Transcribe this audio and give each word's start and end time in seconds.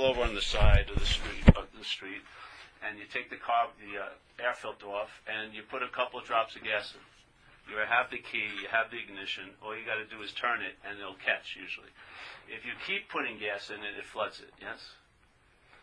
pull 0.00 0.08
over 0.08 0.22
on 0.22 0.34
the 0.34 0.40
side 0.40 0.88
of 0.88 0.98
the 0.98 1.04
street, 1.04 1.44
of 1.56 1.66
the 1.76 1.84
street, 1.84 2.22
and 2.82 2.98
you 2.98 3.04
take 3.12 3.28
the 3.28 3.36
car, 3.36 3.68
the 3.76 4.00
uh, 4.00 4.08
air 4.42 4.54
filter 4.54 4.86
off, 4.86 5.20
and 5.28 5.52
you 5.52 5.60
put 5.62 5.82
a 5.82 5.88
couple 5.88 6.18
of 6.18 6.24
drops 6.24 6.56
of 6.56 6.64
gas 6.64 6.94
in. 6.94 7.04
You 7.70 7.76
have 7.84 8.10
the 8.10 8.16
key, 8.16 8.48
you 8.62 8.68
have 8.70 8.90
the 8.90 8.96
ignition. 8.96 9.50
All 9.62 9.76
you 9.76 9.84
got 9.84 10.00
to 10.00 10.08
do 10.08 10.22
is 10.22 10.32
turn 10.32 10.62
it, 10.62 10.80
and 10.88 10.98
it'll 10.98 11.20
catch 11.20 11.54
usually. 11.54 11.92
If 12.48 12.64
you 12.64 12.72
keep 12.86 13.10
putting 13.10 13.38
gas 13.38 13.68
in 13.68 13.84
it, 13.84 13.92
it 13.98 14.06
floods 14.06 14.40
it. 14.40 14.48
Yes. 14.58 14.80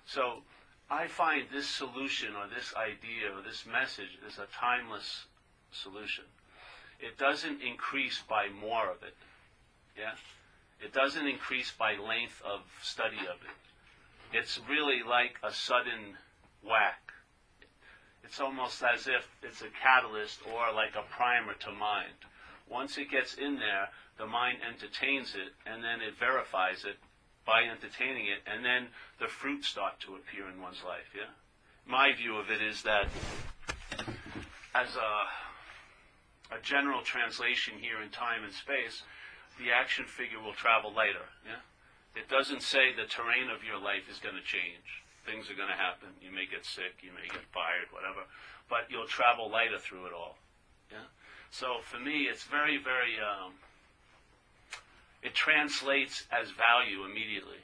So 0.07 0.41
I 0.89 1.05
find 1.05 1.45
this 1.53 1.67
solution 1.67 2.33
or 2.33 2.49
this 2.49 2.73
idea 2.73 3.29
or 3.37 3.45
this 3.45 3.65
message 3.69 4.17
is 4.27 4.39
a 4.39 4.49
timeless 4.51 5.25
solution. 5.71 6.25
It 6.99 7.19
doesn't 7.19 7.61
increase 7.61 8.23
by 8.27 8.49
more 8.49 8.89
of 8.89 9.03
it. 9.03 9.15
Yeah? 9.95 10.17
It 10.81 10.91
doesn't 10.91 11.27
increase 11.27 11.71
by 11.71 11.93
length 11.95 12.41
of 12.41 12.61
study 12.81 13.21
of 13.21 13.37
it. 13.45 13.66
It's 14.33 14.59
really 14.69 15.01
like 15.07 15.35
a 15.43 15.51
sudden 15.51 16.17
whack. 16.63 17.13
It's 18.23 18.39
almost 18.39 18.83
as 18.83 19.07
if 19.07 19.27
it's 19.41 19.61
a 19.61 19.69
catalyst 19.81 20.39
or 20.53 20.73
like 20.73 20.95
a 20.95 21.03
primer 21.09 21.53
to 21.53 21.71
mind. 21.71 22.25
Once 22.69 22.97
it 22.97 23.09
gets 23.09 23.35
in 23.35 23.55
there, 23.55 23.89
the 24.17 24.25
mind 24.25 24.57
entertains 24.67 25.33
it 25.35 25.53
and 25.65 25.83
then 25.83 26.01
it 26.01 26.19
verifies 26.19 26.83
it 26.83 26.97
by 27.47 27.63
entertaining 27.63 28.27
it, 28.27 28.43
and 28.45 28.63
then 28.63 28.87
the 29.19 29.27
fruits 29.27 29.69
start 29.69 29.97
to 30.01 30.15
appear 30.15 30.49
in 30.49 30.61
one's 30.61 30.83
life. 30.85 31.07
Yeah, 31.15 31.31
my 31.87 32.13
view 32.13 32.35
of 32.35 32.51
it 32.51 32.61
is 32.61 32.83
that 32.83 33.07
as 34.75 34.95
a 34.97 36.53
a 36.53 36.59
general 36.61 37.01
translation 37.01 37.73
here 37.79 38.01
in 38.01 38.09
time 38.09 38.43
and 38.43 38.53
space, 38.53 39.03
the 39.57 39.71
action 39.71 40.05
figure 40.05 40.39
will 40.41 40.53
travel 40.53 40.93
later. 40.93 41.23
Yeah, 41.45 41.63
it 42.17 42.27
doesn't 42.29 42.61
say 42.61 42.91
the 42.91 43.05
terrain 43.05 43.49
of 43.53 43.63
your 43.63 43.77
life 43.79 44.09
is 44.09 44.17
going 44.17 44.35
to 44.35 44.41
change. 44.41 45.05
Things 45.25 45.49
are 45.49 45.59
going 45.59 45.69
to 45.69 45.77
happen. 45.77 46.09
You 46.21 46.31
may 46.31 46.49
get 46.49 46.65
sick. 46.65 47.03
You 47.03 47.11
may 47.13 47.27
get 47.29 47.45
fired. 47.53 47.91
Whatever. 47.91 48.25
But 48.69 48.89
you'll 48.89 49.07
travel 49.07 49.49
lighter 49.49 49.77
through 49.77 50.07
it 50.07 50.13
all. 50.13 50.37
Yeah. 50.91 51.11
So 51.51 51.79
for 51.83 51.99
me, 51.99 52.25
it's 52.25 52.43
very, 52.43 52.77
very 52.77 53.15
um, 53.19 53.53
it 55.21 55.33
translates 55.33 56.25
as 56.31 56.51
value 56.51 57.03
immediately. 57.03 57.61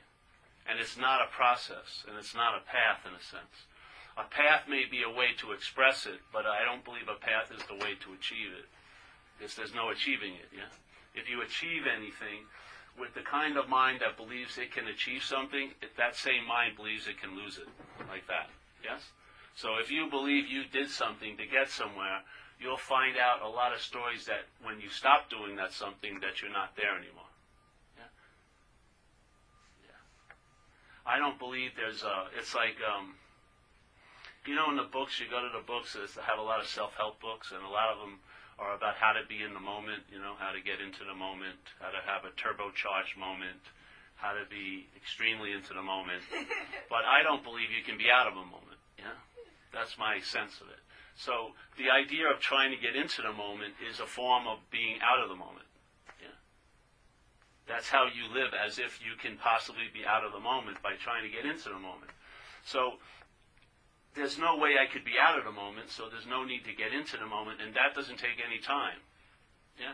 And 0.67 0.79
it's 0.79 0.97
not 0.97 1.21
a 1.21 1.27
process, 1.27 2.03
and 2.07 2.17
it's 2.17 2.33
not 2.33 2.55
a 2.55 2.63
path 2.63 3.03
in 3.03 3.11
a 3.11 3.19
sense. 3.19 3.67
A 4.15 4.23
path 4.23 4.69
may 4.69 4.85
be 4.85 5.03
a 5.03 5.09
way 5.09 5.33
to 5.39 5.51
express 5.51 6.05
it, 6.05 6.21
but 6.31 6.45
I 6.45 6.63
don't 6.63 6.85
believe 6.85 7.09
a 7.09 7.19
path 7.19 7.51
is 7.51 7.63
the 7.67 7.75
way 7.75 7.95
to 7.99 8.13
achieve 8.13 8.53
it. 8.55 8.69
Because 9.37 9.55
there's 9.55 9.73
no 9.73 9.89
achieving 9.89 10.35
it, 10.35 10.47
yeah? 10.55 10.71
If 11.15 11.29
you 11.29 11.41
achieve 11.41 11.83
anything 11.83 12.47
with 12.99 13.13
the 13.13 13.21
kind 13.21 13.57
of 13.57 13.69
mind 13.69 14.01
that 14.01 14.17
believes 14.17 14.57
it 14.57 14.71
can 14.71 14.87
achieve 14.87 15.23
something, 15.23 15.71
that 15.97 16.15
same 16.15 16.45
mind 16.47 16.75
believes 16.77 17.07
it 17.07 17.19
can 17.19 17.35
lose 17.35 17.57
it. 17.57 17.67
Like 18.09 18.27
that, 18.27 18.49
yes? 18.83 19.01
So 19.55 19.77
if 19.77 19.91
you 19.91 20.09
believe 20.09 20.47
you 20.47 20.63
did 20.65 20.89
something 20.89 21.37
to 21.37 21.45
get 21.45 21.69
somewhere, 21.69 22.21
you'll 22.59 22.77
find 22.77 23.17
out 23.17 23.41
a 23.41 23.49
lot 23.49 23.73
of 23.73 23.81
stories 23.81 24.25
that 24.25 24.45
when 24.63 24.79
you 24.79 24.89
stop 24.89 25.29
doing 25.29 25.55
that 25.57 25.73
something, 25.73 26.19
that 26.21 26.41
you're 26.41 26.51
not 26.51 26.75
there 26.75 26.95
anymore. 26.97 27.29
Yeah? 27.97 28.09
Yeah. 29.85 30.01
I 31.05 31.17
don't 31.17 31.37
believe 31.37 31.71
there's 31.75 32.03
a. 32.03 32.29
It's 32.37 32.55
like, 32.55 32.77
um, 32.81 33.15
you 34.45 34.55
know, 34.55 34.69
in 34.69 34.77
the 34.77 34.89
books, 34.89 35.19
you 35.19 35.25
go 35.29 35.41
to 35.41 35.49
the 35.53 35.65
books 35.65 35.93
that 35.93 36.09
have 36.23 36.39
a 36.39 36.41
lot 36.41 36.59
of 36.59 36.67
self-help 36.67 37.21
books, 37.21 37.51
and 37.51 37.63
a 37.63 37.69
lot 37.69 37.93
of 37.93 37.99
them 37.99 38.19
are 38.59 38.75
about 38.75 38.95
how 38.95 39.13
to 39.13 39.25
be 39.27 39.41
in 39.41 39.53
the 39.53 39.63
moment. 39.63 40.03
You 40.11 40.19
know, 40.19 40.35
how 40.37 40.51
to 40.51 40.61
get 40.61 40.81
into 40.81 41.03
the 41.03 41.15
moment, 41.15 41.59
how 41.79 41.89
to 41.89 42.01
have 42.05 42.25
a 42.25 42.33
turbocharged 42.35 43.17
moment, 43.17 43.61
how 44.15 44.33
to 44.33 44.45
be 44.49 44.87
extremely 44.95 45.51
into 45.51 45.73
the 45.73 45.83
moment. 45.83 46.23
but 46.93 47.05
I 47.05 47.23
don't 47.23 47.43
believe 47.43 47.71
you 47.71 47.83
can 47.83 47.97
be 47.97 48.11
out 48.11 48.27
of 48.27 48.33
a 48.33 48.45
moment. 48.45 48.79
Yeah, 48.97 49.17
that's 49.73 49.97
my 49.97 50.19
sense 50.21 50.61
of 50.61 50.69
it. 50.69 50.83
So 51.15 51.53
the 51.77 51.89
idea 51.89 52.29
of 52.29 52.39
trying 52.39 52.71
to 52.71 52.77
get 52.77 52.95
into 52.95 53.21
the 53.21 53.33
moment 53.33 53.73
is 53.81 53.99
a 53.99 54.05
form 54.05 54.47
of 54.47 54.59
being 54.71 54.97
out 55.01 55.21
of 55.21 55.29
the 55.29 55.35
moment. 55.35 55.65
Yeah? 56.19 56.33
That's 57.67 57.89
how 57.89 58.05
you 58.05 58.25
live, 58.33 58.53
as 58.53 58.79
if 58.79 58.99
you 59.03 59.13
can 59.21 59.37
possibly 59.37 59.89
be 59.93 60.05
out 60.05 60.25
of 60.25 60.31
the 60.31 60.39
moment 60.39 60.81
by 60.81 60.95
trying 60.95 61.23
to 61.23 61.29
get 61.29 61.45
into 61.45 61.69
the 61.69 61.77
moment. 61.77 62.11
So 62.65 62.97
there's 64.15 64.37
no 64.37 64.57
way 64.57 64.75
I 64.77 64.91
could 64.91 65.03
be 65.03 65.17
out 65.19 65.37
of 65.37 65.45
the 65.45 65.51
moment, 65.51 65.89
so 65.89 66.09
there's 66.09 66.27
no 66.27 66.43
need 66.43 66.65
to 66.65 66.73
get 66.73 66.93
into 66.93 67.17
the 67.17 67.25
moment, 67.25 67.61
and 67.61 67.73
that 67.75 67.95
doesn't 67.95 68.17
take 68.17 68.37
any 68.45 68.59
time. 68.59 69.01
Yeah? 69.79 69.93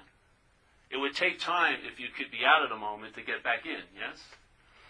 It 0.89 0.97
would 0.97 1.15
take 1.15 1.39
time 1.39 1.77
if 1.85 1.99
you 1.99 2.07
could 2.09 2.31
be 2.31 2.43
out 2.45 2.63
of 2.63 2.69
the 2.69 2.77
moment 2.77 3.13
to 3.15 3.21
get 3.21 3.43
back 3.43 3.65
in, 3.65 3.85
yes? 3.95 4.19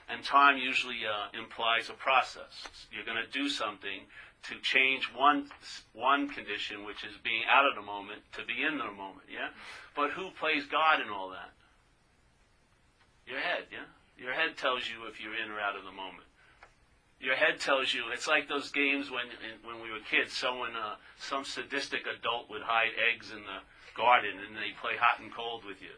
And 0.08 0.24
time 0.24 0.58
usually 0.58 1.06
uh, 1.06 1.38
implies 1.38 1.90
a 1.90 1.94
process. 1.94 2.66
You're 2.92 3.06
going 3.06 3.22
to 3.22 3.30
do 3.30 3.50
something 3.50 4.08
to 4.50 4.56
change 4.64 5.12
one 5.14 5.52
one 5.94 6.30
condition, 6.30 6.86
which 6.86 7.04
is 7.04 7.14
being 7.24 7.44
out 7.52 7.68
of 7.68 7.76
the 7.76 7.86
moment, 7.86 8.24
to 8.40 8.46
be 8.46 8.64
in 8.64 8.78
the 8.78 8.86
moment, 8.86 9.28
yeah? 9.28 9.52
But 9.96 10.12
who 10.12 10.32
plays 10.40 10.66
God 10.66 11.02
in 11.02 11.12
all 11.12 11.30
that? 11.30 11.52
Your 13.28 13.40
head, 13.40 13.68
yeah? 13.70 13.86
Your 14.18 14.34
head 14.34 14.58
tells 14.58 14.88
you 14.88 15.06
if 15.12 15.20
you're 15.20 15.36
in 15.36 15.52
or 15.52 15.60
out 15.60 15.76
of 15.76 15.84
the 15.84 15.92
moment. 15.92 16.29
Your 17.20 17.36
head 17.36 17.60
tells 17.60 17.94
you. 17.94 18.04
It's 18.14 18.28
like 18.28 18.48
those 18.48 18.72
games 18.72 19.12
when 19.12 19.28
when 19.64 19.84
we 19.84 19.92
were 19.92 20.00
kids. 20.10 20.34
Someone, 20.34 20.72
uh, 20.72 20.96
some 21.20 21.44
sadistic 21.44 22.08
adult 22.08 22.50
would 22.50 22.62
hide 22.64 22.96
eggs 22.96 23.32
in 23.32 23.44
the 23.44 23.60
garden, 23.96 24.40
and 24.40 24.56
they 24.56 24.72
play 24.80 24.96
hot 25.00 25.20
and 25.20 25.34
cold 25.34 25.66
with 25.66 25.82
you. 25.82 25.96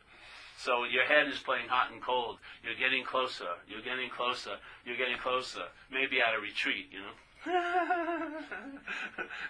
So 0.57 0.83
your 0.83 1.05
head 1.05 1.27
is 1.27 1.39
playing 1.39 1.69
hot 1.69 1.91
and 1.91 2.01
cold. 2.01 2.37
You're 2.63 2.75
getting 2.77 3.03
closer. 3.03 3.57
You're 3.67 3.81
getting 3.81 4.09
closer. 4.09 4.57
You're 4.85 4.97
getting 4.97 5.17
closer. 5.17 5.65
Maybe 5.91 6.21
at 6.21 6.35
a 6.37 6.39
retreat, 6.39 6.89
you 6.91 6.99
know. 6.99 7.15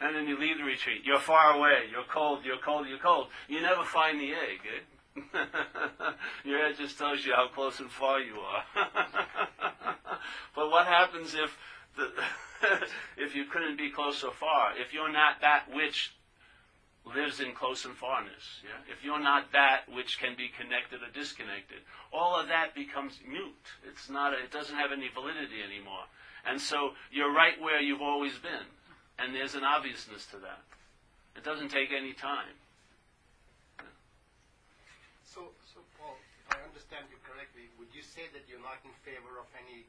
and 0.02 0.16
then 0.16 0.28
you 0.28 0.40
leave 0.40 0.58
the 0.58 0.64
retreat. 0.64 1.02
You're 1.03 1.20
far 1.20 1.58
away. 1.58 1.90
You're 1.92 2.08
cold. 2.08 2.46
You're 2.46 2.64
cold. 2.64 2.88
You're 2.88 3.00
cold. 3.00 3.28
You 3.50 3.62
never 3.62 3.84
find 3.84 4.20
the 4.20 4.32
egg. 4.32 4.59
Eh? 4.64 4.80
Your 6.46 6.59
head 6.59 6.78
just 6.78 6.98
tells 6.98 7.26
you 7.26 7.34
how 7.36 7.50
close 7.50 7.80
and 7.82 7.92
far 7.92 8.22
you 8.22 8.36
are. 8.40 8.64
but 10.56 10.69
what 10.69 10.88
happens 10.88 11.34
if 11.34 11.58
the 11.97 12.12
if 13.18 13.36
you 13.36 13.46
couldn't 13.46 13.78
be 13.78 13.90
close 13.90 14.24
or 14.24 14.31
far? 14.31 14.74
If 14.78 14.94
you're 14.94 15.12
not 15.12 15.42
that 15.42 15.66
which 15.74 16.14
lives 17.06 17.40
in 17.40 17.53
close 17.53 17.86
and 17.86 17.96
farness, 17.96 18.62
yeah? 18.64 18.78
if 18.91 19.03
you're 19.03 19.20
not 19.20 19.52
that 19.53 19.90
which 19.91 20.20
can 20.20 20.36
be 20.38 20.50
connected 20.53 21.02
or 21.02 21.09
disconnected, 21.14 21.80
all 22.14 22.40
of 22.40 22.47
that 22.47 22.75
becomes 22.75 23.20
mute. 23.28 23.68
It's 23.88 24.09
not. 24.09 24.34
A, 24.34 24.44
it 24.44 24.52
doesn't 24.52 24.75
have 24.75 24.91
any 24.91 25.09
validity 25.09 25.62
anymore. 25.66 26.06
And 26.46 26.59
so 26.59 26.91
you're 27.12 27.34
right 27.34 27.59
where 27.62 27.81
you've 27.81 28.02
always 28.02 28.38
been, 28.38 28.66
and 29.20 29.34
there's 29.34 29.56
an 29.56 29.64
obviousness 29.64 30.25
to 30.28 30.38
that. 30.38 30.62
It 31.36 31.44
doesn't 31.44 31.70
take 31.70 31.91
any 31.96 32.14
time. 32.14 32.58
So, 35.24 35.56
so 35.64 35.80
Paul, 35.96 36.18
if 36.44 36.52
I 36.52 36.59
understand 36.68 37.08
you 37.08 37.16
correctly, 37.24 37.72
would 37.80 37.88
you 37.96 38.03
say 38.03 38.28
that 38.36 38.52
you're 38.52 38.59
not 38.59 38.84
in 38.84 38.91
favor 39.08 39.40
of 39.40 39.47
any 39.56 39.88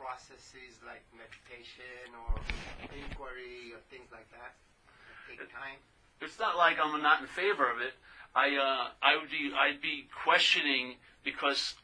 processes 0.00 0.80
like 0.80 1.04
meditation 1.12 2.08
or 2.24 2.40
inquiry 2.88 3.76
or 3.76 3.84
things 3.92 4.08
like 4.08 4.24
that 4.32 4.56
that 5.28 5.36
take 5.36 5.52
time? 5.52 5.76
It's 6.24 6.40
not 6.40 6.56
like 6.56 6.80
I'm 6.80 6.96
not 7.04 7.20
in 7.20 7.28
favor 7.28 7.68
of 7.68 7.84
it. 7.84 7.92
I 8.34 8.56
uh, 8.56 8.96
I 9.04 9.20
would 9.20 9.28
be 9.28 9.52
I'd 9.52 9.84
be 9.84 10.08
questioning 10.24 10.96
because 11.22 11.76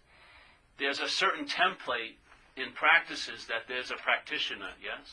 there's 0.81 1.01
a 1.01 1.09
certain 1.09 1.45
template 1.45 2.17
in 2.57 2.73
practices 2.73 3.45
that 3.53 3.69
there's 3.69 3.91
a 3.91 4.01
practitioner, 4.01 4.73
yes, 4.81 5.13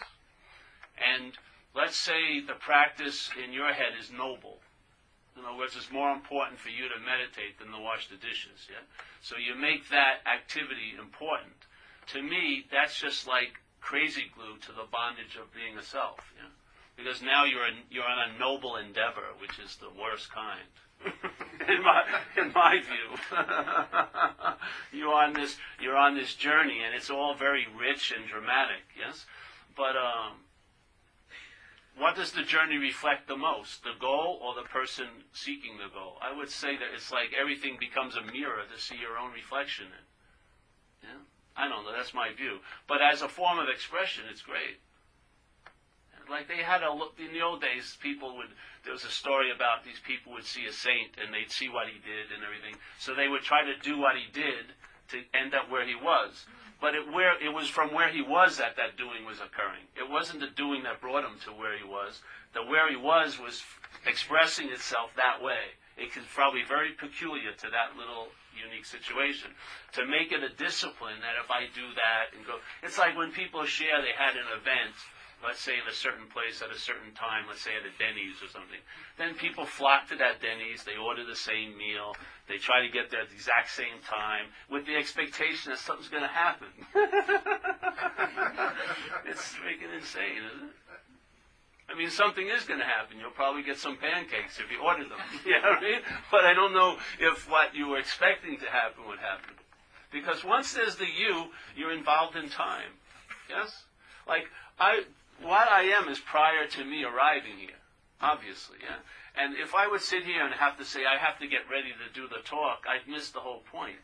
and 0.96 1.34
let's 1.76 1.98
say 1.98 2.40
the 2.40 2.56
practice 2.56 3.30
in 3.44 3.52
your 3.52 3.74
head 3.74 4.00
is 4.00 4.12
noble 4.12 4.60
in 5.38 5.46
other 5.46 5.58
words, 5.58 5.76
it's 5.76 5.92
more 5.92 6.12
important 6.14 6.60
for 6.60 6.70
you 6.70 6.86
to 6.90 7.00
meditate 7.02 7.58
than 7.58 7.74
to 7.74 7.80
wash 7.82 8.08
the 8.08 8.18
dishes. 8.18 8.70
Yeah. 8.70 8.86
So 9.22 9.36
you 9.38 9.56
make 9.56 9.90
that 9.90 10.22
activity 10.30 10.94
important. 10.98 11.63
To 12.08 12.22
me, 12.22 12.66
that's 12.72 13.00
just 13.00 13.28
like 13.28 13.60
crazy 13.82 14.32
glue 14.36 14.58
to 14.62 14.72
the 14.72 14.88
bondage 14.92 15.36
of 15.40 15.54
being 15.54 15.78
a 15.78 15.84
self. 15.84 16.20
Yeah. 16.36 16.50
Because 16.96 17.22
now 17.22 17.44
you're 17.46 17.68
you're 17.90 18.06
on 18.06 18.30
a 18.30 18.40
noble 18.40 18.76
endeavor, 18.78 19.34
which 19.40 19.60
is 19.60 19.78
the 19.78 19.90
worst 19.90 20.32
kind. 20.32 20.70
in 21.68 21.84
my 21.84 22.04
in 22.38 22.54
my 22.54 22.80
view, 22.80 23.40
you're 25.00 25.14
on 25.14 25.34
this 25.34 25.58
you're 25.82 25.98
on 25.98 26.16
this 26.16 26.36
journey, 26.36 26.82
and 26.86 26.96
it's 26.96 27.10
all 27.10 27.36
very 27.36 27.68
rich 27.78 28.14
and 28.16 28.28
dramatic. 28.28 28.84
Yes, 28.98 29.26
but 29.76 29.98
um, 29.98 30.44
what 31.98 32.16
does 32.16 32.32
the 32.32 32.44
journey 32.44 32.78
reflect 32.78 33.28
the 33.28 33.38
most, 33.38 33.84
the 33.84 34.00
goal 34.00 34.40
or 34.42 34.56
the 34.56 34.68
person 34.68 35.08
seeking 35.34 35.78
the 35.78 35.94
goal? 35.94 36.18
I 36.22 36.36
would 36.36 36.50
say 36.50 36.78
that 36.78 36.94
it's 36.94 37.12
like 37.12 37.34
everything 37.40 37.78
becomes 37.80 38.16
a 38.16 38.32
mirror 38.32 38.64
to 38.64 38.82
see 38.82 38.96
your 38.96 39.18
own 39.18 39.32
reflection 39.32 39.88
in. 39.88 40.06
I 41.56 41.68
don't 41.68 41.84
know, 41.86 41.92
that's 41.96 42.14
my 42.14 42.34
view. 42.34 42.60
But 42.88 43.02
as 43.02 43.22
a 43.22 43.30
form 43.30 43.60
of 43.60 43.70
expression, 43.70 44.26
it's 44.30 44.42
great. 44.42 44.80
Like 46.30 46.48
they 46.48 46.64
had 46.64 46.84
a 46.84 46.92
look 46.92 47.20
in 47.20 47.34
the 47.34 47.42
old 47.42 47.62
days, 47.62 47.98
people 48.02 48.38
would, 48.38 48.48
there 48.84 48.94
was 48.94 49.04
a 49.04 49.12
story 49.12 49.52
about 49.52 49.84
these 49.84 50.00
people 50.06 50.32
would 50.34 50.46
see 50.46 50.66
a 50.66 50.74
saint 50.74 51.12
and 51.22 51.34
they'd 51.34 51.52
see 51.52 51.68
what 51.68 51.88
he 51.88 52.00
did 52.00 52.32
and 52.34 52.44
everything. 52.44 52.80
So 52.98 53.14
they 53.14 53.28
would 53.28 53.44
try 53.44 53.64
to 53.64 53.76
do 53.84 54.00
what 54.00 54.16
he 54.16 54.32
did 54.32 54.74
to 55.10 55.22
end 55.38 55.54
up 55.54 55.70
where 55.70 55.86
he 55.86 55.96
was. 55.96 56.46
but 56.84 56.96
it 56.96 57.08
where 57.14 57.42
it 57.42 57.48
was 57.48 57.70
from 57.70 57.94
where 57.94 58.10
he 58.12 58.22
was 58.22 58.58
that 58.58 58.76
that 58.76 58.98
doing 58.98 59.24
was 59.26 59.40
occurring. 59.40 59.88
It 59.96 60.10
wasn't 60.10 60.42
the 60.42 60.48
doing 60.48 60.84
that 60.84 61.00
brought 61.00 61.24
him 61.24 61.40
to 61.46 61.52
where 61.52 61.78
he 61.78 61.84
was. 61.88 62.20
The 62.54 62.62
where 62.62 62.90
he 62.90 62.98
was 62.98 63.40
was 63.40 63.64
expressing 64.06 64.68
itself 64.68 65.12
that 65.16 65.42
way. 65.42 65.80
It 65.96 66.12
is 66.18 66.28
probably 66.36 66.64
very 66.68 66.92
peculiar 66.92 67.54
to 67.54 67.68
that 67.72 67.96
little 67.98 68.28
unique 68.56 68.86
situation. 68.86 69.52
To 70.00 70.06
make 70.06 70.32
it 70.32 70.44
a 70.44 70.54
discipline 70.56 71.20
that 71.22 71.36
if 71.42 71.52
I 71.52 71.68
do 71.74 71.86
that 71.98 72.38
and 72.38 72.46
go, 72.46 72.60
it's 72.82 72.98
like 72.98 73.18
when 73.18 73.32
people 73.32 73.66
share 73.66 74.02
they 74.02 74.16
had 74.16 74.36
an 74.36 74.48
event 74.56 74.96
let's 75.44 75.60
say 75.60 75.76
in 75.76 75.84
a 75.92 75.94
certain 75.94 76.26
place 76.32 76.64
at 76.64 76.72
a 76.72 76.80
certain 76.80 77.12
time, 77.14 77.44
let's 77.48 77.62
say 77.62 77.76
at 77.76 77.84
a 77.84 77.92
Denny's 78.00 78.42
or 78.42 78.48
something. 78.48 78.80
Then 79.20 79.36
people 79.36 79.66
flock 79.66 80.08
to 80.08 80.16
that 80.16 80.40
Denny's, 80.40 80.84
they 80.84 80.96
order 80.96 81.26
the 81.28 81.36
same 81.36 81.78
meal, 81.78 82.16
they 82.48 82.58
try 82.58 82.82
to 82.82 82.90
get 82.90 83.12
there 83.12 83.22
at 83.22 83.30
the 83.30 83.36
exact 83.36 83.72
same 83.72 84.00
time 84.08 84.48
with 84.72 84.88
the 84.88 84.96
expectation 84.96 85.72
that 85.72 85.80
something's 85.80 86.08
going 86.08 86.24
to 86.24 86.32
happen. 86.32 86.72
it's 89.28 89.52
freaking 89.60 89.92
insane, 89.92 90.48
isn't 90.48 90.72
it? 90.72 90.76
I 91.90 91.98
mean, 91.98 92.10
something 92.10 92.48
is 92.48 92.64
going 92.66 92.80
to 92.80 92.86
happen. 92.86 93.20
You'll 93.20 93.32
probably 93.32 93.64
get 93.64 93.78
some 93.78 93.98
pancakes 93.98 94.60
if 94.60 94.72
you 94.72 94.82
order 94.82 95.04
them. 95.04 95.20
you 95.46 95.62
know 95.62 95.72
what 95.72 95.80
I 95.80 95.82
mean? 95.82 96.00
But 96.32 96.46
I 96.46 96.54
don't 96.54 96.74
know 96.74 96.98
if 97.20 97.50
what 97.50 97.76
you 97.76 97.88
were 97.88 98.00
expecting 98.00 98.58
to 98.60 98.66
happen 98.66 99.06
would 99.08 99.20
happen. 99.20 99.56
Because 100.12 100.44
once 100.44 100.74
there's 100.74 100.96
the 100.96 101.06
you, 101.06 101.48
you're 101.76 101.92
involved 101.92 102.36
in 102.36 102.50
time. 102.50 102.98
Yes? 103.50 103.84
Like, 104.28 104.46
I, 104.80 105.04
what 105.42 105.68
I 105.68 105.84
am 105.84 106.08
is 106.08 106.20
prior 106.20 106.68
to 106.68 106.86
me 106.86 107.04
arriving 107.04 107.58
here, 107.60 107.82
obviously, 108.22 108.78
yeah. 108.82 108.98
And 109.36 109.56
if 109.58 109.74
I 109.74 109.88
would 109.88 110.02
sit 110.02 110.24
here 110.24 110.46
and 110.46 110.54
have 110.54 110.78
to 110.78 110.86
say 110.86 111.02
I 111.06 111.18
have 111.18 111.40
to 111.40 111.48
get 111.48 111.62
ready 111.70 111.90
to 111.90 112.14
do 112.14 112.28
the 112.28 112.42
talk, 112.46 112.86
I'd 112.88 113.10
miss 113.12 113.32
the 113.32 113.40
whole 113.40 113.64
point. 113.72 113.98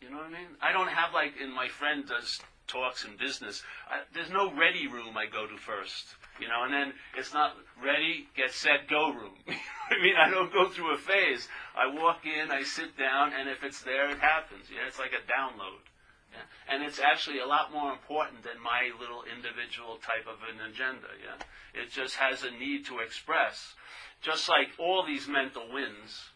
You 0.00 0.10
know 0.10 0.18
what 0.18 0.26
I 0.26 0.30
mean? 0.30 0.54
I 0.62 0.72
don't 0.72 0.88
have 0.88 1.12
like 1.12 1.32
in 1.42 1.52
my 1.52 1.68
friend 1.68 2.06
does 2.06 2.40
talks 2.66 3.04
in 3.04 3.16
business. 3.16 3.62
I, 3.88 4.00
there's 4.14 4.30
no 4.30 4.52
ready 4.52 4.86
room 4.86 5.16
I 5.16 5.26
go 5.26 5.46
to 5.46 5.56
first, 5.56 6.06
you 6.40 6.48
know, 6.48 6.64
and 6.64 6.72
then 6.72 6.92
it's 7.16 7.32
not 7.32 7.56
ready, 7.82 8.28
get 8.36 8.52
set, 8.52 8.88
go 8.88 9.10
room. 9.10 9.36
I 9.46 10.02
mean, 10.02 10.16
I 10.16 10.30
don't 10.30 10.52
go 10.52 10.68
through 10.68 10.94
a 10.94 10.98
phase. 10.98 11.48
I 11.76 11.86
walk 11.86 12.26
in, 12.26 12.50
I 12.50 12.62
sit 12.62 12.98
down, 12.98 13.32
and 13.38 13.48
if 13.48 13.62
it's 13.62 13.82
there, 13.82 14.10
it 14.10 14.18
happens. 14.18 14.66
Yeah, 14.70 14.86
it's 14.86 14.98
like 14.98 15.12
a 15.12 15.22
download. 15.30 15.86
Yeah? 16.32 16.74
And 16.74 16.82
it's 16.82 16.98
actually 16.98 17.38
a 17.38 17.46
lot 17.46 17.72
more 17.72 17.92
important 17.92 18.42
than 18.42 18.60
my 18.62 18.90
little 18.98 19.22
individual 19.24 19.96
type 19.96 20.26
of 20.26 20.42
an 20.42 20.60
agenda. 20.68 21.08
Yeah? 21.22 21.38
It 21.80 21.90
just 21.90 22.16
has 22.16 22.42
a 22.42 22.50
need 22.50 22.86
to 22.86 22.98
express. 22.98 23.74
Just 24.22 24.48
like 24.48 24.68
all 24.78 25.04
these 25.06 25.28
mental 25.28 25.70
winds 25.72 26.30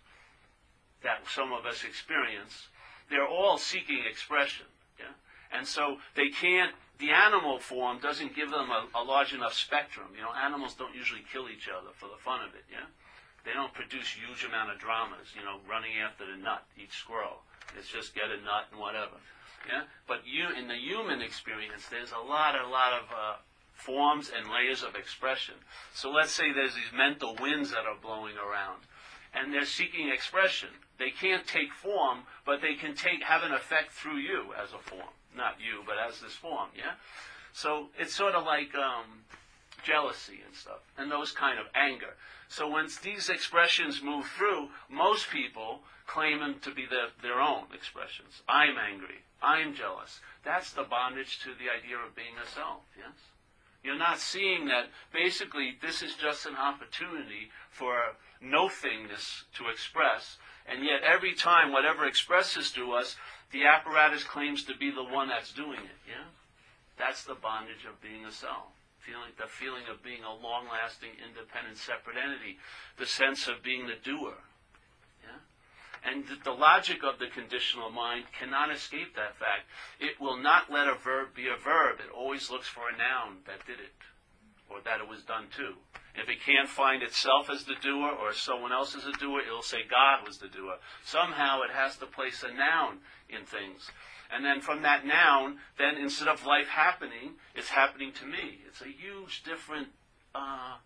that 1.03 1.25
some 1.29 1.53
of 1.53 1.65
us 1.67 1.83
experience, 1.83 2.69
they're 3.09 3.27
all 3.27 3.59
seeking 3.59 4.05
expression. 4.09 4.67
Yeah? 4.99 5.17
And 5.53 5.67
so 5.67 5.99
they 6.15 6.29
can't, 6.29 6.73
the 6.99 7.11
animal 7.11 7.59
form 7.59 7.99
doesn't 7.99 8.37
give 8.37 8.51
them 8.51 8.71
a, 8.71 8.87
a 8.95 9.03
large 9.03 9.33
enough 9.33 9.55
spectrum. 9.55 10.09
You 10.15 10.23
know, 10.23 10.33
animals 10.33 10.75
don't 10.75 10.95
usually 10.95 11.25
kill 11.33 11.49
each 11.49 11.69
other 11.69 11.91
for 11.95 12.07
the 12.07 12.21
fun 12.23 12.41
of 12.41 12.55
it. 12.55 12.65
Yeah? 12.71 12.87
They 13.45 13.53
don't 13.53 13.73
produce 13.73 14.13
huge 14.13 14.45
amount 14.45 14.71
of 14.71 14.79
dramas, 14.79 15.33
you 15.35 15.43
know, 15.43 15.59
running 15.69 15.99
after 15.99 16.25
the 16.27 16.37
nut, 16.37 16.65
each 16.77 16.99
squirrel. 16.99 17.43
It's 17.79 17.89
just 17.89 18.15
get 18.15 18.31
a 18.31 18.37
nut 18.45 18.69
and 18.71 18.81
whatever. 18.81 19.17
Yeah? 19.69 19.85
But 20.07 20.27
you, 20.27 20.49
in 20.57 20.69
the 20.69 20.77
human 20.77 21.23
experience, 21.23 21.87
there's 21.91 22.13
a 22.13 22.21
lot, 22.21 22.55
a 22.55 22.69
lot 22.69 22.93
of 22.93 23.05
uh, 23.11 23.37
forms 23.73 24.31
and 24.35 24.51
layers 24.51 24.83
of 24.83 24.95
expression. 24.95 25.55
So 25.95 26.11
let's 26.11 26.33
say 26.33 26.53
there's 26.53 26.75
these 26.75 26.93
mental 26.95 27.37
winds 27.41 27.71
that 27.71 27.87
are 27.87 27.97
blowing 28.01 28.37
around, 28.37 28.83
and 29.35 29.53
they're 29.53 29.65
seeking 29.65 30.09
expression. 30.09 30.69
They 30.99 31.11
can't 31.11 31.47
take 31.47 31.73
form, 31.73 32.21
but 32.45 32.61
they 32.61 32.75
can 32.75 32.95
take 32.95 33.23
have 33.23 33.43
an 33.43 33.53
effect 33.53 33.93
through 33.93 34.19
you 34.19 34.53
as 34.61 34.73
a 34.73 34.79
form, 34.79 35.15
not 35.37 35.57
you, 35.59 35.83
but 35.87 35.97
as 35.99 36.21
this 36.21 36.35
form. 36.35 36.69
Yeah. 36.77 36.93
So 37.53 37.89
it's 37.99 38.15
sort 38.15 38.35
of 38.35 38.45
like 38.45 38.75
um, 38.75 39.25
jealousy 39.83 40.41
and 40.47 40.55
stuff, 40.55 40.81
and 40.97 41.11
those 41.11 41.33
kind 41.33 41.59
of 41.59 41.67
anger. 41.75 42.15
So 42.49 42.69
once 42.69 42.99
these 42.99 43.29
expressions 43.29 44.03
move 44.03 44.27
through, 44.27 44.69
most 44.89 45.31
people 45.31 45.81
claim 46.07 46.41
them 46.41 46.57
to 46.63 46.73
be 46.73 46.87
the, 46.87 47.09
their 47.23 47.41
own 47.41 47.65
expressions. 47.73 48.43
I'm 48.49 48.77
angry. 48.77 49.23
I'm 49.43 49.75
jealous. 49.75 50.21
That's 50.45 50.73
the 50.73 50.83
bondage 50.83 51.39
to 51.41 51.51
the 51.51 51.71
idea 51.71 51.97
of 51.97 52.17
being 52.17 52.35
a 52.43 52.49
self, 52.49 52.83
yes? 52.99 53.15
You're 53.83 53.97
not 53.97 54.19
seeing 54.19 54.67
that 54.67 54.91
basically 55.13 55.79
this 55.81 56.03
is 56.03 56.15
just 56.15 56.45
an 56.45 56.57
opportunity 56.57 57.51
for 57.71 58.17
no 58.41 58.69
thingness 58.69 59.45
to 59.55 59.69
express, 59.73 60.37
and 60.67 60.85
yet 60.85 61.03
every 61.03 61.35
time 61.35 61.73
whatever 61.73 62.05
expresses 62.05 62.71
to 62.73 62.93
us, 62.93 63.17
the 63.53 63.67
apparatus 63.67 64.25
claims 64.25 64.65
to 64.65 64.77
be 64.77 64.91
the 64.91 65.05
one 65.05 65.29
that's 65.29 65.53
doing 65.53 65.81
it, 65.81 65.99
yeah? 66.09 66.27
That's 66.99 67.25
the 67.25 67.35
bondage 67.35 67.85
of 67.89 68.01
being 68.01 68.25
a 68.25 68.33
self. 68.33 68.69
Feeling, 69.01 69.33
the 69.41 69.49
feeling 69.49 69.85
of 69.91 70.03
being 70.05 70.23
a 70.23 70.35
long-lasting, 70.35 71.11
independent, 71.25 71.79
separate 71.79 72.17
entity, 72.17 72.59
the 72.99 73.07
sense 73.07 73.49
of 73.49 73.63
being 73.63 73.87
the 73.87 73.97
doer, 74.05 74.35
Yeah? 75.25 75.41
and 76.05 76.25
the 76.45 76.53
logic 76.53 77.03
of 77.03 77.19
the 77.19 77.29
conditional 77.29 77.91
mind 77.91 78.27
cannot 78.39 78.71
escape 78.71 79.17
that 79.17 79.37
fact. 79.37 79.65
It 79.99 80.21
will 80.21 80.37
not 80.37 80.71
let 80.71 80.87
a 80.87 80.95
verb 80.95 81.35
be 81.35 81.49
a 81.49 81.57
verb. 81.57 81.99
It 82.01 82.13
always 82.13 82.51
looks 82.51 82.69
for 82.69 82.91
a 82.91 82.97
noun 82.97 83.39
that 83.47 83.67
did 83.67 83.81
it, 83.81 83.97
or 84.69 84.81
that 84.83 85.01
it 85.01 85.09
was 85.09 85.23
done 85.23 85.47
to. 85.57 85.75
If 86.21 86.29
it 86.29 86.43
can't 86.45 86.69
find 86.69 87.03
itself 87.03 87.49
as 87.51 87.65
the 87.65 87.77
doer 87.81 88.11
or 88.11 88.33
someone 88.33 88.73
else 88.73 88.95
as 88.95 89.07
a 89.07 89.13
doer, 89.13 89.41
it'll 89.41 89.63
say 89.63 89.79
God 89.89 90.27
was 90.27 90.39
the 90.39 90.49
doer. 90.49 90.77
Somehow 91.05 91.63
it 91.63 91.71
has 91.71 91.97
to 91.99 92.07
place 92.07 92.43
a 92.43 92.53
noun 92.53 92.99
in 93.29 93.45
things. 93.45 93.91
And 94.33 94.45
then 94.45 94.61
from 94.61 94.83
that 94.83 95.07
noun, 95.07 95.59
then 95.79 95.97
instead 95.97 96.29
of 96.29 96.45
life 96.45 96.69
happening, 96.69 97.35
it's 97.55 97.71
happening 97.71 98.13
to 98.21 98.27
me. 98.27 98.61
It's 98.69 98.81
a 98.81 98.89
huge 98.89 99.43
different 99.43 99.89
uh, 100.35 100.77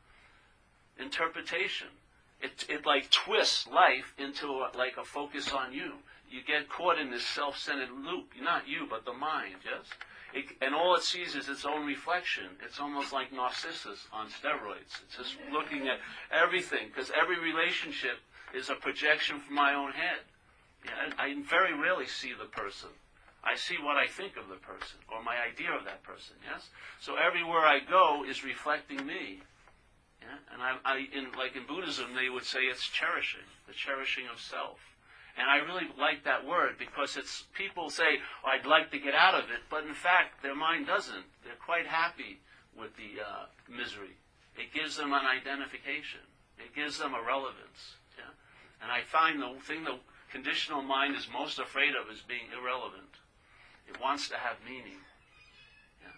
interpretation 0.99 1.89
it, 2.45 2.67
it 2.69 2.87
like 2.87 3.11
twists 3.11 3.67
life 3.67 4.13
into 4.19 4.47
a, 4.47 4.71
like 4.77 4.97
a 4.99 5.05
focus 5.05 5.51
on 5.53 5.73
you. 5.73 5.95
You 6.31 6.41
get 6.47 6.69
caught 6.69 6.99
in 6.99 7.11
this 7.11 7.27
self-centered 7.27 7.91
loop. 7.91 8.33
Not 8.41 8.69
you, 8.69 8.87
but 8.89 9.05
the 9.05 9.13
mind, 9.13 9.57
yes? 9.65 9.87
It, 10.35 10.47
and 10.61 10.75
all 10.75 10.97
it 10.97 11.05
sees 11.05 11.37
is 11.37 11.49
its 11.49 11.65
own 11.65 11.87
reflection. 11.87 12.59
It's 12.65 12.81
almost 12.81 13.13
like 13.13 13.33
Narcissus 13.33 14.09
on 14.13 14.27
steroids. 14.27 15.01
It's 15.07 15.17
just 15.17 15.37
looking 15.53 15.87
at 15.87 15.99
everything, 16.33 16.89
because 16.89 17.13
every 17.15 17.39
relationship 17.39 18.19
is 18.53 18.69
a 18.69 18.75
projection 18.75 19.39
from 19.39 19.55
my 19.55 19.75
own 19.75 19.93
head. 19.93 20.27
Yeah, 20.85 21.15
I 21.19 21.35
very 21.49 21.73
rarely 21.73 22.07
see 22.07 22.33
the 22.37 22.51
person. 22.51 22.91
I 23.45 23.55
see 23.57 23.77
what 23.81 23.97
I 23.97 24.07
think 24.07 24.37
of 24.37 24.49
the 24.49 24.57
person, 24.57 24.99
or 25.13 25.23
my 25.23 25.37
idea 25.39 25.71
of 25.71 25.85
that 25.85 26.03
person, 26.03 26.35
yes? 26.51 26.71
So 27.01 27.17
everywhere 27.17 27.61
I 27.61 27.79
go 27.79 28.25
is 28.29 28.43
reflecting 28.43 29.07
me. 29.07 29.41
Yeah? 30.21 30.39
And 30.53 30.63
I, 30.63 30.77
I, 30.85 31.07
in, 31.13 31.31
like 31.39 31.55
in 31.55 31.67
Buddhism, 31.67 32.15
they 32.17 32.31
would 32.31 32.45
say 32.45 32.61
it's 32.61 32.89
cherishing, 32.89 33.45
the 33.69 33.75
cherishing 33.75 34.25
of 34.33 34.41
self. 34.41 34.81
And 35.37 35.51
I 35.51 35.57
really 35.67 35.91
like 35.99 36.25
that 36.25 36.47
word 36.47 36.79
because 36.79 37.17
it's 37.17 37.45
people 37.55 37.91
say, 37.91 38.23
oh, 38.45 38.49
I'd 38.49 38.67
like 38.67 38.93
to 38.93 38.99
get 38.99 39.15
out 39.15 39.35
of 39.35 39.51
it, 39.51 39.67
but 39.69 39.85
in 39.85 39.95
fact, 39.95 40.43
their 40.43 40.55
mind 40.55 40.87
doesn't. 40.87 41.27
They're 41.43 41.59
quite 41.59 41.87
happy 41.87 42.39
with 42.79 42.95
the 42.97 43.21
uh, 43.21 43.47
misery. 43.69 44.15
It 44.57 44.73
gives 44.73 44.97
them 44.97 45.13
an 45.13 45.27
identification. 45.27 46.23
It 46.59 46.75
gives 46.75 46.99
them 46.99 47.15
a 47.15 47.23
relevance. 47.23 47.99
Yeah? 48.17 48.31
And 48.83 48.93
I 48.93 49.03
find 49.03 49.43
the 49.43 49.59
thing 49.67 49.83
the 49.83 49.99
conditional 50.31 50.83
mind 50.83 51.17
is 51.17 51.27
most 51.33 51.59
afraid 51.59 51.95
of 51.99 52.11
is 52.13 52.23
being 52.23 52.47
irrelevant. 52.55 53.19
It 53.89 54.01
wants 54.01 54.29
to 54.29 54.37
have 54.37 54.57
meaning 54.65 55.03
Yeah? 56.01 56.15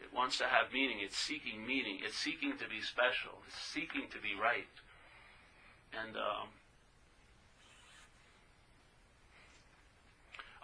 It 0.00 0.12
wants 0.12 0.38
to 0.38 0.44
have 0.44 0.72
meaning. 0.72 0.98
It's 1.00 1.18
seeking 1.18 1.66
meaning. 1.66 2.00
It's 2.02 2.16
seeking 2.16 2.56
to 2.56 2.68
be 2.68 2.80
special. 2.80 3.44
It's 3.46 3.60
seeking 3.60 4.08
to 4.08 4.18
be 4.18 4.32
right. 4.40 4.72
And 5.92 6.16
um, 6.16 6.48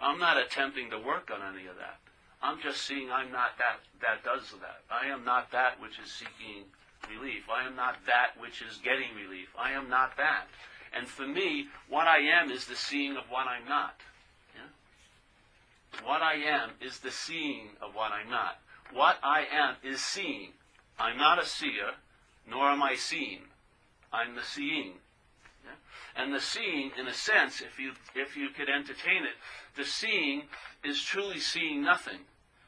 I'm 0.01 0.19
not 0.19 0.37
attempting 0.37 0.89
to 0.89 0.97
work 0.97 1.29
on 1.33 1.41
any 1.55 1.67
of 1.67 1.75
that. 1.77 1.99
I'm 2.41 2.59
just 2.59 2.81
seeing 2.81 3.11
I'm 3.11 3.31
not 3.31 3.57
that 3.59 3.79
that 4.01 4.23
does 4.23 4.51
that. 4.61 4.81
I 4.89 5.07
am 5.07 5.23
not 5.23 5.51
that 5.51 5.79
which 5.79 5.99
is 6.03 6.11
seeking 6.11 6.65
relief. 7.09 7.43
I 7.49 7.67
am 7.67 7.75
not 7.75 7.97
that 8.07 8.31
which 8.39 8.61
is 8.61 8.77
getting 8.83 9.13
relief. 9.15 9.49
I 9.57 9.71
am 9.71 9.89
not 9.89 10.17
that. 10.17 10.47
And 10.93 11.07
for 11.07 11.27
me, 11.27 11.67
what 11.87 12.07
I 12.07 12.17
am 12.19 12.49
is 12.49 12.65
the 12.65 12.75
seeing 12.75 13.15
of 13.15 13.23
what 13.29 13.47
I'm 13.47 13.69
not. 13.69 13.95
Yeah? 14.55 16.03
What 16.03 16.21
I 16.21 16.33
am 16.33 16.71
is 16.81 16.99
the 16.99 17.11
seeing 17.11 17.69
of 17.81 17.93
what 17.93 18.11
I'm 18.11 18.29
not 18.29 18.57
what 18.93 19.17
I 19.23 19.45
am 19.51 19.75
is 19.83 20.01
seeing. 20.01 20.49
I'm 20.99 21.17
not 21.17 21.41
a 21.41 21.45
seer, 21.45 21.91
nor 22.49 22.69
am 22.69 22.83
I 22.83 22.95
seen. 22.95 23.39
I'm 24.11 24.35
the 24.35 24.43
seeing. 24.43 24.93
And 26.15 26.33
the 26.33 26.39
seeing, 26.41 26.91
in 26.99 27.07
a 27.07 27.13
sense, 27.13 27.61
if 27.61 27.79
you 27.79 27.93
if 28.15 28.35
you 28.35 28.49
could 28.49 28.69
entertain 28.69 29.23
it, 29.23 29.37
the 29.75 29.85
seeing 29.85 30.43
is 30.83 31.01
truly 31.01 31.39
seeing 31.39 31.81
nothing. 31.83 32.21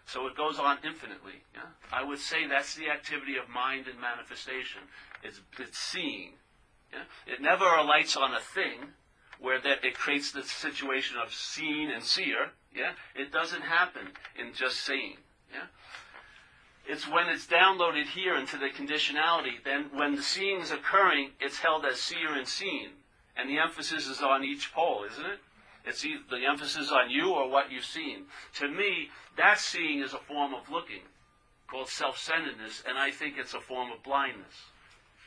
So 0.06 0.28
it 0.28 0.36
goes 0.36 0.60
on 0.60 0.78
infinitely. 0.84 1.44
Yeah? 1.54 1.72
I 1.92 2.04
would 2.04 2.20
say 2.20 2.48
that's 2.48 2.76
the 2.76 2.90
activity 2.90 3.38
of 3.38 3.50
mind 3.50 3.88
and 3.88 4.00
manifestation. 4.00 4.82
It's, 5.24 5.40
it's 5.58 5.78
seeing. 5.78 6.34
Yeah? 6.92 7.04
It 7.26 7.42
never 7.42 7.66
alights 7.66 8.18
on 8.18 8.34
a 8.34 8.40
thing. 8.42 8.94
where 9.44 9.60
that 9.60 9.84
it 9.84 9.94
creates 9.94 10.32
the 10.32 10.42
situation 10.42 11.18
of 11.18 11.34
seeing 11.34 11.92
and 11.92 12.02
seer. 12.02 12.52
Yeah, 12.74 12.94
it 13.14 13.32
doesn't 13.32 13.62
happen 13.62 14.08
in 14.40 14.54
just 14.54 14.78
seeing. 14.78 15.18
Yeah, 15.52 15.68
it's 16.88 17.08
when 17.08 17.28
it's 17.28 17.46
downloaded 17.46 18.08
here 18.08 18.36
into 18.36 18.58
the 18.58 18.70
conditionality. 18.70 19.64
Then 19.64 19.90
when 19.94 20.16
the 20.16 20.24
seeing 20.24 20.62
is 20.62 20.72
occurring, 20.72 21.32
it's 21.42 21.60
held 21.60 21.86
as 21.86 22.00
seer 22.00 22.34
and 22.34 22.48
seen, 22.48 22.90
and 23.38 23.50
the 23.50 23.60
emphasis 23.60 24.08
is 24.08 24.22
on 24.22 24.44
each 24.44 24.74
pole, 24.74 25.06
isn't 25.12 25.26
it? 25.26 25.40
It's 25.86 26.06
either 26.06 26.24
the 26.30 26.46
emphasis 26.46 26.92
on 26.92 27.10
you 27.10 27.34
or 27.34 27.50
what 27.50 27.72
you've 27.72 27.86
seen. 27.86 28.26
To 28.56 28.68
me, 28.68 29.10
that 29.38 29.60
seeing 29.60 30.00
is 30.02 30.14
a 30.14 30.18
form 30.18 30.54
of 30.54 30.70
looking, 30.70 31.02
called 31.68 31.90
self-centeredness, 31.90 32.84
and 32.88 32.98
I 32.98 33.12
think 33.12 33.36
it's 33.38 33.54
a 33.54 33.60
form 33.60 33.92
of 33.92 34.02
blindness. 34.04 34.54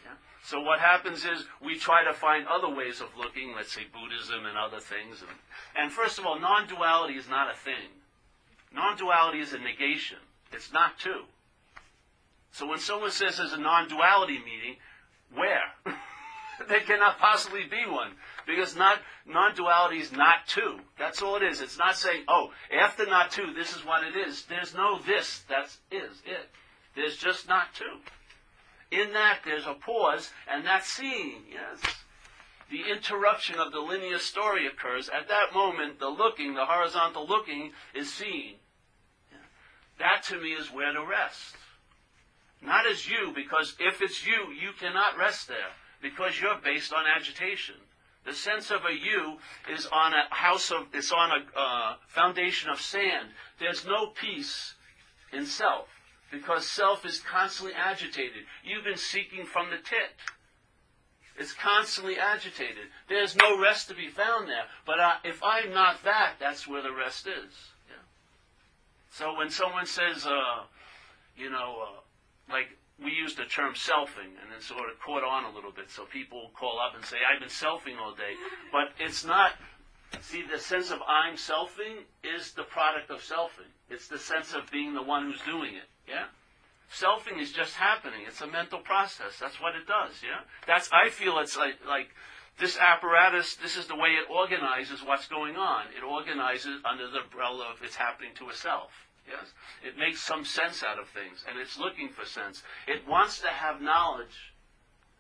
Yeah? 0.04 0.14
So 0.42 0.60
what 0.60 0.80
happens 0.80 1.24
is 1.24 1.44
we 1.62 1.78
try 1.78 2.04
to 2.04 2.14
find 2.14 2.46
other 2.46 2.74
ways 2.74 3.00
of 3.00 3.08
looking, 3.18 3.54
let's 3.54 3.72
say 3.72 3.82
Buddhism 3.92 4.46
and 4.46 4.56
other 4.56 4.80
things. 4.80 5.20
And, 5.20 5.38
and 5.76 5.92
first 5.92 6.18
of 6.18 6.24
all, 6.24 6.40
non-duality 6.40 7.14
is 7.14 7.28
not 7.28 7.52
a 7.52 7.56
thing. 7.56 7.90
Non-duality 8.72 9.40
is 9.40 9.52
a 9.52 9.58
negation. 9.58 10.18
It's 10.52 10.72
not 10.72 10.98
two. 10.98 11.24
So 12.52 12.66
when 12.66 12.78
someone 12.78 13.10
says 13.10 13.36
there's 13.36 13.52
a 13.52 13.60
non-duality 13.60 14.38
meeting, 14.38 14.76
where? 15.34 15.74
there 16.68 16.80
cannot 16.80 17.18
possibly 17.18 17.64
be 17.64 17.88
one. 17.88 18.12
Because 18.46 18.76
not, 18.76 18.98
non-duality 19.26 19.98
is 19.98 20.12
not 20.12 20.46
two. 20.46 20.78
That's 20.98 21.22
all 21.22 21.36
it 21.36 21.42
is. 21.42 21.60
It's 21.60 21.78
not 21.78 21.96
saying, 21.96 22.24
oh, 22.28 22.50
after 22.72 23.06
not 23.06 23.30
two, 23.30 23.52
this 23.54 23.74
is 23.74 23.84
what 23.84 24.04
it 24.04 24.16
is. 24.16 24.44
There's 24.44 24.74
no 24.74 24.98
this. 25.00 25.42
That 25.48 25.66
is 25.90 26.22
it. 26.24 26.50
There's 26.94 27.16
just 27.16 27.48
not 27.48 27.74
two. 27.74 28.00
In 28.90 29.12
that, 29.12 29.40
there's 29.44 29.66
a 29.66 29.74
pause, 29.74 30.30
and 30.48 30.64
that 30.64 30.84
seeing, 30.84 31.42
yes. 31.52 31.94
The 32.70 32.90
interruption 32.90 33.58
of 33.58 33.72
the 33.72 33.80
linear 33.80 34.18
story 34.18 34.66
occurs. 34.66 35.08
At 35.08 35.28
that 35.28 35.52
moment, 35.52 35.98
the 35.98 36.08
looking, 36.08 36.54
the 36.54 36.64
horizontal 36.64 37.26
looking, 37.26 37.72
is 37.94 38.12
seeing. 38.12 38.54
That 39.98 40.22
to 40.24 40.40
me 40.40 40.50
is 40.50 40.72
where 40.72 40.92
to 40.92 41.04
rest. 41.04 41.56
Not 42.62 42.86
as 42.86 43.08
you, 43.08 43.32
because 43.34 43.76
if 43.78 44.00
it's 44.02 44.26
you, 44.26 44.52
you 44.52 44.70
cannot 44.78 45.16
rest 45.18 45.48
there, 45.48 45.74
because 46.06 46.40
you're 46.40 46.60
based 46.62 46.92
on 46.92 47.04
agitation. 47.04 47.74
The 48.24 48.32
sense 48.32 48.70
of 48.70 48.84
a 48.84 48.92
you 48.92 49.38
is 49.72 49.86
on 49.86 50.12
a 50.12 50.32
house 50.34 50.70
of, 50.70 50.86
it's 50.92 51.10
on 51.10 51.30
a 51.30 51.58
uh, 51.58 51.94
foundation 52.06 52.70
of 52.70 52.80
sand. 52.80 53.28
There's 53.58 53.84
no 53.84 54.08
peace 54.08 54.74
in 55.32 55.46
self 55.46 55.88
because 56.30 56.66
self 56.66 57.04
is 57.04 57.20
constantly 57.20 57.74
agitated. 57.74 58.44
You've 58.64 58.84
been 58.84 58.96
seeking 58.96 59.46
from 59.46 59.70
the 59.70 59.78
tit. 59.78 60.14
It's 61.38 61.52
constantly 61.52 62.18
agitated. 62.18 62.86
There's 63.08 63.34
no 63.36 63.60
rest 63.60 63.88
to 63.88 63.94
be 63.94 64.08
found 64.08 64.48
there. 64.48 64.64
But 64.86 65.00
uh, 65.00 65.14
if 65.24 65.42
I'm 65.42 65.72
not 65.72 66.04
that, 66.04 66.34
that's 66.38 66.68
where 66.68 66.82
the 66.82 66.92
rest 66.92 67.26
is. 67.26 67.52
Yeah. 67.88 68.02
So 69.10 69.36
when 69.36 69.50
someone 69.50 69.86
says, 69.86 70.24
uh, 70.24 70.64
you 71.36 71.50
know, 71.50 71.76
uh, 71.82 72.52
like 72.52 72.68
we 73.02 73.12
use 73.12 73.34
the 73.34 73.44
term 73.44 73.74
selfing 73.74 74.32
and 74.40 74.52
it 74.56 74.62
sort 74.62 74.88
of 74.90 74.98
caught 75.00 75.22
on 75.22 75.44
a 75.44 75.54
little 75.54 75.72
bit. 75.72 75.90
So 75.90 76.04
people 76.04 76.50
call 76.54 76.80
up 76.80 76.94
and 76.94 77.04
say, 77.04 77.18
I've 77.20 77.40
been 77.40 77.48
selfing 77.48 78.00
all 78.00 78.12
day. 78.12 78.34
But 78.72 78.92
it's 78.98 79.24
not, 79.24 79.52
see, 80.20 80.42
the 80.42 80.58
sense 80.58 80.90
of 80.90 81.00
I'm 81.06 81.36
selfing 81.36 82.08
is 82.24 82.52
the 82.52 82.64
product 82.64 83.10
of 83.10 83.20
selfing. 83.20 83.68
It's 83.90 84.08
the 84.08 84.18
sense 84.18 84.54
of 84.54 84.70
being 84.70 84.94
the 84.94 85.02
one 85.02 85.26
who's 85.26 85.42
doing 85.42 85.74
it. 85.74 85.88
Yeah? 86.08 86.26
Selfing 86.90 87.40
is 87.40 87.52
just 87.52 87.74
happening. 87.74 88.20
It's 88.26 88.40
a 88.40 88.46
mental 88.46 88.78
process. 88.78 89.38
That's 89.38 89.60
what 89.60 89.74
it 89.74 89.86
does. 89.86 90.22
Yeah? 90.22 90.40
That's, 90.66 90.88
I 90.92 91.10
feel 91.10 91.38
it's 91.38 91.56
like, 91.56 91.74
like, 91.86 92.08
this 92.58 92.78
apparatus, 92.78 93.56
this 93.56 93.76
is 93.76 93.86
the 93.86 93.96
way 93.96 94.16
it 94.16 94.30
organizes 94.30 95.04
what's 95.04 95.28
going 95.28 95.56
on. 95.56 95.86
It 95.96 96.02
organizes 96.02 96.80
under 96.90 97.10
the 97.10 97.20
umbrella 97.20 97.66
of 97.70 97.82
it's 97.82 97.96
happening 97.96 98.30
to 98.36 98.48
a 98.48 98.54
self. 98.54 99.05
Yes? 99.28 99.52
It 99.84 99.98
makes 99.98 100.20
some 100.20 100.44
sense 100.44 100.82
out 100.82 100.98
of 100.98 101.08
things, 101.08 101.44
and 101.48 101.58
it's 101.58 101.78
looking 101.78 102.08
for 102.08 102.24
sense. 102.24 102.62
It 102.86 103.06
wants 103.08 103.40
to 103.40 103.48
have 103.48 103.80
knowledge. 103.80 104.54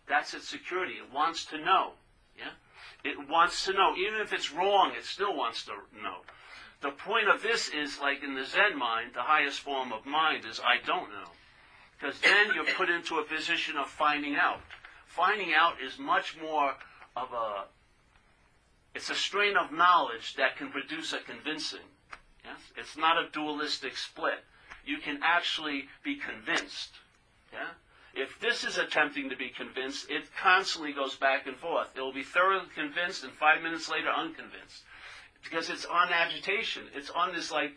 That's 0.08 0.34
its 0.34 0.48
security. 0.48 0.94
It 0.94 1.12
wants 1.12 1.44
to 1.46 1.58
know. 1.58 1.92
Yeah? 2.38 2.54
It 3.04 3.28
wants 3.28 3.64
to 3.66 3.72
know. 3.72 3.94
Even 3.96 4.20
if 4.20 4.32
it's 4.32 4.52
wrong, 4.52 4.92
it 4.96 5.04
still 5.04 5.36
wants 5.36 5.64
to 5.64 5.72
know. 6.00 6.22
The 6.82 6.90
point 6.90 7.28
of 7.28 7.42
this 7.42 7.68
is 7.68 7.98
like 8.00 8.22
in 8.22 8.34
the 8.34 8.44
Zen 8.44 8.78
mind, 8.78 9.12
the 9.14 9.22
highest 9.22 9.60
form 9.60 9.92
of 9.92 10.06
mind 10.06 10.44
is 10.44 10.60
I 10.60 10.84
don't 10.84 11.10
know. 11.10 11.30
Because 11.98 12.20
then 12.20 12.54
you're 12.54 12.74
put 12.74 12.90
into 12.90 13.16
a 13.18 13.24
position 13.24 13.76
of 13.76 13.88
finding 13.88 14.36
out. 14.36 14.60
Finding 15.06 15.54
out 15.54 15.80
is 15.80 15.98
much 15.98 16.36
more 16.40 16.74
of 17.16 17.32
a, 17.32 17.64
it's 18.94 19.08
a 19.08 19.14
strain 19.14 19.56
of 19.56 19.72
knowledge 19.72 20.34
that 20.34 20.56
can 20.56 20.70
produce 20.70 21.14
a 21.14 21.20
convincing. 21.20 21.80
Yes? 22.46 22.60
It's 22.76 22.96
not 22.96 23.18
a 23.18 23.28
dualistic 23.30 23.96
split. 23.96 24.44
You 24.84 24.98
can 24.98 25.20
actually 25.22 25.88
be 26.04 26.16
convinced. 26.16 26.90
Yeah? 27.52 27.70
If 28.14 28.40
this 28.40 28.64
is 28.64 28.78
attempting 28.78 29.28
to 29.28 29.36
be 29.36 29.50
convinced, 29.50 30.08
it 30.08 30.24
constantly 30.40 30.92
goes 30.92 31.16
back 31.16 31.46
and 31.46 31.56
forth. 31.56 31.88
It 31.94 32.00
will 32.00 32.14
be 32.14 32.22
thoroughly 32.22 32.66
convinced 32.74 33.24
and 33.24 33.32
five 33.32 33.62
minutes 33.62 33.90
later 33.90 34.08
unconvinced. 34.08 34.84
Because 35.44 35.68
it's 35.68 35.84
on 35.84 36.12
agitation. 36.12 36.84
It's 36.94 37.10
on 37.10 37.34
this 37.34 37.50
like, 37.50 37.72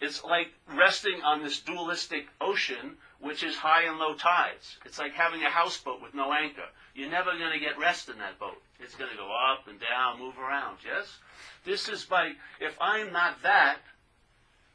it's 0.00 0.22
like 0.22 0.52
resting 0.68 1.22
on 1.24 1.42
this 1.42 1.60
dualistic 1.60 2.28
ocean, 2.40 2.98
which 3.18 3.42
is 3.42 3.56
high 3.56 3.82
and 3.82 3.98
low 3.98 4.14
tides. 4.14 4.78
It's 4.84 4.98
like 4.98 5.12
having 5.12 5.42
a 5.42 5.50
houseboat 5.50 6.00
with 6.00 6.14
no 6.14 6.32
anchor. 6.32 6.68
You're 6.94 7.10
never 7.10 7.36
going 7.36 7.52
to 7.52 7.58
get 7.58 7.78
rest 7.78 8.08
in 8.08 8.18
that 8.18 8.38
boat. 8.38 8.62
It's 8.78 8.94
going 8.94 9.10
to 9.10 9.16
go 9.16 9.28
up 9.30 9.66
and 9.66 9.78
down, 9.80 10.20
move 10.20 10.38
around, 10.38 10.78
yes? 10.84 11.18
This 11.64 11.88
is 11.88 12.04
by, 12.04 12.32
if 12.60 12.76
I'm 12.80 13.12
not 13.12 13.42
that, 13.42 13.78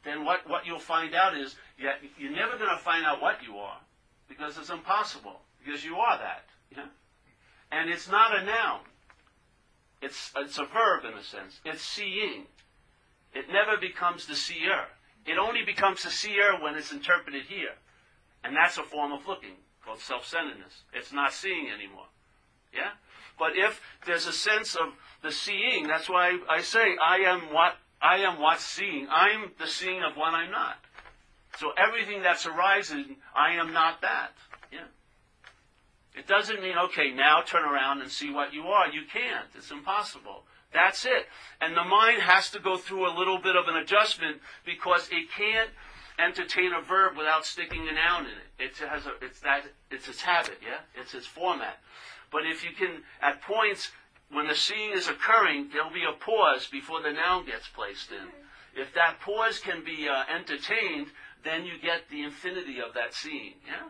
then 0.06 0.24
what, 0.24 0.48
what 0.48 0.64
you'll 0.64 0.78
find 0.78 1.14
out 1.14 1.36
is 1.36 1.56
yeah, 1.78 1.92
you're 2.18 2.32
never 2.32 2.56
going 2.56 2.70
to 2.70 2.82
find 2.82 3.04
out 3.04 3.20
what 3.20 3.42
you 3.42 3.56
are 3.56 3.78
because 4.28 4.56
it's 4.56 4.70
impossible 4.70 5.40
because 5.64 5.84
you 5.84 5.96
are 5.96 6.18
that. 6.18 6.44
Yeah? 6.74 6.86
And 7.72 7.90
it's 7.90 8.08
not 8.08 8.36
a 8.36 8.44
noun. 8.44 8.80
It's, 10.00 10.32
it's 10.36 10.58
a 10.58 10.64
verb 10.64 11.04
in 11.04 11.18
a 11.18 11.22
sense. 11.22 11.60
It's 11.64 11.82
seeing. 11.82 12.44
It 13.34 13.46
never 13.50 13.78
becomes 13.80 14.26
the 14.26 14.36
seer. 14.36 14.84
It 15.26 15.38
only 15.38 15.64
becomes 15.64 16.04
the 16.04 16.10
seer 16.10 16.62
when 16.62 16.76
it's 16.76 16.92
interpreted 16.92 17.42
here. 17.48 17.74
And 18.44 18.54
that's 18.54 18.78
a 18.78 18.82
form 18.82 19.12
of 19.12 19.26
looking 19.26 19.56
called 19.84 20.00
self-centeredness. 20.00 20.82
It's 20.92 21.12
not 21.12 21.32
seeing 21.32 21.68
anymore. 21.68 22.06
Yeah? 22.72 22.90
But 23.38 23.52
if 23.56 23.80
there's 24.06 24.26
a 24.26 24.32
sense 24.32 24.74
of 24.74 24.94
the 25.22 25.32
seeing, 25.32 25.86
that's 25.86 26.08
why 26.08 26.38
I 26.48 26.62
say 26.62 26.96
I 27.04 27.18
am 27.18 27.52
what 27.52 27.74
I 28.00 28.18
am 28.18 28.40
what's 28.40 28.64
seeing. 28.64 29.08
I'm 29.10 29.52
the 29.58 29.66
seeing 29.66 30.02
of 30.02 30.16
what 30.16 30.34
I'm 30.34 30.50
not. 30.50 30.76
So 31.58 31.72
everything 31.76 32.22
that's 32.22 32.46
arising, 32.46 33.16
I 33.34 33.54
am 33.54 33.72
not 33.72 34.02
that. 34.02 34.32
Yeah. 34.70 34.88
It 36.14 36.26
doesn't 36.26 36.62
mean, 36.62 36.76
okay, 36.86 37.10
now 37.10 37.42
turn 37.42 37.64
around 37.64 38.02
and 38.02 38.10
see 38.10 38.30
what 38.32 38.52
you 38.52 38.64
are. 38.64 38.88
You 38.88 39.02
can't. 39.10 39.46
It's 39.54 39.70
impossible. 39.70 40.44
That's 40.72 41.06
it. 41.06 41.26
And 41.60 41.76
the 41.76 41.84
mind 41.84 42.20
has 42.22 42.50
to 42.50 42.58
go 42.58 42.76
through 42.76 43.08
a 43.08 43.16
little 43.16 43.38
bit 43.38 43.56
of 43.56 43.68
an 43.68 43.76
adjustment 43.76 44.38
because 44.64 45.08
it 45.10 45.30
can't 45.36 45.70
entertain 46.18 46.72
a 46.72 46.82
verb 46.82 47.16
without 47.16 47.46
sticking 47.46 47.88
a 47.88 47.92
noun 47.92 48.24
in 48.26 48.32
it. 48.32 48.70
It 48.70 48.88
has 48.88 49.06
a, 49.06 49.12
it's 49.22 49.40
that, 49.40 49.64
it's 49.90 50.08
its 50.08 50.20
habit, 50.20 50.58
yeah? 50.62 50.80
It's 51.00 51.14
its 51.14 51.26
format. 51.26 51.78
But 52.30 52.46
if 52.46 52.64
you 52.64 52.70
can, 52.76 53.02
at 53.22 53.42
points, 53.42 53.90
when 54.30 54.48
the 54.48 54.54
seeing 54.54 54.92
is 54.92 55.08
occurring, 55.08 55.70
there'll 55.72 55.90
be 55.92 56.04
a 56.04 56.12
pause 56.12 56.66
before 56.66 57.02
the 57.02 57.12
noun 57.12 57.46
gets 57.46 57.68
placed 57.68 58.10
in. 58.10 58.28
If 58.80 58.92
that 58.94 59.20
pause 59.20 59.58
can 59.58 59.84
be 59.84 60.08
uh, 60.08 60.24
entertained, 60.34 61.08
then 61.44 61.64
you 61.64 61.78
get 61.80 62.10
the 62.10 62.22
infinity 62.22 62.78
of 62.80 62.94
that 62.94 63.14
seeing. 63.14 63.54
Yeah? 63.66 63.88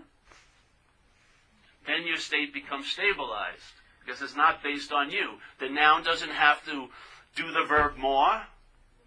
Then 1.86 2.06
your 2.06 2.18
state 2.18 2.52
becomes 2.52 2.86
stabilized 2.86 3.80
because 4.04 4.22
it's 4.22 4.36
not 4.36 4.62
based 4.62 4.92
on 4.92 5.10
you. 5.10 5.38
The 5.58 5.68
noun 5.68 6.04
doesn't 6.04 6.30
have 6.30 6.64
to 6.66 6.88
do 7.34 7.52
the 7.52 7.64
verb 7.66 7.96
more. 7.96 8.42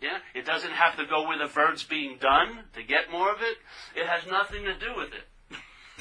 Yeah? 0.02 0.18
It 0.34 0.46
doesn't 0.46 0.72
have 0.72 0.98
to 0.98 1.06
go 1.06 1.28
where 1.28 1.38
the 1.38 1.48
verb's 1.48 1.84
being 1.84 2.18
done 2.20 2.66
to 2.74 2.84
get 2.84 3.12
more 3.12 3.32
of 3.32 3.42
it. 3.42 3.58
It 3.96 4.08
has 4.08 4.26
nothing 4.30 4.66
to 4.66 4.74
do 4.74 4.96
with 4.96 5.10
it. 5.14 5.26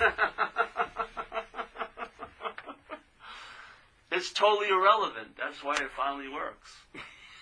It's 4.11 4.33
totally 4.33 4.69
irrelevant. 4.69 5.37
That's 5.37 5.62
why 5.62 5.75
it 5.75 5.91
finally 5.97 6.29
works. 6.29 6.73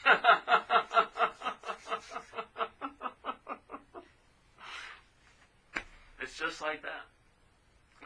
it's 6.21 6.39
just 6.39 6.61
like 6.61 6.83
that. 6.83 7.07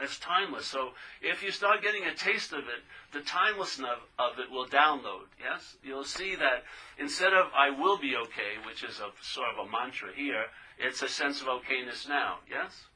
It's 0.03 0.19
timeless. 0.19 0.67
So 0.67 0.91
if 1.21 1.43
you 1.43 1.51
start 1.51 1.83
getting 1.83 2.05
a 2.05 2.15
taste 2.15 2.53
of 2.53 2.61
it, 2.61 2.83
the 3.13 3.21
timelessness 3.21 3.99
of, 4.19 4.39
it 4.39 4.51
will 4.51 4.67
download. 4.67 5.27
Yes? 5.39 5.77
You'll 5.83 6.05
see 6.05 6.37
that 6.37 6.65
instead 6.99 7.35
of 7.35 7.51
I 7.55 7.71
will 7.71 7.99
be 7.99 8.17
okay, 8.17 8.57
which 8.67 8.83
is 8.83 9.01
a 9.01 9.11
sort 9.23 9.51
of 9.51 9.67
a 9.67 9.71
mantra 9.71 10.11
here, 10.15 10.47
it's 10.79 11.03
a 11.03 11.09
sense 11.09 11.43
of 11.43 11.49
okayness 11.49 12.09
now. 12.09 12.39
Yes? 12.49 12.87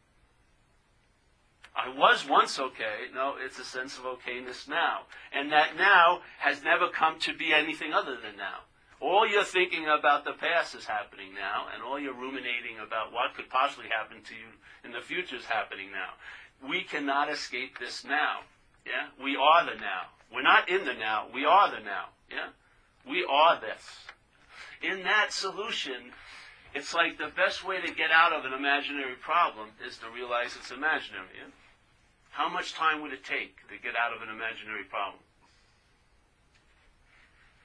I 1.74 1.88
was 1.88 2.26
once 2.28 2.58
okay. 2.58 3.10
No, 3.12 3.34
it's 3.38 3.58
a 3.58 3.64
sense 3.64 3.98
of 3.98 4.04
okayness 4.04 4.68
now. 4.68 5.00
And 5.32 5.50
that 5.50 5.76
now 5.76 6.20
has 6.38 6.62
never 6.62 6.88
come 6.88 7.18
to 7.20 7.34
be 7.34 7.52
anything 7.52 7.92
other 7.92 8.16
than 8.16 8.36
now. 8.36 8.60
All 9.00 9.28
you're 9.28 9.44
thinking 9.44 9.86
about 9.86 10.24
the 10.24 10.32
past 10.32 10.74
is 10.74 10.86
happening 10.86 11.34
now, 11.34 11.66
and 11.74 11.82
all 11.82 11.98
you're 11.98 12.14
ruminating 12.14 12.78
about 12.78 13.12
what 13.12 13.34
could 13.34 13.50
possibly 13.50 13.86
happen 13.90 14.22
to 14.22 14.34
you 14.34 14.54
in 14.84 14.92
the 14.92 15.00
future 15.00 15.36
is 15.36 15.44
happening 15.44 15.88
now. 15.90 16.14
We 16.66 16.82
cannot 16.82 17.28
escape 17.28 17.78
this 17.78 18.04
now. 18.04 18.40
Yeah? 18.86 19.08
We 19.22 19.36
are 19.36 19.66
the 19.66 19.78
now. 19.78 20.14
We're 20.32 20.42
not 20.42 20.68
in 20.68 20.84
the 20.84 20.94
now, 20.94 21.26
we 21.34 21.44
are 21.44 21.70
the 21.70 21.84
now. 21.84 22.06
Yeah? 22.30 22.50
We 23.06 23.26
are 23.28 23.60
this. 23.60 23.82
In 24.80 25.02
that 25.04 25.32
solution, 25.32 26.12
it's 26.74 26.94
like 26.94 27.18
the 27.18 27.30
best 27.34 27.66
way 27.66 27.80
to 27.80 27.92
get 27.92 28.10
out 28.10 28.32
of 28.32 28.44
an 28.44 28.52
imaginary 28.52 29.16
problem 29.20 29.70
is 29.86 29.98
to 29.98 30.10
realize 30.10 30.56
it's 30.58 30.70
imaginary. 30.70 31.28
Yeah? 31.36 31.50
How 32.34 32.48
much 32.48 32.74
time 32.74 33.00
would 33.02 33.12
it 33.12 33.24
take 33.24 33.56
to 33.68 33.78
get 33.82 33.96
out 33.96 34.14
of 34.14 34.22
an 34.22 34.28
imaginary 34.28 34.84
problem? 34.84 35.20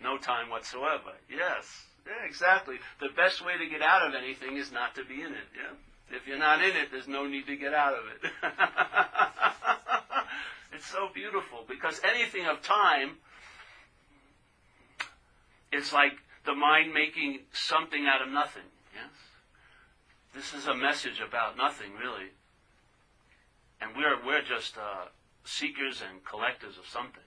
No 0.02 0.18
time 0.18 0.50
whatsoever. 0.50 1.14
Yes. 1.30 1.86
Yeah, 2.06 2.26
exactly. 2.26 2.78
The 3.02 3.10
best 3.16 3.46
way 3.46 3.58
to 3.58 3.66
get 3.66 3.82
out 3.82 4.08
of 4.08 4.16
anything 4.16 4.58
is 4.58 4.72
not 4.72 4.96
to 4.96 5.04
be 5.04 5.16
in 5.16 5.34
it. 5.34 5.50
Yeah. 5.56 6.16
If 6.16 6.28
you're 6.28 6.40
not 6.40 6.62
in 6.62 6.76
it, 6.76 6.90
there's 6.92 7.08
no 7.08 7.28
need 7.28 7.48
to 7.48 7.56
get 7.56 7.74
out 7.74 7.94
of 7.94 8.06
it. 8.08 8.32
it's 10.74 10.86
so 10.86 11.10
beautiful 11.14 11.66
because 11.68 12.00
anything 12.04 12.46
of 12.46 12.62
time, 12.62 13.18
is 15.72 15.94
like 15.94 16.14
the 16.46 16.54
mind 16.54 16.94
making 16.94 17.40
something 17.52 18.08
out 18.08 18.22
of 18.22 18.32
nothing. 18.32 18.64
Yes. 18.94 19.12
This 20.34 20.54
is 20.54 20.68
a 20.68 20.76
message 20.76 21.20
about 21.20 21.58
nothing, 21.58 21.94
really. 22.00 22.30
And 23.82 23.96
we're, 23.96 24.20
we're 24.26 24.44
just 24.44 24.78
uh, 24.78 25.08
seekers 25.44 26.02
and 26.04 26.24
collectors 26.26 26.78
of 26.78 26.88
something. 26.88 27.24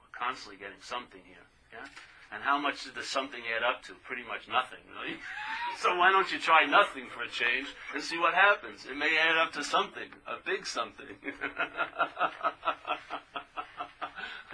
We're 0.00 0.18
constantly 0.18 0.56
getting 0.56 0.80
something 0.80 1.20
here. 1.24 1.44
Yeah? 1.72 1.86
And 2.32 2.42
how 2.42 2.58
much 2.58 2.92
does 2.94 3.06
something 3.06 3.40
add 3.56 3.62
up 3.62 3.84
to? 3.84 3.94
Pretty 4.02 4.24
much 4.24 4.48
nothing, 4.48 4.80
really. 4.90 5.16
so 5.80 5.94
why 5.96 6.10
don't 6.10 6.32
you 6.32 6.40
try 6.40 6.64
nothing 6.66 7.06
for 7.14 7.22
a 7.22 7.28
change 7.28 7.68
and 7.94 8.02
see 8.02 8.18
what 8.18 8.34
happens? 8.34 8.86
It 8.90 8.96
may 8.96 9.16
add 9.18 9.36
up 9.36 9.52
to 9.52 9.62
something, 9.62 10.10
a 10.26 10.36
big 10.44 10.66
something. 10.66 11.06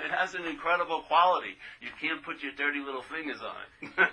it 0.04 0.10
has 0.10 0.34
an 0.34 0.44
incredible 0.44 1.00
quality. 1.08 1.56
You 1.80 1.88
can't 2.00 2.22
put 2.22 2.42
your 2.42 2.52
dirty 2.52 2.80
little 2.80 3.02
fingers 3.02 3.40
on 3.40 3.56
it. 3.80 3.88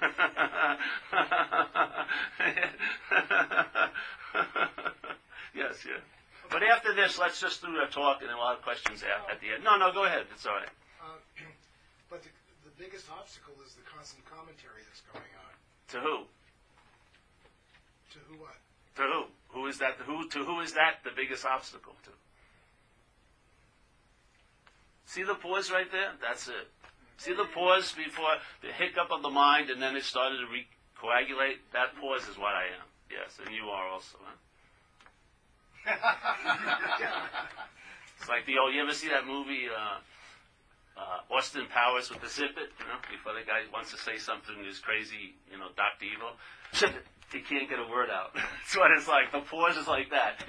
yes, 5.56 5.86
yeah. 5.86 6.00
But 6.50 6.64
after 6.64 6.94
this, 6.96 7.20
let's 7.20 7.40
just 7.42 7.62
do 7.62 7.68
a 7.84 7.88
talk 7.92 8.22
and 8.22 8.30
then 8.30 8.38
we'll 8.38 8.48
have 8.48 8.62
questions 8.62 9.04
at, 9.04 9.32
at 9.32 9.42
the 9.42 9.54
end. 9.54 9.64
No, 9.64 9.78
no, 9.78 9.92
go 9.92 10.06
ahead. 10.06 10.26
It's 10.32 10.46
all 10.46 10.56
right. 10.56 10.72
Uh, 11.04 11.20
but 12.10 12.24
the, 12.24 12.30
the 12.64 12.74
biggest 12.80 13.06
obstacle 13.12 13.54
is 13.66 13.76
the 13.76 13.84
constant 13.84 14.24
commentary 14.26 14.84
that's 14.88 15.04
going 15.12 15.32
on. 15.44 15.52
To 15.92 15.98
who? 16.00 16.18
To 18.16 18.20
who 18.28 18.36
what? 18.40 18.56
To 18.96 19.04
who? 19.04 19.22
Who 19.60 19.68
is 19.68 19.80
that? 19.80 19.96
Who 20.06 20.28
to 20.30 20.44
who 20.44 20.60
is 20.62 20.74
that 20.74 21.04
the 21.04 21.12
biggest 21.16 21.46
obstacle 21.46 21.96
to? 22.04 22.12
See 25.06 25.24
the 25.24 25.36
pause 25.36 25.72
right 25.72 25.90
there? 25.92 26.12
That's 26.22 26.48
it. 26.48 26.68
See 27.18 27.34
the 27.34 27.46
pause 27.46 27.94
before 27.96 28.38
the 28.62 28.72
hiccup 28.72 29.10
of 29.12 29.22
the 29.24 29.30
mind, 29.30 29.70
and 29.70 29.82
then 29.82 29.96
it 29.96 30.04
started 30.04 30.38
to 30.38 30.48
recoagulate. 30.52 31.64
That 31.74 31.96
pause 32.00 32.28
is 32.28 32.38
what 32.38 32.54
I 32.54 32.66
am. 32.76 32.88
Yes, 33.10 33.40
and 33.44 33.56
you 33.56 33.64
are 33.70 33.88
also. 33.88 34.18
Huh? 34.22 34.36
it's 38.20 38.30
like 38.30 38.46
the 38.46 38.58
old. 38.60 38.74
You 38.74 38.84
ever 38.84 38.94
see 38.94 39.10
that 39.10 39.26
movie? 39.26 39.68
Uh, 39.68 39.98
uh, 40.98 41.22
Austin 41.32 41.68
Powers 41.70 42.10
with 42.10 42.20
the 42.22 42.28
zip 42.28 42.58
it, 42.58 42.74
you 42.80 42.86
know, 42.90 42.98
before 43.10 43.34
the 43.34 43.46
guy 43.46 43.62
wants 43.72 43.92
to 43.92 43.98
say 43.98 44.18
something 44.18 44.56
who's 44.58 44.80
crazy, 44.80 45.36
you 45.52 45.58
know, 45.58 45.70
Dr. 45.78 46.06
Evil. 46.06 46.34
Zip 46.76 46.90
it. 46.90 47.06
He 47.32 47.42
can't 47.42 47.70
get 47.70 47.78
a 47.78 47.86
word 47.88 48.10
out. 48.10 48.32
That's 48.36 48.76
what 48.76 48.90
it's 48.92 49.08
like. 49.08 49.32
The 49.32 49.42
pause 49.42 49.78
is 49.78 49.88
like 49.88 50.10
that. 50.12 50.44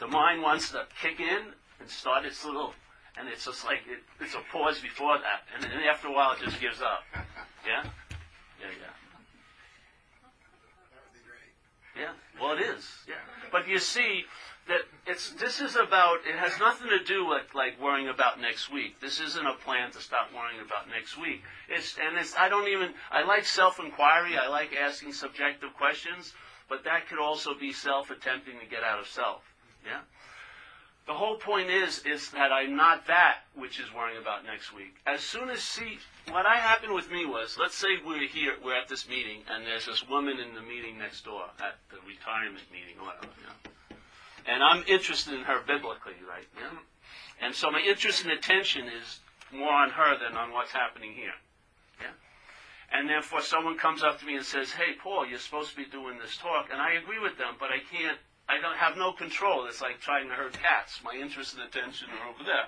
The 0.00 0.08
mind 0.08 0.42
wants 0.42 0.72
to 0.72 0.86
kick 1.00 1.20
in 1.20 1.54
and 1.78 1.88
start 1.88 2.24
its 2.24 2.44
little, 2.44 2.74
and 3.16 3.28
it's 3.28 3.44
just 3.44 3.64
like, 3.64 3.86
it, 3.86 4.02
it's 4.20 4.34
a 4.34 4.42
pause 4.50 4.80
before 4.80 5.18
that. 5.18 5.46
And 5.54 5.62
then 5.62 5.70
after 5.88 6.08
a 6.08 6.12
while 6.12 6.32
it 6.32 6.40
just 6.42 6.60
gives 6.60 6.80
up. 6.80 7.04
Yeah? 7.66 7.84
Yeah, 8.58 8.72
yeah. 8.80 8.94
That 10.90 11.02
would 11.04 11.14
be 11.14 11.22
great. 11.22 11.54
Yeah. 11.94 12.14
Well, 12.40 12.56
it 12.56 12.62
is. 12.76 13.04
Yeah. 13.06 13.22
But 13.52 13.68
you 13.68 13.78
see 13.78 14.26
that 14.68 14.82
it's 15.06 15.30
this 15.32 15.60
is 15.60 15.76
about 15.76 16.18
it 16.26 16.36
has 16.36 16.58
nothing 16.58 16.88
to 16.88 17.02
do 17.04 17.26
with 17.26 17.42
like 17.54 17.80
worrying 17.80 18.08
about 18.08 18.40
next 18.40 18.72
week. 18.72 19.00
This 19.00 19.20
isn't 19.20 19.46
a 19.46 19.54
plan 19.54 19.90
to 19.92 20.00
stop 20.00 20.28
worrying 20.34 20.60
about 20.64 20.88
next 20.88 21.18
week. 21.18 21.42
It's 21.68 21.96
and 21.98 22.16
it's 22.16 22.36
I 22.36 22.48
don't 22.48 22.68
even 22.68 22.92
I 23.10 23.24
like 23.24 23.44
self-inquiry. 23.44 24.36
I 24.36 24.48
like 24.48 24.74
asking 24.74 25.12
subjective 25.12 25.74
questions, 25.74 26.32
but 26.68 26.84
that 26.84 27.08
could 27.08 27.18
also 27.18 27.54
be 27.58 27.72
self 27.72 28.10
attempting 28.10 28.60
to 28.60 28.66
get 28.66 28.84
out 28.84 29.00
of 29.00 29.08
self. 29.08 29.42
Yeah. 29.84 30.00
The 31.06 31.14
whole 31.14 31.36
point 31.36 31.68
is 31.68 31.98
is 32.06 32.30
that 32.30 32.52
I'm 32.52 32.76
not 32.76 33.08
that 33.08 33.38
which 33.56 33.80
is 33.80 33.92
worrying 33.92 34.18
about 34.18 34.44
next 34.44 34.72
week. 34.72 34.94
As 35.04 35.20
soon 35.20 35.50
as 35.50 35.60
see 35.60 35.98
what 36.30 36.46
I 36.46 36.56
happened 36.56 36.94
with 36.94 37.10
me 37.10 37.26
was, 37.26 37.56
let's 37.58 37.74
say 37.74 37.98
we're 38.06 38.28
here, 38.28 38.54
we're 38.64 38.80
at 38.80 38.88
this 38.88 39.08
meeting, 39.08 39.42
and 39.50 39.66
there's 39.66 39.86
this 39.86 40.08
woman 40.08 40.38
in 40.38 40.54
the 40.54 40.62
meeting 40.62 40.98
next 40.98 41.24
door 41.24 41.46
at 41.58 41.78
the 41.90 41.96
retirement 42.06 42.64
meeting 42.72 42.94
or 43.00 43.06
whatever. 43.06 43.32
You 43.40 43.46
know? 43.48 43.71
And 44.46 44.62
I'm 44.62 44.84
interested 44.86 45.34
in 45.34 45.44
her 45.44 45.60
biblically, 45.66 46.18
right? 46.28 46.46
Yeah? 46.56 46.78
And 47.40 47.54
so 47.54 47.70
my 47.70 47.80
interest 47.80 48.22
and 48.24 48.32
attention 48.32 48.86
is 48.86 49.20
more 49.52 49.72
on 49.72 49.90
her 49.90 50.18
than 50.18 50.36
on 50.36 50.52
what's 50.52 50.72
happening 50.72 51.12
here. 51.12 51.34
Yeah? 52.00 52.14
And 52.92 53.08
therefore 53.08 53.42
someone 53.42 53.78
comes 53.78 54.02
up 54.02 54.20
to 54.20 54.26
me 54.26 54.36
and 54.36 54.44
says, 54.44 54.70
Hey 54.70 54.94
Paul, 55.02 55.26
you're 55.26 55.38
supposed 55.38 55.70
to 55.70 55.76
be 55.76 55.86
doing 55.86 56.18
this 56.18 56.36
talk 56.36 56.68
and 56.72 56.80
I 56.80 56.94
agree 56.94 57.18
with 57.18 57.38
them, 57.38 57.54
but 57.58 57.70
I 57.70 57.78
can't 57.90 58.18
I 58.48 58.60
don't 58.60 58.76
have 58.76 58.96
no 58.96 59.12
control. 59.12 59.66
It's 59.66 59.80
like 59.80 60.00
trying 60.00 60.28
to 60.28 60.34
herd 60.34 60.52
cats. 60.52 61.00
My 61.04 61.14
interest 61.14 61.54
and 61.54 61.62
attention 61.62 62.08
are 62.10 62.28
over 62.28 62.44
there. 62.44 62.66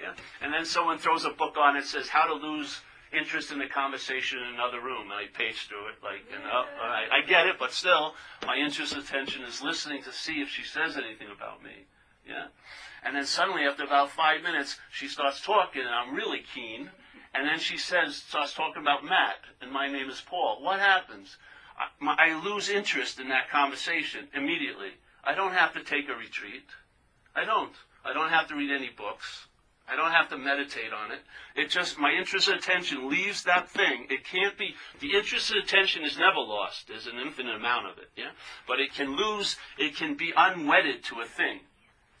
Yeah. 0.00 0.14
And 0.40 0.52
then 0.52 0.64
someone 0.64 0.98
throws 0.98 1.24
a 1.24 1.30
book 1.30 1.56
on 1.58 1.76
it 1.76 1.84
says 1.84 2.08
how 2.08 2.26
to 2.26 2.34
lose 2.34 2.80
interest 3.12 3.52
in 3.52 3.58
the 3.58 3.66
conversation 3.68 4.38
in 4.38 4.54
another 4.54 4.80
room, 4.80 5.10
and 5.10 5.12
I 5.12 5.26
page 5.32 5.68
through 5.68 5.88
it 5.88 6.02
like, 6.02 6.22
and 6.34 6.42
oh, 6.44 6.64
all 6.64 6.88
right, 6.88 7.08
I 7.10 7.26
get 7.26 7.46
it, 7.46 7.56
but 7.58 7.72
still, 7.72 8.14
my 8.44 8.56
interest 8.56 8.94
and 8.94 9.02
attention 9.02 9.42
is 9.42 9.62
listening 9.62 10.02
to 10.04 10.12
see 10.12 10.40
if 10.40 10.48
she 10.48 10.62
says 10.62 10.96
anything 10.96 11.28
about 11.34 11.62
me. 11.62 11.86
Yeah. 12.26 12.46
And 13.04 13.14
then 13.14 13.24
suddenly, 13.24 13.62
after 13.62 13.84
about 13.84 14.10
five 14.10 14.42
minutes, 14.42 14.78
she 14.90 15.06
starts 15.06 15.40
talking, 15.40 15.82
and 15.82 15.94
I'm 15.94 16.14
really 16.14 16.42
keen. 16.54 16.90
And 17.34 17.46
then 17.46 17.58
she 17.58 17.76
says, 17.76 18.16
starts 18.16 18.54
talking 18.54 18.82
about 18.82 19.04
Matt, 19.04 19.36
and 19.60 19.70
my 19.70 19.88
name 19.88 20.08
is 20.08 20.20
Paul. 20.20 20.62
What 20.62 20.80
happens? 20.80 21.36
I, 21.78 22.04
my, 22.04 22.16
I 22.18 22.42
lose 22.42 22.68
interest 22.68 23.20
in 23.20 23.28
that 23.28 23.50
conversation 23.50 24.28
immediately. 24.34 24.90
I 25.22 25.34
don't 25.34 25.52
have 25.52 25.74
to 25.74 25.82
take 25.82 26.08
a 26.08 26.14
retreat. 26.14 26.64
I 27.34 27.44
don't. 27.44 27.74
I 28.04 28.12
don't 28.12 28.30
have 28.30 28.48
to 28.48 28.56
read 28.56 28.70
any 28.70 28.88
books. 28.88 29.46
I 29.88 29.94
don't 29.94 30.10
have 30.10 30.28
to 30.30 30.38
meditate 30.38 30.92
on 30.92 31.12
it. 31.12 31.20
It 31.54 31.70
just, 31.70 31.98
my 31.98 32.10
interest 32.10 32.48
and 32.48 32.58
attention 32.58 33.08
leaves 33.08 33.44
that 33.44 33.68
thing. 33.68 34.06
It 34.10 34.24
can't 34.24 34.58
be, 34.58 34.74
the 35.00 35.14
interest 35.14 35.52
and 35.52 35.62
attention 35.62 36.04
is 36.04 36.18
never 36.18 36.38
lost. 36.38 36.88
There's 36.88 37.06
an 37.06 37.18
infinite 37.24 37.54
amount 37.54 37.86
of 37.86 37.98
it, 37.98 38.10
yeah? 38.16 38.30
But 38.66 38.80
it 38.80 38.92
can 38.94 39.16
lose, 39.16 39.56
it 39.78 39.94
can 39.94 40.14
be 40.14 40.32
unwedded 40.36 41.04
to 41.04 41.20
a 41.20 41.24
thing. 41.24 41.60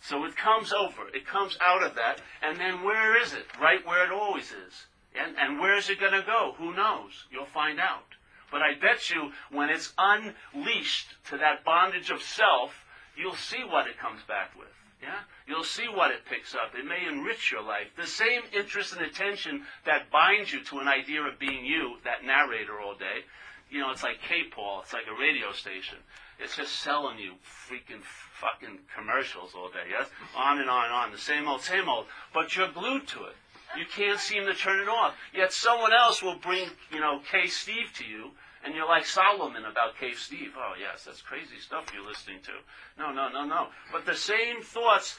So 0.00 0.24
it 0.24 0.36
comes 0.36 0.72
over, 0.72 1.08
it 1.12 1.26
comes 1.26 1.58
out 1.60 1.82
of 1.82 1.96
that, 1.96 2.20
and 2.40 2.60
then 2.60 2.84
where 2.84 3.20
is 3.20 3.32
it? 3.32 3.46
Right 3.60 3.84
where 3.84 4.04
it 4.04 4.12
always 4.12 4.52
is. 4.52 4.86
And, 5.18 5.36
and 5.36 5.58
where 5.58 5.76
is 5.76 5.90
it 5.90 5.98
going 5.98 6.12
to 6.12 6.22
go? 6.22 6.54
Who 6.58 6.74
knows? 6.74 7.24
You'll 7.32 7.46
find 7.46 7.80
out. 7.80 8.14
But 8.52 8.62
I 8.62 8.78
bet 8.80 9.10
you 9.10 9.32
when 9.50 9.70
it's 9.70 9.92
unleashed 9.98 11.08
to 11.30 11.38
that 11.38 11.64
bondage 11.64 12.10
of 12.10 12.22
self, 12.22 12.84
you'll 13.16 13.34
see 13.34 13.64
what 13.64 13.88
it 13.88 13.98
comes 13.98 14.20
back 14.28 14.56
with. 14.56 14.68
Yeah? 15.02 15.20
You'll 15.46 15.64
see 15.64 15.88
what 15.88 16.10
it 16.10 16.24
picks 16.28 16.54
up. 16.54 16.72
It 16.74 16.86
may 16.86 17.06
enrich 17.06 17.52
your 17.52 17.62
life. 17.62 17.88
The 17.96 18.06
same 18.06 18.42
interest 18.52 18.94
and 18.94 19.02
attention 19.02 19.62
that 19.84 20.10
binds 20.10 20.52
you 20.52 20.62
to 20.64 20.78
an 20.78 20.88
idea 20.88 21.22
of 21.22 21.38
being 21.38 21.64
you, 21.64 21.96
that 22.04 22.24
narrator 22.24 22.80
all 22.80 22.94
day, 22.94 23.24
you 23.70 23.80
know, 23.80 23.90
it's 23.90 24.02
like 24.02 24.20
K-Paul. 24.22 24.80
It's 24.82 24.92
like 24.92 25.06
a 25.10 25.20
radio 25.20 25.52
station. 25.52 25.98
It's 26.38 26.56
just 26.56 26.80
selling 26.80 27.18
you 27.18 27.32
freaking 27.44 28.02
fucking 28.02 28.78
commercials 28.94 29.54
all 29.54 29.68
day, 29.68 29.88
yes? 29.90 30.08
On 30.36 30.60
and 30.60 30.70
on 30.70 30.84
and 30.84 30.94
on. 30.94 31.12
The 31.12 31.18
same 31.18 31.48
old, 31.48 31.62
same 31.62 31.88
old. 31.88 32.06
But 32.32 32.56
you're 32.56 32.70
glued 32.70 33.06
to 33.08 33.24
it. 33.24 33.36
You 33.76 33.84
can't 33.84 34.20
seem 34.20 34.44
to 34.46 34.54
turn 34.54 34.80
it 34.80 34.88
off. 34.88 35.14
Yet 35.34 35.52
someone 35.52 35.92
else 35.92 36.22
will 36.22 36.36
bring, 36.36 36.68
you 36.92 37.00
know, 37.00 37.20
K. 37.30 37.46
Steve 37.48 37.92
to 37.96 38.04
you, 38.04 38.30
and 38.66 38.74
you're 38.74 38.88
like 38.88 39.06
Solomon 39.06 39.64
about 39.64 39.96
K. 39.98 40.12
Steve. 40.12 40.52
Oh, 40.58 40.74
yes, 40.78 41.04
that's 41.04 41.22
crazy 41.22 41.58
stuff 41.62 41.86
you're 41.94 42.04
listening 42.06 42.42
to. 42.42 42.52
No, 42.98 43.12
no, 43.12 43.30
no, 43.30 43.46
no. 43.46 43.68
But 43.92 44.04
the 44.04 44.16
same 44.16 44.60
thoughts, 44.60 45.16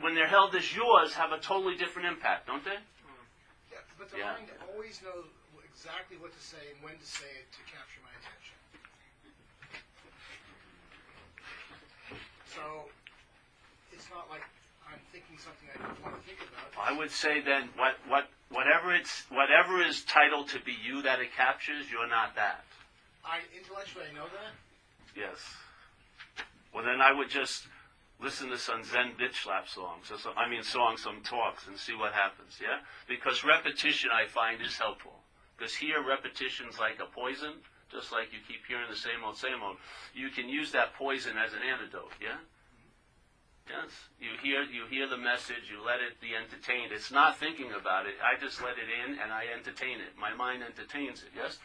when 0.00 0.14
they're 0.16 0.26
held 0.26 0.54
as 0.56 0.74
yours, 0.74 1.14
have 1.14 1.30
a 1.30 1.38
totally 1.38 1.76
different 1.76 2.08
impact, 2.08 2.48
don't 2.48 2.64
they? 2.64 2.74
Hmm. 2.74 3.22
Yeah, 3.70 3.78
but 3.96 4.10
the 4.10 4.18
Yeah. 4.18 4.32
mind 4.34 4.50
always 4.74 5.00
knows 5.02 5.30
exactly 5.64 6.16
what 6.18 6.32
to 6.34 6.42
say 6.42 6.58
and 6.74 6.82
when 6.82 6.98
to 6.98 7.06
say 7.06 7.30
it 7.38 7.52
to 7.52 7.62
capture 7.70 8.00
my 8.02 8.10
attention. 8.18 8.56
So 12.50 12.90
it's 13.92 14.10
not 14.10 14.28
like 14.28 14.42
I 14.86 14.92
I'm 14.92 15.00
thinking 15.10 15.38
something 15.38 15.68
I 15.72 15.78
don't 15.80 16.02
want 16.02 16.20
to 16.20 16.22
think 16.28 16.38
about. 16.42 16.68
I 16.76 16.92
would 16.96 17.10
say 17.10 17.40
then, 17.40 17.70
what, 17.76 17.96
what, 18.08 18.28
whatever 18.50 18.94
it's, 18.94 19.24
whatever 19.30 19.82
is 19.82 20.04
titled 20.04 20.48
to 20.48 20.60
be 20.60 20.76
you 20.84 21.02
that 21.02 21.20
it 21.20 21.32
captures, 21.34 21.90
you're 21.90 22.08
not 22.08 22.34
that. 22.36 22.64
I 23.24 23.40
intellectually 23.56 24.06
I 24.10 24.14
know 24.14 24.26
that. 24.26 24.52
Yes. 25.16 25.38
Well, 26.74 26.84
then 26.84 27.00
I 27.00 27.12
would 27.12 27.28
just 27.28 27.68
listen 28.20 28.48
to 28.50 28.58
some 28.58 28.84
Zen 28.84 29.12
bitch 29.18 29.42
slap 29.42 29.68
songs, 29.68 30.10
or 30.10 30.18
some, 30.18 30.32
I 30.36 30.48
mean 30.48 30.62
songs, 30.62 31.02
some 31.02 31.20
talks, 31.22 31.66
and 31.66 31.76
see 31.76 31.94
what 31.94 32.12
happens. 32.12 32.58
Yeah, 32.60 32.80
because 33.08 33.44
repetition 33.44 34.10
I 34.12 34.26
find 34.26 34.60
is 34.62 34.78
helpful. 34.78 35.20
Because 35.56 35.74
here 35.74 36.02
repetition's 36.02 36.78
like 36.78 36.98
a 36.98 37.06
poison, 37.06 37.60
just 37.90 38.10
like 38.10 38.32
you 38.32 38.38
keep 38.46 38.64
hearing 38.66 38.88
the 38.88 38.96
same 38.96 39.22
old, 39.24 39.36
same 39.36 39.62
old. 39.62 39.76
You 40.14 40.30
can 40.30 40.48
use 40.48 40.72
that 40.72 40.94
poison 40.94 41.36
as 41.36 41.52
an 41.52 41.60
antidote. 41.62 42.16
Yeah. 42.20 42.40
Yes, 43.68 43.94
you 44.18 44.34
hear 44.42 44.64
you 44.64 44.90
hear 44.90 45.06
the 45.06 45.16
message, 45.16 45.70
you 45.70 45.78
let 45.84 46.02
it 46.02 46.18
be 46.20 46.34
entertained. 46.34 46.90
It's 46.90 47.12
not 47.12 47.38
thinking 47.38 47.70
about 47.70 48.06
it. 48.06 48.18
I 48.18 48.34
just 48.40 48.60
let 48.60 48.74
it 48.74 48.90
in 48.90 49.22
and 49.22 49.30
I 49.30 49.46
entertain 49.54 50.02
it. 50.02 50.18
My 50.18 50.34
mind 50.34 50.66
entertains 50.66 51.22
it. 51.22 51.30
Yes, 51.36 51.58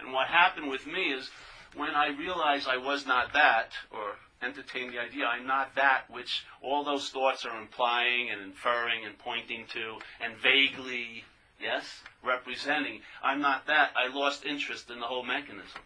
and 0.00 0.12
what 0.12 0.28
happened 0.28 0.70
with 0.70 0.86
me 0.86 1.12
is 1.12 1.30
when 1.76 1.90
I 1.90 2.08
realized 2.08 2.68
I 2.68 2.76
was 2.76 3.06
not 3.06 3.32
that, 3.32 3.70
or 3.90 4.16
entertained 4.42 4.92
the 4.92 4.98
idea 4.98 5.24
I'm 5.24 5.46
not 5.46 5.74
that 5.76 6.04
which 6.10 6.44
all 6.60 6.84
those 6.84 7.08
thoughts 7.10 7.44
are 7.44 7.60
implying 7.60 8.30
and 8.30 8.40
inferring 8.42 9.04
and 9.04 9.16
pointing 9.18 9.66
to 9.72 9.98
and 10.20 10.36
vaguely, 10.36 11.24
yes, 11.60 11.84
representing. 12.24 13.00
I'm 13.22 13.40
not 13.40 13.66
that. 13.66 13.92
I 13.96 14.12
lost 14.12 14.44
interest 14.44 14.90
in 14.90 15.00
the 15.00 15.06
whole 15.06 15.24
mechanism. 15.24 15.80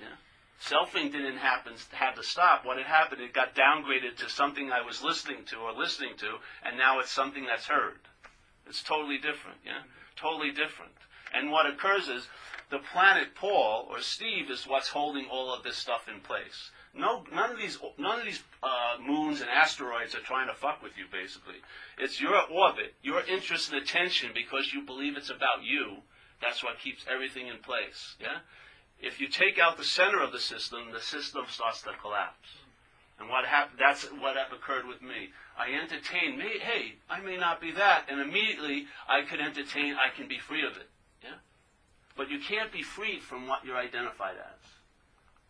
Yeah. 0.00 0.16
Selfing 0.62 1.12
didn't 1.12 1.36
happen 1.36 1.74
had 1.92 2.14
to 2.14 2.22
stop. 2.22 2.64
What 2.64 2.78
had 2.78 2.86
happened, 2.86 3.20
it 3.20 3.34
got 3.34 3.54
downgraded 3.54 4.16
to 4.18 4.30
something 4.30 4.72
I 4.72 4.80
was 4.80 5.02
listening 5.02 5.44
to 5.46 5.56
or 5.56 5.72
listening 5.72 6.16
to, 6.18 6.36
and 6.64 6.78
now 6.78 7.00
it's 7.00 7.10
something 7.10 7.44
that's 7.44 7.66
heard. 7.66 8.00
It's 8.66 8.82
totally 8.82 9.18
different, 9.18 9.58
yeah? 9.64 9.82
Totally 10.16 10.52
different. 10.52 10.92
And 11.34 11.50
what 11.50 11.66
occurs 11.66 12.08
is 12.08 12.26
the 12.70 12.78
planet 12.78 13.34
Paul 13.34 13.86
or 13.90 14.00
Steve 14.00 14.50
is 14.50 14.66
what's 14.66 14.88
holding 14.88 15.26
all 15.26 15.52
of 15.52 15.62
this 15.62 15.76
stuff 15.76 16.08
in 16.08 16.20
place. 16.20 16.70
No, 16.96 17.24
none 17.32 17.50
of 17.50 17.58
these, 17.58 17.78
none 17.98 18.20
of 18.20 18.24
these 18.24 18.42
uh, 18.62 18.96
moons 19.04 19.40
and 19.40 19.50
asteroids 19.50 20.14
are 20.14 20.20
trying 20.20 20.46
to 20.48 20.54
fuck 20.54 20.82
with 20.82 20.96
you. 20.96 21.04
Basically, 21.10 21.56
it's 21.98 22.20
your 22.20 22.40
orbit, 22.50 22.94
your 23.02 23.20
interest 23.26 23.72
and 23.72 23.82
attention 23.82 24.30
because 24.32 24.72
you 24.72 24.82
believe 24.82 25.16
it's 25.16 25.30
about 25.30 25.64
you. 25.64 25.98
That's 26.40 26.62
what 26.62 26.78
keeps 26.78 27.04
everything 27.10 27.48
in 27.48 27.58
place. 27.58 28.16
Yeah. 28.20 28.38
If 29.00 29.20
you 29.20 29.28
take 29.28 29.58
out 29.58 29.76
the 29.76 29.84
center 29.84 30.22
of 30.22 30.32
the 30.32 30.38
system, 30.38 30.92
the 30.92 31.00
system 31.00 31.44
starts 31.48 31.82
to 31.82 31.90
collapse. 32.00 32.48
And 33.18 33.28
what 33.28 33.44
happened? 33.44 33.78
That's 33.78 34.04
what 34.04 34.36
occurred 34.52 34.86
with 34.86 35.02
me. 35.02 35.30
I 35.58 35.72
entertain 35.72 36.38
me. 36.38 36.58
Hey, 36.60 36.94
I 37.08 37.20
may 37.20 37.36
not 37.36 37.60
be 37.60 37.70
that, 37.72 38.06
and 38.08 38.20
immediately 38.20 38.86
I 39.08 39.22
could 39.22 39.40
entertain. 39.40 39.94
I 39.94 40.14
can 40.14 40.26
be 40.26 40.38
free 40.38 40.66
of 40.66 40.76
it. 40.76 40.88
But 42.16 42.30
you 42.30 42.38
can't 42.38 42.72
be 42.72 42.82
freed 42.82 43.22
from 43.22 43.46
what 43.46 43.64
you're 43.64 43.76
identified 43.76 44.36
as. 44.36 44.70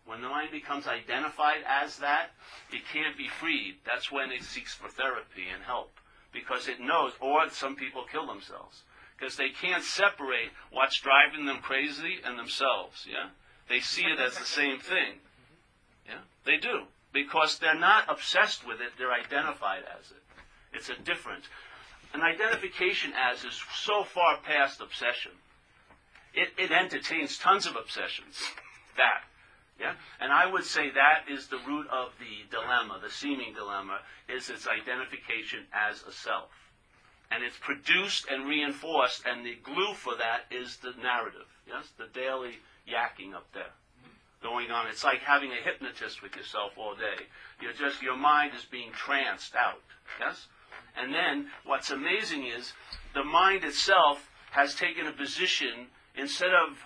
When 0.07 0.21
the 0.21 0.29
mind 0.29 0.51
becomes 0.51 0.87
identified 0.87 1.65
as 1.67 1.99
that, 1.99 2.31
it 2.71 2.83
can't 2.93 3.17
be 3.17 3.29
freed. 3.29 3.77
That's 3.87 4.13
when 4.13 4.31
it 4.31 4.43
seeks 4.43 4.75
for 4.75 4.89
therapy 4.89 5.49
and 5.53 5.63
help. 5.63 5.93
Because 6.33 6.69
it 6.69 6.81
knows, 6.81 7.13
or 7.21 7.49
some 7.51 7.77
people 7.77 8.05
kill 8.11 8.27
themselves. 8.27 8.83
Because 9.17 9.37
they 9.37 9.49
can't 9.49 9.83
separate 9.83 10.51
what's 10.71 11.01
driving 11.01 11.47
them 11.47 11.59
crazy 11.59 12.19
and 12.25 12.39
themselves, 12.39 13.07
yeah? 13.09 13.29
They 13.69 13.81
see 13.81 14.05
it 14.05 14.21
as 14.21 14.37
the 14.37 14.45
same 14.45 14.79
thing. 14.79 15.21
Yeah? 16.07 16.21
They 16.45 16.57
do. 16.57 16.83
Because 17.13 17.59
they're 17.59 17.79
not 17.79 18.05
obsessed 18.09 18.67
with 18.67 18.81
it, 18.81 18.93
they're 18.99 19.13
identified 19.13 19.85
as 19.99 20.11
it. 20.11 20.23
It's 20.73 20.91
a 20.91 20.97
difference. 20.97 21.47
An 22.13 22.21
identification 22.21 23.13
as 23.17 23.45
is 23.45 23.63
so 23.75 24.05
far 24.05 24.39
past 24.39 24.81
obsession. 24.81 25.33
It, 26.35 26.51
it 26.59 26.73
entertains 26.73 27.39
tons 27.39 27.67
of 27.67 27.77
obsessions. 27.77 28.43
That. 28.97 29.25
Yeah? 29.81 29.95
And 30.21 30.33
I 30.33 30.51
would 30.51 30.65
say 30.65 30.91
that 30.91 31.33
is 31.33 31.49
the 31.49 31.59
root 31.67 31.87
of 31.91 32.11
the 32.19 32.47
dilemma, 32.51 33.01
the 33.03 33.11
seeming 33.11 33.55
dilemma, 33.55 33.99
is 34.29 34.51
its 34.51 34.67
identification 34.67 35.67
as 35.73 36.03
a 36.03 36.13
self. 36.13 36.51
And 37.31 37.43
it's 37.43 37.59
produced 37.59 38.27
and 38.31 38.47
reinforced, 38.47 39.25
and 39.27 39.45
the 39.45 39.57
glue 39.63 39.95
for 39.95 40.15
that 40.17 40.47
is 40.55 40.77
the 40.77 40.93
narrative. 41.03 41.47
Yes? 41.67 41.91
The 41.99 42.07
daily 42.13 42.59
yakking 42.87 43.35
up 43.35 43.47
there. 43.53 43.73
Going 44.43 44.71
on. 44.71 44.89
It's 44.89 45.05
like 45.05 45.21
having 45.21 45.53
a 45.53 45.65
hypnotist 45.65 46.23
with 46.23 46.37
yourself 46.37 46.73
all 46.77 46.95
day. 46.95 47.25
You're 47.63 47.73
just 47.73 48.03
your 48.03 48.17
mind 48.17 48.53
is 48.55 48.65
being 48.65 48.93
tranced 48.93 49.55
out. 49.55 49.81
Yes? 50.21 50.47
And 50.97 51.15
then 51.15 51.47
what's 51.65 51.91
amazing 51.91 52.47
is 52.47 52.73
the 53.15 53.25
mind 53.25 53.65
itself 53.65 54.29
has 54.51 54.75
taken 54.75 55.07
a 55.07 55.13
position 55.13 55.89
instead 56.15 56.51
of 56.55 56.79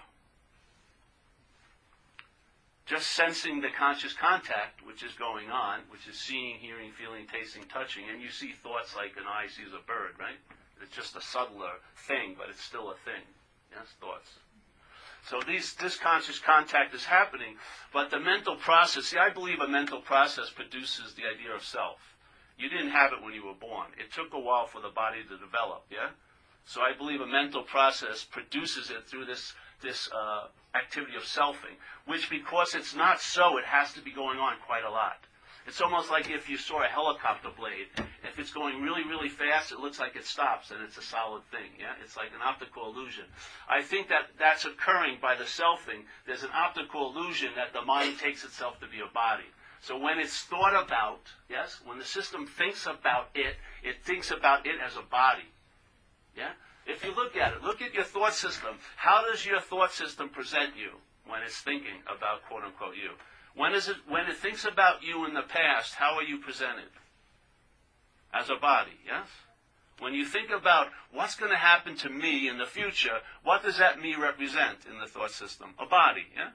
just 2.87 3.12
sensing 3.12 3.61
the 3.61 3.69
conscious 3.69 4.14
contact 4.14 4.85
which 4.87 5.03
is 5.03 5.12
going 5.14 5.51
on, 5.51 5.81
which 5.91 6.09
is 6.09 6.19
seeing, 6.19 6.57
hearing, 6.57 6.91
feeling, 6.93 7.27
tasting, 7.31 7.64
touching, 7.69 8.05
and 8.11 8.23
you 8.23 8.31
see 8.31 8.53
thoughts 8.53 8.97
like 8.97 9.12
an 9.19 9.29
eye 9.29 9.47
sees 9.47 9.73
a 9.75 9.85
bird, 9.87 10.17
right? 10.19 10.41
It's 10.81 10.95
just 10.95 11.17
a 11.17 11.21
subtler 11.21 11.85
thing, 12.07 12.35
but 12.38 12.49
it's 12.49 12.62
still 12.62 12.91
a 12.91 12.97
thing. 13.05 13.23
Yes, 13.71 13.93
thoughts. 14.01 14.31
So 15.29 15.43
these, 15.47 15.75
this 15.75 15.97
conscious 15.97 16.38
contact 16.38 16.95
is 16.95 17.05
happening, 17.05 17.57
but 17.93 18.11
the 18.11 18.21
mental 18.21 18.57
process, 18.57 19.07
see, 19.07 19.19
I 19.19 19.29
believe 19.29 19.61
a 19.61 19.69
mental 19.69 20.01
process 20.01 20.49
produces 20.49 21.12
the 21.12 21.29
idea 21.29 21.55
of 21.55 21.62
self. 21.62 21.99
You 22.57 22.71
didn't 22.71 22.91
have 22.91 23.12
it 23.12 23.23
when 23.23 23.35
you 23.35 23.45
were 23.45 23.55
born. 23.55 23.88
It 23.99 24.12
took 24.12 24.33
a 24.33 24.41
while 24.41 24.67
for 24.67 24.81
the 24.81 24.88
body 24.88 25.23
to 25.23 25.37
develop, 25.37 25.85
yeah? 25.91 26.11
So 26.68 26.83
I 26.83 26.92
believe 26.92 27.22
a 27.22 27.26
mental 27.26 27.62
process 27.62 28.24
produces 28.24 28.90
it 28.90 29.07
through 29.07 29.24
this 29.24 29.54
this 29.81 30.11
uh, 30.12 30.48
activity 30.74 31.16
of 31.16 31.22
selfing, 31.22 31.81
which 32.04 32.28
because 32.28 32.74
it's 32.74 32.94
not 32.94 33.22
so, 33.22 33.57
it 33.57 33.64
has 33.64 33.94
to 33.94 34.02
be 34.02 34.11
going 34.12 34.38
on 34.38 34.59
quite 34.66 34.85
a 34.85 34.90
lot. 34.90 35.16
It's 35.66 35.81
almost 35.81 36.11
like 36.11 36.28
if 36.28 36.46
you 36.46 36.59
saw 36.59 36.85
a 36.85 36.87
helicopter 36.87 37.48
blade. 37.57 37.88
If 38.22 38.38
it's 38.38 38.52
going 38.52 38.83
really, 38.83 39.02
really 39.04 39.31
fast, 39.31 39.72
it 39.72 39.81
looks 39.81 39.98
like 39.98 40.14
it 40.14 40.26
stops 40.26 40.70
and 40.70 40.83
it's 40.83 40.98
a 40.98 41.02
solid 41.02 41.42
thing. 41.50 41.70
Yeah, 41.81 41.94
it's 42.02 42.18
like 42.18 42.35
an 42.35 42.42
optical 42.44 42.92
illusion. 42.92 43.24
I 43.66 43.81
think 43.81 44.09
that 44.09 44.28
that's 44.38 44.66
occurring 44.66 45.18
by 45.22 45.37
the 45.37 45.44
selfing. 45.44 46.04
There's 46.26 46.42
an 46.42 46.52
optical 46.54 47.14
illusion 47.14 47.50
that 47.57 47.72
the 47.72 47.83
mind 47.83 48.18
takes 48.18 48.44
itself 48.44 48.78
to 48.81 48.87
be 48.88 49.00
a 49.00 49.12
body. 49.14 49.48
So 49.81 49.96
when 49.98 50.18
it's 50.18 50.40
thought 50.42 50.74
about, 50.74 51.20
yes, 51.48 51.81
when 51.87 51.98
the 51.98 52.04
system 52.04 52.46
thinks 52.46 52.85
about 52.85 53.31
it, 53.35 53.57
it 53.83 54.04
thinks 54.04 54.31
about 54.31 54.66
it 54.66 54.76
as 54.85 54.96
a 54.96 55.02
body. 55.02 55.48
Yeah? 56.38 56.53
If 56.87 57.05
you 57.05 57.14
look 57.14 57.37
at 57.37 57.53
it, 57.53 57.62
look 57.62 57.83
at 57.83 57.92
your 57.92 58.05
thought 58.05 58.33
system. 58.33 58.77
How 58.96 59.24
does 59.29 59.44
your 59.44 59.61
thought 59.61 59.92
system 59.92 60.29
present 60.29 60.77
you 60.77 60.90
when 61.27 61.42
it's 61.42 61.61
thinking 61.61 62.01
about 62.07 62.44
quote 62.48 62.62
unquote 62.62 62.94
you? 62.96 63.11
When 63.55 63.74
is 63.74 63.88
it 63.88 63.96
when 64.09 64.27
it 64.27 64.37
thinks 64.37 64.64
about 64.64 65.03
you 65.03 65.27
in 65.27 65.35
the 65.35 65.42
past, 65.42 65.94
how 65.94 66.14
are 66.14 66.22
you 66.22 66.38
presented? 66.38 66.90
As 68.33 68.51
a 68.51 68.57
body, 68.57 68.96
yes? 69.05 69.27
When 69.98 70.14
you 70.14 70.24
think 70.24 70.51
about 70.51 70.88
what's 71.12 71.35
going 71.35 71.51
to 71.51 71.59
happen 71.59 71.96
to 71.96 72.09
me 72.09 72.48
in 72.48 72.59
the 72.59 72.66
future, 72.66 73.18
what 73.42 73.64
does 73.64 73.79
that 73.79 74.01
me 74.01 74.14
represent 74.14 74.87
in 74.88 75.01
the 75.01 75.07
thought 75.07 75.33
system? 75.33 75.74
A 75.79 75.87
body, 75.87 76.27
yeah? 76.37 76.51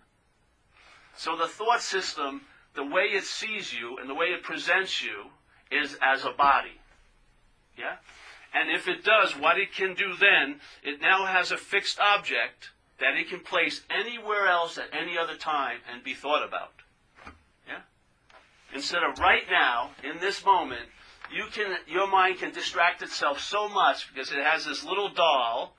So 1.17 1.35
the 1.35 1.47
thought 1.47 1.81
system, 1.81 2.41
the 2.73 2.85
way 2.85 3.03
it 3.03 3.25
sees 3.25 3.73
you 3.73 3.97
and 3.97 4.09
the 4.09 4.15
way 4.15 4.27
it 4.27 4.43
presents 4.43 5.03
you 5.03 5.25
is 5.69 5.97
as 6.01 6.23
a 6.23 6.31
body. 6.31 6.79
Yeah? 7.77 7.95
And 8.53 8.69
if 8.69 8.87
it 8.87 9.03
does, 9.03 9.33
what 9.37 9.57
it 9.57 9.73
can 9.73 9.95
do 9.95 10.15
then, 10.19 10.59
it 10.83 11.01
now 11.01 11.25
has 11.25 11.51
a 11.51 11.57
fixed 11.57 11.99
object 11.99 12.69
that 12.99 13.15
it 13.15 13.29
can 13.29 13.39
place 13.39 13.81
anywhere 13.89 14.47
else 14.47 14.77
at 14.77 14.93
any 14.93 15.17
other 15.17 15.35
time 15.35 15.77
and 15.91 16.03
be 16.03 16.13
thought 16.13 16.47
about. 16.47 16.73
Yeah? 17.67 17.81
Instead 18.73 19.01
of 19.03 19.17
right 19.19 19.43
now, 19.49 19.91
in 20.03 20.19
this 20.19 20.45
moment, 20.45 20.87
you 21.31 21.45
can, 21.51 21.77
your 21.87 22.07
mind 22.07 22.39
can 22.39 22.51
distract 22.51 23.01
itself 23.01 23.39
so 23.39 23.67
much 23.67 24.13
because 24.13 24.31
it 24.31 24.43
has 24.43 24.65
this 24.65 24.83
little 24.83 25.09
doll 25.09 25.75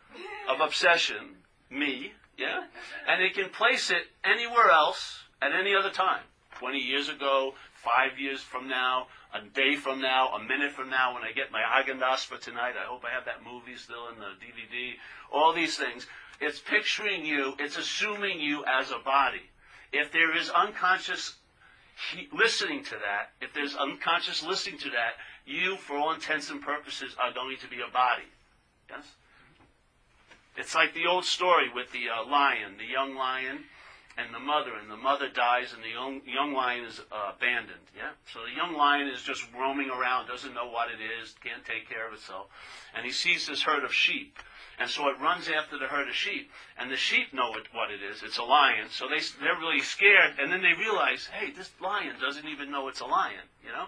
of 0.50 0.60
obsession, 0.60 1.36
me, 1.70 2.12
yeah? 2.36 2.64
And 3.08 3.22
it 3.22 3.34
can 3.34 3.50
place 3.50 3.90
it 3.90 4.08
anywhere 4.24 4.70
else 4.70 5.20
at 5.40 5.52
any 5.52 5.74
other 5.74 5.90
time. 5.90 6.22
20 6.58 6.78
years 6.78 7.08
ago, 7.08 7.54
five 7.74 8.18
years 8.18 8.40
from 8.40 8.68
now, 8.68 9.06
a 9.34 9.40
day 9.52 9.74
from 9.74 10.00
now, 10.00 10.28
a 10.28 10.42
minute 10.42 10.72
from 10.72 10.88
now, 10.88 11.14
when 11.14 11.24
I 11.24 11.32
get 11.32 11.50
my 11.50 11.60
Haagen-Dazs 11.60 12.24
for 12.24 12.38
tonight, 12.38 12.74
I 12.80 12.86
hope 12.86 13.02
I 13.04 13.12
have 13.12 13.24
that 13.24 13.42
movie 13.44 13.76
still 13.76 14.08
in 14.08 14.18
the 14.20 14.32
DVD. 14.38 14.92
All 15.32 15.52
these 15.52 15.76
things. 15.76 16.06
It's 16.40 16.60
picturing 16.60 17.26
you, 17.26 17.54
it's 17.58 17.76
assuming 17.76 18.40
you 18.40 18.64
as 18.64 18.90
a 18.90 18.98
body. 18.98 19.42
If 19.92 20.12
there 20.12 20.36
is 20.36 20.50
unconscious 20.50 21.34
listening 22.32 22.84
to 22.84 22.90
that, 22.90 23.32
if 23.40 23.52
there's 23.52 23.74
unconscious 23.74 24.42
listening 24.42 24.78
to 24.80 24.90
that, 24.90 25.14
you, 25.46 25.76
for 25.76 25.96
all 25.96 26.12
intents 26.12 26.50
and 26.50 26.62
purposes, 26.62 27.14
are 27.20 27.32
going 27.32 27.56
to 27.58 27.68
be 27.68 27.76
a 27.76 27.92
body. 27.92 28.30
Yes? 28.88 29.04
It's 30.56 30.74
like 30.74 30.94
the 30.94 31.06
old 31.06 31.24
story 31.24 31.68
with 31.74 31.90
the 31.92 32.08
uh, 32.08 32.28
lion, 32.28 32.76
the 32.78 32.86
young 32.86 33.16
lion, 33.16 33.64
and 34.16 34.32
the 34.32 34.38
mother, 34.38 34.74
and 34.80 34.90
the 34.90 34.96
mother 34.96 35.28
dies, 35.28 35.72
and 35.72 35.82
the 35.82 35.90
young, 35.90 36.22
young 36.26 36.52
lion 36.52 36.84
is 36.84 37.00
uh, 37.10 37.32
abandoned. 37.36 37.82
Yeah. 37.96 38.10
So 38.32 38.40
the 38.46 38.54
young 38.54 38.74
lion 38.74 39.08
is 39.08 39.22
just 39.22 39.44
roaming 39.52 39.90
around, 39.90 40.28
doesn't 40.28 40.54
know 40.54 40.68
what 40.68 40.88
it 40.90 41.02
is, 41.02 41.34
can't 41.42 41.64
take 41.64 41.88
care 41.88 42.06
of 42.06 42.14
itself, 42.14 42.46
and 42.94 43.04
he 43.04 43.12
sees 43.12 43.46
this 43.46 43.62
herd 43.62 43.84
of 43.84 43.92
sheep. 43.92 44.38
And 44.78 44.90
so 44.90 45.08
it 45.08 45.20
runs 45.20 45.48
after 45.48 45.78
the 45.78 45.86
herd 45.86 46.08
of 46.08 46.14
sheep, 46.14 46.50
and 46.76 46.90
the 46.90 46.96
sheep 46.96 47.32
know 47.32 47.50
what, 47.50 47.72
what 47.72 47.90
it 47.90 48.02
is. 48.02 48.22
It's 48.24 48.38
a 48.38 48.42
lion, 48.42 48.88
so 48.90 49.06
they 49.08 49.20
they're 49.40 49.58
really 49.58 49.80
scared. 49.80 50.34
And 50.40 50.50
then 50.50 50.62
they 50.62 50.74
realize, 50.74 51.26
hey, 51.26 51.52
this 51.52 51.70
lion 51.80 52.16
doesn't 52.20 52.46
even 52.46 52.72
know 52.72 52.88
it's 52.88 53.00
a 53.00 53.06
lion, 53.06 53.46
you 53.62 53.70
know. 53.70 53.86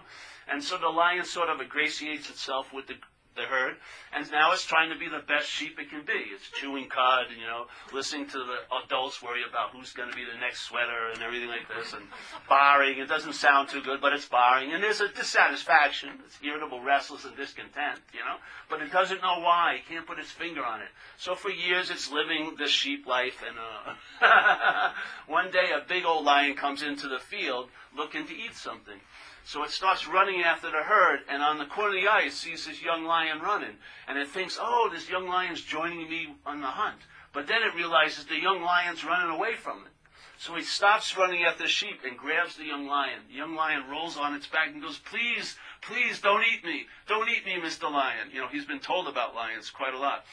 And 0.49 0.63
so 0.63 0.77
the 0.77 0.87
lion 0.87 1.25
sort 1.25 1.49
of 1.49 1.59
ingratiates 1.59 2.29
itself 2.29 2.71
with 2.73 2.87
the 2.87 2.95
the 3.37 3.43
herd, 3.43 3.75
and 4.11 4.29
now 4.31 4.51
it's 4.51 4.65
trying 4.65 4.89
to 4.89 4.97
be 4.97 5.07
the 5.07 5.23
best 5.25 5.47
sheep 5.47 5.79
it 5.79 5.89
can 5.89 6.01
be. 6.05 6.33
It's 6.33 6.49
chewing 6.49 6.89
cud, 6.89 7.27
you 7.29 7.45
know, 7.45 7.65
listening 7.93 8.27
to 8.27 8.37
the 8.37 8.57
adults 8.83 9.21
worry 9.21 9.41
about 9.47 9.71
who's 9.71 9.93
going 9.93 10.09
to 10.09 10.15
be 10.15 10.25
the 10.25 10.37
next 10.39 10.61
sweater 10.61 11.13
and 11.13 11.21
everything 11.21 11.47
like 11.47 11.69
this, 11.69 11.93
and 11.93 12.03
barring. 12.49 12.99
It 12.99 13.07
doesn't 13.07 13.33
sound 13.33 13.69
too 13.69 13.81
good, 13.81 14.01
but 14.01 14.13
it's 14.13 14.27
barring, 14.27 14.73
and 14.73 14.83
there's 14.83 15.01
a 15.01 15.07
dissatisfaction. 15.07 16.09
It's 16.25 16.37
irritable, 16.43 16.81
restless, 16.81 17.25
and 17.25 17.35
discontent, 17.37 18.01
you 18.11 18.19
know, 18.19 18.37
but 18.69 18.81
it 18.81 18.91
doesn't 18.91 19.21
know 19.21 19.39
why. 19.39 19.75
It 19.79 19.87
can't 19.87 20.05
put 20.05 20.19
its 20.19 20.31
finger 20.31 20.65
on 20.65 20.81
it. 20.81 20.89
So 21.17 21.35
for 21.35 21.49
years, 21.49 21.89
it's 21.89 22.11
living 22.11 22.55
this 22.57 22.71
sheep 22.71 23.05
life, 23.05 23.43
and 23.47 23.57
uh, 23.57 24.91
one 25.27 25.51
day 25.51 25.71
a 25.71 25.87
big 25.87 26.05
old 26.05 26.25
lion 26.25 26.55
comes 26.55 26.81
into 26.81 27.07
the 27.07 27.19
field 27.19 27.69
looking 27.95 28.25
to 28.27 28.33
eat 28.33 28.55
something. 28.55 28.99
So 29.47 29.63
it 29.63 29.71
starts 29.71 30.09
running 30.09 30.41
after 30.41 30.69
the 30.69 30.83
herd, 30.83 31.21
and 31.29 31.41
on 31.41 31.57
the 31.57 31.65
corner 31.65 31.95
of 31.95 32.01
the 32.01 32.09
eye, 32.09 32.23
it 32.25 32.33
sees 32.33 32.65
this 32.65 32.81
young 32.81 33.05
lion 33.05 33.39
running. 33.39 33.77
And 34.05 34.17
it 34.17 34.27
thinks, 34.27 34.57
oh, 34.59 34.89
this 34.91 35.09
young 35.09 35.25
lion's 35.25 35.61
joining 35.61 36.09
me 36.09 36.35
on 36.45 36.59
the 36.59 36.67
hunt. 36.67 36.97
But 37.31 37.47
then 37.47 37.63
it 37.63 37.73
realizes 37.73 38.25
the 38.25 38.41
young 38.41 38.61
lion's 38.61 39.05
running 39.05 39.33
away 39.33 39.55
from 39.55 39.85
it. 39.85 39.93
So 40.37 40.53
he 40.55 40.63
stops 40.63 41.17
running 41.17 41.45
after 41.45 41.63
the 41.63 41.69
sheep 41.69 42.01
and 42.05 42.17
grabs 42.17 42.57
the 42.57 42.65
young 42.65 42.87
lion. 42.87 43.21
The 43.29 43.37
young 43.37 43.55
lion 43.55 43.89
rolls 43.89 44.17
on 44.17 44.35
its 44.35 44.47
back 44.47 44.67
and 44.73 44.81
goes, 44.81 44.99
please, 44.99 45.55
please, 45.81 46.19
don't 46.19 46.43
eat 46.43 46.65
me. 46.65 46.85
Don't 47.07 47.29
eat 47.29 47.45
me, 47.45 47.53
Mr. 47.53 47.89
Lion. 47.89 48.27
You 48.33 48.41
know, 48.41 48.49
he's 48.49 48.65
been 48.65 48.79
told 48.79 49.07
about 49.07 49.33
lions 49.33 49.69
quite 49.69 49.93
a 49.93 49.97
lot. 49.97 50.25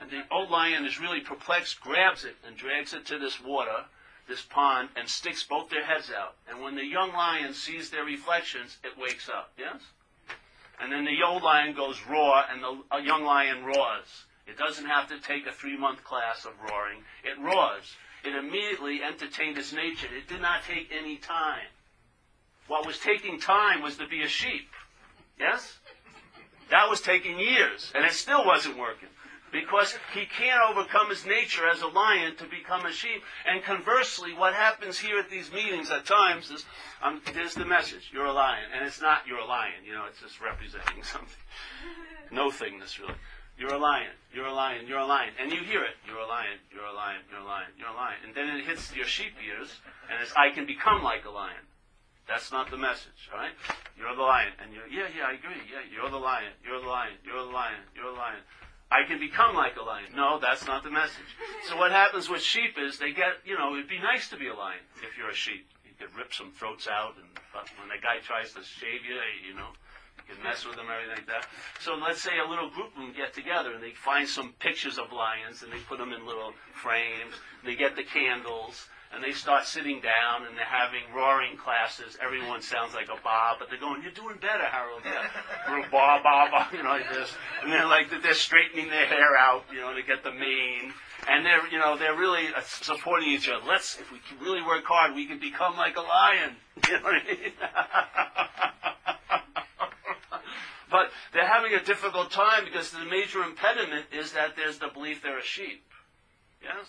And 0.00 0.08
the 0.10 0.22
old 0.30 0.48
lion 0.48 0.86
is 0.86 1.00
really 1.00 1.20
perplexed, 1.20 1.80
grabs 1.80 2.24
it 2.24 2.36
and 2.46 2.56
drags 2.56 2.94
it 2.94 3.04
to 3.06 3.18
this 3.18 3.42
water 3.42 3.86
this 4.30 4.40
pond 4.42 4.88
and 4.96 5.08
sticks 5.08 5.42
both 5.42 5.68
their 5.68 5.84
heads 5.84 6.10
out. 6.10 6.36
And 6.48 6.62
when 6.62 6.76
the 6.76 6.86
young 6.86 7.12
lion 7.12 7.52
sees 7.52 7.90
their 7.90 8.04
reflections, 8.04 8.78
it 8.82 8.98
wakes 8.98 9.28
up. 9.28 9.52
Yes? 9.58 9.82
And 10.80 10.90
then 10.90 11.04
the 11.04 11.22
old 11.26 11.42
lion 11.42 11.74
goes 11.74 12.00
roar, 12.08 12.42
and 12.50 12.62
the 12.62 13.02
young 13.02 13.24
lion 13.24 13.64
roars. 13.64 14.24
It 14.46 14.56
doesn't 14.56 14.86
have 14.86 15.08
to 15.08 15.20
take 15.20 15.46
a 15.46 15.52
three 15.52 15.76
month 15.76 16.02
class 16.04 16.46
of 16.46 16.52
roaring. 16.70 17.00
It 17.24 17.38
roars. 17.38 17.84
It 18.24 18.34
immediately 18.34 19.02
entertained 19.02 19.58
its 19.58 19.72
nature. 19.72 20.06
It 20.06 20.28
did 20.28 20.40
not 20.40 20.62
take 20.64 20.90
any 20.96 21.16
time. 21.16 21.66
What 22.68 22.86
was 22.86 22.98
taking 22.98 23.40
time 23.40 23.82
was 23.82 23.96
to 23.96 24.06
be 24.06 24.22
a 24.22 24.28
sheep. 24.28 24.68
Yes? 25.38 25.78
That 26.70 26.88
was 26.88 27.00
taking 27.00 27.40
years, 27.40 27.90
and 27.94 28.04
it 28.04 28.12
still 28.12 28.46
wasn't 28.46 28.78
working 28.78 29.08
because 29.52 29.94
he 30.14 30.26
can't 30.26 30.60
overcome 30.70 31.10
his 31.10 31.26
nature 31.26 31.68
as 31.68 31.82
a 31.82 31.88
lion 31.88 32.36
to 32.36 32.44
become 32.44 32.86
a 32.86 32.92
sheep. 32.92 33.22
And 33.46 33.62
conversely, 33.62 34.34
what 34.34 34.54
happens 34.54 34.98
here 34.98 35.18
at 35.18 35.30
these 35.30 35.52
meetings 35.52 35.90
at 35.90 36.06
times 36.06 36.50
is, 36.50 36.64
um, 37.02 37.20
there's 37.34 37.54
the 37.54 37.64
message, 37.64 38.10
you're 38.12 38.26
a 38.26 38.32
lion. 38.32 38.64
And 38.74 38.86
it's 38.86 39.00
not 39.00 39.26
you're 39.26 39.38
a 39.38 39.46
lion, 39.46 39.84
you 39.84 39.92
know, 39.92 40.04
it's 40.08 40.20
just 40.20 40.40
representing 40.40 41.02
something. 41.02 41.42
No 42.30 42.50
thingness, 42.50 42.98
really. 42.98 43.18
You're 43.58 43.74
a 43.74 43.78
lion, 43.78 44.16
you're 44.32 44.46
a 44.46 44.54
lion, 44.54 44.86
you're 44.86 44.98
a 44.98 45.06
lion. 45.06 45.34
And 45.38 45.52
you 45.52 45.60
hear 45.60 45.84
it, 45.84 45.92
you're 46.06 46.16
a 46.16 46.26
lion, 46.26 46.56
you're 46.72 46.86
a 46.86 46.94
lion, 46.94 47.20
you're 47.28 47.40
a 47.40 47.44
lion, 47.44 47.68
you're 47.76 47.92
a 47.92 47.94
lion. 47.94 48.16
And 48.24 48.34
then 48.34 48.48
it 48.48 48.64
hits 48.64 48.94
your 48.96 49.04
sheep 49.04 49.36
ears, 49.44 49.68
and 50.08 50.16
it's, 50.22 50.32
I 50.32 50.48
can 50.54 50.64
become 50.64 51.02
like 51.02 51.26
a 51.26 51.30
lion. 51.30 51.60
That's 52.26 52.52
not 52.52 52.70
the 52.70 52.78
message, 52.78 53.28
all 53.28 53.38
right? 53.38 53.52
You're 53.98 54.14
the 54.14 54.22
lion, 54.22 54.54
and 54.62 54.72
you're, 54.72 54.86
yeah, 54.86 55.10
yeah, 55.12 55.28
I 55.28 55.34
agree, 55.34 55.60
yeah, 55.68 55.82
you're 55.92 56.08
the 56.08 56.16
lion, 56.16 56.54
you're 56.64 56.80
the 56.80 56.88
lion, 56.88 57.18
you're 57.26 57.44
the 57.44 57.50
lion, 57.52 57.82
you're 57.92 58.12
the 58.14 58.16
lion. 58.16 58.40
I 58.90 59.06
can 59.06 59.20
become 59.20 59.54
like 59.54 59.76
a 59.76 59.82
lion. 59.82 60.10
No, 60.16 60.40
that's 60.40 60.66
not 60.66 60.82
the 60.82 60.90
message. 60.90 61.30
So 61.68 61.76
what 61.76 61.92
happens 61.92 62.28
with 62.28 62.42
sheep 62.42 62.74
is 62.76 62.98
they 62.98 63.12
get, 63.12 63.38
you 63.44 63.56
know, 63.56 63.74
it'd 63.74 63.88
be 63.88 64.00
nice 64.00 64.28
to 64.30 64.36
be 64.36 64.48
a 64.48 64.54
lion 64.54 64.82
if 65.02 65.16
you're 65.16 65.30
a 65.30 65.34
sheep. 65.34 65.68
You 65.86 65.94
could 65.98 66.16
rip 66.16 66.34
some 66.34 66.50
throats 66.52 66.88
out, 66.88 67.14
and 67.16 67.28
when 67.78 67.96
a 67.96 68.00
guy 68.02 68.18
tries 68.18 68.52
to 68.54 68.62
shave 68.62 69.04
you, 69.06 69.14
you 69.46 69.54
know, 69.54 69.70
you 70.18 70.34
can 70.34 70.42
mess 70.42 70.66
with 70.66 70.74
them, 70.74 70.86
everything 70.90 71.22
like 71.22 71.26
that. 71.26 71.46
So 71.78 71.94
let's 71.94 72.20
say 72.20 72.38
a 72.44 72.48
little 72.48 72.68
group 72.70 72.90
of 72.96 73.02
them 73.02 73.12
get 73.16 73.32
together 73.32 73.72
and 73.72 73.82
they 73.82 73.92
find 73.92 74.28
some 74.28 74.54
pictures 74.58 74.98
of 74.98 75.12
lions 75.12 75.62
and 75.62 75.72
they 75.72 75.78
put 75.88 75.98
them 75.98 76.12
in 76.12 76.26
little 76.26 76.52
frames. 76.74 77.34
They 77.64 77.76
get 77.76 77.94
the 77.94 78.04
candles 78.04 78.88
and 79.12 79.22
they 79.24 79.32
start 79.32 79.66
sitting 79.66 80.00
down 80.00 80.46
and 80.46 80.56
they're 80.56 80.64
having 80.64 81.02
roaring 81.14 81.56
classes. 81.56 82.16
Everyone 82.22 82.62
sounds 82.62 82.94
like 82.94 83.08
a 83.08 83.20
Bob, 83.22 83.58
but 83.58 83.68
they're 83.68 83.80
going, 83.80 84.02
"You're 84.02 84.12
doing 84.12 84.36
better, 84.40 84.64
Harold." 84.64 85.02
Yeah, 85.04 85.88
Bob, 85.90 86.22
Bob, 86.22 86.50
Bob, 86.50 86.72
you 86.72 86.82
know, 86.82 86.90
like 86.90 87.08
this. 87.10 87.32
And 87.62 87.72
they're 87.72 87.86
like 87.86 88.10
they're 88.22 88.34
straightening 88.34 88.88
their 88.88 89.06
hair 89.06 89.36
out, 89.36 89.64
you 89.72 89.80
know, 89.80 89.94
to 89.94 90.02
get 90.02 90.22
the 90.22 90.32
mane. 90.32 90.92
And 91.28 91.44
they're, 91.44 91.66
you 91.68 91.78
know, 91.78 91.98
they're 91.98 92.16
really 92.16 92.46
uh, 92.48 92.62
supporting 92.62 93.28
each 93.28 93.48
other. 93.48 93.62
Let's, 93.66 93.98
if 93.98 94.10
we 94.10 94.20
can 94.26 94.38
really 94.42 94.62
work 94.62 94.84
hard, 94.86 95.14
we 95.14 95.26
can 95.26 95.38
become 95.38 95.76
like 95.76 95.96
a 95.96 96.00
lion. 96.00 96.56
You 96.88 96.96
know 96.96 97.02
what 97.02 97.14
I 97.14 97.24
mean? 97.26 97.52
but 100.90 101.10
they're 101.34 101.46
having 101.46 101.74
a 101.74 101.84
difficult 101.84 102.30
time 102.30 102.64
because 102.64 102.90
the 102.90 103.04
major 103.04 103.42
impediment 103.42 104.06
is 104.12 104.32
that 104.32 104.56
there's 104.56 104.78
the 104.78 104.88
belief 104.88 105.22
they're 105.22 105.38
a 105.38 105.42
sheep. 105.42 105.84
Yes? 106.62 106.86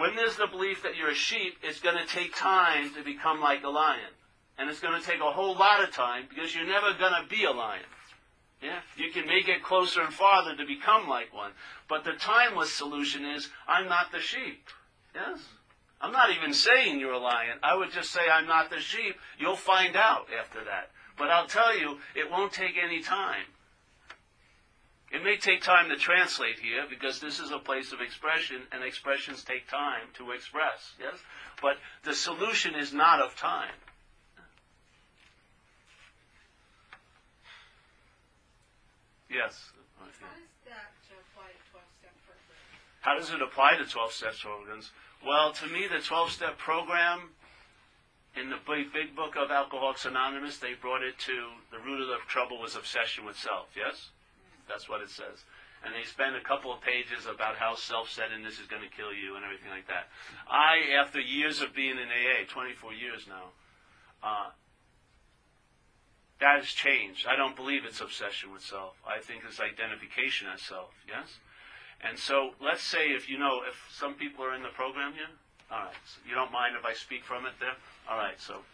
When 0.00 0.16
there's 0.16 0.36
the 0.36 0.46
belief 0.46 0.82
that 0.82 0.96
you're 0.96 1.10
a 1.10 1.14
sheep, 1.14 1.58
it's 1.62 1.80
going 1.80 1.96
to 1.96 2.06
take 2.06 2.34
time 2.34 2.94
to 2.94 3.04
become 3.04 3.40
like 3.40 3.62
a 3.62 3.68
lion. 3.68 4.14
And 4.58 4.70
it's 4.70 4.80
going 4.80 4.98
to 4.98 5.06
take 5.06 5.20
a 5.20 5.30
whole 5.30 5.54
lot 5.54 5.82
of 5.82 5.92
time 5.92 6.24
because 6.28 6.54
you're 6.54 6.66
never 6.66 6.94
going 6.98 7.12
to 7.12 7.28
be 7.28 7.44
a 7.44 7.50
lion. 7.50 7.84
Yeah? 8.62 8.80
You 8.96 9.10
can 9.12 9.26
make 9.26 9.48
it 9.48 9.62
closer 9.62 10.00
and 10.00 10.12
farther 10.12 10.56
to 10.56 10.66
become 10.66 11.08
like 11.08 11.34
one. 11.34 11.52
But 11.88 12.04
the 12.04 12.12
timeless 12.12 12.72
solution 12.72 13.24
is, 13.24 13.48
I'm 13.68 13.88
not 13.88 14.10
the 14.10 14.20
sheep. 14.20 14.68
Yes? 15.14 15.40
I'm 16.00 16.12
not 16.12 16.30
even 16.30 16.54
saying 16.54 16.98
you're 16.98 17.12
a 17.12 17.18
lion. 17.18 17.58
I 17.62 17.76
would 17.76 17.92
just 17.92 18.10
say 18.10 18.20
I'm 18.32 18.46
not 18.46 18.70
the 18.70 18.80
sheep. 18.80 19.16
You'll 19.38 19.56
find 19.56 19.96
out 19.96 20.26
after 20.38 20.64
that. 20.64 20.90
But 21.18 21.28
I'll 21.28 21.46
tell 21.46 21.76
you, 21.76 21.98
it 22.14 22.30
won't 22.30 22.52
take 22.52 22.76
any 22.82 23.02
time. 23.02 23.44
It 25.10 25.24
may 25.24 25.36
take 25.36 25.62
time 25.62 25.88
to 25.88 25.96
translate 25.96 26.60
here 26.60 26.84
because 26.88 27.20
this 27.20 27.40
is 27.40 27.50
a 27.50 27.58
place 27.58 27.92
of 27.92 28.00
expression 28.00 28.62
and 28.70 28.84
expressions 28.84 29.42
take 29.42 29.68
time 29.68 30.06
to 30.14 30.30
express, 30.30 30.94
yes? 31.00 31.18
But 31.60 31.78
the 32.04 32.14
solution 32.14 32.76
is 32.76 32.92
not 32.92 33.20
of 33.20 33.36
time. 33.36 33.74
Yes. 39.28 39.70
How 39.98 40.06
does 40.06 40.18
that 40.66 41.14
apply 41.14 41.50
to 41.54 41.70
12 41.70 41.84
step 41.98 42.14
programs? 42.26 42.70
How 43.00 43.14
does 43.18 43.30
it 43.30 43.42
apply 43.42 43.76
to 43.78 43.84
12 43.84 44.12
step 44.12 44.34
programs? 44.38 44.90
Well, 45.26 45.52
to 45.52 45.66
me, 45.66 45.86
the 45.86 46.00
12 46.00 46.30
step 46.30 46.58
program 46.58 47.30
in 48.36 48.50
the 48.50 48.58
big, 48.66 48.92
big 48.92 49.16
book 49.16 49.34
of 49.36 49.50
Alcoholics 49.50 50.04
Anonymous, 50.04 50.58
they 50.58 50.74
brought 50.74 51.02
it 51.02 51.18
to 51.18 51.50
the 51.70 51.78
root 51.78 52.00
of 52.00 52.08
the 52.08 52.18
trouble 52.28 52.60
was 52.60 52.76
obsession 52.76 53.24
with 53.24 53.36
self, 53.36 53.68
yes? 53.76 54.10
That's 54.70 54.88
what 54.88 55.02
it 55.02 55.10
says. 55.10 55.42
And 55.82 55.90
they 55.94 56.06
spend 56.06 56.36
a 56.36 56.44
couple 56.44 56.70
of 56.72 56.80
pages 56.80 57.26
about 57.26 57.56
how 57.56 57.74
self-centeredness 57.74 58.60
is 58.60 58.68
going 58.68 58.82
to 58.86 58.92
kill 58.94 59.12
you 59.12 59.34
and 59.34 59.44
everything 59.44 59.70
like 59.70 59.88
that. 59.88 60.06
I, 60.46 60.94
after 60.94 61.18
years 61.18 61.60
of 61.60 61.74
being 61.74 61.98
in 61.98 62.06
AA, 62.06 62.46
24 62.46 62.94
years 62.94 63.26
now, 63.26 63.50
uh, 64.22 64.50
that 66.38 66.60
has 66.60 66.68
changed. 66.68 67.26
I 67.26 67.36
don't 67.36 67.56
believe 67.56 67.84
it's 67.84 68.00
obsession 68.00 68.52
with 68.52 68.62
self. 68.62 68.96
I 69.06 69.20
think 69.20 69.42
it's 69.46 69.58
identification 69.60 70.48
as 70.52 70.62
self, 70.62 70.92
yes? 71.08 71.40
And 72.00 72.18
so 72.18 72.52
let's 72.60 72.82
say 72.82 73.12
if 73.12 73.28
you 73.28 73.38
know, 73.38 73.60
if 73.68 73.76
some 73.92 74.14
people 74.14 74.44
are 74.44 74.54
in 74.54 74.62
the 74.62 74.72
program 74.72 75.12
here, 75.12 75.32
all 75.70 75.84
right, 75.84 76.02
so 76.04 76.20
you 76.28 76.34
don't 76.34 76.50
mind 76.50 76.74
if 76.78 76.84
I 76.84 76.94
speak 76.94 77.24
from 77.24 77.46
it 77.46 77.52
there? 77.60 77.76
All 78.08 78.16
right, 78.16 78.40
so 78.40 78.64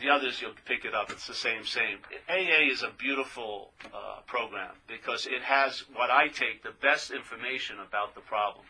the 0.00 0.10
others 0.10 0.40
you'll 0.40 0.52
pick 0.64 0.84
it 0.84 0.94
up. 0.94 1.10
It's 1.10 1.26
the 1.26 1.34
same, 1.34 1.64
same. 1.64 1.98
AA 2.28 2.70
is 2.70 2.82
a 2.82 2.90
beautiful 2.98 3.70
uh, 3.86 4.20
program 4.26 4.72
because 4.88 5.26
it 5.26 5.42
has 5.42 5.84
what 5.94 6.10
I 6.10 6.28
take 6.28 6.62
the 6.62 6.74
best 6.82 7.10
information 7.10 7.76
about 7.78 8.14
the 8.14 8.20
problem. 8.20 8.64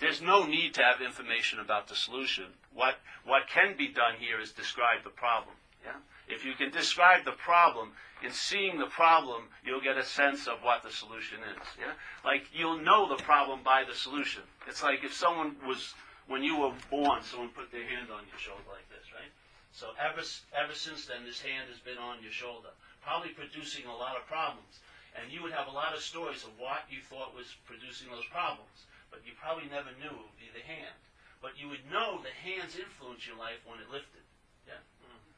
There's 0.00 0.20
no 0.20 0.44
need 0.44 0.74
to 0.74 0.82
have 0.82 1.00
information 1.00 1.60
about 1.60 1.88
the 1.88 1.94
solution. 1.94 2.44
What 2.72 2.96
what 3.24 3.48
can 3.48 3.76
be 3.76 3.88
done 3.88 4.16
here 4.18 4.40
is 4.40 4.52
describe 4.52 5.04
the 5.04 5.10
problem. 5.10 5.54
Yeah. 5.84 6.00
If 6.26 6.44
you 6.44 6.54
can 6.54 6.70
describe 6.70 7.24
the 7.24 7.32
problem, 7.32 7.92
in 8.24 8.32
seeing 8.32 8.78
the 8.78 8.86
problem, 8.86 9.48
you'll 9.64 9.80
get 9.80 9.98
a 9.98 10.04
sense 10.04 10.46
of 10.46 10.62
what 10.62 10.82
the 10.82 10.90
solution 10.90 11.38
is. 11.40 11.68
Yeah. 11.78 11.92
Like 12.24 12.46
you'll 12.52 12.78
know 12.78 13.08
the 13.08 13.22
problem 13.22 13.60
by 13.62 13.84
the 13.84 13.94
solution. 13.94 14.42
It's 14.66 14.82
like 14.82 15.04
if 15.04 15.14
someone 15.14 15.56
was 15.66 15.94
when 16.26 16.42
you 16.42 16.58
were 16.58 16.72
born, 16.90 17.22
someone 17.22 17.50
put 17.50 17.70
their 17.70 17.86
hand 17.86 18.10
on 18.10 18.24
your 18.30 18.38
shoulder 18.38 18.64
like 18.72 18.88
this, 18.88 19.12
right? 19.12 19.30
So 19.74 19.90
ever, 19.98 20.22
ever 20.54 20.74
since 20.74 21.10
then, 21.10 21.26
this 21.26 21.42
hand 21.42 21.66
has 21.66 21.82
been 21.82 21.98
on 21.98 22.22
your 22.22 22.30
shoulder, 22.30 22.70
probably 23.02 23.34
producing 23.34 23.90
a 23.90 23.98
lot 23.98 24.14
of 24.14 24.22
problems. 24.30 24.78
And 25.18 25.34
you 25.34 25.42
would 25.42 25.50
have 25.50 25.66
a 25.66 25.74
lot 25.74 25.94
of 25.94 26.02
stories 26.02 26.46
of 26.46 26.54
what 26.58 26.86
you 26.86 27.02
thought 27.02 27.34
was 27.34 27.58
producing 27.66 28.06
those 28.10 28.26
problems, 28.30 28.86
but 29.10 29.26
you 29.26 29.34
probably 29.34 29.66
never 29.66 29.90
knew 29.98 30.14
it 30.14 30.26
would 30.30 30.38
be 30.38 30.50
the 30.54 30.62
hand. 30.62 30.94
but 31.42 31.60
you 31.60 31.68
would 31.68 31.84
know 31.92 32.22
the 32.24 32.32
hands 32.40 32.72
influence 32.78 33.26
your 33.26 33.36
life 33.36 33.60
when 33.68 33.76
it 33.76 33.90
lifted. 33.92 34.24
Yeah. 34.66 34.80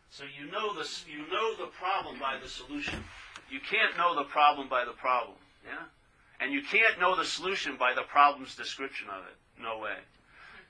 So 0.09 0.23
you 0.23 0.47
know 0.53 0.73
the 0.73 0.87
you 1.11 1.27
know 1.27 1.57
the 1.59 1.67
problem 1.75 2.21
by 2.21 2.39
the 2.39 2.49
solution. 2.49 3.03
You 3.51 3.59
can't 3.59 3.97
know 3.99 4.15
the 4.15 4.23
problem 4.23 4.69
by 4.69 4.85
the 4.85 4.93
problem. 4.93 5.37
Yeah. 5.65 5.91
And 6.39 6.53
you 6.53 6.63
can't 6.63 7.01
know 7.01 7.17
the 7.17 7.25
solution 7.25 7.77
by 7.77 7.93
the 7.93 8.03
problem's 8.03 8.55
description 8.55 9.09
of 9.11 9.25
it. 9.27 9.35
No 9.61 9.79
way. 9.79 9.99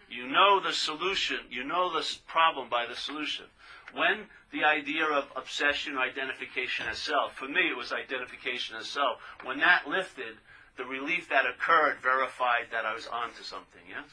You 0.08 0.26
know 0.26 0.60
the 0.60 0.72
solution, 0.72 1.40
you 1.50 1.64
know 1.64 1.92
the 1.92 2.06
problem 2.26 2.68
by 2.70 2.86
the 2.86 2.94
solution. 2.94 3.44
When 3.92 4.26
the 4.52 4.64
idea 4.64 5.04
of 5.04 5.30
obsession 5.36 5.96
or 5.96 6.00
identification 6.00 6.86
as 6.88 6.98
self, 6.98 7.34
for 7.36 7.48
me 7.48 7.70
it 7.70 7.76
was 7.76 7.92
identification 7.92 8.76
as 8.76 8.88
self, 8.88 9.18
when 9.44 9.58
that 9.60 9.88
lifted, 9.88 10.36
the 10.76 10.84
relief 10.84 11.28
that 11.28 11.46
occurred 11.46 11.98
verified 12.02 12.66
that 12.70 12.84
I 12.84 12.94
was 12.94 13.06
onto 13.06 13.42
something, 13.42 13.82
yes? 13.88 14.10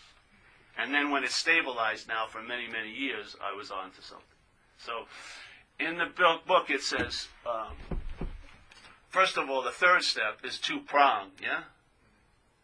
And 0.77 0.93
then 0.93 1.11
when 1.11 1.23
it 1.23 1.31
stabilized 1.31 2.07
now 2.07 2.25
for 2.27 2.41
many, 2.41 2.67
many 2.67 2.91
years, 2.91 3.35
I 3.43 3.55
was 3.55 3.69
onto 3.69 4.01
something. 4.01 4.25
So 4.77 5.05
in 5.79 5.97
the 5.97 6.07
book 6.47 6.69
it 6.69 6.81
says, 6.81 7.27
um, 7.45 7.99
first 9.09 9.37
of 9.37 9.49
all, 9.49 9.61
the 9.61 9.71
third 9.71 10.03
step 10.03 10.39
is 10.43 10.57
two 10.57 10.79
pronged, 10.79 11.33
yeah? 11.41 11.63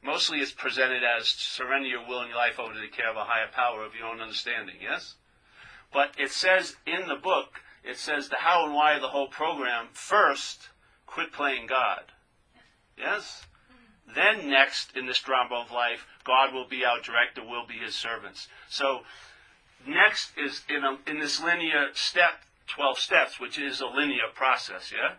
Mostly 0.03 0.39
it's 0.39 0.51
presented 0.51 1.03
as 1.03 1.27
surrender 1.27 1.87
your 1.87 2.07
will 2.07 2.21
and 2.21 2.29
your 2.29 2.37
life 2.37 2.57
over 2.59 2.73
to 2.73 2.79
the 2.79 2.87
care 2.87 3.09
of 3.09 3.17
a 3.17 3.25
higher 3.25 3.49
power 3.53 3.83
of 3.83 3.93
your 3.95 4.07
own 4.07 4.21
understanding, 4.21 4.75
yes? 4.81 5.15
But 5.91 6.11
it 6.17 6.31
says 6.31 6.75
in 6.85 7.07
the 7.07 7.15
book, 7.15 7.61
it 7.83 7.97
says 7.97 8.29
the 8.29 8.37
how 8.37 8.65
and 8.65 8.75
why 8.75 8.93
of 8.93 9.01
the 9.01 9.09
whole 9.09 9.27
program. 9.27 9.87
First, 9.93 10.69
quit 11.05 11.31
playing 11.31 11.67
God. 11.67 12.11
Yes? 12.97 13.43
Then 14.13 14.49
next, 14.49 14.95
in 14.95 15.05
this 15.05 15.19
drama 15.19 15.55
of 15.55 15.71
life, 15.71 16.05
God 16.23 16.53
will 16.53 16.67
be 16.67 16.83
our 16.83 16.99
director, 17.01 17.41
we'll 17.45 17.67
be 17.67 17.77
his 17.77 17.95
servants. 17.95 18.47
So, 18.69 19.01
next 19.87 20.31
is 20.37 20.63
in, 20.67 20.83
a, 20.83 20.97
in 21.09 21.19
this 21.19 21.41
linear 21.41 21.89
step, 21.93 22.43
12 22.67 22.99
steps, 22.99 23.39
which 23.39 23.57
is 23.57 23.81
a 23.81 23.85
linear 23.87 24.29
process, 24.33 24.91
yeah? 24.91 25.15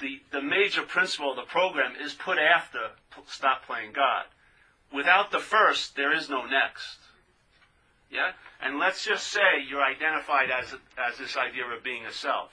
The, 0.00 0.20
the 0.30 0.42
major 0.42 0.82
principle 0.82 1.30
of 1.30 1.36
the 1.36 1.42
program 1.42 1.94
is 1.98 2.12
put 2.12 2.38
after 2.38 2.90
stop 3.26 3.64
playing 3.66 3.92
God. 3.92 4.24
Without 4.92 5.30
the 5.30 5.38
first, 5.38 5.96
there 5.96 6.14
is 6.14 6.28
no 6.28 6.44
next. 6.44 6.98
Yeah? 8.10 8.32
And 8.62 8.78
let's 8.78 9.04
just 9.04 9.28
say 9.28 9.64
you're 9.68 9.82
identified 9.82 10.50
as, 10.50 10.74
as 10.96 11.18
this 11.18 11.36
idea 11.36 11.64
of 11.66 11.82
being 11.82 12.06
a 12.06 12.12
self. 12.12 12.50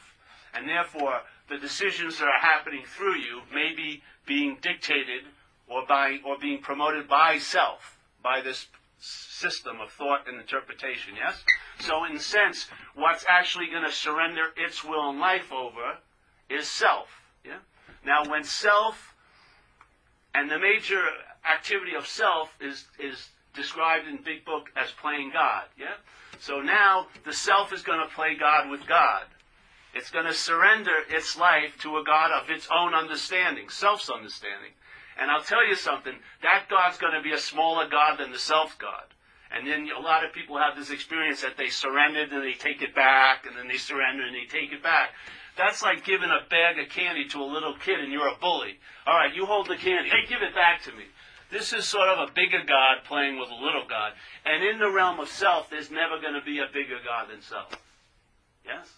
And 0.53 0.67
therefore, 0.67 1.21
the 1.49 1.57
decisions 1.57 2.19
that 2.19 2.25
are 2.25 2.39
happening 2.41 2.83
through 2.85 3.17
you 3.17 3.41
may 3.53 3.73
be 3.75 4.01
being 4.25 4.57
dictated 4.61 5.23
or 5.67 5.85
by 5.87 6.19
or 6.25 6.37
being 6.39 6.61
promoted 6.61 7.07
by 7.07 7.37
self, 7.37 7.97
by 8.21 8.41
this 8.41 8.67
system 8.99 9.81
of 9.81 9.91
thought 9.91 10.27
and 10.27 10.39
interpretation, 10.39 11.13
yes? 11.15 11.43
So 11.79 12.05
in 12.05 12.15
a 12.15 12.19
sense, 12.19 12.67
what's 12.95 13.25
actually 13.27 13.67
going 13.67 13.83
to 13.83 13.91
surrender 13.91 14.47
its 14.55 14.83
will 14.83 15.09
and 15.09 15.19
life 15.19 15.51
over 15.51 15.97
is 16.49 16.69
self. 16.69 17.07
Yeah? 17.45 17.59
Now 18.05 18.29
when 18.29 18.43
self 18.43 19.13
and 20.33 20.49
the 20.49 20.59
major 20.59 21.01
activity 21.49 21.95
of 21.95 22.07
self 22.07 22.55
is 22.61 22.85
is 22.99 23.29
described 23.53 24.07
in 24.07 24.17
Big 24.17 24.45
Book 24.45 24.69
as 24.75 24.91
playing 24.91 25.31
God. 25.33 25.63
Yeah? 25.77 25.95
So 26.39 26.61
now 26.61 27.07
the 27.25 27.33
self 27.33 27.71
is 27.73 27.83
going 27.83 27.99
to 27.99 28.13
play 28.13 28.35
God 28.35 28.69
with 28.69 28.87
God. 28.87 29.23
It's 29.93 30.09
going 30.09 30.25
to 30.25 30.33
surrender 30.33 30.91
its 31.09 31.37
life 31.37 31.77
to 31.81 31.97
a 31.97 32.03
God 32.03 32.31
of 32.31 32.49
its 32.49 32.67
own 32.75 32.93
understanding, 32.95 33.69
self's 33.69 34.09
understanding. 34.09 34.71
And 35.19 35.29
I'll 35.29 35.43
tell 35.43 35.65
you 35.67 35.75
something, 35.75 36.15
that 36.41 36.65
God's 36.69 36.97
going 36.97 37.13
to 37.13 37.21
be 37.21 37.33
a 37.33 37.37
smaller 37.37 37.87
God 37.87 38.17
than 38.17 38.31
the 38.31 38.39
self 38.39 38.77
God. 38.79 39.05
And 39.51 39.67
then 39.67 39.87
a 39.95 40.01
lot 40.01 40.25
of 40.25 40.33
people 40.33 40.57
have 40.57 40.75
this 40.75 40.89
experience 40.89 41.41
that 41.41 41.57
they 41.57 41.69
surrendered 41.69 42.31
and 42.31 42.41
they 42.41 42.57
take 42.57 42.81
it 42.81 42.95
back, 42.95 43.45
and 43.45 43.55
then 43.55 43.67
they 43.67 43.77
surrender 43.77 44.23
and 44.23 44.33
they 44.33 44.49
take 44.49 44.73
it 44.73 44.81
back. 44.81 45.09
That's 45.55 45.83
like 45.83 46.03
giving 46.03 46.29
a 46.29 46.49
bag 46.49 46.79
of 46.79 46.89
candy 46.89 47.27
to 47.29 47.37
a 47.37 47.45
little 47.45 47.75
kid 47.77 47.99
and 47.99 48.11
you're 48.11 48.27
a 48.27 48.35
bully. 48.41 48.79
All 49.05 49.13
right, 49.13 49.33
you 49.33 49.45
hold 49.45 49.67
the 49.67 49.77
candy. 49.77 50.09
Hey, 50.09 50.25
give 50.27 50.41
it 50.41 50.55
back 50.55 50.81
to 50.83 50.91
me. 50.91 51.05
This 51.53 51.71
is 51.71 51.85
sort 51.85 52.09
of 52.09 52.27
a 52.27 52.31
bigger 52.33 52.63
God 52.67 53.05
playing 53.05 53.39
with 53.39 53.49
a 53.49 53.63
little 53.63 53.85
God. 53.87 54.13
And 54.43 54.63
in 54.63 54.79
the 54.79 54.89
realm 54.89 55.19
of 55.19 55.29
self, 55.29 55.69
there's 55.69 55.91
never 55.91 56.19
going 56.19 56.33
to 56.33 56.43
be 56.43 56.57
a 56.57 56.65
bigger 56.73 56.97
God 57.05 57.29
than 57.29 57.43
self. 57.43 57.77
Yes? 58.65 58.89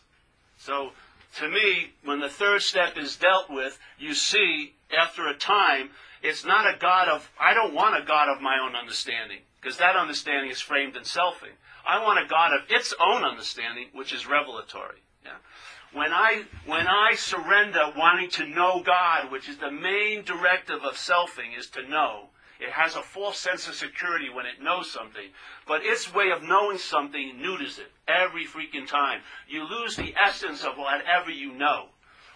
So, 0.58 0.91
to 1.39 1.50
me, 1.50 1.91
when 2.06 2.22
the 2.22 2.30
third 2.30 2.62
step 2.62 2.98
is 2.98 3.18
dealt 3.18 3.50
with, 3.50 3.78
you 4.00 4.13
see, 4.13 4.74
after 4.98 5.28
a 5.28 5.36
time, 5.36 5.89
it's 6.24 6.46
not 6.46 6.65
a 6.65 6.80
God 6.80 7.10
of, 7.10 7.30
I 7.38 7.54
don't 7.54 7.74
want 7.74 8.02
a 8.02 8.06
God 8.06 8.30
of 8.34 8.41
my 8.41 8.58
own 8.65 8.74
understanding, 8.74 9.39
because 9.62 9.78
that 9.80 9.98
understanding 9.98 10.50
is 10.50 10.62
framed 10.62 10.96
in 10.96 11.04
selfing. 11.04 11.54
I 11.86 12.02
want 12.02 12.26
a 12.26 12.28
God 12.28 12.54
of 12.54 12.62
its 12.70 12.94
own 13.06 13.26
understanding, 13.26 13.88
which 13.94 14.13
is 14.13 14.26
revelatory. 14.26 15.04
Yeah? 15.26 15.32
When 15.91 16.13
I, 16.13 16.44
when 16.65 16.88
I 16.88 17.15
surrender 17.15 17.91
wanting 17.98 18.30
to 18.32 18.48
know 18.48 18.82
God, 18.82 19.30
which 19.30 19.50
is 19.50 19.58
the 19.58 19.72
main 19.72 20.24
directive 20.24 20.84
of 20.84 20.96
selfing, 20.96 21.58
is 21.58 21.70
to 21.72 21.88
know, 21.88 22.30
it 22.65 22.71
has 22.71 22.95
a 22.95 23.01
false 23.01 23.38
sense 23.38 23.67
of 23.67 23.75
security 23.75 24.30
when 24.30 24.45
it 24.45 24.62
knows 24.62 24.91
something, 24.91 25.30
but 25.67 25.86
its 25.86 26.13
way 26.13 26.32
of 26.32 26.43
knowing 26.43 26.78
something 26.78 27.39
neuters 27.41 27.80
it 27.80 27.91
every 28.08 28.45
freaking 28.45 28.88
time. 28.88 29.21
You 29.47 29.63
lose 29.69 29.95
the 29.95 30.13
essence 30.21 30.63
of 30.63 30.78
whatever 30.78 31.30
you 31.30 31.54
know. 31.54 31.89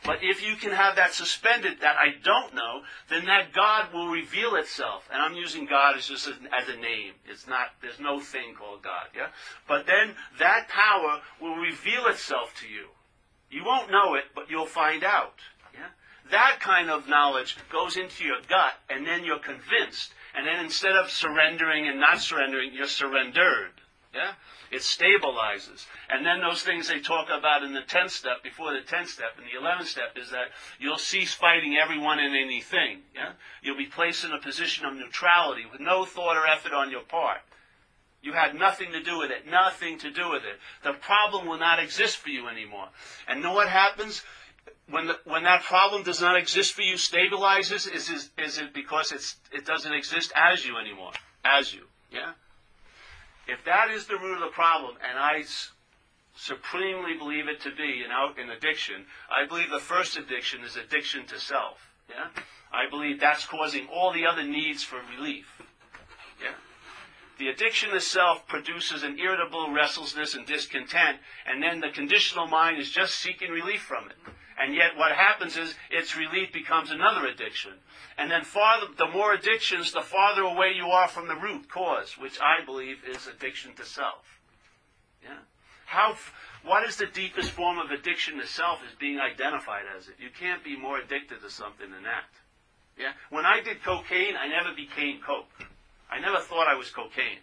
But 0.05 0.19
if 0.21 0.41
you 0.41 0.55
can 0.55 0.71
have 0.71 0.95
that 0.95 1.13
suspended 1.13 1.81
that 1.81 1.97
I 1.97 2.15
don't 2.23 2.55
know, 2.55 2.81
then 3.09 3.25
that 3.25 3.51
God 3.53 3.91
will 3.93 4.07
reveal 4.07 4.55
itself. 4.55 5.09
And 5.11 5.21
I'm 5.21 5.33
using 5.33 5.65
God 5.65 5.97
as 5.97 6.07
just 6.07 6.27
as, 6.27 6.35
as 6.57 6.69
a 6.69 6.79
name. 6.79 7.13
It's 7.27 7.47
not, 7.47 7.67
there's 7.81 7.99
no 7.99 8.19
thing 8.19 8.55
called 8.57 8.81
God, 8.81 9.07
yeah? 9.15 9.27
But 9.67 9.87
then 9.87 10.15
that 10.39 10.69
power 10.69 11.19
will 11.41 11.55
reveal 11.55 12.07
itself 12.07 12.53
to 12.61 12.67
you. 12.67 12.87
You 13.49 13.63
won't 13.65 13.91
know 13.91 14.15
it, 14.15 14.25
but 14.33 14.49
you'll 14.49 14.67
find 14.67 15.03
out. 15.03 15.39
Yeah? 15.73 15.89
That 16.31 16.59
kind 16.61 16.89
of 16.89 17.09
knowledge 17.09 17.57
goes 17.71 17.97
into 17.97 18.23
your 18.23 18.41
gut, 18.47 18.73
and 18.89 19.05
then 19.05 19.25
you're 19.25 19.39
convinced. 19.39 20.13
And 20.35 20.45
then 20.45 20.63
instead 20.63 20.95
of 20.95 21.09
surrendering 21.09 21.87
and 21.87 21.99
not 21.99 22.21
surrendering, 22.21 22.71
you're 22.73 22.87
surrendered. 22.87 23.71
Yeah? 24.13 24.33
It 24.71 24.81
stabilizes. 24.81 25.85
And 26.09 26.25
then 26.25 26.41
those 26.41 26.61
things 26.63 26.87
they 26.87 26.99
talk 26.99 27.27
about 27.29 27.63
in 27.63 27.73
the 27.73 27.81
10th 27.81 28.11
step, 28.11 28.43
before 28.43 28.73
the 28.73 28.81
10th 28.81 29.07
step, 29.07 29.37
and 29.37 29.45
the 29.45 29.59
11th 29.59 29.87
step 29.87 30.15
is 30.15 30.31
that 30.31 30.49
you'll 30.79 30.97
cease 30.97 31.33
fighting 31.33 31.77
everyone 31.77 32.19
and 32.19 32.35
anything. 32.35 33.01
Yeah? 33.15 33.33
You'll 33.61 33.77
be 33.77 33.85
placed 33.85 34.25
in 34.25 34.31
a 34.31 34.39
position 34.39 34.85
of 34.85 34.95
neutrality 34.95 35.65
with 35.71 35.81
no 35.81 36.05
thought 36.05 36.37
or 36.37 36.47
effort 36.47 36.73
on 36.73 36.91
your 36.91 37.01
part. 37.01 37.39
You 38.21 38.33
had 38.33 38.53
nothing 38.53 38.91
to 38.91 39.01
do 39.01 39.17
with 39.17 39.31
it. 39.31 39.49
Nothing 39.49 39.97
to 39.99 40.11
do 40.11 40.29
with 40.29 40.43
it. 40.43 40.59
The 40.83 40.93
problem 40.93 41.47
will 41.47 41.59
not 41.59 41.79
exist 41.79 42.17
for 42.17 42.29
you 42.29 42.47
anymore. 42.47 42.89
And 43.27 43.41
know 43.41 43.53
what 43.53 43.69
happens? 43.69 44.23
When, 44.91 45.07
the, 45.07 45.19
when 45.25 45.43
that 45.43 45.63
problem 45.63 46.03
does 46.03 46.19
not 46.19 46.35
exist 46.35 46.73
for 46.73 46.81
you, 46.81 46.95
stabilizes, 46.95 47.93
is, 47.93 48.09
is, 48.09 48.29
is 48.37 48.57
it 48.57 48.73
because 48.73 49.11
it's, 49.11 49.35
it 49.51 49.65
doesn't 49.65 49.93
exist 49.93 50.31
as 50.35 50.65
you 50.65 50.77
anymore? 50.77 51.11
As 51.45 51.73
you. 51.73 51.83
Yeah? 52.11 52.31
If 53.47 53.63
that 53.65 53.91
is 53.91 54.07
the 54.07 54.17
root 54.17 54.35
of 54.35 54.41
the 54.41 54.47
problem, 54.47 54.95
and 55.07 55.19
I 55.19 55.43
supremely 56.35 57.17
believe 57.17 57.47
it 57.47 57.61
to 57.61 57.75
be 57.75 58.03
in, 58.03 58.43
in 58.43 58.49
addiction, 58.49 59.05
I 59.29 59.47
believe 59.47 59.69
the 59.69 59.79
first 59.79 60.17
addiction 60.17 60.63
is 60.63 60.75
addiction 60.75 61.25
to 61.27 61.39
self. 61.39 61.77
Yeah? 62.09 62.27
I 62.71 62.89
believe 62.89 63.19
that's 63.19 63.45
causing 63.45 63.87
all 63.93 64.11
the 64.11 64.25
other 64.25 64.43
needs 64.43 64.83
for 64.83 64.99
relief. 65.17 65.45
Yeah? 66.41 66.53
The 67.37 67.49
addiction 67.49 67.91
to 67.91 68.01
self 68.01 68.47
produces 68.47 69.03
an 69.03 69.19
irritable 69.19 69.71
restlessness 69.71 70.33
and 70.33 70.47
discontent, 70.47 71.19
and 71.45 71.61
then 71.61 71.79
the 71.79 71.89
conditional 71.89 72.47
mind 72.47 72.79
is 72.79 72.89
just 72.89 73.15
seeking 73.15 73.51
relief 73.51 73.81
from 73.81 74.09
it. 74.09 74.17
And 74.59 74.75
yet 74.75 74.97
what 74.97 75.13
happens 75.13 75.55
is 75.55 75.73
its 75.89 76.17
relief 76.17 76.51
becomes 76.51 76.91
another 76.91 77.25
addiction. 77.25 77.71
And 78.17 78.29
then 78.29 78.43
farther, 78.43 78.87
the 78.97 79.07
more 79.07 79.33
addictions, 79.33 79.93
the 79.93 80.01
farther 80.01 80.41
away 80.41 80.73
you 80.75 80.87
are 80.87 81.07
from 81.07 81.29
the 81.29 81.35
root 81.35 81.69
cause, 81.69 82.17
which 82.17 82.37
I 82.41 82.65
believe 82.65 82.97
is 83.09 83.25
addiction 83.27 83.73
to 83.75 83.85
self. 83.85 84.39
Yeah? 85.23 85.37
How, 85.85 86.15
what 86.65 86.85
is 86.87 86.97
the 86.97 87.05
deepest 87.05 87.51
form 87.51 87.79
of 87.79 87.89
addiction 87.91 88.37
to 88.39 88.47
self 88.47 88.79
is 88.83 88.93
being 88.99 89.19
identified 89.19 89.83
as 89.97 90.09
it. 90.09 90.15
You 90.19 90.29
can't 90.37 90.63
be 90.63 90.75
more 90.75 90.99
addicted 90.99 91.41
to 91.41 91.49
something 91.49 91.89
than 91.89 92.03
that. 92.03 92.27
Yeah? 92.97 93.13
When 93.29 93.45
I 93.45 93.61
did 93.61 93.81
cocaine, 93.81 94.35
I 94.35 94.49
never 94.49 94.75
became 94.75 95.21
coke. 95.25 95.47
I 96.11 96.19
never 96.19 96.39
thought 96.39 96.67
I 96.67 96.75
was 96.75 96.89
cocaine. 96.89 97.39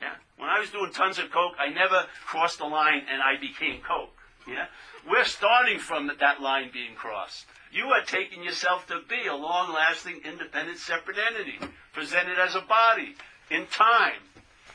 Yeah? 0.00 0.14
When 0.38 0.48
I 0.48 0.60
was 0.60 0.70
doing 0.70 0.92
tons 0.92 1.18
of 1.18 1.30
coke, 1.30 1.54
I 1.60 1.68
never 1.68 2.06
crossed 2.24 2.58
the 2.58 2.64
line 2.64 3.02
and 3.12 3.20
I 3.20 3.38
became 3.38 3.82
coke. 3.82 4.16
Yeah? 4.48 4.66
We're 5.08 5.24
starting 5.24 5.78
from 5.78 6.10
that 6.20 6.40
line 6.40 6.70
being 6.72 6.94
crossed. 6.94 7.46
You 7.72 7.86
are 7.86 8.04
taking 8.04 8.42
yourself 8.44 8.86
to 8.88 9.00
be 9.08 9.26
a 9.26 9.34
long-lasting, 9.34 10.20
independent, 10.24 10.78
separate 10.78 11.16
entity, 11.18 11.58
presented 11.92 12.38
as 12.38 12.54
a 12.54 12.60
body, 12.60 13.16
in 13.50 13.66
time, 13.66 14.20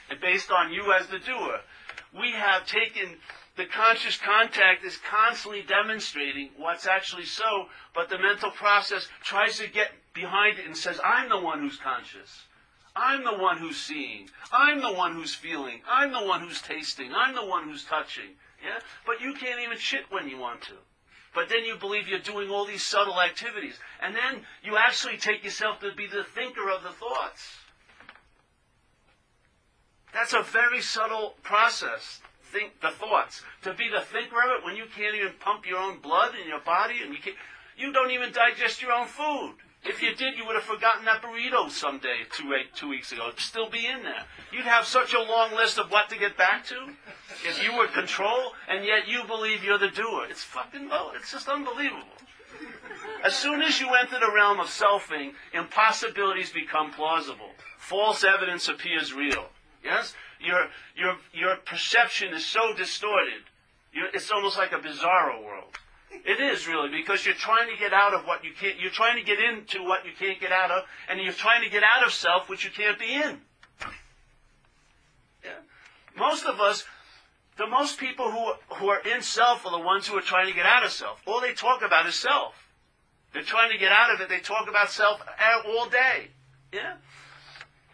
and 0.10 0.20
based 0.20 0.52
on 0.52 0.74
you 0.74 0.92
as 0.94 1.08
the 1.08 1.20
doer. 1.20 1.62
We 2.18 2.32
have 2.32 2.66
taken 2.66 3.18
the 3.56 3.66
conscious 3.66 4.18
contact 4.18 4.84
is 4.86 4.98
constantly 4.98 5.64
demonstrating 5.64 6.50
what's 6.58 6.86
actually 6.86 7.26
so, 7.26 7.68
but 7.96 8.10
the 8.10 8.20
mental 8.20 8.52
process 8.52 9.08
tries 9.24 9.58
to 9.58 9.68
get 9.68 9.92
behind 10.14 10.60
it 10.60 10.66
and 10.66 10.78
says, 10.78 11.00
I'm 11.04 11.30
the 11.30 11.40
one 11.40 11.60
who's 11.60 11.78
conscious. 11.78 12.44
I'm 12.96 13.24
the 13.24 13.38
one 13.38 13.58
who's 13.58 13.78
seeing. 13.78 14.30
I'm 14.52 14.82
the 14.82 14.94
one 14.94 15.14
who's 15.14 15.34
feeling. 15.34 15.82
I'm 15.90 16.12
the 16.12 16.26
one 16.26 16.42
who's 16.42 16.62
tasting. 16.62 17.12
I'm 17.16 17.36
the 17.36 17.46
one 17.46 17.64
who's 17.64 17.84
touching. 17.84 18.36
Yeah? 18.68 18.80
But 19.06 19.22
you 19.22 19.34
can't 19.34 19.62
even 19.62 19.78
shit 19.78 20.06
when 20.10 20.28
you 20.28 20.38
want 20.38 20.62
to. 20.64 20.74
But 21.34 21.48
then 21.48 21.64
you 21.64 21.78
believe 21.78 22.10
you're 22.10 22.20
doing 22.20 22.50
all 22.50 22.66
these 22.66 22.84
subtle 22.84 23.22
activities. 23.22 23.80
And 24.02 24.14
then 24.14 24.42
you 24.64 24.76
actually 24.76 25.18
take 25.18 25.44
yourself 25.44 25.80
to 25.80 25.94
be 25.96 26.06
the 26.06 26.24
thinker 26.24 26.70
of 26.70 26.84
the 26.84 26.90
thoughts. 26.90 27.58
That's 30.14 30.34
a 30.34 30.42
very 30.42 30.82
subtle 30.82 31.36
process. 31.44 32.22
Think 32.52 32.82
the 32.82 32.90
thoughts. 32.90 33.42
To 33.64 33.74
be 33.74 33.90
the 33.90 34.02
thinker 34.02 34.42
of 34.42 34.60
it 34.60 34.66
when 34.66 34.76
you 34.76 34.86
can't 34.94 35.16
even 35.16 35.34
pump 35.40 35.66
your 35.66 35.80
own 35.80 36.00
blood 36.00 36.34
in 36.42 36.48
your 36.48 36.62
body 36.62 36.96
and 37.04 37.14
you 37.14 37.20
can't, 37.20 37.38
you 37.78 37.94
don't 37.94 38.12
even 38.12 38.34
digest 38.34 38.82
your 38.82 38.92
own 38.92 39.08
food. 39.08 39.54
If 39.84 40.02
you 40.02 40.14
did, 40.16 40.38
you 40.38 40.46
would 40.46 40.56
have 40.56 40.64
forgotten 40.64 41.06
that 41.06 41.22
burrito 41.22 41.70
someday, 41.72 42.26
two, 42.32 42.54
eight, 42.54 42.74
two 42.76 42.90
weeks 42.90 43.12
ago. 43.12 43.28
It'd 43.28 43.40
still 43.40 43.70
be 43.70 43.86
in 43.86 44.04
there. 44.04 44.26
You'd 44.52 44.66
have 44.66 44.86
such 44.86 45.14
a 45.14 45.22
long 45.22 45.56
list 45.56 45.78
of 45.80 45.92
what 45.92 46.10
to 46.10 46.18
get 46.18 46.38
back 46.38 46.66
to 46.66 46.90
if 47.46 47.64
you 47.64 47.76
were 47.78 47.88
control, 47.88 48.54
and 48.68 48.86
yet 48.86 49.08
you 49.08 49.24
believe 49.26 49.64
you're 49.64 49.78
the 49.78 49.90
doer. 49.90 50.26
It's 50.30 50.44
fucking 50.44 50.90
low. 50.90 51.12
It's 51.16 51.32
just 51.32 51.48
unbelievable. 51.48 52.04
As 53.24 53.36
soon 53.36 53.62
as 53.62 53.80
you 53.80 53.94
enter 53.94 54.20
the 54.20 54.32
realm 54.34 54.60
of 54.60 54.68
selfing, 54.68 55.34
impossibilities 55.54 56.52
become 56.52 56.92
plausible. 56.92 57.52
False 57.78 58.24
evidence 58.24 58.68
appears 58.68 59.14
real. 59.14 59.46
Yes? 59.84 60.14
Your, 60.40 60.68
your, 60.96 61.16
your 61.34 61.56
perception 61.58 62.34
is 62.34 62.46
so 62.46 62.74
distorted. 62.74 63.44
You're, 63.94 64.10
it's 64.14 64.32
almost 64.32 64.58
like 64.58 64.72
a 64.72 64.80
bizarro 64.80 65.44
world. 65.44 65.78
It 66.10 66.40
is 66.40 66.68
really 66.68 66.90
because 66.90 67.26
you're 67.26 67.36
trying 67.36 67.70
to 67.70 67.78
get 67.78 67.94
out 67.94 68.14
of 68.14 68.26
what 68.26 68.44
you 68.44 68.52
can't. 68.54 68.80
You're 68.80 68.92
trying 68.92 69.18
to 69.18 69.24
get 69.24 69.40
into 69.40 69.84
what 69.84 70.06
you 70.06 70.12
can't 70.18 70.40
get 70.40 70.52
out 70.52 70.72
of, 70.72 70.84
and 71.10 71.20
you're 71.22 71.34
trying 71.34 71.64
to 71.64 71.70
get 71.70 71.84
out 71.84 72.06
of 72.06 72.14
self 72.14 72.50
which 72.50 72.64
you 72.64 72.72
can't 72.72 72.98
be 72.98 73.14
in. 73.14 73.42
Yeah. 75.44 75.60
Most 76.18 76.46
of 76.46 76.60
us, 76.60 76.86
the 77.58 77.68
most 77.68 78.00
people 78.00 78.32
who 78.32 78.54
who 78.76 78.90
are 78.90 79.02
in 79.02 79.22
self 79.22 79.66
are 79.66 79.72
the 79.72 79.84
ones 79.84 80.08
who 80.08 80.18
are 80.18 80.22
trying 80.22 80.48
to 80.48 80.54
get 80.54 80.66
out 80.66 80.84
of 80.84 80.92
self. 80.92 81.22
All 81.26 81.42
they 81.42 81.54
talk 81.54 81.82
about 81.82 82.06
is 82.06 82.16
self. 82.16 82.54
They're 83.34 83.44
trying 83.44 83.72
to 83.72 83.78
get 83.78 83.92
out 83.92 84.14
of 84.14 84.22
it. 84.22 84.30
They 84.30 84.40
talk 84.40 84.70
about 84.70 84.92
self 84.92 85.22
all 85.68 85.90
day. 85.90 86.30
Yeah. 86.74 86.96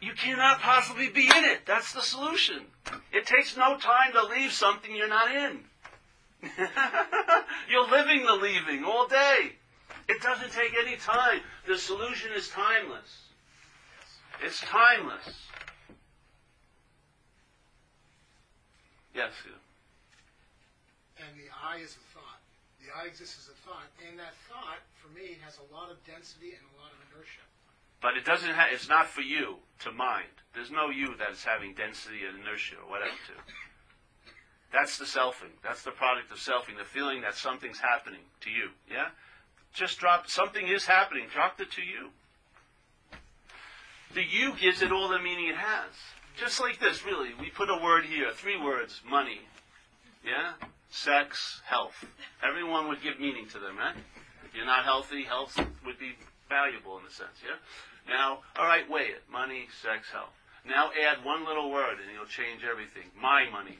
You 0.01 0.13
cannot 0.13 0.59
possibly 0.59 1.09
be 1.09 1.25
in 1.25 1.45
it. 1.45 1.65
That's 1.65 1.93
the 1.93 2.01
solution. 2.01 2.65
It 3.11 3.25
takes 3.25 3.55
no 3.55 3.77
time 3.77 4.11
to 4.13 4.23
leave 4.23 4.51
something 4.51 4.93
you're 4.93 5.07
not 5.07 5.31
in. 5.31 5.61
You're 7.69 7.89
living 7.89 8.25
the 8.25 8.33
leaving 8.33 8.83
all 8.83 9.07
day. 9.07 9.53
It 10.09 10.21
doesn't 10.21 10.51
take 10.51 10.73
any 10.79 10.97
time. 10.97 11.39
The 11.67 11.77
solution 11.77 12.31
is 12.35 12.49
timeless. 12.49 13.23
It's 14.43 14.59
timeless. 14.61 15.47
Yes. 19.15 19.31
And 21.17 21.37
the 21.37 21.47
I 21.53 21.77
is 21.77 21.95
a 21.95 22.03
thought. 22.17 22.41
The 22.81 22.91
I 22.91 23.07
exists 23.07 23.39
as 23.39 23.53
a 23.53 23.57
thought, 23.63 23.87
and 24.09 24.19
that 24.19 24.33
thought, 24.49 24.81
for 24.99 25.07
me, 25.15 25.37
has 25.45 25.59
a 25.61 25.73
lot 25.73 25.89
of 25.89 26.03
density 26.03 26.51
and 26.51 26.65
a 26.75 26.81
lot 26.81 26.91
of 26.91 26.99
inertia. 27.07 27.45
But 28.01 28.17
it 28.17 28.25
doesn't. 28.25 28.49
Ha- 28.49 28.73
it's 28.73 28.89
not 28.89 29.07
for 29.07 29.21
you 29.21 29.63
to 29.87 29.91
mind. 29.93 30.33
There's 30.53 30.71
no 30.71 30.89
you 30.89 31.15
that 31.17 31.31
is 31.31 31.43
having 31.45 31.73
density 31.73 32.25
and 32.27 32.43
inertia 32.43 32.75
or 32.83 32.89
whatever. 32.91 33.15
To. 33.15 33.33
That's 34.73 34.97
the 34.97 35.05
selfing. 35.05 35.53
That's 35.63 35.83
the 35.83 35.91
product 35.91 36.31
of 36.31 36.39
selfing. 36.39 36.77
The 36.77 36.83
feeling 36.83 37.21
that 37.21 37.35
something's 37.35 37.79
happening 37.79 38.21
to 38.41 38.49
you. 38.49 38.69
Yeah. 38.91 39.09
Just 39.73 39.99
drop. 39.99 40.27
Something 40.27 40.67
is 40.67 40.85
happening. 40.85 41.25
Drop 41.31 41.61
it 41.61 41.71
to 41.73 41.81
you. 41.81 42.09
The 44.15 44.23
you 44.23 44.53
gives 44.59 44.81
it 44.81 44.91
all 44.91 45.09
the 45.09 45.19
meaning 45.19 45.47
it 45.47 45.55
has. 45.55 45.93
Just 46.37 46.59
like 46.59 46.79
this, 46.79 47.05
really. 47.05 47.29
We 47.39 47.49
put 47.49 47.69
a 47.69 47.79
word 47.81 48.05
here, 48.05 48.31
three 48.31 48.59
words, 48.59 49.01
money. 49.07 49.41
Yeah? 50.25 50.53
Sex, 50.89 51.61
health. 51.65 52.05
Everyone 52.43 52.87
would 52.87 53.01
give 53.01 53.19
meaning 53.19 53.47
to 53.49 53.59
them, 53.59 53.77
right? 53.77 53.95
If 54.45 54.55
you're 54.55 54.65
not 54.65 54.83
healthy, 54.83 55.23
health 55.23 55.57
would 55.85 55.99
be 55.99 56.13
valuable 56.49 56.99
in 56.99 57.05
a 57.05 57.11
sense, 57.11 57.41
yeah? 57.43 57.57
Now, 58.07 58.39
all 58.57 58.65
right, 58.65 58.89
weigh 58.89 59.13
it. 59.13 59.23
Money, 59.31 59.67
sex, 59.81 60.09
health. 60.11 60.33
Now 60.65 60.89
add 60.93 61.25
one 61.25 61.45
little 61.45 61.71
word 61.71 61.97
and 62.01 62.09
you'll 62.13 62.25
change 62.25 62.61
everything. 62.63 63.09
My 63.19 63.49
money. 63.51 63.77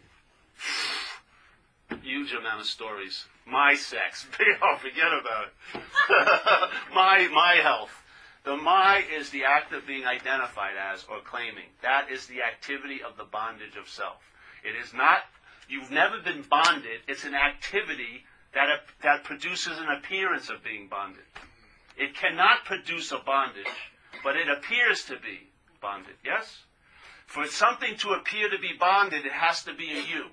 Huge 2.01 2.33
amount 2.33 2.61
of 2.61 2.67
stories. 2.67 3.25
My 3.45 3.75
sex. 3.75 4.25
oh, 4.61 4.77
forget 4.77 5.07
about 5.07 5.47
it. 5.47 5.81
my, 6.95 7.27
my 7.33 7.55
health. 7.61 7.91
The 8.43 8.57
my 8.57 9.03
is 9.17 9.29
the 9.29 9.45
act 9.45 9.71
of 9.71 9.87
being 9.87 10.05
identified 10.05 10.75
as 10.75 11.05
or 11.09 11.21
claiming. 11.21 11.71
That 11.81 12.11
is 12.11 12.27
the 12.27 12.43
activity 12.43 13.01
of 13.01 13.15
the 13.15 13.23
bondage 13.23 13.77
of 13.79 13.87
self. 13.87 14.21
It 14.63 14.75
is 14.75 14.93
not, 14.93 15.19
you've 15.69 15.91
never 15.91 16.19
been 16.19 16.43
bonded, 16.49 17.01
it's 17.07 17.23
an 17.23 17.35
activity 17.35 18.25
that, 18.53 18.67
that 19.01 19.23
produces 19.23 19.77
an 19.77 19.89
appearance 19.89 20.49
of 20.49 20.63
being 20.63 20.87
bonded. 20.87 21.23
It 21.97 22.15
cannot 22.15 22.65
produce 22.65 23.11
a 23.11 23.19
bondage, 23.19 23.65
but 24.23 24.35
it 24.35 24.49
appears 24.49 25.05
to 25.05 25.13
be 25.13 25.47
bonded. 25.81 26.15
Yes? 26.23 26.63
For 27.33 27.47
something 27.47 27.97
to 27.97 28.11
appear 28.11 28.47
to 28.47 28.59
be 28.59 28.73
bonded, 28.79 29.25
it 29.25 29.31
has 29.31 29.63
to 29.63 29.73
be 29.73 29.89
a 29.89 30.01
you. 30.01 30.25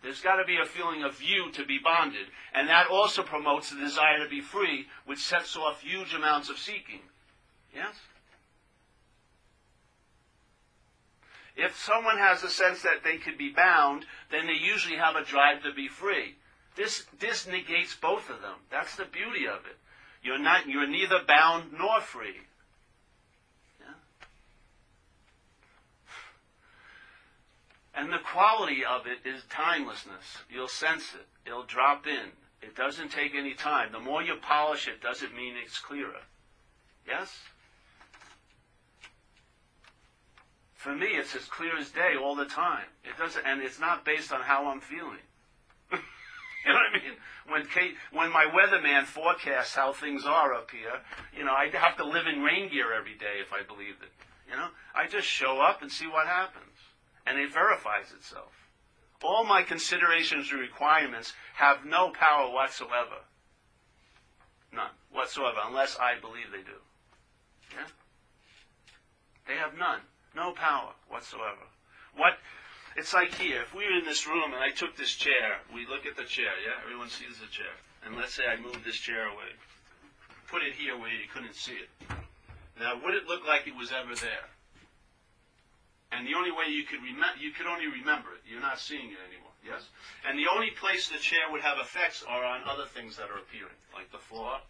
There's 0.00 0.20
got 0.20 0.36
to 0.36 0.44
be 0.44 0.58
a 0.62 0.64
feeling 0.64 1.02
of 1.02 1.20
you 1.20 1.50
to 1.50 1.66
be 1.66 1.80
bonded. 1.82 2.28
And 2.54 2.68
that 2.68 2.86
also 2.86 3.24
promotes 3.24 3.70
the 3.70 3.80
desire 3.80 4.22
to 4.22 4.30
be 4.30 4.40
free, 4.40 4.86
which 5.06 5.18
sets 5.18 5.56
off 5.56 5.80
huge 5.80 6.14
amounts 6.14 6.48
of 6.48 6.58
seeking. 6.58 7.00
Yes? 7.74 7.96
If 11.56 11.76
someone 11.76 12.18
has 12.18 12.44
a 12.44 12.48
sense 12.48 12.82
that 12.82 13.02
they 13.02 13.16
could 13.16 13.36
be 13.36 13.50
bound, 13.50 14.06
then 14.30 14.46
they 14.46 14.52
usually 14.52 14.96
have 14.96 15.16
a 15.16 15.24
drive 15.24 15.64
to 15.64 15.72
be 15.72 15.88
free. 15.88 16.36
This, 16.76 17.06
this 17.18 17.48
negates 17.48 17.96
both 17.96 18.30
of 18.30 18.40
them. 18.40 18.54
That's 18.70 18.94
the 18.94 19.04
beauty 19.04 19.48
of 19.48 19.66
it. 19.66 19.78
You're 20.22 20.38
not, 20.38 20.68
you're 20.68 20.86
neither 20.86 21.18
bound 21.26 21.72
nor 21.76 22.00
free. 22.00 22.36
Yeah? 23.80 23.94
And 27.96 28.12
the 28.12 28.18
quality 28.18 28.84
of 28.84 29.06
it 29.06 29.28
is 29.28 29.42
timelessness. 29.50 30.38
You'll 30.50 30.68
sense 30.68 31.14
it. 31.14 31.26
It'll 31.46 31.64
drop 31.64 32.06
in. 32.06 32.32
It 32.60 32.74
doesn't 32.74 33.10
take 33.12 33.34
any 33.34 33.54
time. 33.54 33.92
The 33.92 34.00
more 34.00 34.22
you 34.22 34.34
polish 34.40 34.88
it, 34.88 35.00
doesn't 35.00 35.34
mean 35.34 35.54
it's 35.62 35.78
clearer. 35.78 36.22
Yes? 37.06 37.30
For 40.74 40.94
me, 40.94 41.06
it's 41.06 41.34
as 41.36 41.44
clear 41.44 41.78
as 41.78 41.90
day 41.90 42.14
all 42.20 42.34
the 42.34 42.46
time. 42.46 42.84
It 43.04 43.16
doesn't, 43.16 43.46
and 43.46 43.62
it's 43.62 43.78
not 43.78 44.04
based 44.04 44.32
on 44.32 44.40
how 44.40 44.66
I'm 44.66 44.80
feeling. 44.80 45.24
you 45.92 45.98
know 46.66 46.74
what 46.74 47.00
I 47.00 47.04
mean? 47.04 47.16
When 47.48 47.66
Kate, 47.66 47.94
when 48.12 48.32
my 48.32 48.46
weatherman 48.46 49.04
forecasts 49.04 49.74
how 49.74 49.92
things 49.92 50.24
are 50.26 50.52
up 50.52 50.70
here, 50.70 51.00
you 51.36 51.44
know, 51.44 51.52
I'd 51.52 51.74
have 51.74 51.96
to 51.98 52.04
live 52.04 52.26
in 52.26 52.42
rain 52.42 52.70
gear 52.70 52.92
every 52.92 53.14
day 53.14 53.40
if 53.40 53.52
I 53.52 53.62
believed 53.62 54.02
it. 54.02 54.10
You 54.50 54.56
know, 54.56 54.68
I 54.94 55.06
just 55.06 55.26
show 55.26 55.60
up 55.60 55.80
and 55.82 55.90
see 55.90 56.06
what 56.06 56.26
happens, 56.26 56.73
and 57.26 57.38
it 57.38 57.52
verifies 57.52 58.12
itself. 58.16 58.52
All 59.22 59.44
my 59.44 59.62
considerations 59.62 60.50
and 60.50 60.60
requirements 60.60 61.32
have 61.54 61.84
no 61.84 62.10
power 62.10 62.50
whatsoever. 62.50 63.24
None 64.72 64.90
whatsoever, 65.14 65.58
unless 65.66 65.96
I 65.98 66.20
believe 66.20 66.50
they 66.50 66.66
do. 66.66 66.78
Yeah? 67.72 67.86
They 69.46 69.54
have 69.54 69.78
none. 69.78 70.00
No 70.34 70.52
power 70.52 70.92
whatsoever. 71.08 71.70
What 72.16 72.34
it's 72.96 73.14
like 73.14 73.34
here, 73.34 73.62
if 73.62 73.74
we 73.74 73.84
were 73.84 73.98
in 73.98 74.04
this 74.04 74.26
room 74.26 74.52
and 74.52 74.62
I 74.62 74.70
took 74.70 74.96
this 74.96 75.14
chair, 75.14 75.58
we 75.72 75.86
look 75.86 76.06
at 76.06 76.16
the 76.16 76.24
chair, 76.24 76.52
yeah? 76.62 76.82
Everyone 76.84 77.08
sees 77.08 77.38
the 77.38 77.50
chair. 77.50 77.74
And 78.04 78.16
let's 78.16 78.34
say 78.34 78.44
I 78.46 78.60
moved 78.60 78.84
this 78.84 78.98
chair 78.98 79.26
away. 79.26 79.54
Put 80.48 80.62
it 80.62 80.74
here 80.74 80.96
where 80.98 81.10
you 81.10 81.26
couldn't 81.32 81.54
see 81.54 81.72
it. 81.72 81.88
Now, 82.78 83.00
would 83.02 83.14
it 83.14 83.26
look 83.26 83.46
like 83.46 83.66
it 83.66 83.74
was 83.74 83.90
ever 83.90 84.14
there? 84.14 84.46
And 86.14 86.22
the 86.26 86.38
only 86.38 86.54
way 86.54 86.70
you 86.70 86.86
could 86.86 87.02
remember, 87.02 87.34
you 87.42 87.50
could 87.50 87.66
only 87.66 87.90
remember 87.90 88.30
it. 88.38 88.46
You're 88.46 88.62
not 88.62 88.78
seeing 88.78 89.10
it 89.10 89.18
anymore. 89.26 89.50
Yes? 89.66 89.90
And 90.22 90.38
the 90.38 90.46
only 90.46 90.70
place 90.70 91.08
the 91.10 91.18
chair 91.18 91.50
would 91.50 91.60
have 91.66 91.82
effects 91.82 92.22
are 92.22 92.44
on 92.44 92.62
other 92.70 92.86
things 92.86 93.16
that 93.18 93.34
are 93.34 93.40
appearing, 93.42 93.74
like 93.90 94.12
the 94.12 94.22
floor, 94.22 94.62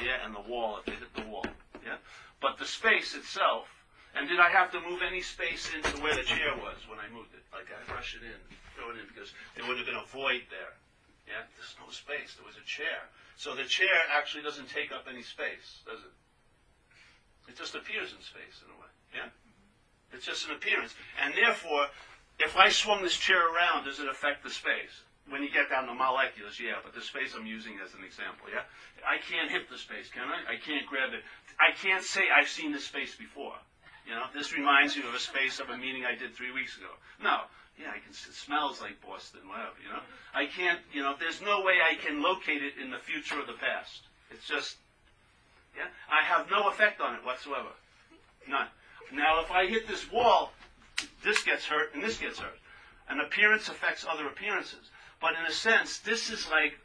yeah, 0.00 0.24
and 0.24 0.32
the 0.32 0.40
wall 0.48 0.78
if 0.80 0.86
they 0.86 0.96
hit 0.96 1.12
the 1.12 1.28
wall. 1.28 1.44
Yeah? 1.84 2.00
But 2.40 2.56
the 2.56 2.64
space 2.64 3.12
itself, 3.14 3.68
and 4.16 4.30
did 4.30 4.40
I 4.40 4.48
have 4.48 4.72
to 4.72 4.80
move 4.80 5.04
any 5.04 5.20
space 5.20 5.68
into 5.74 6.00
where 6.00 6.14
the 6.14 6.24
chair 6.24 6.56
was 6.56 6.80
when 6.88 7.02
I 7.02 7.10
moved 7.12 7.34
it? 7.34 7.44
Like 7.52 7.68
I 7.68 7.82
rush 7.92 8.16
it 8.16 8.24
in, 8.24 8.38
throw 8.78 8.94
it 8.94 9.02
in, 9.02 9.06
because 9.12 9.34
there 9.58 9.66
would 9.66 9.76
have 9.76 9.86
been 9.86 9.98
a 9.98 10.08
void 10.08 10.48
there. 10.48 10.72
Yeah? 11.26 11.44
There's 11.58 11.76
no 11.82 11.90
space. 11.92 12.38
There 12.38 12.46
was 12.46 12.56
a 12.56 12.64
chair. 12.64 13.10
So 13.36 13.52
the 13.52 13.68
chair 13.68 14.06
actually 14.14 14.46
doesn't 14.46 14.70
take 14.70 14.94
up 14.94 15.04
any 15.10 15.26
space, 15.26 15.84
does 15.84 16.00
it? 16.00 16.14
It 17.52 17.56
just 17.58 17.74
appears 17.74 18.14
in 18.14 18.22
space 18.22 18.62
in 18.64 18.70
a 18.70 18.78
way. 18.78 18.92
Yeah? 19.12 19.28
It's 20.12 20.26
just 20.26 20.48
an 20.48 20.54
appearance. 20.54 20.94
And 21.22 21.34
therefore, 21.34 21.86
if 22.38 22.56
I 22.56 22.68
swung 22.68 23.02
this 23.02 23.16
chair 23.16 23.42
around, 23.52 23.84
does 23.84 24.00
it 24.00 24.08
affect 24.08 24.42
the 24.44 24.50
space? 24.50 25.04
When 25.28 25.42
you 25.42 25.50
get 25.50 25.68
down 25.68 25.86
to 25.86 25.94
molecules, 25.94 26.58
yeah, 26.58 26.80
but 26.82 26.94
the 26.94 27.02
space 27.02 27.34
I'm 27.36 27.44
using 27.44 27.76
as 27.84 27.92
an 27.92 28.00
example, 28.02 28.48
yeah? 28.48 28.64
I 29.04 29.20
can't 29.20 29.50
hit 29.50 29.68
the 29.68 29.76
space, 29.76 30.08
can 30.08 30.24
I? 30.24 30.54
I 30.54 30.56
can't 30.56 30.86
grab 30.88 31.12
it. 31.12 31.20
I 31.60 31.76
can't 31.76 32.02
say 32.02 32.32
I've 32.32 32.48
seen 32.48 32.72
this 32.72 32.86
space 32.86 33.14
before. 33.14 33.60
You 34.08 34.14
know, 34.16 34.24
this 34.32 34.56
reminds 34.56 34.96
you 34.96 35.06
of 35.06 35.12
a 35.12 35.20
space 35.20 35.60
of 35.60 35.68
a 35.68 35.76
meeting 35.76 36.06
I 36.06 36.16
did 36.16 36.32
three 36.32 36.50
weeks 36.50 36.78
ago. 36.78 36.88
No, 37.20 37.44
yeah, 37.76 37.92
I 37.92 38.00
can. 38.00 38.10
It 38.10 38.32
smells 38.32 38.80
like 38.80 38.96
Boston, 39.04 39.44
whatever. 39.44 39.76
You 39.84 39.92
know, 39.92 40.00
I 40.32 40.46
can't. 40.46 40.80
You 40.96 41.02
know, 41.02 41.12
there's 41.20 41.42
no 41.42 41.60
way 41.60 41.84
I 41.84 41.94
can 42.00 42.22
locate 42.22 42.62
it 42.62 42.80
in 42.80 42.90
the 42.90 42.98
future 42.98 43.36
or 43.36 43.44
the 43.44 43.60
past. 43.60 44.08
It's 44.30 44.48
just, 44.48 44.76
yeah, 45.76 45.92
I 46.08 46.24
have 46.24 46.50
no 46.50 46.68
effect 46.68 47.00
on 47.00 47.14
it 47.14 47.24
whatsoever, 47.24 47.68
none. 48.48 48.68
Now, 49.12 49.40
if 49.40 49.50
I 49.50 49.66
hit 49.66 49.88
this 49.88 50.10
wall, 50.10 50.52
this 51.24 51.42
gets 51.42 51.64
hurt 51.64 51.94
and 51.94 52.02
this 52.02 52.18
gets 52.18 52.38
hurt. 52.38 52.58
An 53.08 53.20
appearance 53.20 53.68
affects 53.68 54.04
other 54.04 54.26
appearances, 54.26 54.90
but 55.20 55.34
in 55.34 55.46
a 55.46 55.52
sense, 55.52 55.98
this 55.98 56.30
is 56.30 56.48
like 56.50 56.78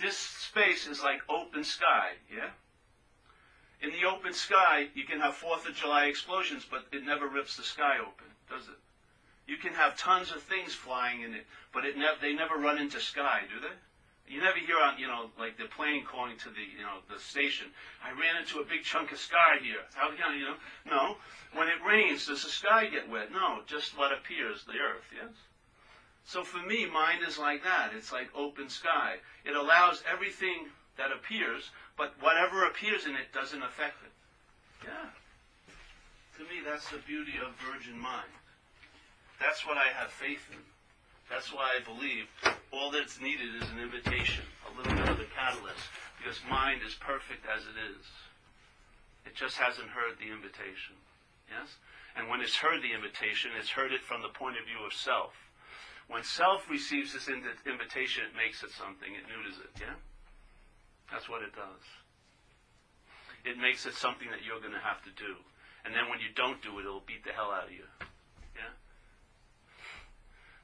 this 0.00 0.16
space 0.16 0.86
is 0.86 1.02
like 1.02 1.20
open 1.28 1.62
sky. 1.62 2.12
Yeah. 2.34 2.50
In 3.82 3.90
the 3.92 4.04
open 4.04 4.32
sky, 4.32 4.88
you 4.94 5.04
can 5.04 5.20
have 5.20 5.34
Fourth 5.34 5.66
of 5.68 5.74
July 5.74 6.06
explosions, 6.06 6.66
but 6.68 6.86
it 6.92 7.04
never 7.04 7.28
rips 7.28 7.56
the 7.56 7.62
sky 7.62 7.98
open, 7.98 8.26
does 8.48 8.68
it? 8.68 8.78
You 9.46 9.56
can 9.56 9.72
have 9.74 9.96
tons 9.96 10.32
of 10.32 10.42
things 10.42 10.74
flying 10.74 11.22
in 11.22 11.34
it, 11.34 11.46
but 11.72 11.84
it 11.84 11.96
never 11.96 12.18
they 12.20 12.32
never 12.32 12.56
run 12.56 12.78
into 12.78 13.00
sky, 13.00 13.42
do 13.52 13.60
they? 13.60 13.74
You 14.30 14.40
never 14.40 14.58
hear 14.62 14.78
on, 14.78 14.96
you 14.96 15.08
know, 15.08 15.26
like 15.40 15.58
the 15.58 15.66
plane 15.66 16.06
calling 16.06 16.38
to 16.38 16.50
the, 16.50 16.62
you 16.62 16.86
know, 16.86 17.02
the 17.10 17.18
station. 17.18 17.66
I 17.98 18.14
ran 18.14 18.38
into 18.38 18.60
a 18.60 18.64
big 18.64 18.84
chunk 18.84 19.10
of 19.10 19.18
sky 19.18 19.58
here. 19.60 19.82
How 19.94 20.14
you 20.14 20.46
know? 20.46 20.54
No. 20.86 21.16
When 21.52 21.66
it 21.66 21.82
rains, 21.82 22.26
does 22.26 22.44
the 22.44 22.48
sky 22.48 22.86
get 22.86 23.10
wet? 23.10 23.32
No, 23.32 23.66
just 23.66 23.98
what 23.98 24.12
appears, 24.12 24.62
the 24.62 24.78
earth. 24.78 25.02
Yes. 25.10 25.34
So 26.24 26.44
for 26.44 26.62
me, 26.62 26.86
mind 26.86 27.26
is 27.26 27.38
like 27.38 27.64
that. 27.64 27.90
It's 27.96 28.12
like 28.12 28.30
open 28.36 28.70
sky. 28.70 29.16
It 29.44 29.56
allows 29.56 30.04
everything 30.06 30.70
that 30.96 31.10
appears, 31.10 31.70
but 31.98 32.14
whatever 32.20 32.66
appears 32.66 33.06
in 33.06 33.16
it 33.16 33.34
doesn't 33.34 33.62
affect 33.62 33.98
it. 34.04 34.12
Yeah. 34.86 35.10
To 36.38 36.42
me, 36.44 36.62
that's 36.64 36.88
the 36.88 37.02
beauty 37.02 37.34
of 37.42 37.50
virgin 37.66 37.98
mind. 37.98 38.30
That's 39.40 39.66
what 39.66 39.76
I 39.76 39.90
have 39.98 40.10
faith 40.12 40.46
in. 40.52 40.62
That's 41.30 41.54
why 41.54 41.78
I 41.78 41.80
believe 41.86 42.26
all 42.74 42.90
that's 42.90 43.22
needed 43.22 43.54
is 43.54 43.70
an 43.70 43.78
invitation, 43.78 44.42
a 44.66 44.76
little 44.76 44.98
bit 44.98 45.08
of 45.08 45.22
a 45.22 45.30
catalyst, 45.30 45.86
because 46.18 46.42
mind 46.50 46.82
is 46.82 46.98
perfect 46.98 47.46
as 47.46 47.62
it 47.70 47.78
is. 47.78 48.02
It 49.24 49.38
just 49.38 49.56
hasn't 49.56 49.94
heard 49.94 50.18
the 50.18 50.26
invitation. 50.26 50.98
Yes? 51.46 51.78
And 52.18 52.26
when 52.26 52.42
it's 52.42 52.58
heard 52.58 52.82
the 52.82 52.90
invitation, 52.90 53.54
it's 53.54 53.70
heard 53.70 53.94
it 53.94 54.02
from 54.02 54.26
the 54.26 54.34
point 54.34 54.58
of 54.58 54.66
view 54.66 54.82
of 54.82 54.92
self. 54.92 55.30
When 56.10 56.26
self 56.26 56.66
receives 56.66 57.14
this 57.14 57.30
invitation, 57.30 58.26
it 58.26 58.34
makes 58.34 58.66
it 58.66 58.74
something. 58.74 59.14
It 59.14 59.30
neuters 59.30 59.62
it. 59.62 59.70
Yeah? 59.78 59.94
That's 61.14 61.30
what 61.30 61.46
it 61.46 61.54
does. 61.54 61.86
It 63.46 63.54
makes 63.54 63.86
it 63.86 63.94
something 63.94 64.26
that 64.34 64.42
you're 64.42 64.58
going 64.58 64.74
to 64.74 64.82
have 64.82 64.98
to 65.06 65.14
do. 65.14 65.38
And 65.86 65.94
then 65.94 66.10
when 66.10 66.18
you 66.18 66.34
don't 66.34 66.60
do 66.60 66.82
it, 66.82 66.90
it'll 66.90 67.06
beat 67.06 67.22
the 67.22 67.32
hell 67.32 67.54
out 67.54 67.70
of 67.70 67.72
you. 67.72 67.86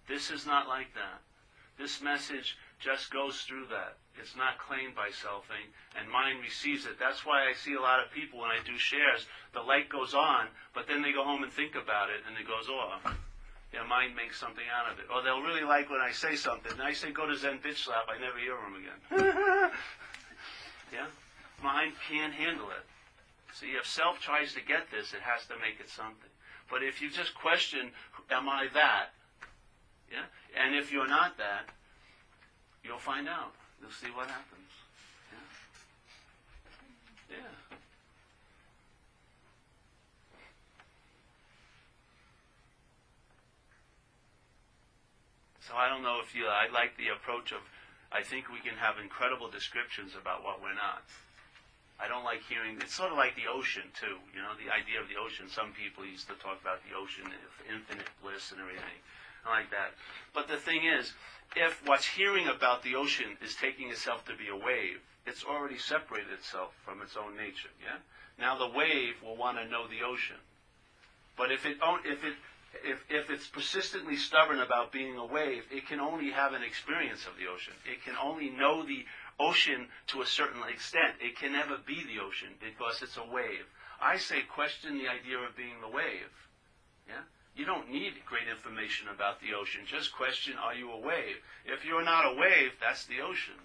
This 0.08 0.30
is 0.30 0.46
not 0.46 0.68
like 0.68 0.94
that. 0.94 1.20
This 1.78 2.00
message 2.00 2.56
just 2.78 3.10
goes 3.10 3.42
through 3.42 3.66
that. 3.70 3.98
It's 4.18 4.36
not 4.36 4.58
claimed 4.58 4.94
by 4.94 5.08
selfing, 5.08 5.68
and 5.98 6.10
mind 6.10 6.40
receives 6.40 6.86
it. 6.86 6.98
That's 6.98 7.26
why 7.26 7.48
I 7.48 7.52
see 7.52 7.74
a 7.74 7.80
lot 7.80 8.00
of 8.00 8.10
people 8.12 8.40
when 8.40 8.50
I 8.50 8.64
do 8.64 8.78
shares, 8.78 9.26
the 9.52 9.60
light 9.60 9.88
goes 9.88 10.14
on, 10.14 10.48
but 10.74 10.86
then 10.86 11.02
they 11.02 11.12
go 11.12 11.24
home 11.24 11.42
and 11.42 11.52
think 11.52 11.74
about 11.74 12.08
it, 12.08 12.24
and 12.26 12.36
it 12.38 12.46
goes 12.48 12.68
off. 12.68 13.04
Yeah, 13.74 13.84
mind 13.84 14.16
makes 14.16 14.38
something 14.40 14.64
out 14.72 14.92
of 14.92 14.98
it. 14.98 15.06
Or 15.12 15.22
they'll 15.22 15.42
really 15.42 15.64
like 15.64 15.90
when 15.90 16.00
I 16.00 16.12
say 16.12 16.36
something. 16.36 16.72
And 16.72 16.82
I 16.82 16.92
say, 16.92 17.12
go 17.12 17.26
to 17.26 17.36
Zen 17.36 17.58
bitch 17.58 17.84
slap, 17.84 18.06
I 18.08 18.18
never 18.18 18.38
hear 18.38 18.56
them 18.56 18.76
again. 18.80 19.70
yeah? 20.92 21.06
Mind 21.62 21.92
can't 22.08 22.32
handle 22.32 22.70
it. 22.70 22.84
See, 23.52 23.72
if 23.72 23.86
self 23.86 24.20
tries 24.20 24.54
to 24.54 24.60
get 24.60 24.90
this, 24.90 25.12
it 25.12 25.20
has 25.20 25.46
to 25.48 25.54
make 25.60 25.80
it 25.80 25.90
something. 25.90 26.30
But 26.70 26.82
if 26.82 27.00
you 27.00 27.10
just 27.10 27.34
question, 27.34 27.90
am 28.30 28.48
I 28.48 28.68
that? 28.74 29.10
Yeah? 30.10 30.26
And 30.56 30.74
if 30.74 30.92
you're 30.92 31.08
not 31.08 31.36
that, 31.38 31.68
you'll 32.84 32.98
find 32.98 33.28
out. 33.28 33.52
You'll 33.80 33.90
see 33.90 34.08
what 34.14 34.28
happens. 34.28 34.70
Yeah. 37.30 37.36
Yeah. 37.36 37.76
So 45.60 45.74
I 45.74 45.88
don't 45.88 46.02
know 46.02 46.20
if 46.22 46.34
you, 46.34 46.46
I 46.46 46.70
like 46.72 46.96
the 46.96 47.08
approach 47.08 47.50
of, 47.50 47.58
I 48.12 48.22
think 48.22 48.46
we 48.48 48.62
can 48.62 48.78
have 48.78 49.02
incredible 49.02 49.50
descriptions 49.50 50.14
about 50.14 50.44
what 50.44 50.62
we're 50.62 50.78
not. 50.78 51.02
I 51.98 52.06
don't 52.06 52.22
like 52.22 52.44
hearing, 52.46 52.78
it's 52.78 52.94
sort 52.94 53.10
of 53.10 53.18
like 53.18 53.34
the 53.34 53.50
ocean 53.50 53.90
too, 53.98 54.22
you 54.30 54.38
know, 54.38 54.54
the 54.54 54.70
idea 54.70 55.02
of 55.02 55.08
the 55.10 55.18
ocean. 55.18 55.48
Some 55.50 55.72
people 55.72 56.06
used 56.06 56.28
to 56.28 56.36
talk 56.38 56.60
about 56.60 56.86
the 56.86 56.94
ocean, 56.94 57.26
of 57.26 57.54
infinite 57.66 58.06
bliss 58.22 58.52
and 58.52 58.60
everything 58.60 59.00
like 59.46 59.70
that. 59.70 59.94
But 60.34 60.48
the 60.48 60.56
thing 60.56 60.84
is, 60.84 61.12
if 61.54 61.80
what's 61.86 62.06
hearing 62.06 62.48
about 62.48 62.82
the 62.82 62.94
ocean 62.94 63.36
is 63.42 63.54
taking 63.54 63.90
itself 63.90 64.24
to 64.26 64.36
be 64.36 64.48
a 64.48 64.56
wave, 64.56 65.00
it's 65.26 65.44
already 65.44 65.78
separated 65.78 66.32
itself 66.32 66.72
from 66.84 67.02
its 67.02 67.16
own 67.16 67.36
nature. 67.36 67.70
Yeah. 67.82 67.98
Now 68.38 68.58
the 68.58 68.68
wave 68.68 69.14
will 69.22 69.36
want 69.36 69.58
to 69.58 69.68
know 69.68 69.86
the 69.88 70.04
ocean, 70.04 70.36
but 71.36 71.50
if 71.50 71.64
it 71.64 71.78
if 72.04 72.24
it 72.24 72.34
if, 72.84 73.04
if 73.08 73.30
it's 73.30 73.46
persistently 73.46 74.16
stubborn 74.16 74.60
about 74.60 74.92
being 74.92 75.16
a 75.16 75.24
wave, 75.24 75.64
it 75.70 75.86
can 75.86 76.00
only 76.00 76.30
have 76.30 76.52
an 76.52 76.62
experience 76.62 77.26
of 77.26 77.36
the 77.38 77.46
ocean. 77.46 77.72
It 77.90 78.04
can 78.04 78.14
only 78.22 78.50
know 78.50 78.84
the 78.84 79.04
ocean 79.40 79.88
to 80.08 80.20
a 80.20 80.26
certain 80.26 80.62
extent. 80.68 81.14
It 81.20 81.38
can 81.38 81.52
never 81.52 81.78
be 81.86 82.04
the 82.04 82.20
ocean 82.22 82.48
because 82.60 83.00
it's 83.02 83.16
a 83.16 83.24
wave. 83.24 83.64
I 84.00 84.18
say 84.18 84.42
question 84.42 84.98
the 84.98 85.08
idea 85.08 85.38
of 85.38 85.56
being 85.56 85.80
the 85.80 85.88
wave. 85.88 86.32
Yeah? 87.08 87.24
You 87.56 87.64
don't 87.64 87.90
need 87.90 88.12
great 88.26 88.48
information 88.48 89.08
about 89.08 89.40
the 89.40 89.56
ocean. 89.58 89.80
Just 89.86 90.12
question, 90.12 90.54
are 90.62 90.74
you 90.74 90.92
a 90.92 91.00
wave? 91.00 91.40
If 91.64 91.86
you're 91.86 92.04
not 92.04 92.26
a 92.26 92.36
wave, 92.36 92.72
that's 92.78 93.06
the 93.06 93.22
ocean. 93.22 93.56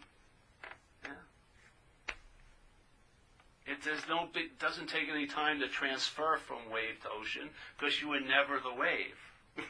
Yeah. 1.04 1.12
It 3.68 3.84
does 3.84 4.00
no, 4.08 4.30
it 4.34 4.58
doesn't 4.60 4.88
take 4.88 5.10
any 5.12 5.28
time 5.28 5.60
to 5.60 5.68
transfer 5.68 6.40
from 6.48 6.72
wave 6.72 7.02
to 7.04 7.10
ocean 7.20 7.50
because 7.78 8.02
you 8.02 8.08
were 8.08 8.22
never 8.22 8.60
the 8.64 8.74
wave. 8.74 9.20
you 9.58 9.64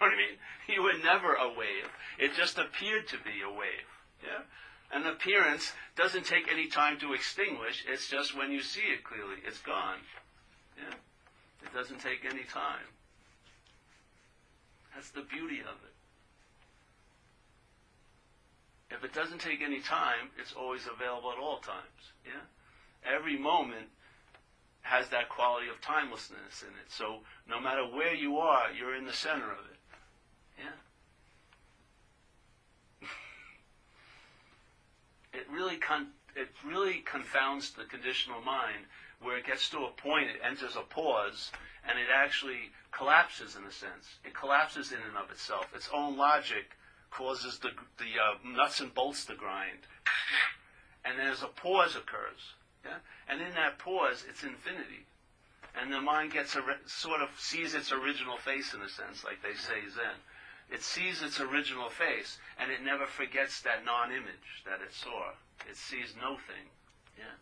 know 0.00 0.06
what 0.06 0.12
I 0.12 0.16
mean? 0.16 0.38
You 0.68 0.82
were 0.84 0.98
never 1.02 1.34
a 1.34 1.48
wave. 1.48 1.90
It 2.16 2.36
just 2.36 2.58
appeared 2.58 3.08
to 3.08 3.16
be 3.18 3.42
a 3.42 3.50
wave. 3.50 3.90
Yeah? 4.22 4.46
An 4.92 5.04
appearance 5.04 5.72
doesn't 5.96 6.26
take 6.26 6.50
any 6.50 6.68
time 6.68 6.98
to 7.00 7.12
extinguish. 7.12 7.84
It's 7.88 8.08
just 8.08 8.38
when 8.38 8.52
you 8.52 8.62
see 8.62 8.86
it 8.86 9.02
clearly, 9.02 9.42
it's 9.44 9.58
gone. 9.58 9.98
Yeah? 10.78 10.94
It 11.64 11.74
doesn't 11.74 12.00
take 12.00 12.24
any 12.24 12.44
time. 12.44 12.86
That's 14.98 15.10
the 15.10 15.22
beauty 15.22 15.60
of 15.60 15.78
it. 15.86 15.94
If 18.90 19.04
it 19.04 19.14
doesn't 19.14 19.40
take 19.40 19.62
any 19.62 19.78
time, 19.78 20.30
it's 20.40 20.52
always 20.52 20.88
available 20.92 21.30
at 21.30 21.38
all 21.38 21.58
times. 21.58 22.10
Yeah? 22.26 22.40
Every 23.08 23.38
moment 23.38 23.90
has 24.80 25.08
that 25.10 25.28
quality 25.28 25.68
of 25.68 25.80
timelessness 25.80 26.62
in 26.62 26.70
it. 26.70 26.88
So 26.88 27.20
no 27.48 27.60
matter 27.60 27.84
where 27.84 28.12
you 28.12 28.38
are, 28.38 28.72
you're 28.76 28.96
in 28.96 29.04
the 29.04 29.12
center 29.12 29.44
of 29.44 29.64
it. 29.70 29.78
Yeah? 30.58 30.74
it 35.38 35.46
really 35.48 35.76
con- 35.76 36.10
it 36.34 36.48
really 36.66 37.04
confounds 37.06 37.70
the 37.70 37.84
conditional 37.84 38.40
mind 38.40 38.86
where 39.22 39.36
it 39.36 39.46
gets 39.46 39.70
to 39.70 39.78
a 39.78 39.90
point, 39.90 40.28
it 40.28 40.40
enters 40.44 40.74
a 40.74 40.82
pause, 40.82 41.52
and 41.88 42.00
it 42.00 42.08
actually 42.12 42.72
collapses 42.98 43.54
in 43.54 43.64
a 43.64 43.70
sense. 43.70 44.18
It 44.24 44.34
collapses 44.34 44.90
in 44.90 44.98
and 44.98 45.16
of 45.16 45.30
itself. 45.30 45.66
Its 45.74 45.88
own 45.94 46.16
logic 46.16 46.76
causes 47.10 47.58
the, 47.58 47.70
the 47.98 48.18
uh, 48.18 48.34
nuts 48.44 48.80
and 48.80 48.92
bolts 48.92 49.24
to 49.26 49.34
grind. 49.34 49.86
And 51.04 51.18
there's 51.18 51.42
a 51.42 51.46
pause 51.46 51.96
occurs. 51.96 52.52
Yeah? 52.84 52.98
And 53.28 53.40
in 53.40 53.54
that 53.54 53.78
pause, 53.78 54.24
it's 54.28 54.42
infinity. 54.42 55.06
And 55.80 55.92
the 55.92 56.00
mind 56.00 56.32
gets 56.32 56.56
a 56.56 56.62
sort 56.86 57.22
of 57.22 57.28
sees 57.38 57.74
its 57.74 57.92
original 57.92 58.36
face 58.36 58.74
in 58.74 58.82
a 58.82 58.88
sense, 58.88 59.24
like 59.24 59.40
they 59.40 59.54
say 59.54 59.88
Zen. 59.88 60.18
It 60.68 60.82
sees 60.82 61.22
its 61.22 61.40
original 61.40 61.88
face, 61.88 62.36
and 62.58 62.70
it 62.70 62.84
never 62.84 63.06
forgets 63.06 63.62
that 63.62 63.86
non-image 63.86 64.66
that 64.66 64.82
it 64.82 64.92
saw. 64.92 65.32
It 65.70 65.76
sees 65.76 66.14
no 66.20 66.34
thing. 66.34 66.66
Yeah 67.16 67.38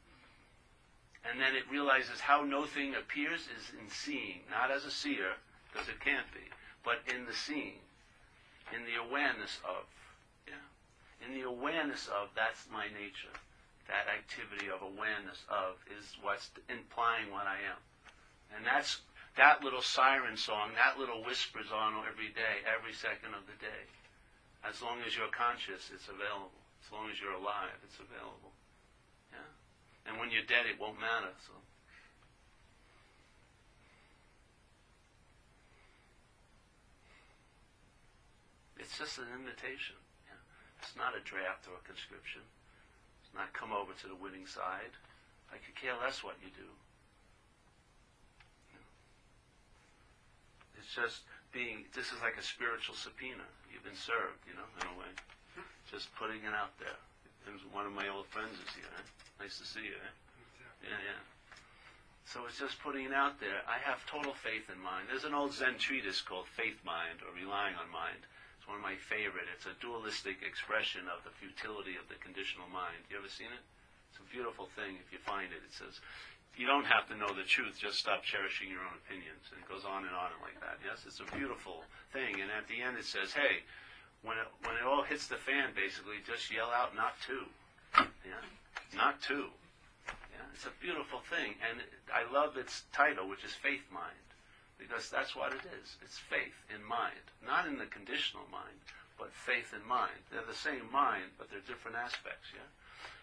and 1.31 1.41
then 1.41 1.57
it 1.57 1.71
realizes 1.71 2.21
how 2.21 2.43
no 2.43 2.67
thing 2.67 2.95
appears 2.95 3.41
is 3.41 3.73
in 3.81 3.89
seeing, 3.91 4.41
not 4.51 4.71
as 4.71 4.85
a 4.85 4.91
seer, 4.91 5.35
because 5.77 5.93
it 5.93 6.01
can't 6.01 6.25
be, 6.33 6.49
but 6.81 7.05
in 7.05 7.29
the 7.29 7.37
seeing, 7.37 7.85
in 8.73 8.89
the 8.89 8.97
awareness 8.97 9.61
of. 9.61 9.85
Yeah. 10.49 10.65
In 11.21 11.37
the 11.37 11.45
awareness 11.45 12.09
of, 12.09 12.33
that's 12.33 12.65
my 12.73 12.89
nature. 12.97 13.37
That 13.93 14.09
activity 14.09 14.73
of 14.73 14.81
awareness 14.81 15.45
of 15.53 15.77
is 15.93 16.17
what's 16.25 16.49
implying 16.73 17.29
what 17.29 17.45
I 17.45 17.61
am. 17.69 17.81
And 18.57 18.65
that's 18.65 19.05
that 19.37 19.61
little 19.61 19.85
siren 19.85 20.41
song, 20.41 20.73
that 20.81 20.97
little 20.97 21.21
whispers 21.21 21.69
on 21.69 21.93
every 22.09 22.33
day, 22.33 22.65
every 22.65 22.97
second 22.97 23.37
of 23.37 23.45
the 23.45 23.59
day. 23.61 23.85
As 24.65 24.81
long 24.81 25.05
as 25.05 25.13
you're 25.13 25.31
conscious, 25.31 25.93
it's 25.93 26.09
available. 26.09 26.57
As 26.81 26.89
long 26.89 27.13
as 27.13 27.21
you're 27.21 27.37
alive, 27.37 27.77
it's 27.85 28.01
available. 28.01 28.57
Yeah? 29.29 29.53
And 30.09 30.17
when 30.17 30.33
you're 30.33 30.49
dead, 30.49 30.65
it 30.65 30.81
won't 30.81 30.99
matter. 30.99 31.37
So. 31.45 31.53
It's 38.87 39.03
just 39.03 39.19
an 39.19 39.27
invitation. 39.35 39.99
Yeah. 40.31 40.39
It's 40.79 40.95
not 40.95 41.19
a 41.19 41.23
draft 41.27 41.67
or 41.67 41.75
a 41.75 41.83
conscription. 41.83 42.47
It's 43.19 43.35
not 43.35 43.51
come 43.51 43.75
over 43.75 43.91
to 43.91 44.07
the 44.07 44.15
winning 44.15 44.47
side. 44.47 44.95
I 45.51 45.59
could 45.59 45.75
care 45.75 45.99
less 45.99 46.23
what 46.23 46.39
you 46.39 46.55
do. 46.55 46.71
It's 50.79 50.95
just 50.95 51.27
being, 51.51 51.91
this 51.99 52.15
is 52.15 52.23
like 52.23 52.39
a 52.39 52.47
spiritual 52.47 52.95
subpoena. 52.95 53.43
You've 53.75 53.83
been 53.83 53.99
served, 53.99 54.47
you 54.47 54.55
know, 54.55 54.71
in 54.79 54.87
a 54.87 54.95
way. 54.95 55.11
Just 55.91 56.15
putting 56.15 56.47
it 56.47 56.55
out 56.55 56.79
there. 56.79 56.95
And 57.51 57.59
one 57.75 57.91
of 57.91 57.95
my 57.95 58.07
old 58.07 58.31
friends 58.31 58.55
is 58.55 58.71
here. 58.71 58.87
Eh? 58.87 59.43
Nice 59.43 59.59
to 59.59 59.67
see 59.67 59.83
you. 59.83 59.99
Eh? 59.99 60.95
Yeah, 60.95 61.03
yeah. 61.11 61.23
So 62.23 62.47
it's 62.47 62.63
just 62.63 62.79
putting 62.79 63.11
it 63.11 63.15
out 63.15 63.43
there. 63.43 63.67
I 63.67 63.83
have 63.83 64.07
total 64.07 64.35
faith 64.35 64.71
in 64.71 64.79
mind. 64.79 65.11
There's 65.11 65.27
an 65.27 65.35
old 65.35 65.51
Zen 65.51 65.75
treatise 65.75 66.23
called 66.23 66.47
Faith 66.55 66.79
Mind 66.87 67.19
or 67.27 67.35
Relying 67.35 67.75
on 67.75 67.91
Mind. 67.91 68.23
It's 68.67 68.75
one 68.75 68.83
of 68.83 68.91
my 68.91 68.99
favorite. 68.99 69.47
It's 69.55 69.71
a 69.71 69.79
dualistic 69.79 70.43
expression 70.43 71.07
of 71.07 71.23
the 71.23 71.31
futility 71.39 71.95
of 71.95 72.11
the 72.11 72.19
conditional 72.19 72.67
mind. 72.67 72.99
You 73.07 73.15
ever 73.15 73.31
seen 73.31 73.55
it? 73.55 73.63
It's 74.11 74.19
a 74.19 74.27
beautiful 74.27 74.67
thing 74.75 74.99
if 74.99 75.15
you 75.15 75.23
find 75.23 75.55
it. 75.55 75.63
It 75.63 75.71
says, 75.71 76.03
you 76.59 76.67
don't 76.67 76.83
have 76.83 77.07
to 77.07 77.15
know 77.15 77.31
the 77.31 77.47
truth, 77.47 77.79
just 77.79 78.03
stop 78.03 78.27
cherishing 78.27 78.67
your 78.67 78.83
own 78.83 78.99
opinions. 79.07 79.55
And 79.55 79.63
it 79.63 79.71
goes 79.71 79.87
on 79.87 80.03
and 80.03 80.11
on 80.11 80.35
and 80.35 80.43
like 80.43 80.59
that. 80.67 80.83
Yes, 80.83 81.07
it's 81.07 81.23
a 81.23 81.31
beautiful 81.39 81.87
thing. 82.11 82.43
And 82.43 82.51
at 82.51 82.67
the 82.67 82.83
end 82.83 82.99
it 82.99 83.07
says, 83.07 83.31
hey, 83.31 83.63
when 84.27 84.35
it, 84.35 84.51
when 84.67 84.75
it 84.75 84.83
all 84.83 85.07
hits 85.07 85.31
the 85.31 85.39
fan, 85.39 85.71
basically, 85.79 86.19
just 86.27 86.51
yell 86.51 86.75
out, 86.75 86.91
not 86.99 87.15
two. 87.23 87.47
Yeah? 88.27 88.43
Not 88.99 89.23
two. 89.23 89.47
Yeah? 90.35 90.43
It's 90.59 90.67
a 90.67 90.75
beautiful 90.83 91.23
thing. 91.31 91.55
And 91.63 91.87
I 92.11 92.27
love 92.35 92.59
its 92.59 92.83
title, 92.91 93.31
which 93.31 93.47
is 93.47 93.55
Faith 93.55 93.87
Mind. 93.95 94.26
Because 94.79 95.09
that's 95.09 95.35
what 95.35 95.53
it 95.53 95.65
is. 95.81 95.97
It's 96.03 96.19
faith 96.19 96.55
in 96.69 96.85
mind. 96.85 97.25
Not 97.45 97.67
in 97.67 97.79
the 97.79 97.89
conditional 97.89 98.45
mind, 98.53 98.77
but 99.19 99.33
faith 99.33 99.73
in 99.73 99.87
mind. 99.89 100.21
They're 100.31 100.45
the 100.47 100.57
same 100.57 100.93
mind, 100.93 101.33
but 101.39 101.49
they're 101.51 101.65
different 101.65 101.97
aspects, 101.97 102.53
yeah? 102.53 102.69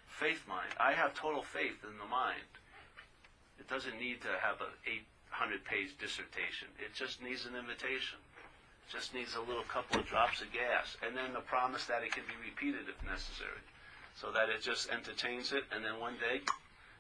Faith 0.08 0.45
mind. 0.47 0.74
I 0.80 0.93
have 0.93 1.14
total 1.14 1.43
faith 1.43 1.82
in 1.86 1.97
the 1.97 2.10
mind. 2.10 2.49
It 3.60 3.70
doesn't 3.70 3.97
need 4.01 4.22
to 4.22 4.34
have 4.41 4.62
an 4.62 4.74
800 5.30 5.64
page 5.66 5.97
dissertation. 5.97 6.68
It 6.82 6.93
just 6.93 7.22
needs 7.22 7.45
an 7.45 7.56
invitation. 7.56 8.18
It 8.86 8.91
just 8.91 9.14
needs 9.14 9.36
a 9.36 9.41
little 9.41 9.66
couple 9.70 10.01
of 10.01 10.06
drops 10.06 10.41
of 10.41 10.51
gas. 10.51 10.97
And 11.06 11.16
then 11.16 11.34
the 11.34 11.45
promise 11.45 11.86
that 11.86 12.04
it 12.04 12.12
can 12.12 12.26
be 12.26 12.38
repeated 12.41 12.89
if 12.89 12.97
necessary. 13.06 13.62
So 14.18 14.30
that 14.32 14.49
it 14.49 14.62
just 14.62 14.89
entertains 14.89 15.54
it, 15.54 15.66
and 15.74 15.84
then 15.84 15.99
one 15.99 16.18
day 16.22 16.41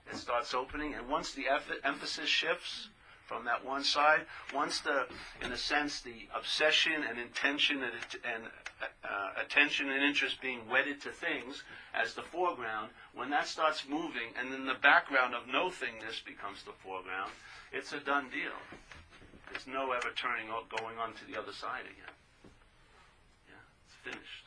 it 0.09 0.17
starts 0.17 0.53
opening. 0.53 0.93
And 0.93 1.09
once 1.09 1.33
the 1.33 1.45
emphasis 1.83 2.29
shifts, 2.29 2.89
from 3.33 3.45
that 3.45 3.65
one 3.65 3.83
side. 3.83 4.21
Once 4.53 4.79
the, 4.81 5.07
in 5.43 5.51
a 5.51 5.57
sense, 5.57 6.01
the 6.01 6.27
obsession 6.35 7.03
and 7.09 7.17
intention 7.17 7.81
and, 7.81 7.93
and 8.23 8.43
uh, 9.03 9.41
attention 9.41 9.89
and 9.89 10.03
interest 10.03 10.39
being 10.41 10.59
wedded 10.69 11.01
to 11.01 11.09
things 11.09 11.63
as 11.95 12.13
the 12.13 12.21
foreground, 12.21 12.89
when 13.15 13.29
that 13.31 13.47
starts 13.47 13.85
moving 13.89 14.29
and 14.39 14.53
then 14.53 14.65
the 14.65 14.77
background 14.81 15.33
of 15.33 15.47
no 15.47 15.69
thingness 15.69 16.23
becomes 16.23 16.61
the 16.63 16.73
foreground, 16.83 17.31
it's 17.71 17.91
a 17.93 17.99
done 17.99 18.29
deal. 18.29 18.53
There's 19.49 19.65
no 19.67 19.91
ever 19.91 20.09
turning, 20.15 20.49
or 20.49 20.61
going 20.77 20.97
on 20.97 21.13
to 21.13 21.25
the 21.25 21.39
other 21.39 21.53
side 21.53 21.85
again. 21.85 22.15
Yeah, 23.49 23.65
it's 23.85 23.97
finished. 24.03 24.45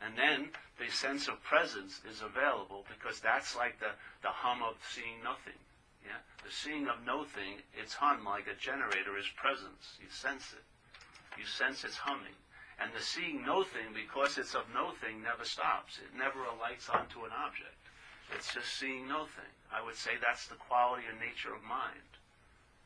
And 0.00 0.18
then 0.18 0.50
the 0.78 0.92
sense 0.92 1.28
of 1.28 1.42
presence 1.42 2.00
is 2.10 2.20
available 2.20 2.84
because 2.88 3.20
that's 3.20 3.56
like 3.56 3.80
the, 3.80 3.94
the 4.22 4.28
hum 4.28 4.62
of 4.62 4.76
seeing 4.92 5.22
nothing. 5.22 5.58
Yeah? 6.04 6.20
The 6.44 6.52
seeing 6.52 6.88
of 6.88 7.04
no 7.04 7.24
thing, 7.24 7.64
its 7.72 7.94
hum 7.94 8.24
like 8.24 8.46
a 8.46 8.54
generator 8.60 9.16
is 9.18 9.28
presence. 9.34 9.96
You 9.98 10.08
sense 10.10 10.52
it. 10.52 10.64
You 11.38 11.44
sense 11.44 11.84
its 11.84 11.96
humming. 11.96 12.36
And 12.78 12.90
the 12.92 13.02
seeing 13.02 13.44
no 13.44 13.62
thing, 13.62 13.94
because 13.94 14.36
it's 14.36 14.54
of 14.54 14.66
no 14.74 14.92
thing, 14.98 15.22
never 15.22 15.44
stops. 15.44 15.98
It 15.98 16.16
never 16.16 16.44
alights 16.44 16.90
onto 16.90 17.24
an 17.24 17.32
object. 17.32 17.78
It's 18.34 18.52
just 18.52 18.74
seeing 18.78 19.06
no 19.06 19.26
thing. 19.26 19.52
I 19.70 19.84
would 19.84 19.96
say 19.96 20.16
that's 20.18 20.46
the 20.46 20.56
quality 20.56 21.04
and 21.08 21.20
nature 21.20 21.54
of 21.54 21.62
mind, 21.62 22.18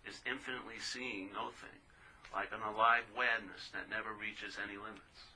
is 0.05 0.21
infinitely 0.27 0.81
seeing 0.81 1.31
no 1.33 1.51
thing, 1.51 1.79
like 2.35 2.51
an 2.53 2.61
alive 2.62 3.05
awareness 3.14 3.71
that 3.73 3.89
never 3.89 4.12
reaches 4.12 4.59
any 4.59 4.77
limits. 4.77 5.29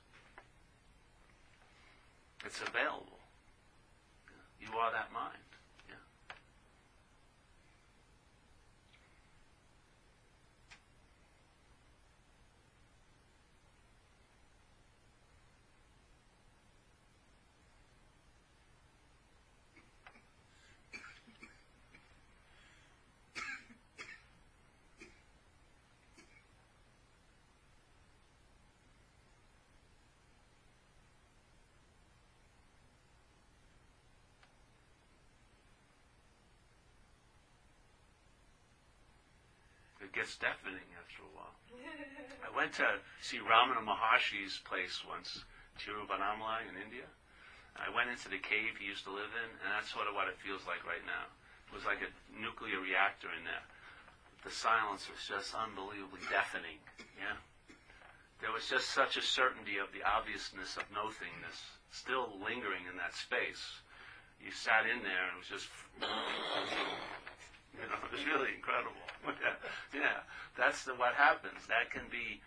It's 2.45 2.59
available. 2.61 3.23
You 4.59 4.75
are 4.77 4.91
that 4.91 5.13
mind. 5.13 5.22
Gets 40.13 40.37
deafening 40.37 40.85
after 40.95 41.25
a 41.25 41.31
while. 41.33 41.57
I 42.45 42.49
went 42.53 42.77
to 42.77 43.01
see 43.21 43.41
Ramana 43.41 43.81
Maharshi's 43.81 44.61
place 44.63 45.01
once, 45.09 45.43
Tiruvannamalai 45.81 46.69
in 46.69 46.77
India. 46.77 47.09
I 47.73 47.89
went 47.89 48.13
into 48.13 48.29
the 48.29 48.37
cave 48.37 48.77
he 48.77 48.85
used 48.85 49.09
to 49.09 49.13
live 49.13 49.33
in, 49.33 49.49
and 49.65 49.69
that's 49.73 49.89
sort 49.89 50.05
of 50.05 50.13
what 50.13 50.29
it 50.29 50.37
feels 50.37 50.61
like 50.69 50.85
right 50.85 51.01
now. 51.09 51.25
It 51.67 51.73
was 51.73 51.89
like 51.89 52.05
a 52.05 52.13
nuclear 52.29 52.77
reactor 52.77 53.33
in 53.33 53.41
there. 53.41 53.65
The 54.45 54.53
silence 54.53 55.09
was 55.09 55.25
just 55.25 55.57
unbelievably 55.57 56.29
deafening. 56.29 56.77
Yeah, 57.17 57.41
there 58.43 58.53
was 58.53 58.69
just 58.69 58.93
such 58.93 59.17
a 59.17 59.23
certainty 59.25 59.81
of 59.81 59.89
the 59.95 60.05
obviousness 60.05 60.77
of 60.77 60.85
nothingness 60.93 61.57
still 61.89 62.37
lingering 62.43 62.85
in 62.89 62.97
that 62.97 63.15
space. 63.15 63.81
You 64.41 64.51
sat 64.51 64.83
in 64.83 65.01
there, 65.01 65.25
and 65.31 65.37
it 65.37 65.41
was 65.41 65.47
just, 65.47 65.69
you 66.01 67.87
know, 67.87 67.97
it 68.03 68.11
was 68.11 68.25
really 68.27 68.51
incredible. 68.53 68.99
yeah, 69.95 70.23
that's 70.57 70.83
the, 70.83 70.93
what 70.95 71.13
happens. 71.15 71.67
That 71.67 71.91
can 71.91 72.03
be, 72.11 72.41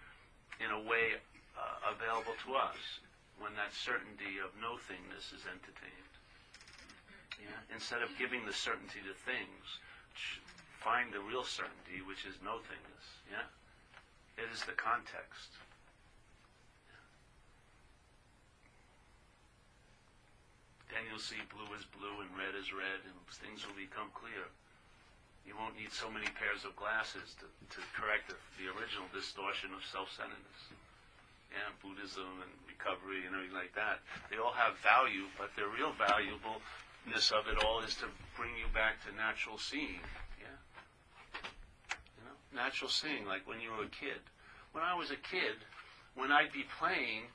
in 0.61 0.71
a 0.71 0.81
way, 0.81 1.17
uh, 1.57 1.93
available 1.97 2.37
to 2.45 2.57
us 2.57 3.01
when 3.41 3.53
that 3.57 3.73
certainty 3.73 4.41
of 4.41 4.53
no 4.61 4.81
thingness 4.89 5.33
is 5.33 5.45
entertained. 5.49 6.13
Yeah? 7.41 7.57
Instead 7.73 8.01
of 8.01 8.13
giving 8.17 8.45
the 8.45 8.53
certainty 8.53 9.01
to 9.05 9.13
things, 9.29 9.65
find 10.81 11.13
the 11.13 11.21
real 11.21 11.45
certainty, 11.45 12.01
which 12.05 12.25
is 12.25 12.37
no 12.41 12.61
thingness. 12.65 13.07
Yeah? 13.29 13.45
It 14.41 14.49
is 14.53 14.65
the 14.65 14.77
context. 14.77 15.57
Then 20.89 21.05
you'll 21.13 21.21
see 21.21 21.41
blue 21.53 21.69
is 21.77 21.85
blue 21.85 22.25
and 22.25 22.33
red 22.37 22.57
is 22.57 22.73
red, 22.73 23.05
and 23.05 23.17
things 23.29 23.69
will 23.69 23.77
become 23.77 24.09
clear 24.17 24.49
you 25.47 25.55
won't 25.55 25.79
need 25.79 25.95
so 25.95 26.11
many 26.11 26.27
pairs 26.35 26.67
of 26.67 26.75
glasses 26.75 27.39
to, 27.39 27.47
to 27.71 27.81
correct 27.95 28.27
the, 28.29 28.37
the 28.59 28.67
original 28.75 29.07
distortion 29.15 29.71
of 29.71 29.81
self-centeredness. 29.87 30.63
Yeah, 31.55 31.71
Buddhism 31.79 32.43
and 32.43 32.51
recovery 32.67 33.25
and 33.25 33.33
everything 33.33 33.55
like 33.55 33.73
that. 33.79 34.03
They 34.29 34.37
all 34.37 34.53
have 34.53 34.75
value, 34.83 35.31
but 35.39 35.55
the 35.55 35.71
real 35.71 35.95
valuableness 35.95 37.31
of 37.31 37.47
it 37.47 37.63
all 37.63 37.81
is 37.87 37.95
to 38.03 38.11
bring 38.35 38.53
you 38.59 38.67
back 38.75 38.99
to 39.07 39.15
natural 39.15 39.57
seeing. 39.57 40.03
Yeah, 40.43 40.59
you 42.19 42.23
know, 42.27 42.37
natural 42.51 42.91
seeing, 42.91 43.25
like 43.25 43.47
when 43.47 43.63
you 43.63 43.71
were 43.71 43.87
a 43.87 43.95
kid. 43.95 44.21
When 44.75 44.83
I 44.83 44.93
was 44.99 45.15
a 45.15 45.17
kid, 45.17 45.63
when 46.19 46.35
I'd 46.35 46.53
be 46.53 46.67
playing, 46.77 47.31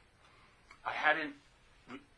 I 0.86 0.92
hadn't 0.92 1.34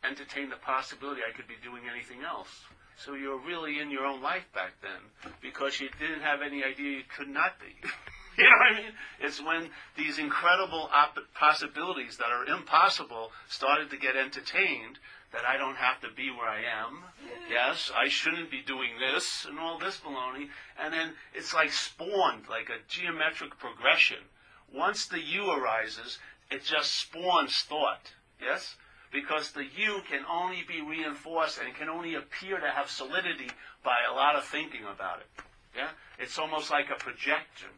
entertained 0.03 0.51
the 0.51 0.59
possibility 0.59 1.21
I 1.21 1.31
could 1.31 1.47
be 1.47 1.55
doing 1.63 1.83
anything 1.87 2.23
else. 2.25 2.65
So 2.97 3.13
you 3.13 3.29
were 3.29 3.39
really 3.39 3.79
in 3.79 3.89
your 3.89 4.05
own 4.05 4.21
life 4.21 4.45
back 4.53 4.73
then 4.81 5.33
because 5.41 5.79
you 5.79 5.89
didn't 5.99 6.21
have 6.21 6.41
any 6.41 6.63
idea 6.63 6.97
you 6.97 7.03
could 7.15 7.27
not 7.27 7.59
be. 7.59 7.75
you 8.37 8.43
know 8.43 8.57
what 8.57 8.73
I 8.73 8.81
mean? 8.83 8.93
It's 9.21 9.43
when 9.43 9.69
these 9.97 10.19
incredible 10.19 10.89
op- 10.93 11.17
possibilities 11.33 12.17
that 12.17 12.31
are 12.31 12.45
impossible 12.45 13.31
started 13.49 13.89
to 13.91 13.97
get 13.97 14.15
entertained 14.15 14.99
that 15.33 15.45
I 15.47 15.57
don't 15.57 15.75
have 15.75 15.99
to 16.01 16.09
be 16.15 16.29
where 16.29 16.47
I 16.47 16.61
am. 16.61 17.03
Yes, 17.49 17.91
I 17.95 18.07
shouldn't 18.07 18.51
be 18.51 18.61
doing 18.61 18.91
this 18.99 19.45
and 19.49 19.59
all 19.59 19.79
this 19.79 19.99
baloney. 19.99 20.49
And 20.79 20.93
then 20.93 21.13
it's 21.33 21.53
like 21.53 21.71
spawned, 21.71 22.47
like 22.49 22.69
a 22.69 22.87
geometric 22.87 23.57
progression. 23.57 24.29
Once 24.71 25.07
the 25.07 25.19
you 25.19 25.49
arises, 25.49 26.19
it 26.51 26.63
just 26.63 26.95
spawns 26.95 27.63
thought. 27.63 28.13
Yes? 28.39 28.75
Because 29.13 29.51
the 29.51 29.63
you 29.63 30.01
can 30.09 30.25
only 30.29 30.63
be 30.67 30.81
reinforced 30.81 31.59
and 31.63 31.73
can 31.75 31.87
only 31.87 32.15
appear 32.15 32.59
to 32.59 32.69
have 32.69 32.89
solidity 32.89 33.49
by 33.83 33.95
a 34.09 34.13
lot 34.13 34.35
of 34.35 34.43
thinking 34.43 34.81
about 34.83 35.19
it. 35.19 35.43
Yeah? 35.75 35.89
It's 36.19 36.37
almost 36.37 36.71
like 36.71 36.89
a 36.89 36.95
projection. 36.95 37.69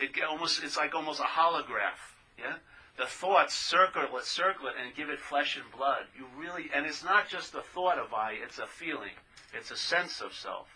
It 0.00 0.10
almost, 0.28 0.62
it's 0.62 0.76
like 0.76 0.94
almost 0.94 1.20
a 1.20 1.22
holograph. 1.22 2.02
Yeah? 2.36 2.56
the 2.96 3.06
thoughts 3.06 3.54
circle 3.54 4.02
it, 4.02 4.24
circle 4.24 4.68
it, 4.68 4.74
and 4.82 4.94
give 4.94 5.08
it 5.08 5.18
flesh 5.18 5.56
and 5.56 5.64
blood. 5.76 6.04
You 6.16 6.26
really, 6.38 6.70
and 6.74 6.86
it's 6.86 7.02
not 7.02 7.28
just 7.28 7.52
the 7.52 7.62
thought 7.62 7.98
of 7.98 8.14
I, 8.14 8.34
it's 8.42 8.58
a 8.58 8.66
feeling. 8.66 9.14
It's 9.52 9.70
a 9.70 9.76
sense 9.76 10.20
of 10.20 10.32
self. 10.32 10.68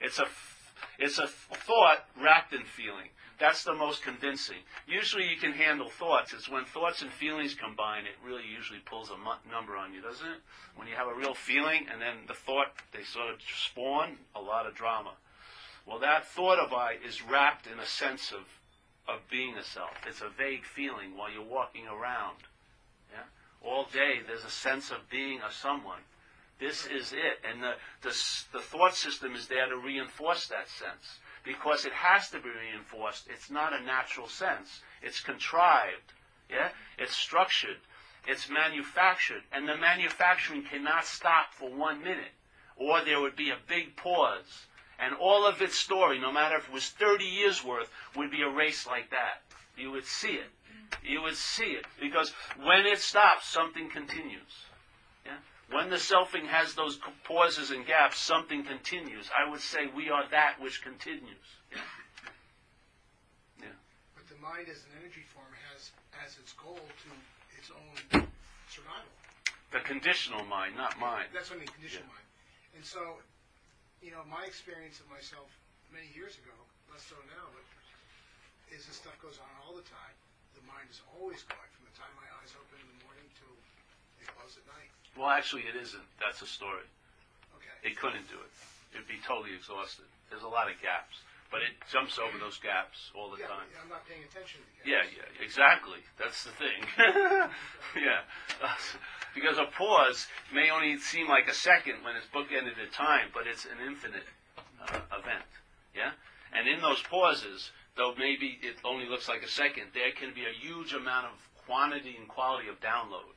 It's 0.00 0.18
a, 0.18 0.26
it's 0.98 1.18
a 1.18 1.26
thought 1.26 2.06
wrapped 2.20 2.52
in 2.52 2.62
feeling. 2.64 3.08
That's 3.38 3.64
the 3.64 3.74
most 3.74 4.02
convincing. 4.02 4.56
Usually 4.86 5.28
you 5.28 5.36
can 5.36 5.52
handle 5.52 5.90
thoughts. 5.90 6.32
It's 6.32 6.48
when 6.48 6.64
thoughts 6.64 7.02
and 7.02 7.10
feelings 7.10 7.54
combine, 7.54 8.04
it 8.04 8.16
really 8.24 8.44
usually 8.46 8.78
pulls 8.78 9.10
a 9.10 9.50
number 9.50 9.76
on 9.76 9.92
you, 9.92 10.00
doesn't 10.00 10.26
it? 10.26 10.40
When 10.74 10.88
you 10.88 10.94
have 10.94 11.08
a 11.08 11.14
real 11.14 11.34
feeling 11.34 11.86
and 11.92 12.00
then 12.00 12.24
the 12.26 12.34
thought, 12.34 12.68
they 12.92 13.02
sort 13.02 13.28
of 13.28 13.40
spawn 13.42 14.16
a 14.34 14.40
lot 14.40 14.66
of 14.66 14.74
drama. 14.74 15.12
Well, 15.86 15.98
that 15.98 16.26
thought 16.26 16.58
of 16.58 16.72
I 16.72 16.96
is 17.06 17.22
wrapped 17.22 17.66
in 17.66 17.78
a 17.78 17.86
sense 17.86 18.32
of, 18.32 18.44
of 19.06 19.20
being 19.30 19.56
a 19.56 19.62
self. 19.62 19.92
It's 20.06 20.22
a 20.22 20.28
vague 20.28 20.64
feeling 20.64 21.16
while 21.16 21.30
you're 21.30 21.42
walking 21.42 21.86
around. 21.86 22.38
Yeah? 23.12 23.24
All 23.62 23.84
day 23.92 24.20
there's 24.26 24.44
a 24.44 24.50
sense 24.50 24.90
of 24.90 25.08
being 25.10 25.40
a 25.46 25.52
someone. 25.52 26.00
This 26.58 26.86
is 26.86 27.12
it. 27.12 27.44
And 27.48 27.62
the, 27.62 27.74
the, 28.00 28.16
the 28.52 28.60
thought 28.60 28.94
system 28.94 29.34
is 29.34 29.46
there 29.46 29.68
to 29.68 29.76
reinforce 29.76 30.48
that 30.48 30.68
sense. 30.68 31.20
Because 31.46 31.86
it 31.86 31.92
has 31.92 32.28
to 32.30 32.40
be 32.40 32.50
reinforced. 32.50 33.28
It's 33.32 33.50
not 33.50 33.72
a 33.72 33.82
natural 33.84 34.28
sense. 34.28 34.80
It's 35.00 35.20
contrived. 35.20 36.12
Yeah? 36.50 36.70
It's 36.98 37.14
structured. 37.14 37.78
It's 38.26 38.50
manufactured. 38.50 39.42
And 39.52 39.68
the 39.68 39.76
manufacturing 39.76 40.64
cannot 40.64 41.06
stop 41.06 41.54
for 41.54 41.70
one 41.70 42.02
minute. 42.02 42.34
Or 42.76 43.00
there 43.00 43.20
would 43.20 43.36
be 43.36 43.50
a 43.50 43.56
big 43.68 43.96
pause. 43.96 44.66
And 44.98 45.14
all 45.14 45.46
of 45.46 45.62
its 45.62 45.76
story, 45.76 46.18
no 46.18 46.32
matter 46.32 46.56
if 46.56 46.68
it 46.68 46.74
was 46.74 46.88
30 46.88 47.24
years 47.24 47.64
worth, 47.64 47.90
would 48.16 48.30
be 48.30 48.40
erased 48.40 48.86
like 48.86 49.10
that. 49.10 49.42
You 49.76 49.92
would 49.92 50.06
see 50.06 50.32
it. 50.32 50.50
You 51.04 51.22
would 51.22 51.36
see 51.36 51.72
it. 51.72 51.84
Because 52.00 52.32
when 52.62 52.86
it 52.86 52.98
stops, 52.98 53.46
something 53.46 53.88
continues. 53.88 54.65
When 55.70 55.90
the 55.90 55.96
selfing 55.98 56.46
has 56.46 56.74
those 56.74 56.98
pauses 57.24 57.70
and 57.70 57.84
gaps, 57.84 58.18
something 58.18 58.62
continues. 58.62 59.28
I 59.34 59.50
would 59.50 59.60
say 59.60 59.90
we 59.90 60.10
are 60.10 60.22
that 60.30 60.60
which 60.62 60.82
continues. 60.82 61.46
Yeah? 61.74 61.82
Yeah. 63.58 63.74
But 64.14 64.30
the 64.30 64.38
mind 64.38 64.70
as 64.70 64.86
an 64.86 65.02
energy 65.02 65.26
form 65.34 65.50
has 65.74 65.90
as 66.22 66.38
its 66.38 66.54
goal 66.54 66.78
to 66.78 67.10
its 67.58 67.74
own 67.74 68.30
survival. 68.70 69.10
The 69.74 69.82
conditional 69.82 70.46
mind, 70.46 70.78
not 70.78 70.94
mine. 71.02 71.26
That's 71.34 71.50
what 71.50 71.58
I 71.58 71.66
mean, 71.66 71.74
conditioned 71.74 72.06
Yeah. 72.06 72.14
mind. 72.14 72.26
And 72.78 72.84
so, 72.86 73.18
you 74.00 74.14
know, 74.14 74.22
my 74.30 74.46
experience 74.46 75.00
of 75.02 75.10
myself 75.10 75.50
many 75.90 76.06
years 76.14 76.38
ago, 76.38 76.54
less 76.94 77.02
so 77.02 77.18
now, 77.26 77.50
but 77.50 77.66
is 78.70 78.86
this 78.86 78.96
stuff 78.96 79.18
goes 79.18 79.38
on 79.42 79.50
all 79.66 79.74
the 79.74 79.86
time. 79.90 80.14
The 80.54 80.62
mind 80.62 80.86
is 80.90 81.02
always 81.18 81.42
going 81.42 81.70
from 81.74 81.84
the 81.90 81.94
time 81.98 82.10
my 82.14 82.28
eyes 82.38 82.54
open 82.54 82.78
in 82.78 82.86
the 82.86 83.04
morning 83.04 83.26
till 83.38 83.54
they 84.18 84.26
close 84.30 84.54
at 84.56 84.66
night. 84.70 84.90
Well, 85.18 85.28
actually, 85.28 85.62
it 85.62 85.76
isn't. 85.80 86.04
That's 86.20 86.42
a 86.42 86.46
story. 86.46 86.84
Okay. 87.56 87.90
It 87.90 87.96
couldn't 87.96 88.28
do 88.28 88.36
it. 88.36 88.52
It'd 88.94 89.08
be 89.08 89.18
totally 89.26 89.54
exhausted. 89.56 90.04
There's 90.30 90.42
a 90.44 90.48
lot 90.48 90.70
of 90.70 90.76
gaps. 90.80 91.20
But 91.50 91.62
it 91.62 91.78
jumps 91.92 92.18
over 92.18 92.36
those 92.42 92.58
gaps 92.58 93.14
all 93.14 93.30
the 93.30 93.38
yeah, 93.38 93.46
time. 93.46 93.70
I'm 93.78 93.88
not 93.88 94.02
paying 94.08 94.26
attention 94.26 94.60
to 94.66 94.66
the 94.82 94.90
Yeah, 94.90 95.06
gaps. 95.06 95.14
yeah, 95.14 95.44
exactly. 95.46 96.02
That's 96.18 96.42
the 96.42 96.50
thing. 96.58 96.80
yeah. 97.96 98.26
Because 99.36 99.58
a 99.58 99.66
pause 99.76 100.26
may 100.50 100.70
only 100.70 100.96
seem 100.96 101.28
like 101.28 101.46
a 101.46 101.52
second 101.52 102.00
when 102.02 102.16
it's 102.16 102.24
bookended 102.32 102.80
in 102.80 102.88
time, 102.90 103.28
but 103.34 103.46
it's 103.46 103.66
an 103.66 103.76
infinite 103.86 104.24
uh, 104.80 104.96
event. 105.12 105.44
Yeah? 105.94 106.16
And 106.56 106.66
in 106.66 106.80
those 106.80 107.02
pauses, 107.02 107.70
though 107.98 108.14
maybe 108.16 108.58
it 108.62 108.76
only 108.82 109.04
looks 109.06 109.28
like 109.28 109.42
a 109.42 109.48
second, 109.48 109.92
there 109.92 110.10
can 110.16 110.32
be 110.32 110.48
a 110.48 110.56
huge 110.56 110.94
amount 110.94 111.26
of 111.26 111.36
quantity 111.66 112.16
and 112.16 112.26
quality 112.26 112.68
of 112.72 112.80
download. 112.80 113.35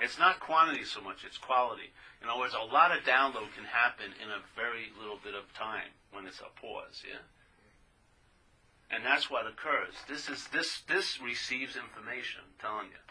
It's 0.00 0.18
not 0.18 0.40
quantity 0.40 0.84
so 0.84 1.00
much, 1.00 1.24
it's 1.24 1.38
quality. 1.38 1.92
In 2.22 2.28
other 2.28 2.40
words, 2.40 2.54
a 2.54 2.72
lot 2.72 2.92
of 2.92 3.04
download 3.04 3.54
can 3.56 3.64
happen 3.64 4.12
in 4.22 4.28
a 4.28 4.44
very 4.54 4.92
little 4.98 5.18
bit 5.22 5.34
of 5.34 5.52
time 5.54 5.94
when 6.12 6.26
it's 6.26 6.40
a 6.40 6.52
pause, 6.60 7.02
yeah? 7.06 7.24
And 8.90 9.04
that's 9.04 9.30
what 9.30 9.46
occurs. 9.46 9.94
This 10.08 10.28
is 10.28 10.46
this 10.52 10.82
this 10.86 11.20
receives 11.20 11.76
information, 11.76 12.42
I'm 12.44 12.60
telling 12.60 12.88
you. 12.92 13.02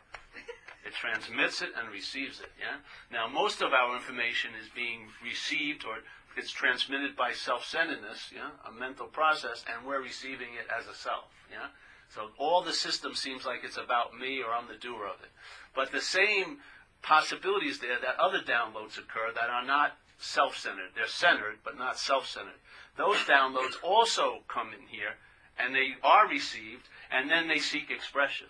It 0.85 0.93
transmits 0.93 1.63
it 1.63 1.69
and 1.75 1.89
receives 1.91 2.39
it, 2.39 2.51
yeah? 2.59 2.77
Now 3.11 3.27
most 3.27 3.61
of 3.61 3.73
our 3.73 3.95
information 3.95 4.51
is 4.61 4.69
being 4.69 5.07
received 5.23 5.83
or 5.83 5.97
it's 6.37 6.51
transmitted 6.51 7.15
by 7.15 7.31
self-centeredness, 7.31 8.31
yeah, 8.35 8.51
a 8.67 8.71
mental 8.71 9.07
process, 9.07 9.65
and 9.65 9.87
we're 9.87 10.01
receiving 10.01 10.53
it 10.59 10.67
as 10.69 10.85
a 10.85 10.93
self, 10.93 11.31
yeah? 11.49 11.67
So 12.13 12.29
all 12.37 12.61
the 12.61 12.73
system 12.73 13.15
seems 13.15 13.45
like 13.45 13.63
it's 13.63 13.77
about 13.77 14.17
me 14.17 14.41
or 14.43 14.53
I'm 14.53 14.67
the 14.67 14.77
doer 14.77 15.07
of 15.07 15.21
it. 15.23 15.31
But 15.73 15.91
the 15.91 16.01
same 16.01 16.59
possibilities 17.05 17.79
there 17.79 17.99
that 18.01 18.19
other 18.19 18.39
downloads 18.39 18.97
occur 18.97 19.31
that 19.33 19.49
are 19.49 19.65
not 19.65 19.97
self-centered. 20.17 20.91
They're 20.95 21.07
centered, 21.07 21.57
but 21.63 21.77
not 21.77 21.99
self-centered. 21.99 22.59
Those 22.97 23.17
downloads 23.17 23.75
also 23.83 24.39
come 24.47 24.69
in 24.69 24.87
here, 24.87 25.15
and 25.59 25.75
they 25.75 25.95
are 26.03 26.27
received, 26.27 26.89
and 27.11 27.29
then 27.29 27.47
they 27.47 27.59
seek 27.59 27.91
expression. 27.91 28.47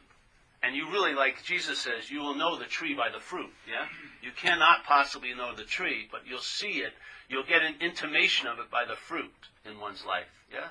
And 0.64 0.76
you 0.76 0.90
really, 0.90 1.14
like 1.14 1.44
Jesus 1.44 1.80
says, 1.80 2.10
you 2.10 2.22
will 2.22 2.36
know 2.36 2.58
the 2.58 2.66
tree 2.66 2.96
by 2.96 3.10
the 3.14 3.20
fruit, 3.20 3.52
yeah? 3.70 3.86
You 4.24 4.32
cannot 4.36 4.84
possibly 4.84 5.34
know 5.34 5.54
the 5.56 5.64
tree, 5.64 6.08
but 6.12 6.22
you'll 6.26 6.40
see 6.40 6.80
it. 6.80 6.94
You'll 7.30 7.44
get 7.44 7.62
an 7.62 7.76
intimation 7.82 8.48
of 8.48 8.60
it 8.60 8.72
by 8.72 8.86
the 8.88 8.96
fruit 8.96 9.34
in 9.66 9.80
one's 9.80 10.06
life, 10.06 10.32
yeah? 10.52 10.70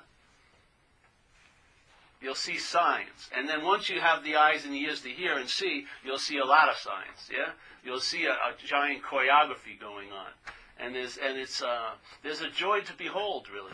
You'll 2.21 2.35
see 2.35 2.59
signs. 2.59 3.29
And 3.37 3.49
then 3.49 3.63
once 3.63 3.91
you 3.91 4.01
have 4.01 4.25
the 4.25 4.37
eyes 4.37 4.65
and 4.65 4.73
the 4.73 4.81
ears 4.81 5.03
to 5.03 5.11
hear 5.11 5.37
and 5.37 5.49
see, 5.49 5.85
you'll 6.05 6.19
see 6.19 6.39
a 6.39 6.45
lot 6.45 6.71
of 6.71 6.77
signs, 6.77 7.31
yeah? 7.31 7.53
You'll 7.85 8.01
see 8.01 8.25
a, 8.25 8.33
a 8.33 8.55
giant 8.67 9.03
choreography 9.03 9.79
going 9.79 10.11
on. 10.11 10.29
And 10.79 10.95
there's, 10.95 11.17
and 11.17 11.39
it's, 11.39 11.63
uh, 11.63 11.91
there's 12.23 12.41
a 12.41 12.51
joy 12.51 12.81
to 12.81 12.93
behold, 12.97 13.49
really. 13.53 13.73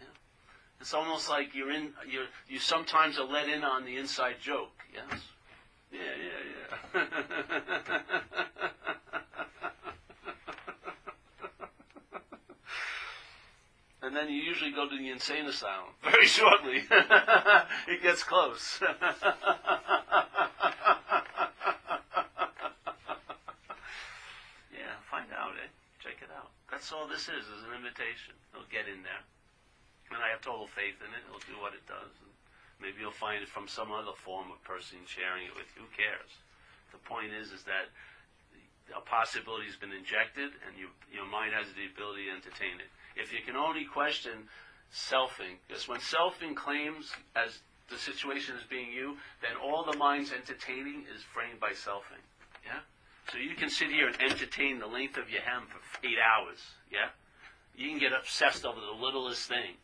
Yeah? 0.00 0.06
It's 0.80 0.94
almost 0.94 1.28
like 1.28 1.54
you're 1.54 1.72
in, 1.72 1.92
you're, 2.08 2.26
you 2.48 2.58
sometimes 2.58 3.18
are 3.18 3.26
let 3.26 3.48
in 3.48 3.64
on 3.64 3.84
the 3.84 3.96
inside 3.96 4.36
joke, 4.40 4.70
yes? 4.92 5.20
Yeah, 5.90 6.00
yeah, 6.18 6.40
yeah. 6.94 7.02
and 14.02 14.14
then 14.14 14.28
you 14.28 14.40
usually 14.42 14.70
go 14.72 14.88
to 14.88 14.96
the 14.96 15.10
insane 15.10 15.46
asylum 15.46 15.94
very 16.02 16.26
shortly. 16.26 16.82
it 17.88 18.02
gets 18.02 18.22
close. 18.22 18.80
yeah, 18.82 18.90
find 25.10 25.26
out, 25.36 25.52
eh? 25.52 25.68
Check 26.00 26.16
it 26.22 26.28
out. 26.36 26.50
That's 26.74 26.90
all 26.90 27.06
this 27.06 27.30
is, 27.30 27.46
is 27.46 27.62
an 27.62 27.70
invitation. 27.70 28.34
It'll 28.50 28.66
get 28.66 28.90
in 28.90 29.06
there. 29.06 29.22
And 30.10 30.18
I 30.18 30.34
have 30.34 30.42
total 30.42 30.66
faith 30.66 30.98
in 30.98 31.06
it. 31.14 31.22
It'll 31.30 31.46
do 31.46 31.54
what 31.62 31.70
it 31.70 31.86
does. 31.86 32.10
And 32.18 32.34
maybe 32.82 32.98
you'll 32.98 33.14
find 33.14 33.38
it 33.38 33.46
from 33.46 33.70
some 33.70 33.94
other 33.94 34.10
form 34.26 34.50
of 34.50 34.58
person 34.66 34.98
sharing 35.06 35.46
it 35.46 35.54
with 35.54 35.70
you. 35.78 35.86
Who 35.86 35.90
cares? 35.94 36.34
The 36.90 36.98
point 37.06 37.30
is, 37.30 37.54
is 37.54 37.62
that 37.70 37.94
a 38.90 38.98
possibility 39.06 39.70
has 39.70 39.78
been 39.78 39.94
injected, 39.94 40.50
and 40.66 40.74
you, 40.74 40.90
your 41.14 41.30
mind 41.30 41.54
has 41.54 41.70
the 41.78 41.86
ability 41.86 42.26
to 42.26 42.34
entertain 42.42 42.82
it. 42.82 42.90
If 43.14 43.30
you 43.30 43.38
can 43.46 43.54
only 43.54 43.86
question 43.86 44.50
selfing, 44.90 45.62
because 45.70 45.86
when 45.86 46.02
selfing 46.02 46.58
claims 46.58 47.14
as 47.38 47.62
the 47.86 48.02
situation 48.02 48.58
as 48.58 48.66
being 48.66 48.90
you, 48.90 49.14
then 49.46 49.54
all 49.62 49.86
the 49.86 49.94
mind's 49.94 50.34
entertaining 50.34 51.06
is 51.06 51.22
framed 51.22 51.62
by 51.62 51.70
selfing. 51.70 52.18
Yeah? 52.66 52.82
So 53.30 53.38
you 53.38 53.54
can 53.54 53.70
sit 53.70 53.90
here 53.90 54.06
and 54.06 54.16
entertain 54.20 54.78
the 54.78 54.86
length 54.86 55.16
of 55.16 55.30
your 55.30 55.42
hem 55.42 55.64
for 55.68 56.06
eight 56.06 56.18
hours. 56.18 56.58
Yeah? 56.90 57.08
You 57.76 57.90
can 57.90 57.98
get 57.98 58.12
obsessed 58.12 58.64
over 58.64 58.80
the 58.80 59.04
littlest 59.04 59.48
thing. 59.48 59.76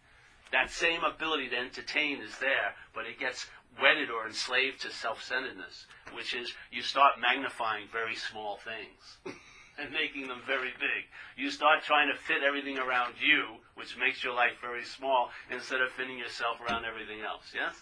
That 0.52 0.70
same 0.70 1.04
ability 1.04 1.48
to 1.50 1.56
entertain 1.56 2.20
is 2.20 2.38
there, 2.38 2.74
but 2.94 3.06
it 3.06 3.18
gets 3.18 3.46
wedded 3.80 4.10
or 4.10 4.26
enslaved 4.26 4.82
to 4.82 4.90
self-centeredness, 4.90 5.86
which 6.12 6.34
is 6.34 6.52
you 6.72 6.82
start 6.82 7.20
magnifying 7.20 7.86
very 7.92 8.16
small 8.16 8.58
things 8.58 9.36
and 9.78 9.92
making 9.92 10.26
them 10.26 10.42
very 10.46 10.72
big. 10.78 11.06
You 11.36 11.50
start 11.50 11.84
trying 11.84 12.10
to 12.10 12.18
fit 12.18 12.42
everything 12.42 12.78
around 12.78 13.14
you, 13.20 13.62
which 13.76 13.96
makes 13.96 14.24
your 14.24 14.34
life 14.34 14.58
very 14.60 14.84
small, 14.84 15.30
instead 15.50 15.80
of 15.80 15.90
fitting 15.92 16.18
yourself 16.18 16.60
around 16.60 16.84
everything 16.84 17.20
else. 17.22 17.52
Yes? 17.54 17.74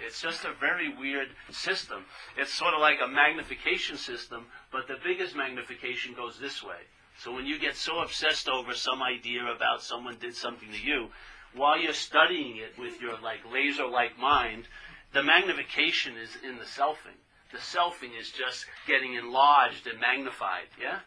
It's 0.00 0.20
just 0.20 0.44
a 0.44 0.52
very 0.58 0.94
weird 0.94 1.28
system. 1.50 2.04
It's 2.36 2.52
sort 2.52 2.74
of 2.74 2.80
like 2.80 2.98
a 3.02 3.08
magnification 3.08 3.96
system, 3.96 4.46
but 4.72 4.88
the 4.88 4.98
biggest 5.02 5.36
magnification 5.36 6.14
goes 6.14 6.38
this 6.38 6.62
way. 6.62 6.80
So 7.18 7.32
when 7.32 7.46
you 7.46 7.58
get 7.58 7.76
so 7.76 8.00
obsessed 8.00 8.48
over 8.48 8.74
some 8.74 9.02
idea 9.02 9.46
about 9.46 9.82
someone 9.82 10.16
did 10.20 10.34
something 10.34 10.70
to 10.70 10.78
you, 10.80 11.08
while 11.54 11.78
you're 11.78 11.94
studying 11.94 12.58
it 12.58 12.78
with 12.78 13.00
your 13.00 13.18
like 13.22 13.40
laser-like 13.50 14.18
mind, 14.18 14.68
the 15.12 15.22
magnification 15.22 16.16
is 16.16 16.36
in 16.44 16.58
the 16.58 16.64
selfing. 16.64 17.16
The 17.52 17.58
selfing 17.58 18.18
is 18.18 18.30
just 18.30 18.66
getting 18.86 19.14
enlarged 19.14 19.86
and 19.86 19.98
magnified. 19.98 20.66
Yeah. 20.80 20.98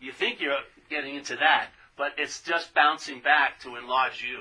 You 0.00 0.12
think 0.12 0.40
you're 0.40 0.58
getting 0.90 1.14
into 1.14 1.36
that, 1.36 1.68
but 1.96 2.12
it's 2.18 2.42
just 2.42 2.74
bouncing 2.74 3.20
back 3.20 3.60
to 3.60 3.76
enlarge 3.76 4.22
you. 4.22 4.40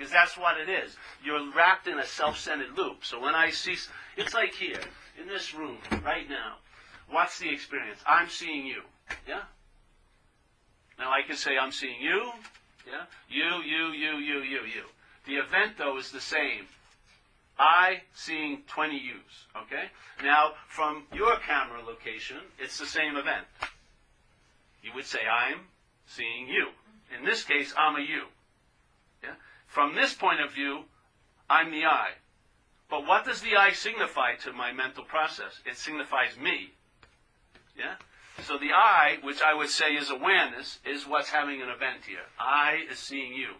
Because 0.00 0.14
that's 0.14 0.38
what 0.38 0.56
it 0.56 0.70
is. 0.70 0.96
You're 1.22 1.52
wrapped 1.54 1.86
in 1.86 1.98
a 1.98 2.06
self-centered 2.06 2.74
loop. 2.74 3.04
So 3.04 3.20
when 3.20 3.34
I 3.34 3.50
see, 3.50 3.76
it's 4.16 4.32
like 4.32 4.54
here. 4.54 4.80
in 5.20 5.28
this 5.28 5.52
room 5.52 5.76
right 6.02 6.26
now, 6.26 6.54
what's 7.10 7.38
the 7.38 7.52
experience? 7.52 8.00
I'm 8.06 8.30
seeing 8.30 8.64
you. 8.64 8.80
Yeah? 9.28 9.42
Now 10.98 11.10
I 11.10 11.20
can 11.26 11.36
say 11.36 11.58
I'm 11.58 11.70
seeing 11.70 12.00
you. 12.00 12.32
Yeah? 12.86 13.04
You, 13.28 13.62
you, 13.62 13.92
you, 13.92 14.16
you, 14.16 14.38
you, 14.38 14.60
you. 14.60 14.84
The 15.26 15.34
event 15.34 15.72
though 15.76 15.98
is 15.98 16.10
the 16.10 16.20
same. 16.20 16.64
I 17.58 18.00
seeing 18.14 18.62
20 18.68 18.96
U's. 18.96 19.64
Okay? 19.64 19.84
Now, 20.24 20.52
from 20.66 21.02
your 21.12 21.36
camera 21.46 21.82
location, 21.86 22.38
it's 22.58 22.78
the 22.78 22.86
same 22.86 23.16
event. 23.16 23.44
You 24.82 24.92
would 24.94 25.04
say, 25.04 25.18
I'm 25.30 25.58
seeing 26.06 26.48
you. 26.48 26.68
In 27.14 27.26
this 27.26 27.44
case, 27.44 27.74
I'm 27.76 27.96
a 27.96 28.00
you. 28.00 28.22
From 29.70 29.94
this 29.94 30.12
point 30.14 30.40
of 30.40 30.52
view, 30.52 30.82
I'm 31.48 31.70
the 31.70 31.84
I. 31.84 32.08
But 32.90 33.06
what 33.06 33.24
does 33.24 33.40
the 33.40 33.54
I 33.56 33.70
signify 33.70 34.34
to 34.42 34.52
my 34.52 34.72
mental 34.72 35.04
process? 35.04 35.60
It 35.64 35.76
signifies 35.76 36.36
me. 36.36 36.72
Yeah? 37.78 37.94
So 38.42 38.58
the 38.58 38.72
I, 38.74 39.18
which 39.22 39.40
I 39.40 39.54
would 39.54 39.68
say 39.68 39.94
is 39.94 40.10
awareness, 40.10 40.80
is 40.84 41.06
what's 41.06 41.30
having 41.30 41.62
an 41.62 41.68
event 41.68 42.04
here. 42.04 42.26
I 42.36 42.84
is 42.90 42.98
seeing 42.98 43.32
you. 43.32 43.50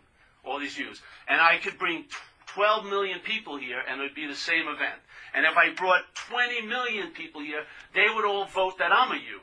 All 0.44 0.58
these 0.58 0.76
yous. 0.76 1.00
And 1.28 1.40
I 1.40 1.58
could 1.58 1.78
bring 1.78 2.06
12 2.46 2.86
million 2.86 3.20
people 3.20 3.56
here 3.56 3.80
and 3.88 4.00
it 4.00 4.02
would 4.02 4.14
be 4.16 4.26
the 4.26 4.34
same 4.34 4.66
event. 4.66 4.98
And 5.32 5.46
if 5.46 5.56
I 5.56 5.72
brought 5.74 6.12
20 6.28 6.62
million 6.66 7.12
people 7.12 7.40
here, 7.40 7.62
they 7.94 8.06
would 8.12 8.24
all 8.24 8.46
vote 8.46 8.78
that 8.78 8.90
I'm 8.90 9.12
a 9.12 9.14
you 9.14 9.38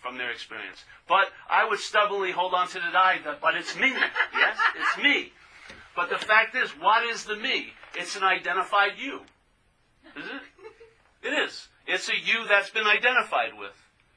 from 0.00 0.16
their 0.16 0.30
experience. 0.30 0.84
But 1.08 1.30
I 1.50 1.68
would 1.68 1.80
stubbornly 1.80 2.30
hold 2.30 2.54
on 2.54 2.68
to 2.68 2.74
the 2.74 2.96
I, 2.96 3.18
but 3.40 3.56
it's 3.56 3.74
me. 3.74 3.92
Yes, 4.32 4.58
it's 4.78 5.02
me. 5.02 5.32
But 5.94 6.10
the 6.10 6.18
fact 6.18 6.54
is, 6.56 6.70
what 6.70 7.04
is 7.04 7.24
the 7.24 7.36
me? 7.36 7.72
It's 7.94 8.16
an 8.16 8.24
identified 8.24 8.92
you. 8.98 9.20
Is 10.16 10.26
it? 10.26 11.28
It 11.28 11.32
is. 11.32 11.68
It's 11.86 12.08
a 12.08 12.16
you 12.16 12.46
that's 12.48 12.70
been 12.70 12.86
identified 12.86 13.58
with. 13.58 13.72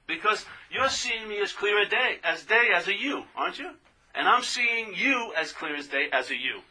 Because 0.08 0.46
you're 0.72 0.90
seeing 0.90 1.28
me 1.28 1.40
as 1.40 1.52
clear 1.54 1.82
a 1.82 1.88
day, 1.88 2.18
as 2.24 2.44
day 2.44 2.70
as 2.74 2.88
a 2.88 2.94
you, 2.94 3.24
aren't 3.36 3.60
you? 3.60 3.72
And 4.16 4.28
I'm 4.28 4.44
seeing 4.44 4.94
you 4.96 5.34
as 5.38 5.52
clear 5.52 5.76
as 5.76 5.88
day 5.88 6.08
as 6.12 6.32
a 6.32 6.36
you. 6.36 6.62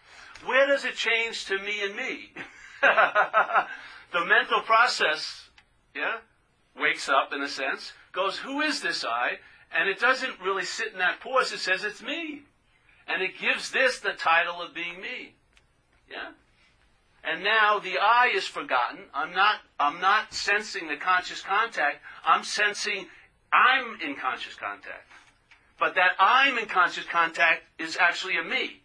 Where 0.45 0.67
does 0.67 0.85
it 0.85 0.97
change 0.97 1.45
to 1.47 1.59
me 1.59 1.85
and 1.85 1.95
me? 1.95 2.33
the 2.83 4.25
mental 4.25 4.61
process, 4.63 5.49
yeah, 5.95 6.17
wakes 6.79 7.09
up 7.09 7.33
in 7.33 7.43
a 7.43 7.49
sense, 7.49 7.93
goes, 8.13 8.39
who 8.39 8.61
is 8.61 8.81
this 8.81 9.05
I? 9.05 9.39
And 9.73 9.89
it 9.89 10.01
doesn't 10.01 10.41
really 10.41 10.65
sit 10.65 10.93
in 10.93 10.99
that 10.99 11.21
pause. 11.21 11.53
It 11.53 11.59
says 11.59 11.85
it's 11.85 12.03
me. 12.03 12.43
And 13.07 13.23
it 13.23 13.39
gives 13.41 13.71
this 13.71 14.01
the 14.01 14.13
title 14.13 14.61
of 14.61 14.75
being 14.75 15.01
me. 15.01 15.35
Yeah? 16.11 16.31
And 17.25 17.43
now 17.43 17.79
the 17.79 17.99
I 17.99 18.33
is 18.35 18.47
forgotten. 18.47 19.01
I'm 19.15 19.33
not, 19.33 19.57
I'm 19.79 20.01
not 20.01 20.33
sensing 20.33 20.89
the 20.89 20.97
conscious 20.97 21.41
contact. 21.41 21.99
I'm 22.25 22.45
sensing 22.45 23.07
I'm 23.53 24.01
in 24.01 24.17
conscious 24.17 24.55
contact. 24.55 25.09
But 25.79 25.95
that 25.95 26.13
I'm 26.19 26.59
in 26.59 26.67
conscious 26.67 27.05
contact 27.05 27.63
is 27.79 27.97
actually 28.01 28.39
a 28.39 28.45
me, 28.45 28.83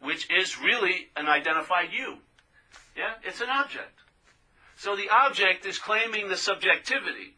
which 0.00 0.28
is 0.30 0.60
really 0.60 1.08
an 1.16 1.26
identified 1.26 1.88
you. 1.92 2.18
Yeah? 2.96 3.14
It's 3.24 3.40
an 3.40 3.48
object. 3.50 3.98
So 4.76 4.94
the 4.94 5.08
object 5.08 5.64
is 5.64 5.78
claiming 5.78 6.28
the 6.28 6.36
subjectivity. 6.36 7.36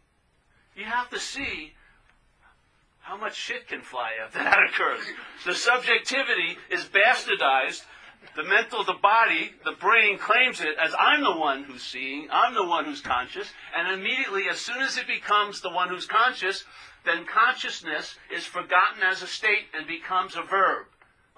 You 0.74 0.85
have 0.85 1.11
to 1.11 1.20
see 1.20 1.74
how 3.09 3.16
much 3.16 3.34
shit 3.34 3.66
can 3.66 3.80
fly 3.80 4.11
after 4.22 4.38
that 4.38 4.59
occurs. 4.68 5.00
The 5.46 5.54
subjectivity 5.54 6.59
is 6.70 6.84
bastardized. 6.84 7.82
The 8.36 8.44
mental, 8.44 8.84
the 8.84 8.98
body, 9.00 9.52
the 9.64 9.72
brain 9.72 10.18
claims 10.18 10.61
it 10.61 10.76
as 10.78 10.92
I'm 10.98 11.22
the 11.22 11.40
one 11.40 11.64
who's 11.64 11.82
seeing, 11.82 12.28
I'm 12.30 12.52
the 12.52 12.66
one 12.66 12.84
who's 12.84 13.00
conscious, 13.00 13.48
and 13.74 13.98
immediately, 13.98 14.42
as 14.50 14.61
soon 14.61 14.82
as 14.82 14.98
it 14.98 15.06
becomes 15.06 15.62
the 15.62 15.70
one 15.70 15.88
who's 15.88 16.04
conscious, 16.04 16.64
then 17.06 17.24
consciousness 17.24 18.16
is 18.30 18.44
forgotten 18.44 19.02
as 19.02 19.22
a 19.22 19.26
state 19.26 19.68
and 19.74 19.86
becomes 19.86 20.36
a 20.36 20.42
verb. 20.42 20.86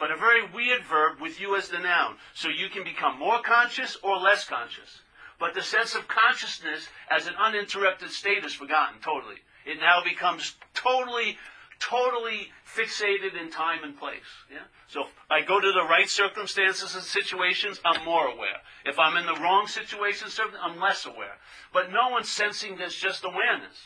But 0.00 0.10
a 0.10 0.16
very 0.16 0.42
weird 0.52 0.82
verb 0.82 1.20
with 1.20 1.40
you 1.40 1.54
as 1.54 1.68
the 1.68 1.78
noun. 1.78 2.16
So 2.34 2.48
you 2.48 2.68
can 2.68 2.82
become 2.82 3.16
more 3.18 3.40
conscious 3.42 3.96
or 4.02 4.16
less 4.16 4.44
conscious. 4.44 5.02
But 5.38 5.54
the 5.54 5.62
sense 5.62 5.94
of 5.94 6.08
consciousness 6.08 6.88
as 7.10 7.28
an 7.28 7.34
uninterrupted 7.38 8.10
state 8.10 8.44
is 8.44 8.54
forgotten 8.54 9.00
totally. 9.04 9.36
It 9.66 9.78
now 9.78 10.02
becomes 10.02 10.56
totally, 10.74 11.38
totally 11.80 12.52
fixated 12.76 13.40
in 13.40 13.50
time 13.50 13.82
and 13.82 13.98
place. 13.98 14.20
Yeah? 14.50 14.58
So 14.88 15.02
if 15.02 15.08
I 15.30 15.42
go 15.42 15.60
to 15.60 15.72
the 15.72 15.88
right 15.88 16.08
circumstances 16.08 16.94
and 16.94 17.02
situations, 17.02 17.80
I'm 17.84 18.04
more 18.04 18.26
aware. 18.26 18.60
If 18.84 18.98
I'm 18.98 19.16
in 19.16 19.26
the 19.26 19.40
wrong 19.40 19.66
situations, 19.66 20.38
I'm 20.62 20.78
less 20.78 21.06
aware. 21.06 21.38
But 21.72 21.90
no 21.90 22.10
one's 22.10 22.28
sensing 22.28 22.76
this 22.76 22.94
just 22.94 23.24
awareness. 23.24 23.78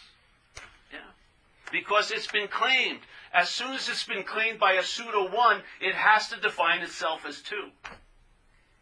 Yeah? 0.92 0.98
Because 1.72 2.10
it's 2.10 2.26
been 2.26 2.48
claimed. 2.48 3.00
As 3.32 3.48
soon 3.48 3.72
as 3.72 3.88
it's 3.88 4.04
been 4.04 4.24
claimed 4.24 4.58
by 4.58 4.74
a 4.74 4.82
pseudo 4.82 5.34
one, 5.34 5.62
it 5.80 5.94
has 5.94 6.28
to 6.28 6.40
define 6.40 6.82
itself 6.82 7.24
as 7.26 7.40
two. 7.40 7.70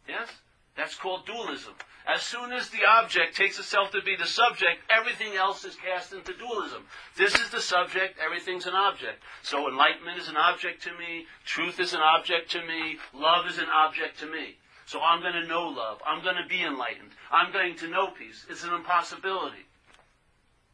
Yes? 0.08 0.28
That's 0.76 0.94
called 0.94 1.26
dualism. 1.26 1.74
As 2.06 2.22
soon 2.22 2.52
as 2.52 2.68
the 2.68 2.84
object 2.84 3.36
takes 3.36 3.58
itself 3.58 3.92
to 3.92 4.02
be 4.02 4.16
the 4.16 4.26
subject, 4.26 4.80
everything 4.90 5.36
else 5.36 5.64
is 5.64 5.76
cast 5.76 6.12
into 6.12 6.36
dualism. 6.36 6.84
This 7.16 7.34
is 7.34 7.50
the 7.50 7.60
subject, 7.60 8.18
everything's 8.18 8.66
an 8.66 8.74
object. 8.74 9.22
So 9.42 9.68
enlightenment 9.68 10.18
is 10.18 10.28
an 10.28 10.36
object 10.36 10.82
to 10.84 10.90
me, 10.98 11.26
truth 11.44 11.78
is 11.78 11.94
an 11.94 12.00
object 12.00 12.50
to 12.52 12.60
me, 12.66 12.98
love 13.14 13.46
is 13.46 13.58
an 13.58 13.68
object 13.72 14.18
to 14.20 14.26
me. 14.26 14.56
So 14.86 15.00
I'm 15.00 15.20
going 15.20 15.34
to 15.34 15.46
know 15.46 15.68
love. 15.68 16.02
I'm 16.04 16.22
going 16.22 16.36
to 16.36 16.48
be 16.48 16.62
enlightened. 16.62 17.12
I'm 17.30 17.52
going 17.52 17.76
to 17.76 17.88
know 17.88 18.08
peace. 18.08 18.44
It's 18.50 18.64
an 18.64 18.74
impossibility. 18.74 19.64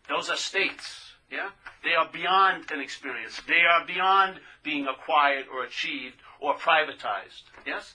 Those 0.08 0.30
are 0.30 0.36
states. 0.36 1.12
Yeah? 1.30 1.50
They 1.84 1.94
are 1.94 2.08
beyond 2.10 2.70
an 2.72 2.80
experience. 2.80 3.40
They 3.46 3.60
are 3.60 3.86
beyond 3.86 4.40
being 4.64 4.86
acquired 4.86 5.44
or 5.52 5.62
achieved 5.62 6.16
or 6.40 6.56
privatized. 6.56 7.44
Yes? 7.66 7.94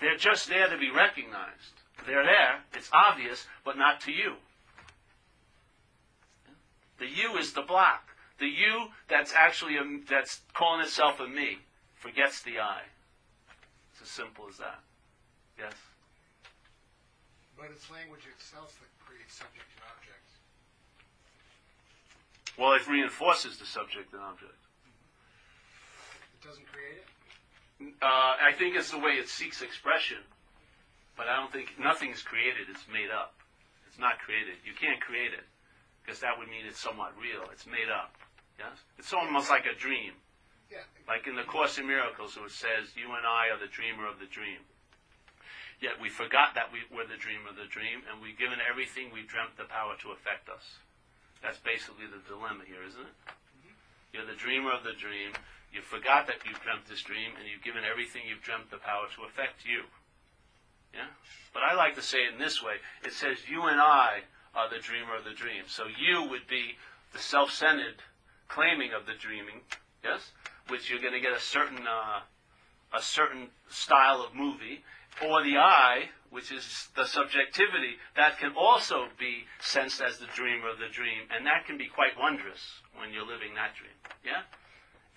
They're 0.00 0.16
just 0.16 0.48
there 0.48 0.68
to 0.68 0.78
be 0.78 0.90
recognized. 0.90 1.80
They're 2.06 2.24
there, 2.24 2.60
it's 2.72 2.88
obvious, 2.92 3.46
but 3.64 3.76
not 3.76 4.00
to 4.02 4.12
you. 4.12 4.34
The 6.98 7.06
you 7.06 7.36
is 7.36 7.52
the 7.52 7.62
block. 7.62 8.08
The 8.38 8.46
you 8.46 8.88
that's 9.08 9.34
actually 9.34 9.76
a, 9.76 9.84
that's 10.08 10.40
calling 10.54 10.80
itself 10.80 11.20
a 11.20 11.28
me 11.28 11.58
forgets 11.94 12.40
the 12.42 12.58
I. 12.58 12.80
It's 13.92 14.02
as 14.02 14.08
simple 14.08 14.46
as 14.48 14.56
that. 14.56 14.80
Yes. 15.58 15.74
But 17.56 17.68
it's 17.72 17.90
language 17.90 18.24
itself 18.34 18.80
that 18.80 18.88
creates 19.04 19.34
subject 19.34 19.68
and 19.76 19.84
object. 19.92 20.24
Well, 22.56 22.72
it 22.72 22.88
reinforces 22.88 23.58
the 23.58 23.66
subject 23.66 24.12
and 24.14 24.22
object. 24.22 24.56
It 26.40 26.46
doesn't 26.46 26.66
create 26.72 27.04
it. 27.04 27.09
Uh, 27.80 28.36
I 28.36 28.52
think 28.58 28.76
it's 28.76 28.90
the 28.90 28.98
way 28.98 29.16
it 29.16 29.28
seeks 29.28 29.62
expression, 29.62 30.20
but 31.16 31.28
I 31.28 31.36
don't 31.36 31.52
think 31.52 31.80
nothing's 31.80 32.20
created. 32.22 32.68
It's 32.68 32.84
made 32.92 33.08
up. 33.08 33.32
It's 33.88 33.98
not 33.98 34.20
created. 34.20 34.60
You 34.64 34.76
can't 34.76 35.00
create 35.00 35.32
it 35.32 35.48
because 36.04 36.20
that 36.20 36.36
would 36.36 36.48
mean 36.48 36.68
it's 36.68 36.78
somewhat 36.78 37.16
real. 37.16 37.48
It's 37.52 37.66
made 37.66 37.88
up. 37.88 38.12
Yes, 38.60 38.76
it's 39.00 39.12
almost 39.12 39.48
like 39.48 39.64
a 39.64 39.72
dream. 39.72 40.12
Yeah. 40.68 40.84
Like 41.08 41.26
in 41.26 41.34
the 41.34 41.48
Course 41.48 41.80
in 41.80 41.88
Miracles, 41.88 42.36
it 42.36 42.52
says, 42.52 42.92
"You 42.94 43.16
and 43.16 43.24
I 43.24 43.48
are 43.48 43.58
the 43.58 43.72
dreamer 43.72 44.06
of 44.06 44.20
the 44.20 44.28
dream." 44.28 44.60
Yet 45.80 45.96
we 45.96 46.12
forgot 46.12 46.52
that 46.54 46.68
we 46.68 46.84
were 46.92 47.08
the 47.08 47.16
dreamer 47.16 47.48
of 47.48 47.56
the 47.56 47.64
dream, 47.64 48.04
and 48.04 48.20
we've 48.20 48.36
given 48.36 48.60
everything 48.60 49.08
we 49.08 49.24
dreamt 49.24 49.56
the 49.56 49.64
power 49.64 49.96
to 50.04 50.12
affect 50.12 50.52
us. 50.52 50.76
That's 51.40 51.56
basically 51.56 52.04
the 52.04 52.20
dilemma 52.28 52.68
here, 52.68 52.84
isn't 52.84 53.00
it? 53.00 53.16
You're 54.12 54.28
the 54.28 54.36
dreamer 54.36 54.72
of 54.72 54.84
the 54.84 54.92
dream. 54.92 55.32
You 55.72 55.82
forgot 55.82 56.26
that 56.26 56.42
you've 56.44 56.60
dreamt 56.60 56.86
this 56.88 57.02
dream, 57.02 57.30
and 57.38 57.46
you've 57.46 57.62
given 57.62 57.84
everything 57.84 58.22
you've 58.26 58.42
dreamt 58.42 58.70
the 58.70 58.78
power 58.78 59.06
to 59.14 59.22
affect 59.22 59.64
you. 59.64 59.86
Yeah? 60.92 61.14
But 61.54 61.62
I 61.62 61.74
like 61.74 61.94
to 61.94 62.02
say 62.02 62.26
it 62.26 62.34
in 62.34 62.40
this 62.40 62.62
way. 62.62 62.82
It 63.04 63.12
says, 63.12 63.38
you 63.48 63.62
and 63.62 63.80
I 63.80 64.26
are 64.54 64.68
the 64.68 64.82
dreamer 64.82 65.14
of 65.16 65.24
the 65.24 65.34
dream. 65.34 65.64
So 65.66 65.84
you 65.86 66.28
would 66.28 66.46
be 66.48 66.74
the 67.12 67.18
self-centered 67.18 68.02
claiming 68.48 68.92
of 68.92 69.06
the 69.06 69.14
dreaming, 69.14 69.62
yes? 70.02 70.32
Which 70.68 70.90
you're 70.90 71.00
going 71.00 71.14
to 71.14 71.20
get 71.20 71.32
a 71.32 71.40
certain, 71.40 71.86
uh, 71.86 72.26
a 72.92 73.02
certain 73.02 73.48
style 73.68 74.22
of 74.22 74.34
movie. 74.34 74.82
Or 75.22 75.42
the 75.42 75.58
I, 75.58 76.10
which 76.30 76.50
is 76.50 76.88
the 76.96 77.04
subjectivity, 77.04 77.98
that 78.16 78.38
can 78.38 78.52
also 78.56 79.06
be 79.18 79.44
sensed 79.60 80.00
as 80.00 80.18
the 80.18 80.26
dreamer 80.34 80.68
of 80.68 80.78
the 80.78 80.88
dream. 80.90 81.30
And 81.30 81.46
that 81.46 81.66
can 81.66 81.78
be 81.78 81.86
quite 81.86 82.18
wondrous 82.18 82.82
when 82.98 83.12
you're 83.12 83.26
living 83.26 83.54
that 83.54 83.74
dream. 83.76 83.94
Yeah? 84.24 84.42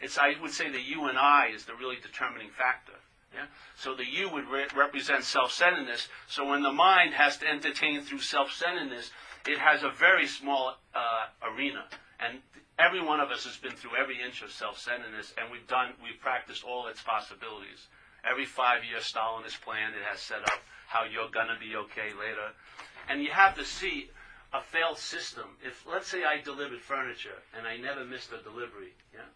It's, 0.04 0.18
I 0.18 0.34
would 0.42 0.52
say 0.52 0.70
the 0.70 0.82
you 0.82 1.06
and 1.06 1.18
I 1.18 1.48
is 1.56 1.66
the 1.66 1.76
really 1.76 1.96
determining 1.96 2.50
factor. 2.50 3.00
Yeah? 3.34 3.46
So 3.76 3.96
the 3.96 4.06
you 4.06 4.30
would 4.30 4.48
re- 4.50 4.68
represent 4.76 5.24
self-centeredness. 5.24 6.08
So 6.28 6.46
when 6.48 6.62
the 6.62 6.72
mind 6.72 7.14
has 7.14 7.38
to 7.38 7.48
entertain 7.48 8.02
through 8.02 8.20
self-centeredness, 8.20 9.12
it 9.48 9.58
has 9.58 9.84
a 9.84 9.90
very 9.90 10.28
small 10.28 10.78
uh, 10.94 11.28
arena. 11.56 11.86
And 12.20 12.40
every 12.78 13.02
one 13.02 13.20
of 13.20 13.32
us 13.32 13.46
has 13.46 13.58
been 13.58 13.72
through 13.72 13.96
every 14.00 14.22
inch 14.22 14.42
of 14.42 14.52
self-centeredness, 14.52 15.34
and 15.38 15.52
we've 15.52 15.68
done, 15.68 15.94
we've 16.04 16.20
practiced 16.20 16.64
all 16.64 16.88
its 16.88 17.02
possibilities. 17.02 17.88
Every 18.30 18.46
five-year 18.46 19.00
Stalinist 19.00 19.62
plan, 19.62 19.92
it 19.92 20.04
has 20.10 20.20
set 20.20 20.44
up 20.44 20.60
how 20.88 21.04
you're 21.06 21.32
gonna 21.32 21.58
be 21.60 21.76
okay 21.76 22.14
later. 22.20 22.52
And 23.10 23.24
you 23.24 23.32
have 23.32 23.56
to 23.56 23.66
see 23.66 24.10
a 24.54 24.62
failed 24.62 24.98
system. 24.98 25.58
If, 25.66 25.84
let's 25.90 26.08
say 26.08 26.24
I 26.24 26.42
delivered 26.42 26.82
furniture 26.82 27.42
and 27.58 27.68
I 27.68 27.78
never 27.78 28.06
missed 28.06 28.32
a 28.32 28.42
delivery, 28.44 28.94
yeah? 29.14 29.28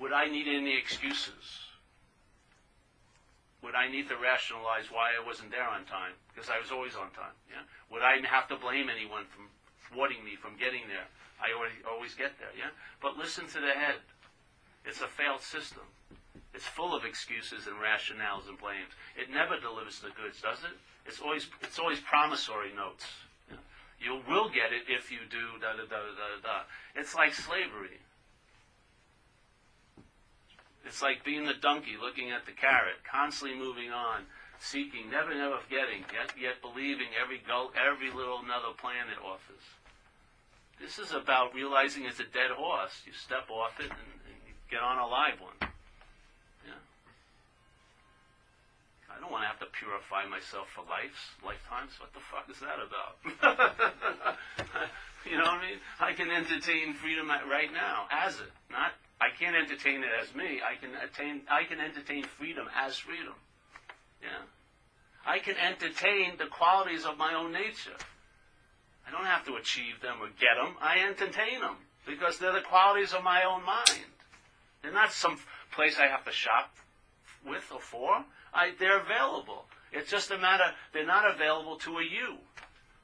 Would 0.00 0.12
I 0.12 0.28
need 0.28 0.46
any 0.46 0.76
excuses? 0.76 1.66
Would 3.62 3.74
I 3.74 3.90
need 3.90 4.08
to 4.08 4.16
rationalize 4.16 4.92
why 4.92 5.16
I 5.16 5.24
wasn't 5.24 5.50
there 5.50 5.66
on 5.66 5.84
time? 5.86 6.14
Because 6.30 6.50
I 6.50 6.60
was 6.60 6.70
always 6.70 6.94
on 6.94 7.10
time, 7.16 7.34
yeah? 7.50 7.64
Would 7.90 8.02
I 8.02 8.20
have 8.22 8.46
to 8.48 8.56
blame 8.56 8.86
anyone 8.86 9.24
from 9.32 9.48
thwarting 9.90 10.22
me 10.22 10.36
from 10.36 10.54
getting 10.60 10.86
there? 10.86 11.08
I 11.40 11.56
already, 11.56 11.80
always 11.82 12.14
get 12.14 12.38
there, 12.38 12.52
yeah? 12.54 12.70
But 13.00 13.16
listen 13.16 13.48
to 13.56 13.60
the 13.60 13.74
head. 13.74 14.00
It's 14.84 15.00
a 15.00 15.10
failed 15.10 15.42
system. 15.42 15.82
It's 16.54 16.64
full 16.64 16.94
of 16.94 17.04
excuses 17.04 17.66
and 17.66 17.76
rationales 17.76 18.48
and 18.48 18.56
blames. 18.56 18.94
It 19.16 19.28
never 19.28 19.58
delivers 19.58 19.98
the 19.98 20.14
goods, 20.14 20.40
does 20.40 20.62
it? 20.62 20.76
It's 21.04 21.20
always, 21.20 21.48
it's 21.60 21.78
always 21.78 22.00
promissory 22.00 22.72
notes. 22.76 23.04
You 23.98 24.20
will 24.28 24.48
get 24.48 24.72
it 24.72 24.86
if 24.88 25.10
you 25.10 25.24
do 25.28 25.58
da 25.60 25.72
da 25.72 25.88
da 25.88 26.00
da 26.14 26.28
da. 26.42 26.58
It's 26.94 27.14
like 27.14 27.34
slavery. 27.34 27.98
It's 30.86 31.02
like 31.02 31.24
being 31.24 31.44
the 31.44 31.58
donkey 31.58 31.98
looking 32.00 32.30
at 32.30 32.46
the 32.46 32.52
carrot, 32.52 33.02
constantly 33.02 33.58
moving 33.58 33.90
on, 33.90 34.22
seeking, 34.60 35.10
never, 35.10 35.34
never 35.34 35.58
getting, 35.68 36.06
yet, 36.14 36.30
yet 36.38 36.62
believing 36.62 37.10
every 37.18 37.42
go, 37.42 37.70
every 37.74 38.10
little 38.14 38.38
another 38.38 38.72
plan 38.78 39.10
it 39.10 39.18
offers. 39.18 39.66
This 40.80 40.98
is 40.98 41.12
about 41.12 41.54
realizing 41.54 42.04
it's 42.04 42.20
a 42.20 42.30
dead 42.30 42.54
horse. 42.54 43.02
You 43.06 43.12
step 43.12 43.50
off 43.50 43.80
it 43.80 43.90
and, 43.90 44.12
and 44.30 44.38
get 44.70 44.80
on 44.80 44.98
a 44.98 45.06
live 45.08 45.40
one. 45.40 45.56
Yeah. 46.62 46.78
I 49.10 49.18
don't 49.18 49.32
want 49.32 49.42
to 49.42 49.48
have 49.48 49.58
to 49.60 49.70
purify 49.72 50.28
myself 50.28 50.68
for 50.70 50.84
lives, 50.84 51.18
lifetimes. 51.42 51.98
What 51.98 52.12
the 52.12 52.20
fuck 52.20 52.46
is 52.52 52.60
that 52.60 52.78
about? 52.78 53.16
you 55.24 55.38
know 55.38 55.48
what 55.48 55.64
I 55.64 55.66
mean? 55.66 55.80
I 55.98 56.12
can 56.12 56.30
entertain 56.30 56.94
freedom 56.94 57.26
right 57.26 57.72
now 57.72 58.06
as 58.12 58.36
it, 58.36 58.52
not. 58.70 58.92
I 59.20 59.28
can't 59.38 59.56
entertain 59.56 60.02
it 60.02 60.10
as 60.22 60.34
me. 60.34 60.60
I 60.60 60.76
can 60.76 60.90
attain. 60.94 61.42
I 61.50 61.64
can 61.64 61.80
entertain 61.80 62.24
freedom 62.24 62.66
as 62.76 62.98
freedom. 62.98 63.34
Yeah. 64.20 64.44
I 65.26 65.38
can 65.38 65.56
entertain 65.56 66.36
the 66.38 66.46
qualities 66.46 67.04
of 67.04 67.16
my 67.18 67.34
own 67.34 67.52
nature. 67.52 67.96
I 69.06 69.10
don't 69.10 69.24
have 69.24 69.44
to 69.46 69.54
achieve 69.56 70.00
them 70.00 70.16
or 70.20 70.28
get 70.28 70.54
them. 70.62 70.76
I 70.80 71.00
entertain 71.00 71.60
them 71.60 71.76
because 72.06 72.38
they're 72.38 72.52
the 72.52 72.60
qualities 72.60 73.12
of 73.12 73.24
my 73.24 73.42
own 73.44 73.64
mind. 73.64 74.06
They're 74.82 74.92
not 74.92 75.12
some 75.12 75.38
place 75.72 75.98
I 75.98 76.06
have 76.06 76.24
to 76.24 76.32
shop 76.32 76.74
with 77.46 77.70
or 77.72 77.80
for. 77.80 78.24
I, 78.54 78.72
they're 78.78 79.00
available. 79.00 79.64
It's 79.92 80.10
just 80.10 80.30
a 80.30 80.38
matter, 80.38 80.72
they're 80.92 81.06
not 81.06 81.28
available 81.28 81.76
to 81.78 81.98
a 81.98 82.02
you. 82.02 82.36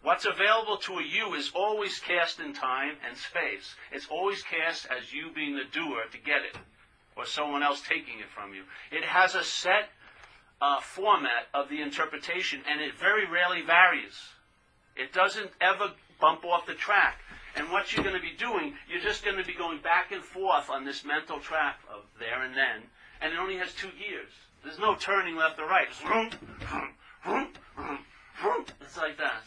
What's 0.02 0.26
available 0.26 0.78
to 0.78 1.00
you 1.00 1.34
is 1.34 1.52
always 1.54 2.00
cast 2.00 2.40
in 2.40 2.52
time 2.54 2.96
and 3.06 3.16
space. 3.16 3.76
It's 3.92 4.08
always 4.10 4.42
cast 4.42 4.86
as 4.90 5.12
you 5.12 5.30
being 5.32 5.54
the 5.54 5.64
doer 5.72 6.02
to 6.10 6.18
get 6.18 6.42
it, 6.42 6.58
or 7.16 7.24
someone 7.24 7.62
else 7.62 7.80
taking 7.80 8.18
it 8.18 8.28
from 8.34 8.52
you. 8.52 8.64
It 8.90 9.04
has 9.04 9.36
a 9.36 9.44
set 9.44 9.90
uh, 10.60 10.80
format 10.80 11.46
of 11.54 11.68
the 11.68 11.80
interpretation, 11.80 12.62
and 12.68 12.80
it 12.80 12.98
very 12.98 13.30
rarely 13.30 13.62
varies. 13.62 14.18
It 14.96 15.12
doesn't 15.12 15.50
ever 15.60 15.92
bump 16.20 16.44
off 16.44 16.66
the 16.66 16.74
track. 16.74 17.18
And 17.54 17.70
what 17.70 17.92
you're 17.92 18.04
going 18.04 18.16
to 18.16 18.22
be 18.22 18.36
doing, 18.36 18.74
you're 18.88 19.02
just 19.02 19.24
going 19.24 19.36
to 19.36 19.44
be 19.44 19.54
going 19.54 19.80
back 19.82 20.10
and 20.10 20.24
forth 20.24 20.68
on 20.68 20.84
this 20.84 21.04
mental 21.04 21.38
track 21.38 21.78
of 21.92 22.02
there 22.18 22.42
and 22.42 22.56
then, 22.56 22.82
and 23.20 23.32
it 23.32 23.38
only 23.38 23.58
has 23.58 23.72
two 23.74 23.90
gears. 23.98 24.32
There's 24.64 24.78
no 24.78 24.94
turning 24.94 25.36
left 25.36 25.60
or 25.60 25.66
right. 25.66 25.88
It's 28.80 28.96
like 28.96 29.18
that. 29.18 29.44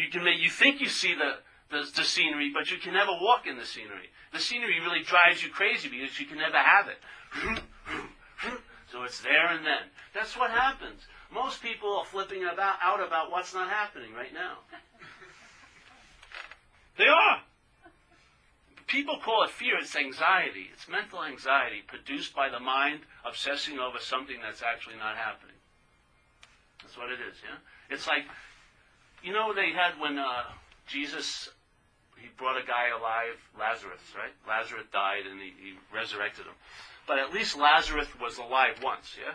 You 0.00 0.10
can 0.10 0.24
make, 0.24 0.40
you 0.40 0.50
think 0.50 0.80
you 0.80 0.88
see 0.88 1.14
the, 1.14 1.38
the, 1.70 1.90
the 1.94 2.04
scenery, 2.04 2.50
but 2.52 2.70
you 2.70 2.78
can 2.78 2.94
never 2.94 3.12
walk 3.12 3.46
in 3.46 3.56
the 3.56 3.66
scenery. 3.66 4.10
The 4.32 4.40
scenery 4.40 4.80
really 4.80 5.02
drives 5.02 5.42
you 5.42 5.50
crazy 5.50 5.88
because 5.88 6.18
you 6.18 6.26
can 6.26 6.38
never 6.38 6.56
have 6.56 6.86
it. 6.88 6.98
So 8.90 9.02
it's 9.04 9.20
there 9.20 9.46
and 9.46 9.64
then. 9.64 9.90
That's 10.14 10.36
what 10.36 10.50
happens. 10.50 11.02
Most 11.32 11.62
people 11.62 11.98
are 11.98 12.04
flipping 12.04 12.44
about, 12.44 12.76
out 12.82 13.06
about 13.06 13.30
what's 13.30 13.54
not 13.54 13.68
happening 13.68 14.12
right 14.14 14.34
now. 14.34 14.58
They 16.98 17.06
are. 17.06 17.42
People 18.88 19.18
call 19.22 19.44
it 19.44 19.50
fear. 19.50 19.78
It's 19.80 19.94
anxiety. 19.94 20.70
It's 20.72 20.88
mental 20.88 21.22
anxiety 21.22 21.82
produced 21.86 22.34
by 22.34 22.48
the 22.48 22.58
mind 22.58 23.00
obsessing 23.24 23.78
over 23.78 23.98
something 24.00 24.38
that's 24.42 24.62
actually 24.62 24.96
not 24.96 25.16
happening. 25.16 25.54
That's 26.82 26.96
what 26.96 27.10
it 27.10 27.20
is, 27.20 27.36
yeah? 27.44 27.58
It's 27.94 28.08
like, 28.08 28.24
you 29.22 29.32
know, 29.32 29.52
they 29.54 29.72
had 29.72 30.00
when 30.00 30.18
uh, 30.18 30.44
Jesus, 30.86 31.50
he 32.16 32.28
brought 32.36 32.56
a 32.56 32.66
guy 32.66 32.88
alive, 32.88 33.36
Lazarus, 33.58 34.00
right? 34.16 34.32
Lazarus 34.48 34.84
died 34.92 35.26
and 35.30 35.40
he, 35.40 35.52
he 35.60 35.72
resurrected 35.94 36.46
him. 36.46 36.54
But 37.06 37.18
at 37.18 37.32
least 37.32 37.58
Lazarus 37.58 38.08
was 38.20 38.38
alive 38.38 38.80
once, 38.82 39.16
yeah? 39.18 39.34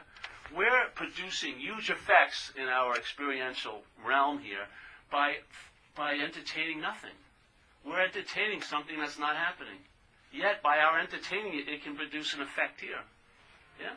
We're 0.55 0.89
producing 0.93 1.57
huge 1.57 1.89
effects 1.89 2.51
in 2.55 2.67
our 2.67 2.95
experiential 2.95 3.81
realm 4.05 4.39
here 4.39 4.67
by, 5.11 5.37
by 5.95 6.13
entertaining 6.13 6.81
nothing. 6.81 7.17
We're 7.85 8.01
entertaining 8.01 8.61
something 8.61 8.97
that's 8.99 9.19
not 9.19 9.35
happening. 9.35 9.79
Yet, 10.31 10.61
by 10.61 10.79
our 10.79 10.99
entertaining 10.99 11.53
it, 11.55 11.69
it 11.69 11.83
can 11.83 11.95
produce 11.95 12.33
an 12.33 12.41
effect 12.41 12.81
here. 12.81 13.01
Yeah? 13.79 13.93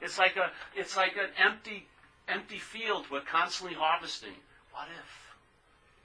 It's 0.00 0.18
like 0.18 0.36
a, 0.36 0.50
it's 0.76 0.96
like 0.96 1.16
an 1.16 1.30
empty, 1.42 1.86
empty 2.28 2.58
field 2.58 3.06
we're 3.10 3.22
constantly 3.22 3.76
harvesting. 3.76 4.34
What 4.74 4.90
if? 4.90 5.10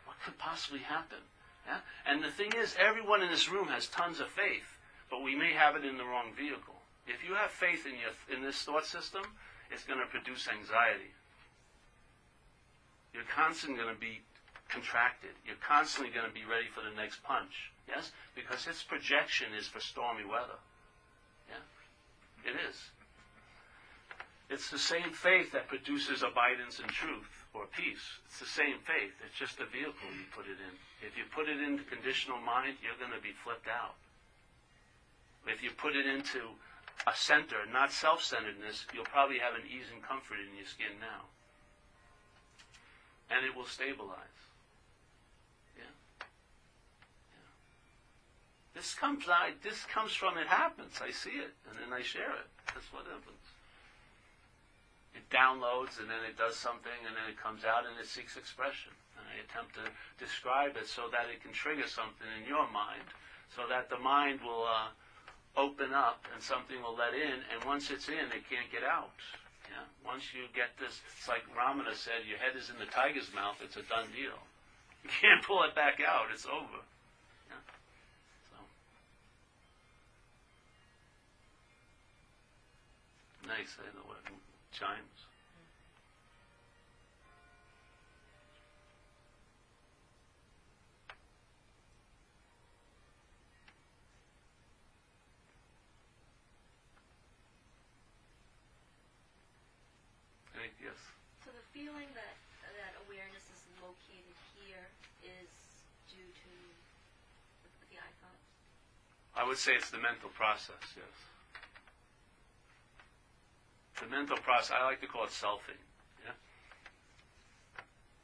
What 0.06 0.18
could 0.24 0.38
possibly 0.38 0.80
happen? 0.80 1.18
Yeah? 1.66 1.82
And 2.06 2.24
the 2.24 2.30
thing 2.30 2.54
is, 2.56 2.76
everyone 2.78 3.24
in 3.24 3.30
this 3.30 3.50
room 3.50 3.68
has 3.68 3.88
tons 3.88 4.20
of 4.20 4.30
faith, 4.30 4.78
but 5.10 5.24
we 5.24 5.36
may 5.36 5.54
have 5.54 5.76
it 5.76 5.84
in 5.84 5.98
the 5.98 6.06
wrong 6.06 6.32
vehicle. 6.38 6.78
If 7.08 7.28
you 7.28 7.34
have 7.34 7.50
faith 7.50 7.88
in 7.90 7.98
your 7.98 8.14
in 8.30 8.46
this 8.46 8.62
thought 8.62 8.86
system, 8.86 9.24
it's 9.72 9.84
going 9.84 10.00
to 10.00 10.06
produce 10.06 10.48
anxiety. 10.48 11.10
You're 13.12 13.28
constantly 13.34 13.82
going 13.82 13.94
to 13.94 14.00
be 14.00 14.22
contracted. 14.70 15.34
You're 15.46 15.58
constantly 15.66 16.14
going 16.14 16.30
to 16.30 16.34
be 16.34 16.46
ready 16.46 16.70
for 16.70 16.86
the 16.86 16.94
next 16.96 17.24
punch. 17.24 17.74
Yes? 17.88 18.12
Because 18.36 18.68
its 18.68 18.84
projection 18.84 19.48
is 19.58 19.66
for 19.66 19.80
stormy 19.80 20.26
weather. 20.26 20.62
Yeah? 21.50 21.66
It 22.46 22.56
is. 22.70 22.78
It's 24.48 24.70
the 24.70 24.78
same 24.78 25.10
faith 25.10 25.52
that 25.54 25.68
produces 25.68 26.22
abidance 26.22 26.78
and 26.78 26.90
truth 26.90 27.39
or 27.54 27.66
peace. 27.74 28.22
It's 28.28 28.40
the 28.40 28.46
same 28.46 28.78
faith. 28.86 29.14
It's 29.26 29.38
just 29.38 29.58
the 29.58 29.66
vehicle 29.66 30.10
you 30.14 30.26
put 30.36 30.46
it 30.46 30.62
in. 30.62 30.74
If 31.02 31.18
you 31.18 31.26
put 31.34 31.50
it 31.50 31.58
into 31.58 31.84
conditional 31.90 32.38
mind, 32.38 32.78
you're 32.84 32.98
going 33.02 33.16
to 33.16 33.24
be 33.24 33.34
flipped 33.34 33.68
out. 33.68 33.98
If 35.48 35.64
you 35.64 35.72
put 35.72 35.96
it 35.96 36.06
into 36.06 36.54
a 37.08 37.16
center, 37.16 37.66
not 37.72 37.92
self-centeredness, 37.92 38.86
you'll 38.94 39.10
probably 39.10 39.40
have 39.40 39.56
an 39.56 39.66
ease 39.66 39.90
and 39.94 40.04
comfort 40.04 40.38
in 40.38 40.54
your 40.56 40.68
skin 40.68 41.00
now. 41.02 41.26
And 43.34 43.46
it 43.46 43.56
will 43.56 43.66
stabilize. 43.66 44.38
Yeah. 45.78 45.94
Yeah. 47.34 47.50
This 48.76 48.94
comes 48.94 49.26
I 49.30 49.54
this 49.64 49.86
comes 49.86 50.14
from 50.14 50.38
it 50.38 50.48
happens. 50.48 51.00
I 51.02 51.12
see 51.12 51.38
it 51.38 51.54
and 51.70 51.78
then 51.78 51.94
I 51.94 52.02
share 52.02 52.34
it. 52.34 52.50
That's 52.74 52.92
what 52.92 53.06
happens. 53.06 53.49
It 55.16 55.26
downloads 55.34 55.98
and 56.00 56.10
then 56.10 56.22
it 56.28 56.38
does 56.38 56.56
something 56.56 57.00
and 57.06 57.14
then 57.18 57.26
it 57.30 57.38
comes 57.38 57.66
out 57.66 57.86
and 57.86 57.98
it 57.98 58.06
seeks 58.06 58.38
expression. 58.38 58.94
And 59.18 59.26
I 59.26 59.42
attempt 59.42 59.76
to 59.82 59.86
describe 60.22 60.78
it 60.78 60.88
so 60.88 61.10
that 61.12 61.28
it 61.34 61.42
can 61.42 61.52
trigger 61.52 61.88
something 61.88 62.28
in 62.38 62.48
your 62.48 62.70
mind, 62.70 63.06
so 63.54 63.66
that 63.68 63.90
the 63.90 63.98
mind 63.98 64.40
will 64.46 64.70
uh, 64.70 64.94
open 65.58 65.94
up 65.94 66.24
and 66.34 66.42
something 66.42 66.78
will 66.82 66.96
let 66.96 67.18
in, 67.18 67.42
and 67.50 67.60
once 67.66 67.90
it's 67.90 68.08
in, 68.08 68.30
it 68.32 68.46
can't 68.48 68.70
get 68.72 68.86
out. 68.86 69.18
Yeah? 69.68 69.86
Once 70.06 70.34
you 70.34 70.46
get 70.54 70.74
this, 70.80 71.02
it's 71.10 71.28
like 71.28 71.44
Ramana 71.54 71.94
said, 71.94 72.26
your 72.30 72.38
head 72.38 72.56
is 72.56 72.70
in 72.70 72.78
the 72.78 72.90
tiger's 72.90 73.34
mouth, 73.34 73.58
it's 73.62 73.78
a 73.78 73.86
done 73.86 74.08
deal. 74.16 74.38
You 75.00 75.10
can't 75.22 75.42
pull 75.42 75.64
it 75.64 75.74
back 75.74 76.04
out, 76.06 76.28
it's 76.34 76.46
over. 76.46 76.84
Nice, 83.50 83.78
I 83.82 83.90
know 83.98 84.06
what 84.06 84.39
chimes. 84.72 85.26
Any- 100.56 100.72
Yes. 100.82 100.96
So 101.46 101.52
the 101.52 101.64
feeling 101.74 102.08
that 102.14 102.36
that 102.76 102.94
awareness 103.08 103.44
is 103.50 103.62
located 103.82 104.36
here 104.56 104.86
is 105.24 105.50
due 106.12 106.28
to 106.28 106.52
the, 107.64 107.70
the 107.90 107.98
I 107.98 108.10
thoughts. 108.22 108.46
I 109.36 109.44
would 109.48 109.58
say 109.58 109.76
it's 109.76 109.90
the 109.90 109.98
mental 109.98 110.30
process, 110.30 110.84
yes. 110.96 111.29
The 114.00 114.08
mental 114.08 114.38
process, 114.38 114.76
I 114.80 114.86
like 114.86 115.02
to 115.02 115.08
call 115.08 115.26
it 115.26 115.32
selfing. 115.32 115.80
Yeah? 116.24 116.32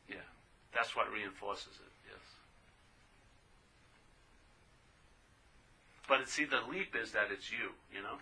Yeah. 0.09 0.27
That's 0.73 0.95
what 0.95 1.11
reinforces 1.11 1.73
it. 1.75 1.91
Yes. 2.07 2.23
But 6.07 6.27
see 6.29 6.45
the 6.45 6.61
leap 6.71 6.95
is 6.95 7.11
that 7.11 7.27
it's 7.31 7.51
you. 7.51 7.75
You 7.93 8.03
know. 8.03 8.17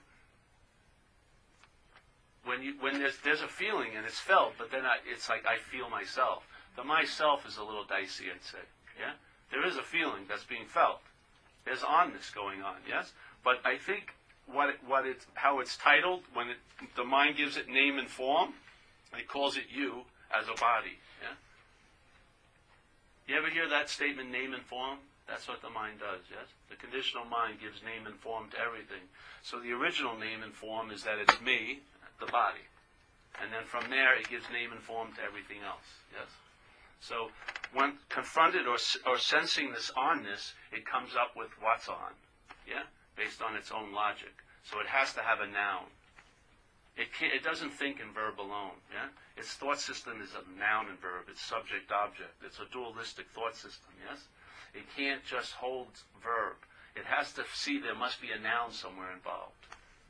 When 2.46 2.62
you 2.64 2.74
when 2.80 3.00
there's 3.00 3.18
there's 3.24 3.42
a 3.42 3.48
feeling 3.48 3.92
and 3.96 4.06
it's 4.06 4.20
felt, 4.20 4.54
but 4.58 4.72
then 4.72 4.86
I, 4.86 4.98
it's 5.06 5.30
like 5.30 5.46
I 5.46 5.58
feel 5.58 5.90
myself. 5.90 6.48
The 6.76 6.84
myself 6.84 7.48
is 7.48 7.58
a 7.58 7.64
little 7.64 7.86
dicey, 7.86 8.26
I'd 8.34 8.44
say. 8.44 8.66
Yeah. 9.00 9.14
There 9.52 9.66
is 9.66 9.78
a 9.78 9.84
feeling 9.84 10.26
that's 10.28 10.44
being 10.44 10.66
felt. 10.66 11.02
There's 11.66 11.82
onness 11.82 12.34
going 12.34 12.64
on. 12.64 12.78
Yes. 12.88 13.14
But 13.44 13.62
I 13.64 13.78
think 13.78 14.16
what 14.48 14.70
it, 14.70 14.76
what 14.88 15.06
it's 15.06 15.26
how 15.36 15.60
it's 15.60 15.78
titled 15.78 16.22
when 16.34 16.50
it, 16.50 16.58
the 16.96 17.04
mind 17.04 17.38
gives 17.38 17.58
it 17.58 17.68
name 17.68 17.98
and 17.98 18.08
form, 18.08 18.54
it 19.18 19.28
calls 19.28 19.58
it 19.58 19.66
you 19.74 20.04
as 20.38 20.46
a 20.48 20.60
body. 20.60 21.00
Yeah. 21.22 21.36
You 23.28 23.38
ever 23.38 23.50
hear 23.50 23.70
that 23.70 23.90
statement, 23.90 24.32
name 24.32 24.54
and 24.54 24.64
form? 24.64 25.00
That's 25.28 25.48
what 25.48 25.62
the 25.62 25.70
mind 25.70 26.00
does, 26.00 26.20
yes? 26.30 26.52
The 26.70 26.76
conditional 26.76 27.24
mind 27.24 27.62
gives 27.62 27.80
name 27.82 28.06
and 28.06 28.16
form 28.20 28.50
to 28.52 28.60
everything. 28.60 29.08
So 29.42 29.60
the 29.60 29.72
original 29.72 30.18
name 30.18 30.44
and 30.44 30.54
form 30.54 30.92
is 30.92 31.04
that 31.04 31.18
it's 31.20 31.40
me, 31.40 31.80
the 32.20 32.28
body. 32.28 32.68
And 33.42 33.52
then 33.52 33.64
from 33.64 33.90
there, 33.90 34.20
it 34.20 34.30
gives 34.30 34.44
name 34.52 34.72
and 34.72 34.82
form 34.82 35.16
to 35.16 35.24
everything 35.24 35.64
else, 35.66 35.88
yes? 36.12 36.28
So 37.00 37.32
when 37.74 37.94
confronted 38.10 38.68
or, 38.68 38.78
or 39.08 39.18
sensing 39.18 39.72
this 39.72 39.92
onness, 39.98 40.54
it 40.72 40.86
comes 40.86 41.16
up 41.16 41.36
with 41.36 41.50
what's 41.60 41.88
on, 41.88 42.14
yeah? 42.68 42.84
Based 43.16 43.42
on 43.42 43.56
its 43.56 43.72
own 43.72 43.94
logic. 43.94 44.34
So 44.64 44.80
it 44.80 44.88
has 44.88 45.14
to 45.14 45.22
have 45.22 45.40
a 45.40 45.48
noun. 45.48 45.92
It, 46.96 47.10
it 47.22 47.44
doesn't 47.44 47.74
think 47.74 48.00
in 48.00 48.14
verb 48.14 48.40
alone. 48.40 48.78
Yeah? 48.94 49.10
Its 49.36 49.54
thought 49.54 49.80
system 49.80 50.22
is 50.22 50.32
a 50.38 50.46
noun 50.60 50.90
and 50.90 51.00
verb. 51.00 51.26
It's 51.30 51.42
subject 51.42 51.92
object. 51.92 52.38
It's 52.46 52.60
a 52.60 52.70
dualistic 52.72 53.26
thought 53.34 53.56
system. 53.56 53.94
Yes. 54.06 54.22
It 54.74 54.86
can't 54.96 55.24
just 55.26 55.54
hold 55.54 55.90
verb. 56.22 56.58
It 56.96 57.06
has 57.06 57.34
to 57.34 57.44
see 57.54 57.80
there 57.80 57.98
must 57.98 58.22
be 58.22 58.30
a 58.30 58.40
noun 58.40 58.72
somewhere 58.72 59.12
involved. 59.12 59.58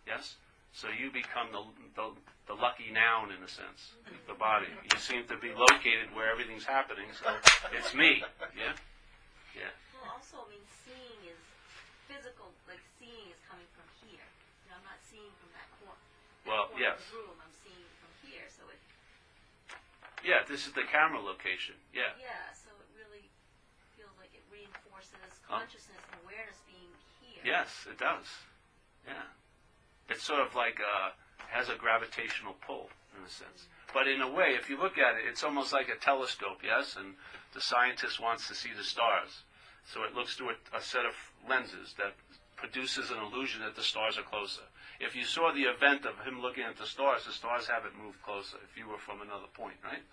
Yes. 0.05 0.35
So 0.73 0.87
you 0.91 1.11
become 1.11 1.53
the, 1.53 1.63
the 1.95 2.11
the 2.47 2.55
lucky 2.59 2.91
noun 2.91 3.31
in 3.31 3.39
a 3.39 3.47
sense, 3.47 3.95
the 4.27 4.33
body. 4.35 4.67
You 4.67 4.99
seem 4.99 5.23
to 5.31 5.37
be 5.37 5.55
located 5.55 6.11
where 6.11 6.27
everything's 6.27 6.65
happening. 6.65 7.07
So 7.15 7.31
it's 7.71 7.95
me. 7.95 8.19
Yeah. 8.51 8.75
Yeah. 9.55 9.71
Well, 9.95 10.19
also, 10.19 10.43
I 10.43 10.51
mean, 10.51 10.65
seeing 10.83 11.31
is 11.31 11.39
physical. 12.09 12.51
Like 12.67 12.81
seeing 12.99 13.27
is 13.31 13.39
coming 13.47 13.67
from 13.75 13.87
here. 14.05 14.23
You 14.65 14.67
know, 14.71 14.77
I'm 14.79 14.87
not 14.87 14.99
seeing 15.07 15.31
from 15.39 15.49
that 15.55 15.67
corner. 15.81 16.03
Well, 16.47 16.71
corner 16.71 16.83
yes. 16.83 16.99
Of 16.99 17.11
the 17.11 17.17
room, 17.23 17.37
I'm 17.41 17.55
seeing 17.63 17.87
from 17.99 18.11
here. 18.27 18.45
So 18.51 18.63
it. 18.71 18.79
Yeah. 20.23 20.43
This 20.47 20.67
is 20.67 20.73
the 20.75 20.87
camera 20.87 21.19
location. 21.19 21.75
Yeah. 21.91 22.15
Yeah. 22.19 22.51
So 22.55 22.71
it 22.79 22.89
really 22.95 23.27
feels 23.95 24.13
like 24.19 24.31
it 24.35 24.43
reinforces 24.51 25.17
Oh. 25.49 25.59
consciousness 25.59 25.99
and 26.11 26.21
awareness 26.23 26.57
being 26.65 26.91
here. 27.19 27.43
Yes, 27.43 27.85
it 27.89 27.99
does. 27.99 28.25
Yeah. 29.05 29.27
It's 30.09 30.23
sort 30.23 30.39
of 30.39 30.55
like 30.55 30.79
uh, 30.79 31.11
has 31.51 31.69
a 31.69 31.75
gravitational 31.75 32.55
pull 32.65 32.89
in 33.17 33.23
a 33.23 33.29
sense. 33.29 33.67
But 33.93 34.07
in 34.07 34.21
a 34.21 34.29
way, 34.31 34.55
if 34.57 34.69
you 34.69 34.77
look 34.79 34.97
at 34.97 35.15
it, 35.15 35.25
it's 35.29 35.43
almost 35.43 35.71
like 35.71 35.89
a 35.89 35.95
telescope, 35.95 36.61
yes? 36.63 36.95
And 36.97 37.13
the 37.53 37.61
scientist 37.61 38.19
wants 38.19 38.47
to 38.47 38.55
see 38.55 38.71
the 38.75 38.83
stars. 38.83 39.43
So 39.85 40.03
it 40.03 40.15
looks 40.15 40.35
through 40.35 40.51
a, 40.51 40.77
a 40.77 40.81
set 40.81 41.05
of 41.05 41.13
lenses 41.49 41.93
that 41.97 42.13
produces 42.55 43.11
an 43.11 43.17
illusion 43.19 43.61
that 43.61 43.75
the 43.75 43.83
stars 43.83 44.17
are 44.17 44.23
closer. 44.23 44.63
If 44.99 45.15
you 45.15 45.25
saw 45.25 45.51
the 45.51 45.67
event 45.67 46.05
of 46.05 46.23
him 46.25 46.41
looking 46.41 46.63
at 46.63 46.77
the 46.77 46.85
stars, 46.85 47.25
the 47.25 47.33
stars 47.33 47.67
haven't 47.67 47.97
moved 48.01 48.21
closer 48.21 48.57
if 48.63 48.77
you 48.77 48.87
were 48.87 48.97
from 48.97 49.21
another 49.21 49.51
point, 49.53 49.75
right? 49.83 50.03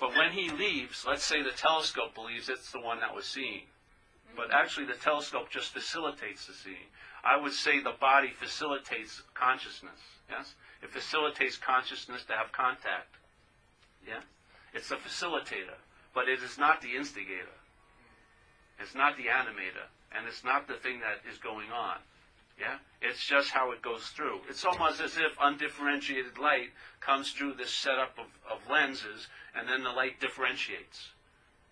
But 0.00 0.16
when 0.16 0.32
he 0.32 0.50
leaves, 0.50 1.04
let's 1.06 1.24
say 1.24 1.42
the 1.42 1.52
telescope 1.52 2.14
believes 2.14 2.48
it's 2.48 2.72
the 2.72 2.80
one 2.80 3.00
that 3.00 3.14
was 3.14 3.26
seeing. 3.26 3.62
But 4.34 4.48
mm-hmm. 4.48 4.58
actually, 4.60 4.86
the 4.86 4.94
telescope 5.00 5.50
just 5.50 5.72
facilitates 5.72 6.46
the 6.46 6.52
seeing. 6.52 6.90
I 7.24 7.40
would 7.40 7.52
say 7.52 7.80
the 7.80 7.94
body 7.98 8.30
facilitates 8.30 9.22
consciousness. 9.34 10.00
Yes? 10.28 10.54
It 10.82 10.90
facilitates 10.90 11.56
consciousness 11.56 12.24
to 12.24 12.34
have 12.34 12.52
contact. 12.52 13.14
Yeah? 14.06 14.20
It's 14.74 14.90
a 14.90 14.96
facilitator, 14.96 15.78
but 16.14 16.28
it 16.28 16.42
is 16.42 16.58
not 16.58 16.82
the 16.82 16.96
instigator. 16.96 17.56
It's 18.78 18.94
not 18.94 19.16
the 19.16 19.24
animator, 19.24 19.88
and 20.12 20.26
it's 20.26 20.44
not 20.44 20.68
the 20.68 20.74
thing 20.74 21.00
that 21.00 21.24
is 21.30 21.38
going 21.38 21.70
on. 21.70 21.98
Yeah? 22.58 22.78
It's 23.02 23.24
just 23.24 23.50
how 23.50 23.72
it 23.72 23.82
goes 23.82 24.04
through. 24.08 24.40
It's 24.48 24.64
almost 24.64 25.00
as 25.00 25.16
if 25.16 25.36
undifferentiated 25.40 26.38
light 26.38 26.70
comes 27.00 27.32
through 27.32 27.54
this 27.54 27.70
setup 27.70 28.18
of, 28.18 28.26
of 28.50 28.60
lenses, 28.70 29.28
and 29.54 29.68
then 29.68 29.84
the 29.84 29.90
light 29.90 30.20
differentiates. 30.20 31.12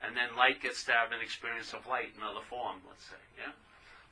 And 0.03 0.17
then 0.17 0.37
light 0.37 0.61
gets 0.61 0.85
to 0.85 0.93
have 0.93 1.13
an 1.13 1.23
experience 1.23 1.73
of 1.73 1.87
light 1.87 2.13
in 2.15 2.23
another 2.23 2.45
form, 2.49 2.81
let's 2.89 3.05
say. 3.05 3.23
Yeah? 3.39 3.53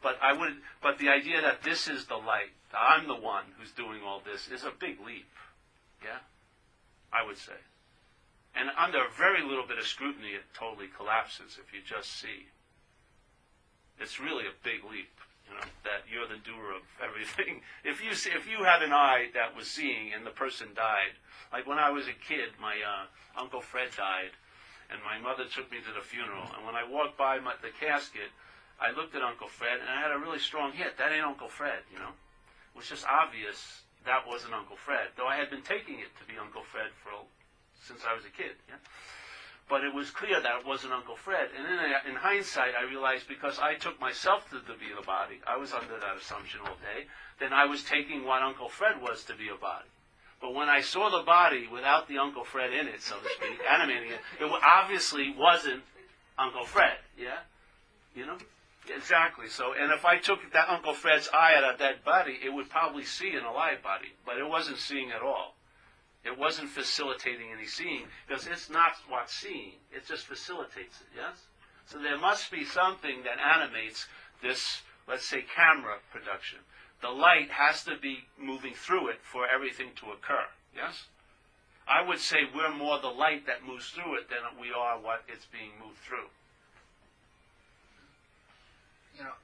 But 0.03 0.16
I 0.22 0.32
would 0.32 0.57
but 0.82 0.99
the 0.99 1.11
idea 1.11 1.40
that 1.43 1.62
this 1.62 1.86
is 1.86 2.07
the 2.07 2.16
light, 2.16 2.51
I'm 2.72 3.07
the 3.07 3.14
one 3.14 3.45
who's 3.59 3.70
doing 3.72 4.01
all 4.05 4.20
this 4.24 4.49
is 4.49 4.64
a 4.64 4.72
big 4.72 4.99
leap. 5.05 5.28
Yeah? 6.03 6.24
I 7.12 7.24
would 7.24 7.38
say. 7.38 7.61
And 8.55 8.68
under 8.76 9.05
very 9.16 9.43
little 9.43 9.66
bit 9.66 9.78
of 9.78 9.86
scrutiny 9.86 10.30
it 10.30 10.43
totally 10.55 10.88
collapses 10.88 11.59
if 11.61 11.72
you 11.72 11.80
just 11.84 12.20
see. 12.20 12.49
It's 14.03 14.18
really 14.18 14.44
a 14.44 14.57
big 14.66 14.82
leap, 14.84 15.14
you 15.46 15.55
know, 15.55 15.66
that 15.86 16.05
you're 16.11 16.26
the 16.26 16.42
doer 16.42 16.74
of 16.74 16.82
everything. 16.98 17.62
If 17.84 18.03
you 18.03 18.14
see, 18.14 18.30
if 18.30 18.46
you 18.50 18.64
had 18.64 18.82
an 18.82 18.92
eye 18.92 19.30
that 19.34 19.55
was 19.57 19.66
seeing 19.66 20.12
and 20.12 20.26
the 20.26 20.34
person 20.34 20.74
died, 20.74 21.14
like 21.53 21.66
when 21.66 21.78
I 21.78 21.90
was 21.90 22.07
a 22.07 22.16
kid, 22.16 22.55
my 22.61 22.78
uh, 22.78 23.07
uncle 23.38 23.61
Fred 23.61 23.90
died, 23.96 24.34
and 24.90 25.00
my 25.03 25.18
mother 25.18 25.44
took 25.46 25.70
me 25.70 25.78
to 25.78 25.92
the 25.92 26.05
funeral. 26.05 26.46
And 26.57 26.66
when 26.66 26.74
I 26.74 26.84
walked 26.86 27.16
by 27.16 27.38
my, 27.38 27.55
the 27.62 27.74
casket, 27.74 28.30
I 28.80 28.90
looked 28.92 29.14
at 29.14 29.22
Uncle 29.22 29.48
Fred, 29.48 29.80
and 29.80 29.88
I 29.88 30.00
had 30.00 30.11
a 30.11 30.18
really 30.18 30.38
strong 30.38 30.72
hit. 30.72 30.98
That 30.98 31.12
ain't 31.12 31.24
Uncle 31.24 31.48
Fred, 31.48 31.86
you 31.92 31.98
know. 31.98 32.14
It 32.74 32.76
was 32.76 32.88
just 32.88 33.07
obvious 33.07 33.82
that 34.05 34.26
wasn't 34.26 34.55
Uncle 34.55 34.76
Fred, 34.76 35.14
though 35.16 35.26
I 35.26 35.36
had 35.36 35.50
been 35.50 35.62
taking 35.62 36.00
it 36.00 36.11
to 36.18 36.24
be 36.26 36.34
Uncle 36.38 36.62
Fred 36.62 36.90
for 37.03 37.14
since 37.78 38.03
I 38.07 38.14
was 38.14 38.24
a 38.24 38.30
kid. 38.34 38.59
Yeah? 38.68 38.78
But 39.73 39.85
it 39.85 39.95
was 39.95 40.11
clear 40.11 40.39
that 40.39 40.61
it 40.61 40.66
wasn't 40.66 40.93
Uncle 40.93 41.16
Fred. 41.16 41.49
And 41.57 41.64
then 41.64 41.79
I, 41.79 42.07
in 42.07 42.14
hindsight, 42.14 42.75
I 42.79 42.85
realized 42.85 43.27
because 43.27 43.59
I 43.59 43.73
took 43.73 43.99
myself 43.99 44.45
to, 44.51 44.61
to 44.61 44.79
be 44.79 44.93
the 44.95 45.01
body, 45.01 45.41
I 45.47 45.57
was 45.57 45.73
under 45.73 45.99
that 45.99 46.14
assumption 46.20 46.61
all 46.61 46.77
day, 46.77 47.09
then 47.41 47.55
I 47.55 47.64
was 47.64 47.83
taking 47.83 48.27
what 48.27 48.43
Uncle 48.43 48.68
Fred 48.68 49.01
was 49.01 49.25
to 49.25 49.35
be 49.35 49.49
a 49.49 49.57
body. 49.57 49.89
But 50.43 50.53
when 50.53 50.68
I 50.68 50.83
saw 50.83 51.09
the 51.09 51.25
body 51.25 51.68
without 51.73 52.07
the 52.07 52.18
Uncle 52.18 52.45
Fred 52.45 52.75
in 52.75 52.87
it, 52.87 53.01
so 53.01 53.16
to 53.16 53.29
speak, 53.31 53.64
animating 53.70 54.11
it, 54.11 54.20
it 54.45 54.53
obviously 54.62 55.35
wasn't 55.35 55.81
Uncle 56.39 56.66
Fred. 56.66 56.99
Yeah? 57.16 57.41
You 58.14 58.27
know? 58.27 58.37
Exactly. 58.95 59.49
So, 59.49 59.73
and 59.73 59.91
if 59.91 60.05
I 60.05 60.18
took 60.18 60.41
that 60.53 60.68
Uncle 60.68 60.93
Fred's 60.93 61.31
eye 61.33 61.55
out 61.57 61.64
of 61.64 61.79
dead 61.79 62.05
body, 62.05 62.39
it 62.45 62.53
would 62.53 62.68
probably 62.68 63.05
see 63.05 63.31
in 63.31 63.43
a 63.43 63.51
live 63.51 63.83
body, 63.83 64.12
but 64.27 64.37
it 64.37 64.46
wasn't 64.46 64.76
seeing 64.76 65.13
at 65.13 65.22
all. 65.22 65.55
It 66.24 66.38
wasn't 66.38 66.70
facilitating 66.70 67.46
any 67.53 67.66
seeing 67.66 68.04
because 68.26 68.46
it's 68.46 68.70
not 68.70 68.92
what's 69.08 69.34
seeing. 69.34 69.72
It 69.90 70.07
just 70.07 70.26
facilitates 70.26 71.00
it. 71.00 71.08
Yes. 71.16 71.36
So 71.86 71.99
there 71.99 72.18
must 72.18 72.50
be 72.50 72.64
something 72.64 73.24
that 73.24 73.40
animates 73.40 74.07
this, 74.40 74.82
let's 75.08 75.26
say, 75.26 75.42
camera 75.42 75.99
production. 76.12 76.58
The 77.00 77.11
light 77.11 77.50
has 77.50 77.82
to 77.84 77.96
be 78.00 78.24
moving 78.38 78.74
through 78.74 79.08
it 79.08 79.18
for 79.22 79.46
everything 79.49 79.90
to 79.96 80.12
occur. 80.12 80.46
Yes. 80.74 81.07
I 81.88 82.07
would 82.07 82.20
say 82.20 82.46
we're 82.54 82.72
more 82.72 83.00
the 83.00 83.08
light 83.08 83.46
that 83.46 83.66
moves 83.66 83.90
through 83.90 84.18
it 84.18 84.30
than 84.30 84.38
we 84.61 84.70
are 84.70 85.00
what 85.00 85.24
it's 85.26 85.46
being 85.46 85.72
moved 85.82 85.99
through. 85.99 86.30
you 89.16 89.24
know, 89.24 89.36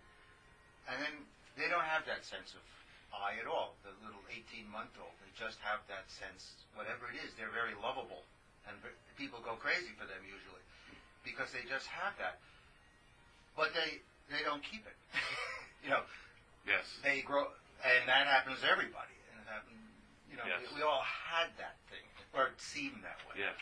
And 0.88 0.98
then 1.04 1.14
they 1.60 1.68
don't 1.68 1.86
have 1.86 2.08
that 2.08 2.24
sense 2.24 2.56
of 2.56 2.64
I 3.12 3.40
at 3.40 3.48
all. 3.48 3.76
The 3.88 3.92
little 4.04 4.24
18-month-old, 4.32 5.16
they 5.24 5.32
just 5.36 5.60
have 5.64 5.80
that 5.88 6.08
sense, 6.12 6.60
whatever 6.76 7.08
it 7.12 7.16
is, 7.24 7.32
they're 7.40 7.54
very 7.56 7.76
lovable. 7.80 8.24
And 8.68 8.76
people 9.16 9.40
go 9.40 9.56
crazy 9.56 9.96
for 9.96 10.04
them 10.04 10.20
usually 10.28 10.64
because 11.24 11.52
they 11.56 11.64
just 11.68 11.88
have 11.88 12.16
that. 12.20 12.40
But 13.56 13.72
they, 13.72 14.04
they 14.28 14.44
don't 14.44 14.62
keep 14.64 14.84
it. 14.88 14.98
you 15.84 15.90
know, 15.92 16.04
Yes. 16.68 16.84
they 17.00 17.24
grow, 17.24 17.48
and 17.80 18.04
that 18.12 18.28
happens 18.28 18.60
to 18.60 18.68
everybody. 18.68 19.16
And 19.32 19.40
it 19.40 19.48
happened, 19.48 19.80
you 20.28 20.36
know, 20.36 20.44
Yes. 20.44 20.68
we, 20.76 20.80
we 20.80 20.82
all 20.84 21.04
had 21.04 21.48
that 21.64 21.80
thing, 21.88 22.04
or 22.36 22.52
it 22.52 22.60
seemed 22.60 23.00
that 23.08 23.16
way. 23.24 23.40
Yeah. 23.40 23.56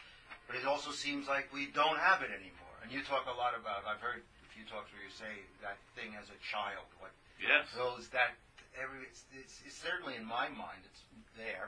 But 0.49 0.57
it 0.57 0.65
also 0.65 0.89
seems 0.89 1.29
like 1.29 1.53
we 1.53 1.69
don't 1.69 1.97
have 2.01 2.25
it 2.25 2.33
anymore. 2.33 2.73
And 2.81 2.89
you 2.89 3.05
talk 3.05 3.29
a 3.29 3.33
lot 3.37 3.53
about. 3.57 3.85
I've 3.85 4.01
heard 4.01 4.25
few 4.55 4.63
talks 4.71 4.87
where 4.95 5.03
you 5.03 5.11
say 5.11 5.43
that 5.59 5.75
thing 5.99 6.15
as 6.15 6.31
a 6.31 6.39
child, 6.39 6.87
what 7.03 7.11
Yes. 7.43 7.67
those 7.75 8.07
that 8.15 8.39
every. 8.79 9.03
It's, 9.03 9.27
it's, 9.35 9.59
it's 9.67 9.75
certainly 9.75 10.15
in 10.15 10.23
my 10.23 10.47
mind. 10.47 10.79
It's 10.87 11.03
there, 11.35 11.67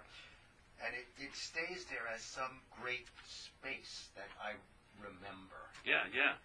and 0.79 0.95
it, 0.95 1.03
it 1.19 1.35
stays 1.35 1.83
there 1.91 2.07
as 2.07 2.23
some 2.23 2.63
great 2.79 3.03
space 3.27 4.07
that 4.15 4.31
I 4.39 4.55
remember. 5.03 5.59
Yeah. 5.83 6.07
Yeah. 6.15 6.39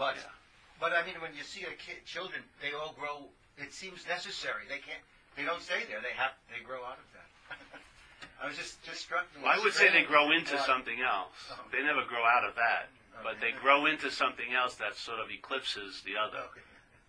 But 0.00 0.16
Yeah. 0.16 0.32
but 0.80 0.96
I 0.96 1.04
mean, 1.04 1.20
when 1.20 1.36
you 1.36 1.44
see 1.44 1.68
a 1.68 1.76
kid, 1.76 2.00
children, 2.08 2.40
they 2.64 2.72
all 2.72 2.96
grow. 2.96 3.28
It 3.60 3.76
seems 3.76 4.08
necessary. 4.08 4.64
They 4.72 4.80
can't. 4.80 5.04
They 5.36 5.44
don't 5.44 5.60
stay 5.60 5.84
there. 5.88 6.00
They 6.00 6.16
have 6.16 6.32
they 6.48 6.64
grow 6.64 6.80
out 6.80 6.96
of 6.96 7.08
that. 7.12 7.28
I 8.42 8.48
was 8.48 8.56
just 8.56 8.80
just 8.82 9.04
struck. 9.04 9.28
Well, 9.36 9.52
I 9.52 9.60
would 9.60 9.76
say 9.76 9.92
they 9.92 10.08
grow 10.08 10.32
into 10.32 10.56
something 10.64 10.96
else. 11.04 11.36
Oh. 11.52 11.60
They 11.70 11.84
never 11.84 12.04
grow 12.08 12.24
out 12.24 12.48
of 12.48 12.56
that, 12.56 12.88
but 13.22 13.40
they 13.40 13.52
grow 13.52 13.86
into 13.86 14.10
something 14.10 14.52
else 14.52 14.74
that 14.76 14.96
sort 14.96 15.20
of 15.20 15.30
eclipses 15.30 16.02
the 16.04 16.16
other 16.16 16.48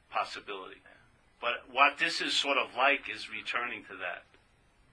possibility. 0.10 0.82
But 1.40 1.68
what 1.72 1.98
this 1.98 2.22
is 2.22 2.34
sort 2.34 2.58
of 2.58 2.76
like 2.76 3.10
is 3.14 3.30
returning 3.30 3.84
to 3.92 3.96
that. 4.00 4.24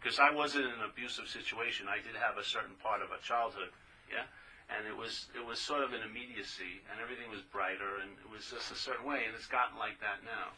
Because 0.00 0.18
I 0.18 0.32
wasn't 0.32 0.64
in 0.64 0.70
an 0.80 0.88
abusive 0.88 1.28
situation. 1.28 1.86
I 1.86 2.00
did 2.00 2.16
have 2.16 2.38
a 2.38 2.44
certain 2.44 2.74
part 2.82 3.02
of 3.02 3.12
a 3.12 3.20
childhood, 3.22 3.68
yeah? 4.08 4.24
And 4.72 4.86
it 4.86 4.96
was 4.96 5.26
it 5.36 5.44
was 5.44 5.58
sort 5.58 5.82
of 5.82 5.92
an 5.92 6.00
immediacy 6.02 6.80
and 6.90 7.02
everything 7.02 7.28
was 7.30 7.42
brighter 7.42 8.00
and 8.00 8.10
it 8.22 8.30
was 8.30 8.50
just 8.50 8.70
a 8.70 8.78
certain 8.78 9.04
way 9.04 9.26
and 9.26 9.34
it's 9.34 9.46
gotten 9.46 9.78
like 9.78 10.00
that 10.00 10.24
now. 10.24 10.54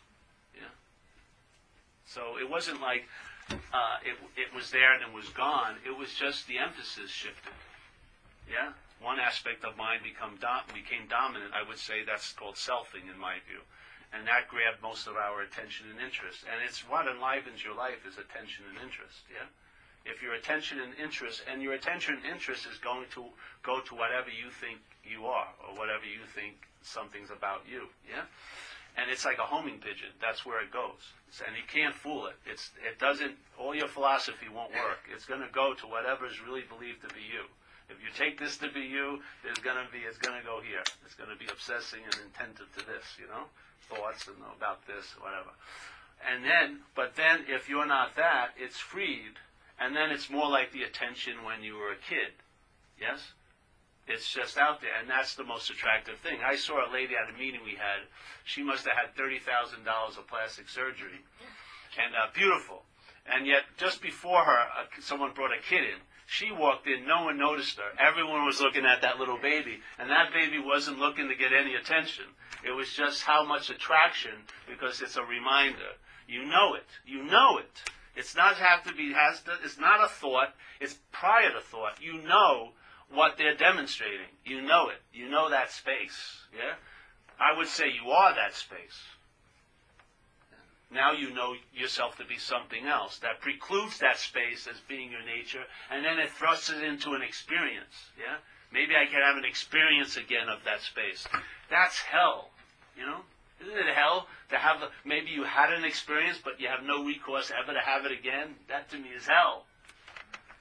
Yeah. 0.54 0.72
So 2.06 2.36
it 2.38 2.48
wasn't 2.48 2.80
like 2.80 3.08
uh, 3.50 3.98
it 4.04 4.16
it 4.36 4.54
was 4.54 4.70
there 4.70 4.92
and 4.92 5.02
it 5.02 5.12
was 5.12 5.28
gone. 5.30 5.76
It 5.84 5.96
was 5.96 6.14
just 6.14 6.46
the 6.46 6.58
emphasis 6.58 7.10
shifted. 7.10 7.56
Yeah? 8.48 8.72
One 9.02 9.18
aspect 9.18 9.64
of 9.64 9.76
mind 9.76 10.02
become 10.02 10.38
became 10.72 11.08
dominant. 11.08 11.52
I 11.52 11.66
would 11.66 11.78
say 11.78 12.04
that's 12.06 12.32
called 12.32 12.54
selfing 12.54 13.10
in 13.10 13.18
my 13.18 13.42
view 13.46 13.60
and 14.12 14.28
that 14.28 14.48
grabbed 14.48 14.82
most 14.82 15.06
of 15.08 15.16
our 15.16 15.40
attention 15.40 15.88
and 15.90 15.98
interest. 15.98 16.44
And 16.44 16.60
it's 16.60 16.84
what 16.88 17.08
enlivens 17.08 17.64
your 17.64 17.74
life 17.74 18.04
is 18.06 18.20
attention 18.20 18.68
and 18.68 18.76
interest. 18.84 19.24
Yeah. 19.32 19.48
If 20.04 20.20
your 20.20 20.34
attention 20.34 20.80
and 20.80 20.92
interest, 21.00 21.42
and 21.48 21.62
your 21.62 21.72
attention 21.72 22.20
and 22.20 22.26
interest 22.26 22.66
is 22.66 22.76
going 22.78 23.06
to 23.14 23.24
go 23.62 23.80
to 23.80 23.94
whatever 23.94 24.28
you 24.28 24.50
think 24.50 24.80
you 25.04 25.26
are, 25.26 25.48
or 25.64 25.78
whatever 25.78 26.04
you 26.04 26.26
think 26.34 26.68
something's 26.82 27.30
about 27.30 27.62
you. 27.64 27.88
Yeah. 28.04 28.28
And 28.98 29.08
it's 29.08 29.24
like 29.24 29.38
a 29.38 29.48
homing 29.48 29.78
pigeon. 29.78 30.12
That's 30.20 30.44
where 30.44 30.60
it 30.60 30.70
goes. 30.70 31.16
And 31.46 31.56
you 31.56 31.64
can't 31.64 31.94
fool 31.94 32.26
it. 32.26 32.36
It's 32.44 32.72
it 32.84 32.98
doesn't. 32.98 33.32
All 33.56 33.74
your 33.74 33.88
philosophy 33.88 34.52
won't 34.52 34.74
work. 34.74 35.08
It's 35.08 35.24
going 35.24 35.40
to 35.40 35.48
go 35.48 35.72
to 35.72 35.86
whatever 35.86 36.26
is 36.26 36.44
really 36.44 36.66
believed 36.68 37.00
to 37.08 37.14
be 37.14 37.24
you. 37.24 37.48
If 37.92 38.00
you 38.00 38.08
take 38.16 38.40
this 38.40 38.56
to 38.64 38.72
be 38.72 38.80
you, 38.80 39.20
there's 39.44 39.60
to 39.60 39.92
be 39.92 40.08
it's 40.08 40.16
to 40.40 40.48
go 40.48 40.64
here. 40.64 40.82
It's 41.04 41.14
to 41.14 41.36
be 41.36 41.52
obsessing 41.52 42.00
and 42.00 42.16
intensive 42.24 42.72
to 42.80 42.82
this. 42.88 43.04
You 43.20 43.28
know 43.28 43.52
thoughts 43.88 44.26
and 44.26 44.36
about 44.56 44.86
this, 44.86 45.04
whatever. 45.20 45.52
And 46.22 46.44
then, 46.44 46.80
but 46.94 47.16
then 47.16 47.44
if 47.48 47.68
you're 47.68 47.86
not 47.86 48.16
that, 48.16 48.54
it's 48.56 48.78
freed, 48.78 49.36
and 49.80 49.94
then 49.96 50.10
it's 50.10 50.30
more 50.30 50.48
like 50.48 50.72
the 50.72 50.84
attention 50.84 51.44
when 51.44 51.62
you 51.62 51.74
were 51.74 51.92
a 51.92 52.08
kid. 52.08 52.32
Yes? 53.00 53.20
It's 54.06 54.30
just 54.30 54.58
out 54.58 54.80
there, 54.80 54.90
and 54.98 55.08
that's 55.08 55.34
the 55.34 55.44
most 55.44 55.70
attractive 55.70 56.18
thing. 56.18 56.38
I 56.44 56.56
saw 56.56 56.88
a 56.88 56.90
lady 56.92 57.14
at 57.14 57.32
a 57.32 57.38
meeting 57.38 57.60
we 57.64 57.78
had. 57.78 58.06
She 58.44 58.62
must 58.62 58.84
have 58.84 58.96
had 58.96 59.14
thirty 59.16 59.38
thousand 59.38 59.84
dollars 59.84 60.18
of 60.18 60.26
plastic 60.26 60.68
surgery, 60.68 61.22
and 61.98 62.14
uh, 62.14 62.26
beautiful. 62.34 62.82
And 63.26 63.46
yet, 63.46 63.62
just 63.78 64.02
before 64.02 64.42
her, 64.42 64.58
uh, 64.58 64.90
someone 65.00 65.32
brought 65.34 65.54
a 65.54 65.62
kid 65.62 65.84
in. 65.84 66.02
She 66.26 66.52
walked 66.52 66.86
in, 66.86 67.06
no 67.06 67.24
one 67.24 67.38
noticed 67.38 67.78
her. 67.78 67.92
Everyone 67.98 68.46
was 68.46 68.60
looking 68.60 68.86
at 68.86 69.02
that 69.02 69.18
little 69.18 69.38
baby, 69.38 69.80
and 69.98 70.10
that 70.10 70.32
baby 70.32 70.58
wasn't 70.58 70.98
looking 70.98 71.28
to 71.28 71.34
get 71.34 71.52
any 71.52 71.74
attention. 71.74 72.24
It 72.64 72.70
was 72.70 72.92
just 72.92 73.22
how 73.22 73.44
much 73.44 73.70
attraction 73.70 74.32
because 74.68 75.02
it's 75.02 75.16
a 75.16 75.24
reminder. 75.24 75.98
You 76.28 76.44
know 76.44 76.74
it. 76.74 76.86
You 77.04 77.24
know 77.24 77.58
it. 77.58 77.82
It's 78.14 78.36
not 78.36 78.56
have 78.56 78.84
to 78.84 78.94
be 78.94 79.12
has 79.12 79.40
to. 79.42 79.52
It's 79.64 79.78
not 79.78 80.04
a 80.04 80.08
thought. 80.08 80.54
It's 80.80 80.98
prior 81.10 81.50
to 81.50 81.60
thought. 81.60 82.00
You 82.00 82.22
know 82.22 82.72
what 83.10 83.36
they're 83.36 83.56
demonstrating. 83.56 84.32
You 84.44 84.62
know 84.62 84.88
it. 84.88 85.00
You 85.12 85.28
know 85.28 85.50
that 85.50 85.70
space. 85.70 86.46
Yeah. 86.52 86.74
I 87.38 87.56
would 87.56 87.68
say 87.68 87.86
you 87.90 88.10
are 88.10 88.34
that 88.34 88.54
space. 88.54 89.00
Now 90.92 91.12
you 91.12 91.32
know 91.32 91.54
yourself 91.74 92.16
to 92.18 92.24
be 92.24 92.36
something 92.36 92.86
else 92.86 93.18
that 93.20 93.40
precludes 93.40 93.98
that 93.98 94.18
space 94.18 94.66
as 94.66 94.78
being 94.88 95.10
your 95.10 95.24
nature, 95.24 95.64
and 95.90 96.04
then 96.04 96.18
it 96.18 96.30
thrusts 96.30 96.70
it 96.70 96.82
into 96.82 97.14
an 97.14 97.22
experience. 97.22 98.12
Yeah, 98.18 98.36
maybe 98.72 98.94
I 98.94 99.06
can 99.06 99.22
have 99.22 99.36
an 99.36 99.44
experience 99.46 100.18
again 100.18 100.48
of 100.48 100.64
that 100.64 100.82
space. 100.82 101.26
That's 101.70 101.98
hell. 101.98 102.50
You 102.96 103.06
know, 103.06 103.20
isn't 103.62 103.74
it 103.74 103.94
hell 103.94 104.26
to 104.50 104.58
have? 104.58 104.82
A, 104.82 104.90
maybe 105.06 105.30
you 105.30 105.44
had 105.44 105.72
an 105.72 105.84
experience, 105.84 106.38
but 106.44 106.60
you 106.60 106.68
have 106.68 106.84
no 106.84 107.02
recourse 107.04 107.50
ever 107.50 107.72
to 107.72 107.80
have 107.80 108.04
it 108.04 108.12
again. 108.12 108.56
That 108.68 108.90
to 108.90 108.98
me 108.98 109.08
is 109.16 109.26
hell. 109.26 109.64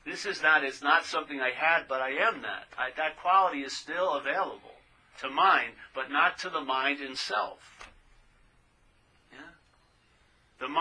This 0.06 0.26
is 0.26 0.42
not. 0.42 0.64
It's 0.64 0.82
not 0.82 1.06
something 1.06 1.42
I 1.42 1.52
had, 1.52 1.90
but 1.90 2.02
I 2.02 2.12
am 2.12 2.42
that. 2.42 2.68
I, 2.78 2.92
that 2.96 3.18
quality 3.18 3.64
is 3.64 3.76
still 3.76 4.14
available 4.14 4.80
to 5.20 5.30
mind, 5.30 5.74
but 5.94 6.10
not 6.10 6.38
to 6.40 6.50
the 6.50 6.62
mind 6.62 7.02
in 7.02 7.16
self. 7.16 7.91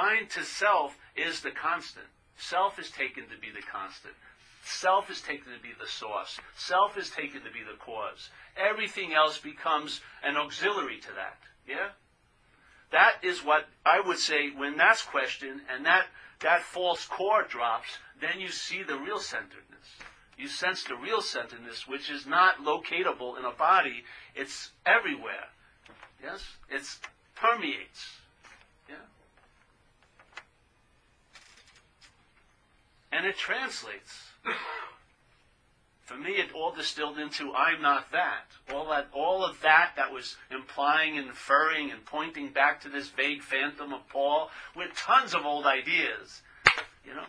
Mind 0.00 0.30
to 0.30 0.44
self 0.44 0.96
is 1.14 1.42
the 1.42 1.50
constant. 1.50 2.06
Self 2.38 2.78
is 2.78 2.90
taken 2.90 3.24
to 3.24 3.38
be 3.38 3.50
the 3.50 3.60
constant. 3.60 4.14
Self 4.64 5.10
is 5.10 5.20
taken 5.20 5.52
to 5.52 5.62
be 5.62 5.74
the 5.78 5.86
source. 5.86 6.38
Self 6.56 6.96
is 6.96 7.10
taken 7.10 7.42
to 7.42 7.50
be 7.50 7.60
the 7.62 7.76
cause. 7.78 8.30
Everything 8.56 9.12
else 9.12 9.36
becomes 9.36 10.00
an 10.22 10.38
auxiliary 10.38 11.00
to 11.00 11.08
that. 11.16 11.36
Yeah? 11.68 11.88
That 12.92 13.16
is 13.22 13.44
what 13.44 13.66
I 13.84 14.00
would 14.00 14.18
say 14.18 14.50
when 14.50 14.78
that's 14.78 15.02
questioned 15.02 15.60
and 15.70 15.84
that, 15.84 16.06
that 16.40 16.62
false 16.62 17.04
core 17.04 17.44
drops, 17.46 17.98
then 18.22 18.40
you 18.40 18.48
see 18.48 18.82
the 18.82 18.96
real 18.96 19.18
centeredness. 19.18 19.86
You 20.38 20.48
sense 20.48 20.82
the 20.82 20.96
real 20.96 21.20
centeredness, 21.20 21.86
which 21.86 22.08
is 22.08 22.26
not 22.26 22.64
locatable 22.64 23.38
in 23.38 23.44
a 23.44 23.52
body. 23.52 24.04
It's 24.34 24.70
everywhere. 24.86 25.48
Yes? 26.22 26.42
It 26.70 26.88
permeates. 27.36 28.16
Yeah? 28.88 28.96
And 33.12 33.26
it 33.26 33.36
translates. 33.36 34.32
For 36.02 36.16
me, 36.16 36.32
it 36.32 36.52
all 36.52 36.72
distilled 36.72 37.18
into 37.18 37.54
"I'm 37.54 37.80
not 37.80 38.10
that." 38.10 38.46
All 38.74 38.88
that, 38.90 39.08
all 39.12 39.44
of 39.44 39.60
that, 39.62 39.92
that 39.94 40.12
was 40.12 40.36
implying, 40.50 41.16
and 41.16 41.28
inferring, 41.28 41.92
and 41.92 42.04
pointing 42.04 42.48
back 42.52 42.80
to 42.80 42.88
this 42.88 43.08
vague 43.08 43.42
phantom 43.42 43.92
of 43.92 44.08
Paul 44.08 44.50
with 44.74 44.92
tons 44.96 45.34
of 45.34 45.46
old 45.46 45.66
ideas. 45.66 46.42
You 47.06 47.14
know, 47.14 47.26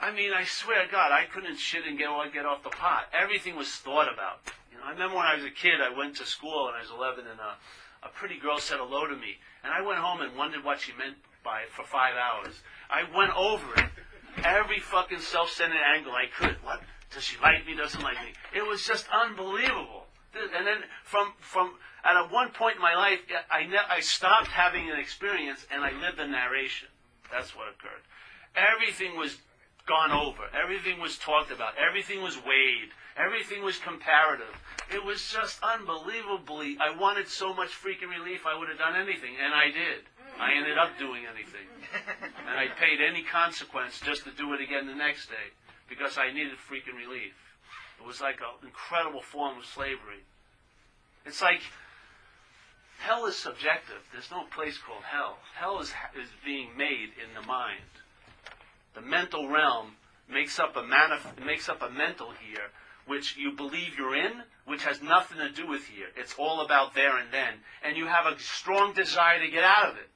I 0.00 0.10
mean, 0.10 0.32
I 0.32 0.44
swear 0.44 0.84
to 0.84 0.90
God, 0.90 1.12
I 1.12 1.26
couldn't 1.26 1.56
shit 1.56 1.86
and 1.86 1.96
get 1.98 2.08
get 2.32 2.46
off 2.46 2.64
the 2.64 2.70
pot. 2.70 3.04
Everything 3.12 3.54
was 3.54 3.68
thought 3.68 4.12
about. 4.12 4.40
You 4.72 4.78
know, 4.78 4.84
I 4.84 4.90
remember 4.90 5.16
when 5.16 5.26
I 5.26 5.36
was 5.36 5.44
a 5.44 5.50
kid, 5.50 5.80
I 5.80 5.96
went 5.96 6.16
to 6.16 6.26
school 6.26 6.66
and 6.66 6.76
I 6.76 6.80
was 6.80 6.90
11, 6.90 7.26
and 7.30 7.38
a, 7.38 8.06
a 8.06 8.08
pretty 8.08 8.38
girl 8.38 8.58
said 8.58 8.78
hello 8.80 9.06
to 9.06 9.14
me, 9.14 9.38
and 9.62 9.72
I 9.72 9.82
went 9.82 10.00
home 10.00 10.20
and 10.20 10.36
wondered 10.36 10.64
what 10.64 10.80
she 10.80 10.92
meant 10.98 11.18
by 11.44 11.60
it 11.60 11.70
for 11.70 11.84
five 11.84 12.14
hours. 12.16 12.60
I 12.90 13.04
went 13.16 13.36
over 13.36 13.74
it 13.76 13.90
every 14.44 14.80
fucking 14.80 15.20
self-centered 15.20 15.76
angle 15.96 16.12
I 16.12 16.26
could. 16.26 16.56
What? 16.62 16.80
Does 17.12 17.24
she 17.24 17.36
like 17.42 17.66
me? 17.66 17.74
Doesn't 17.74 18.02
like 18.02 18.16
me? 18.22 18.32
It 18.54 18.66
was 18.66 18.84
just 18.84 19.06
unbelievable. 19.12 20.06
And 20.34 20.66
then 20.66 20.78
from 21.02 21.32
from 21.40 21.74
at 22.04 22.16
a 22.16 22.28
one 22.28 22.50
point 22.50 22.76
in 22.76 22.82
my 22.82 22.94
life, 22.94 23.18
I 23.50 23.64
ne- 23.64 23.88
I 23.88 24.00
stopped 24.00 24.48
having 24.48 24.88
an 24.90 24.98
experience 24.98 25.66
and 25.72 25.82
I 25.84 25.90
lived 25.90 26.18
the 26.18 26.26
narration. 26.26 26.88
That's 27.32 27.54
what 27.56 27.66
occurred. 27.68 28.02
Everything 28.54 29.16
was 29.16 29.38
gone 29.86 30.12
over. 30.12 30.42
Everything 30.54 31.00
was 31.00 31.18
talked 31.18 31.50
about. 31.50 31.74
Everything 31.76 32.22
was 32.22 32.36
weighed. 32.36 32.90
Everything 33.16 33.62
was 33.62 33.78
comparative. 33.78 34.54
It 34.92 35.04
was 35.04 35.30
just 35.32 35.58
unbelievably. 35.62 36.78
I 36.80 36.96
wanted 36.96 37.28
so 37.28 37.52
much 37.52 37.70
freaking 37.70 38.08
relief. 38.08 38.46
I 38.46 38.58
would 38.58 38.68
have 38.68 38.78
done 38.78 38.96
anything, 38.96 39.34
and 39.42 39.52
I 39.52 39.66
did. 39.66 40.06
I 40.40 40.56
ended 40.56 40.78
up 40.78 40.98
doing 40.98 41.24
anything. 41.28 41.68
And 42.48 42.58
I 42.58 42.68
paid 42.80 43.00
any 43.00 43.22
consequence 43.22 44.00
just 44.00 44.24
to 44.24 44.30
do 44.32 44.54
it 44.54 44.60
again 44.60 44.86
the 44.86 44.94
next 44.94 45.28
day 45.28 45.52
because 45.88 46.16
I 46.16 46.32
needed 46.32 46.54
freaking 46.54 46.96
relief. 46.96 47.34
It 48.00 48.06
was 48.06 48.20
like 48.20 48.40
an 48.40 48.66
incredible 48.66 49.20
form 49.20 49.58
of 49.58 49.66
slavery. 49.66 50.24
It's 51.26 51.42
like 51.42 51.60
hell 53.00 53.26
is 53.26 53.36
subjective. 53.36 54.00
There's 54.12 54.30
no 54.30 54.44
place 54.44 54.78
called 54.78 55.04
hell. 55.04 55.38
Hell 55.56 55.80
is, 55.80 55.92
is 56.18 56.30
being 56.44 56.76
made 56.76 57.12
in 57.20 57.34
the 57.34 57.46
mind. 57.46 57.92
The 58.94 59.02
mental 59.02 59.48
realm 59.48 59.96
makes 60.32 60.58
up 60.58 60.76
a 60.76 60.82
manif- 60.82 61.44
makes 61.44 61.68
up 61.68 61.82
a 61.82 61.90
mental 61.90 62.30
here 62.30 62.70
which 63.06 63.36
you 63.36 63.50
believe 63.52 63.98
you're 63.98 64.14
in, 64.14 64.42
which 64.66 64.84
has 64.84 65.02
nothing 65.02 65.38
to 65.38 65.50
do 65.50 65.66
with 65.66 65.84
here. 65.86 66.06
It's 66.16 66.34
all 66.38 66.60
about 66.60 66.94
there 66.94 67.18
and 67.18 67.32
then. 67.32 67.54
And 67.82 67.96
you 67.96 68.06
have 68.06 68.26
a 68.26 68.38
strong 68.38 68.92
desire 68.92 69.40
to 69.40 69.50
get 69.50 69.64
out 69.64 69.90
of 69.90 69.96
it. 69.96 70.08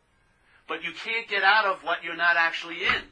But 0.66 0.82
you 0.82 0.92
can't 0.92 1.28
get 1.28 1.42
out 1.42 1.66
of 1.66 1.82
what 1.82 2.02
you're 2.02 2.16
not 2.16 2.36
actually 2.36 2.82
in. 2.84 3.02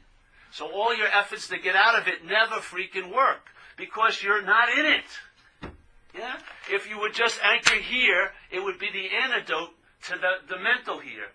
So 0.51 0.71
all 0.71 0.95
your 0.95 1.07
efforts 1.07 1.47
to 1.49 1.57
get 1.57 1.75
out 1.75 1.99
of 1.99 2.07
it 2.07 2.25
never 2.25 2.55
freaking 2.55 3.13
work 3.13 3.49
because 3.77 4.21
you're 4.21 4.43
not 4.43 4.69
in 4.69 4.85
it. 4.85 5.71
Yeah? 6.15 6.35
If 6.69 6.89
you 6.89 6.99
would 6.99 7.13
just 7.13 7.39
anchor 7.43 7.75
here, 7.75 8.31
it 8.51 8.63
would 8.63 8.77
be 8.77 8.89
the 8.91 9.09
antidote 9.15 9.71
to 10.03 10.13
the, 10.13 10.55
the 10.55 10.61
mental 10.61 10.99
here. 10.99 11.29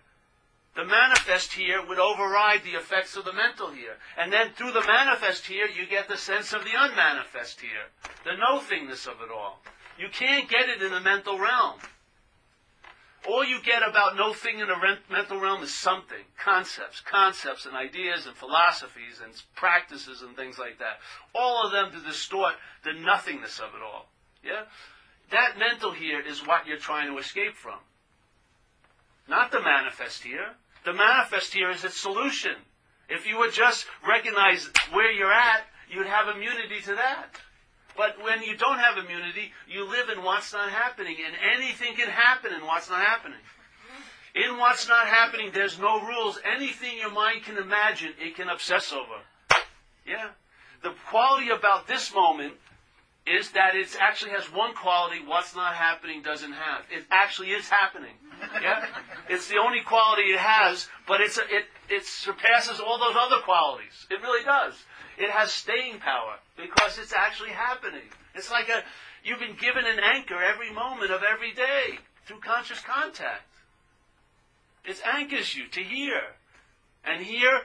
The 0.75 0.85
manifest 0.85 1.51
here 1.53 1.85
would 1.85 1.99
override 1.99 2.63
the 2.63 2.77
effects 2.77 3.17
of 3.17 3.25
the 3.25 3.33
mental 3.33 3.71
here. 3.71 3.97
And 4.17 4.31
then 4.31 4.51
through 4.55 4.71
the 4.71 4.85
manifest 4.85 5.45
here, 5.45 5.67
you 5.67 5.85
get 5.85 6.07
the 6.07 6.15
sense 6.15 6.53
of 6.53 6.63
the 6.63 6.71
unmanifest 6.77 7.59
here. 7.59 7.91
The 8.23 8.37
no 8.37 8.59
thingness 8.59 9.05
of 9.05 9.21
it 9.21 9.31
all. 9.33 9.59
You 9.97 10.07
can't 10.07 10.49
get 10.49 10.69
it 10.69 10.81
in 10.81 10.91
the 10.91 11.01
mental 11.01 11.37
realm. 11.37 11.79
All 13.27 13.43
you 13.43 13.61
get 13.61 13.87
about 13.87 14.15
no 14.15 14.33
thing 14.33 14.59
in 14.59 14.67
the 14.67 14.75
ren- 14.81 14.99
mental 15.09 15.39
realm 15.39 15.61
is 15.61 15.73
something. 15.73 16.23
Concepts, 16.41 17.01
concepts 17.01 17.65
and 17.65 17.75
ideas 17.75 18.25
and 18.25 18.35
philosophies 18.35 19.19
and 19.23 19.33
practices 19.55 20.21
and 20.21 20.35
things 20.35 20.57
like 20.57 20.79
that. 20.79 20.99
All 21.35 21.65
of 21.65 21.71
them 21.71 21.91
to 21.91 22.07
distort 22.07 22.53
the 22.83 22.93
nothingness 22.93 23.59
of 23.59 23.75
it 23.75 23.81
all. 23.83 24.07
Yeah? 24.43 24.63
That 25.31 25.59
mental 25.59 25.91
here 25.91 26.21
is 26.21 26.45
what 26.47 26.65
you're 26.65 26.77
trying 26.77 27.11
to 27.11 27.17
escape 27.17 27.55
from. 27.55 27.79
Not 29.27 29.51
the 29.51 29.61
manifest 29.61 30.23
here. 30.23 30.55
The 30.85 30.93
manifest 30.93 31.53
here 31.53 31.69
is 31.69 31.83
its 31.83 31.97
solution. 31.97 32.55
If 33.09 33.27
you 33.27 33.37
would 33.37 33.53
just 33.53 33.85
recognize 34.07 34.69
where 34.91 35.11
you're 35.11 35.31
at, 35.31 35.63
you'd 35.89 36.07
have 36.07 36.33
immunity 36.33 36.81
to 36.85 36.95
that. 36.95 37.35
But 37.99 38.23
when 38.23 38.41
you 38.43 38.55
don't 38.55 38.79
have 38.79 38.97
immunity, 38.97 39.51
you 39.67 39.83
live 39.83 40.07
in 40.07 40.23
what's 40.23 40.53
not 40.53 40.69
happening, 40.69 41.17
and 41.25 41.35
anything 41.53 41.97
can 41.97 42.07
happen 42.07 42.53
in 42.53 42.65
what's 42.65 42.89
not 42.89 43.01
happening. 43.01 43.43
In 44.33 44.57
what's 44.57 44.87
not 44.87 45.05
happening, 45.05 45.51
there's 45.53 45.77
no 45.77 45.99
rules. 45.99 46.39
Anything 46.49 46.97
your 46.97 47.11
mind 47.11 47.43
can 47.43 47.57
imagine, 47.57 48.13
it 48.17 48.37
can 48.37 48.47
obsess 48.47 48.93
over. 48.93 49.19
Yeah? 50.07 50.29
The 50.81 50.93
quality 51.09 51.49
about 51.49 51.89
this 51.89 52.15
moment 52.15 52.53
is 53.27 53.51
that 53.51 53.75
it 53.75 53.93
actually 53.99 54.31
has 54.31 54.45
one 54.45 54.73
quality 54.75 55.19
what's 55.25 55.53
not 55.53 55.75
happening 55.75 56.21
doesn't 56.21 56.53
have. 56.53 56.85
It 56.89 57.03
actually 57.11 57.49
is 57.49 57.67
happening. 57.67 58.15
Yeah? 58.61 58.85
It's 59.27 59.49
the 59.49 59.57
only 59.57 59.81
quality 59.81 60.31
it 60.31 60.39
has, 60.39 60.87
but 61.05 61.19
it's 61.19 61.37
a, 61.37 61.41
it, 61.53 61.65
it 61.89 62.05
surpasses 62.05 62.79
all 62.79 62.97
those 62.97 63.17
other 63.19 63.41
qualities. 63.43 64.07
It 64.09 64.21
really 64.21 64.45
does. 64.45 64.75
It 65.17 65.31
has 65.31 65.51
staying 65.51 65.99
power 65.99 66.39
because 66.59 66.97
it's 66.97 67.13
actually 67.13 67.51
happening. 67.51 68.09
It's 68.35 68.51
like 68.51 68.69
a, 68.69 68.83
you've 69.23 69.39
been 69.39 69.55
given 69.55 69.85
an 69.85 69.99
anchor 69.99 70.41
every 70.41 70.71
moment 70.71 71.11
of 71.11 71.21
every 71.23 71.53
day 71.53 71.99
through 72.25 72.39
conscious 72.39 72.79
contact. 72.81 73.43
It 74.85 75.01
anchors 75.05 75.55
you 75.55 75.67
to 75.67 75.81
here. 75.81 76.35
And 77.03 77.23
here 77.23 77.61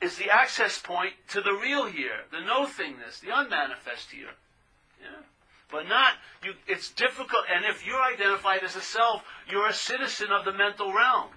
is 0.00 0.16
the 0.16 0.30
access 0.30 0.78
point 0.78 1.14
to 1.30 1.40
the 1.40 1.52
real 1.52 1.86
here, 1.86 2.24
the 2.30 2.40
no 2.40 2.66
thingness, 2.66 3.20
the 3.20 3.36
unmanifest 3.36 4.10
here. 4.10 4.34
Yeah. 5.00 5.22
But 5.70 5.88
not 5.88 6.14
you 6.42 6.54
it's 6.66 6.90
difficult 6.90 7.44
and 7.52 7.64
if 7.64 7.86
you're 7.86 8.00
identified 8.00 8.62
as 8.62 8.76
a 8.76 8.80
self, 8.80 9.22
you're 9.50 9.68
a 9.68 9.74
citizen 9.74 10.28
of 10.30 10.44
the 10.44 10.52
mental 10.52 10.92
realm. 10.92 11.30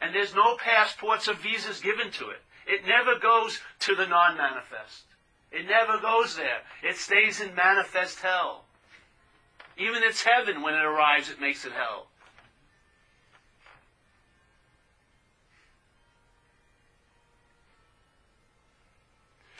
And 0.00 0.14
there's 0.14 0.34
no 0.34 0.56
passports 0.56 1.28
or 1.28 1.34
visas 1.34 1.80
given 1.80 2.10
to 2.12 2.30
it. 2.30 2.42
It 2.66 2.86
never 2.86 3.18
goes 3.18 3.60
to 3.80 3.94
the 3.94 4.06
non 4.06 4.36
manifest. 4.36 5.04
It 5.56 5.66
never 5.66 5.98
goes 5.98 6.36
there. 6.36 6.60
It 6.82 6.96
stays 6.98 7.40
in 7.40 7.54
manifest 7.54 8.20
hell. 8.20 8.66
Even 9.78 10.02
its 10.02 10.22
heaven, 10.22 10.60
when 10.60 10.74
it 10.74 10.84
arrives, 10.84 11.30
it 11.30 11.40
makes 11.40 11.64
it 11.64 11.72
hell. 11.72 12.08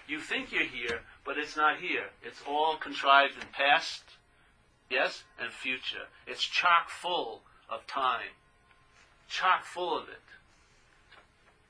You 0.06 0.20
think 0.20 0.52
you're 0.52 0.64
here, 0.64 1.01
but 1.24 1.39
it's 1.39 1.56
not 1.56 1.81
here. 1.81 2.10
It's 2.23 2.43
all 2.47 2.77
contrived 2.77 3.35
in 3.40 3.48
past, 3.52 4.02
yes, 4.90 5.24
and 5.40 5.51
future. 5.51 6.09
It's 6.27 6.44
chock 6.44 6.90
full 6.90 7.40
of 7.70 7.86
time. 7.86 8.36
Chock 9.28 9.64
full 9.64 9.98
of 9.98 10.10
it. 10.10 10.20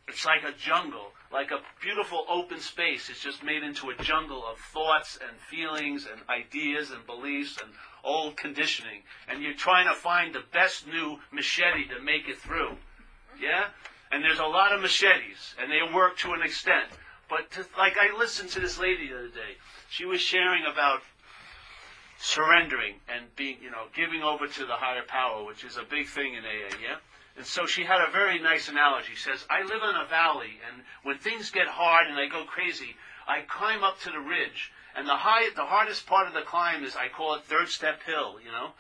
It's 0.09 0.27
like 0.27 0.43
a 0.43 0.53
jungle, 0.53 1.13
like 1.33 1.51
a 1.51 1.61
beautiful 1.81 2.25
open 2.29 2.61
space. 2.61 3.09
It's 3.11 3.21
just 3.21 3.43
made 3.43 3.63
into 3.63 3.91
a 3.91 4.03
jungle 4.03 4.45
of 4.47 4.59
thoughts 4.59 5.19
and 5.21 5.39
feelings 5.39 6.07
and 6.11 6.21
ideas 6.29 6.91
and 6.91 7.05
beliefs 7.07 7.59
and 7.63 7.73
old 8.05 8.37
conditioning. 8.37 9.03
And 9.29 9.43
you're 9.43 9.55
trying 9.55 9.87
to 9.87 9.95
find 9.95 10.35
the 10.35 10.45
best 10.53 10.87
new 10.87 11.19
machete 11.33 11.89
to 11.89 12.01
make 12.01 12.29
it 12.29 12.39
through. 12.39 12.77
Yeah? 13.41 13.67
And 14.13 14.23
there's 14.23 14.39
a 14.39 14.47
lot 14.47 14.73
of 14.73 14.81
machetes, 14.81 15.55
and 15.61 15.71
they 15.71 15.83
work 15.93 16.17
to 16.19 16.33
an 16.33 16.43
extent. 16.43 16.87
But 17.29 17.51
to, 17.53 17.67
like 17.77 17.97
I 18.01 18.17
listened 18.17 18.51
to 18.51 18.61
this 18.61 18.79
lady 18.79 19.09
the 19.09 19.19
other 19.19 19.29
day. 19.29 19.59
She 19.91 20.05
was 20.05 20.21
sharing 20.21 20.63
about 20.65 21.01
surrendering 22.19 22.95
and 23.09 23.35
being, 23.37 23.59
you 23.61 23.71
know, 23.71 23.87
giving 23.95 24.23
over 24.23 24.47
to 24.47 24.67
the 24.67 24.75
higher 24.75 25.03
power, 25.07 25.45
which 25.45 25.65
is 25.65 25.77
a 25.77 25.83
big 25.83 26.07
thing 26.07 26.35
in 26.35 26.45
AA, 26.45 26.77
yeah? 26.81 26.97
And 27.37 27.45
so 27.45 27.67
she 27.67 27.85
had 27.85 28.01
a 28.01 28.11
very 28.11 28.41
nice 28.41 28.69
analogy. 28.69 29.13
She 29.15 29.29
says, 29.29 29.45
I 29.51 29.63
live 29.63 29.83
in 29.83 29.97
a 29.97 30.09
valley, 30.09 30.59
and 30.71 30.83
when 31.03 31.19
things 31.19 31.51
get 31.51 31.69
hard 31.69 32.07
and 32.07 32.17
I 32.19 32.29
go 32.29 32.45
crazy, 32.45 32.97
I 33.29 33.43
climb 33.43 33.85
up 33.85 34.01
to 34.01 34.11
the 34.11 34.21
ridge. 34.21 34.73
And 34.97 35.07
the 35.07 35.17
high, 35.17 35.51
the 35.55 35.67
hardest 35.67 36.07
part 36.07 36.27
of 36.27 36.33
the 36.33 36.41
climb 36.41 36.83
is, 36.83 36.97
I 36.97 37.09
call 37.09 37.35
it 37.35 37.45
third 37.45 37.69
step 37.69 38.03
hill, 38.05 38.37
you 38.43 38.51
know? 38.51 38.71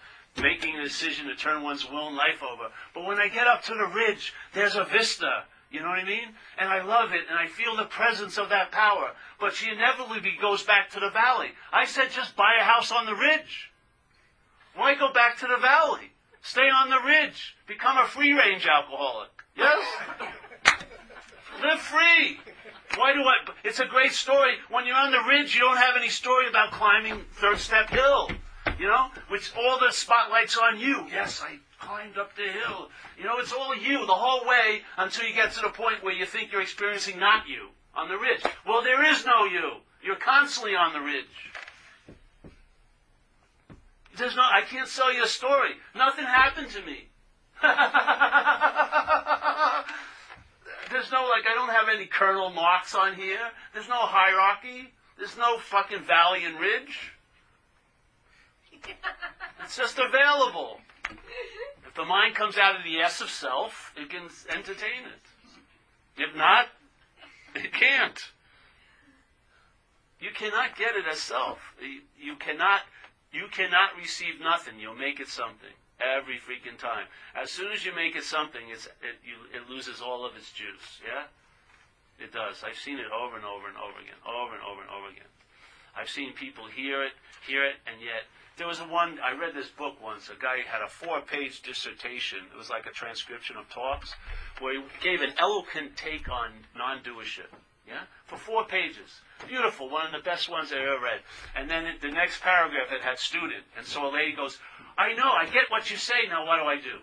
Making 0.40 0.76
a 0.76 0.84
decision 0.84 1.26
to 1.26 1.34
turn 1.34 1.62
one's 1.62 1.88
will 1.88 2.08
and 2.08 2.16
life 2.16 2.42
over. 2.42 2.70
But 2.94 3.04
when 3.04 3.18
I 3.18 3.28
get 3.28 3.46
up 3.46 3.62
to 3.64 3.74
the 3.74 3.86
ridge, 3.94 4.32
there's 4.54 4.76
a 4.76 4.84
vista. 4.84 5.44
You 5.70 5.80
know 5.80 5.88
what 5.88 5.98
I 5.98 6.04
mean? 6.04 6.28
And 6.58 6.70
I 6.70 6.82
love 6.82 7.12
it, 7.12 7.22
and 7.28 7.38
I 7.38 7.48
feel 7.48 7.76
the 7.76 7.84
presence 7.84 8.38
of 8.38 8.48
that 8.48 8.70
power. 8.70 9.12
But 9.38 9.54
she 9.54 9.70
inevitably 9.70 10.20
goes 10.40 10.62
back 10.62 10.90
to 10.90 11.00
the 11.00 11.10
valley. 11.10 11.48
I 11.72 11.84
said, 11.84 12.10
just 12.10 12.36
buy 12.36 12.52
a 12.60 12.64
house 12.64 12.92
on 12.92 13.04
the 13.04 13.14
ridge. 13.14 13.72
Why 14.74 14.94
go 14.94 15.12
back 15.12 15.38
to 15.38 15.46
the 15.46 15.60
valley? 15.60 16.12
Stay 16.46 16.70
on 16.70 16.90
the 16.90 17.00
ridge. 17.04 17.56
Become 17.66 17.98
a 17.98 18.06
free 18.06 18.32
range 18.32 18.68
alcoholic. 18.68 19.30
Yes? 19.56 19.84
Live 21.60 21.80
free. 21.80 22.38
Why 22.96 23.12
do 23.12 23.22
I? 23.22 23.34
It's 23.64 23.80
a 23.80 23.84
great 23.84 24.12
story. 24.12 24.52
When 24.70 24.86
you're 24.86 24.96
on 24.96 25.10
the 25.10 25.24
ridge, 25.28 25.56
you 25.56 25.62
don't 25.62 25.76
have 25.76 25.96
any 25.96 26.08
story 26.08 26.48
about 26.48 26.70
climbing 26.70 27.24
Third 27.32 27.58
Step 27.58 27.90
Hill. 27.90 28.30
You 28.78 28.86
know, 28.86 29.08
which 29.28 29.52
all 29.56 29.80
the 29.80 29.90
spotlight's 29.90 30.56
on 30.56 30.78
you. 30.78 31.06
Yes, 31.10 31.42
I 31.42 31.58
climbed 31.80 32.16
up 32.16 32.36
the 32.36 32.42
hill. 32.42 32.90
You 33.18 33.24
know, 33.24 33.38
it's 33.38 33.52
all 33.52 33.76
you 33.76 34.06
the 34.06 34.14
whole 34.14 34.46
way 34.46 34.82
until 34.98 35.26
you 35.26 35.34
get 35.34 35.50
to 35.52 35.62
the 35.62 35.70
point 35.70 36.04
where 36.04 36.14
you 36.14 36.26
think 36.26 36.52
you're 36.52 36.62
experiencing 36.62 37.18
not 37.18 37.48
you 37.48 37.70
on 37.94 38.08
the 38.08 38.18
ridge. 38.18 38.44
Well, 38.64 38.82
there 38.82 39.04
is 39.04 39.26
no 39.26 39.46
you. 39.46 39.78
You're 40.00 40.16
constantly 40.16 40.76
on 40.76 40.92
the 40.92 41.00
ridge. 41.00 41.24
There's 44.16 44.36
no, 44.36 44.42
I 44.42 44.62
can't 44.62 44.88
sell 44.88 45.12
you 45.12 45.24
a 45.24 45.28
story. 45.28 45.70
Nothing 45.94 46.24
happened 46.24 46.70
to 46.70 46.82
me. 46.84 47.08
There's 50.90 51.10
no, 51.10 51.28
like, 51.28 51.44
I 51.50 51.54
don't 51.54 51.70
have 51.70 51.88
any 51.94 52.06
kernel 52.06 52.50
marks 52.50 52.94
on 52.94 53.14
here. 53.14 53.50
There's 53.74 53.88
no 53.88 54.00
hierarchy. 54.00 54.92
There's 55.18 55.36
no 55.36 55.58
fucking 55.58 56.04
valley 56.04 56.44
and 56.44 56.58
ridge. 56.60 57.12
It's 59.64 59.76
just 59.76 59.98
available. 59.98 60.80
If 61.86 61.94
the 61.94 62.04
mind 62.04 62.34
comes 62.34 62.56
out 62.56 62.76
of 62.76 62.84
the 62.84 62.98
S 62.98 63.20
of 63.20 63.30
self, 63.30 63.92
it 63.96 64.10
can 64.10 64.28
entertain 64.48 65.04
it. 65.06 66.22
If 66.22 66.36
not, 66.36 66.66
it 67.54 67.72
can't. 67.72 68.18
You 70.20 70.30
cannot 70.34 70.76
get 70.76 70.96
it 70.96 71.04
as 71.10 71.20
self. 71.20 71.58
You 72.18 72.36
cannot, 72.36 72.80
you 73.32 73.46
cannot 73.50 73.96
receive 73.96 74.40
nothing. 74.40 74.78
You'll 74.78 74.94
make 74.94 75.20
it 75.20 75.28
something 75.28 75.74
every 76.00 76.36
freaking 76.36 76.78
time. 76.78 77.06
As 77.34 77.50
soon 77.50 77.72
as 77.72 77.84
you 77.84 77.94
make 77.94 78.16
it 78.16 78.24
something, 78.24 78.62
it's, 78.70 78.86
it, 78.86 79.18
you, 79.24 79.36
it 79.52 79.68
loses 79.68 80.00
all 80.00 80.24
of 80.24 80.36
its 80.36 80.52
juice. 80.52 81.00
Yeah, 81.04 81.24
it 82.22 82.32
does. 82.32 82.62
I've 82.64 82.78
seen 82.78 82.98
it 82.98 83.10
over 83.12 83.36
and 83.36 83.44
over 83.44 83.68
and 83.68 83.76
over 83.76 83.98
again, 83.98 84.20
over 84.24 84.54
and 84.54 84.62
over 84.62 84.80
and 84.82 84.90
over 84.90 85.08
again. 85.08 85.30
I've 85.96 86.10
seen 86.10 86.32
people 86.34 86.66
hear 86.66 87.02
it, 87.02 87.12
hear 87.46 87.64
it, 87.64 87.76
and 87.86 88.00
yet 88.00 88.28
there 88.56 88.66
was 88.66 88.80
a 88.80 88.84
one, 88.84 89.18
I 89.20 89.36
read 89.36 89.54
this 89.54 89.68
book 89.68 90.02
once. 90.02 90.30
A 90.30 90.40
guy 90.40 90.64
had 90.66 90.82
a 90.82 90.88
four 90.88 91.20
page 91.20 91.62
dissertation. 91.62 92.38
It 92.52 92.56
was 92.56 92.70
like 92.70 92.86
a 92.86 92.90
transcription 92.90 93.56
of 93.56 93.68
talks 93.68 94.14
where 94.60 94.80
he 94.80 94.86
gave 95.02 95.20
an 95.20 95.34
eloquent 95.38 95.96
take 95.96 96.28
on 96.30 96.52
non 96.76 97.02
doership. 97.02 97.52
Yeah? 97.86 98.02
For 98.24 98.36
four 98.36 98.64
pages. 98.64 99.20
Beautiful. 99.46 99.88
One 99.88 100.06
of 100.06 100.12
the 100.12 100.24
best 100.28 100.50
ones 100.50 100.72
I 100.72 100.80
ever 100.80 100.98
read. 101.02 101.20
And 101.54 101.70
then 101.70 101.84
the 102.00 102.10
next 102.10 102.40
paragraph 102.42 102.90
it 102.90 103.02
had 103.02 103.18
student. 103.18 103.64
And 103.76 103.86
so 103.86 104.08
a 104.08 104.12
lady 104.12 104.32
goes, 104.32 104.58
I 104.98 105.12
know, 105.14 105.30
I 105.30 105.46
get 105.46 105.70
what 105.70 105.90
you 105.90 105.96
say. 105.96 106.26
Now 106.28 106.46
what 106.46 106.58
do 106.58 106.64
I 106.64 106.76
do? 106.76 106.98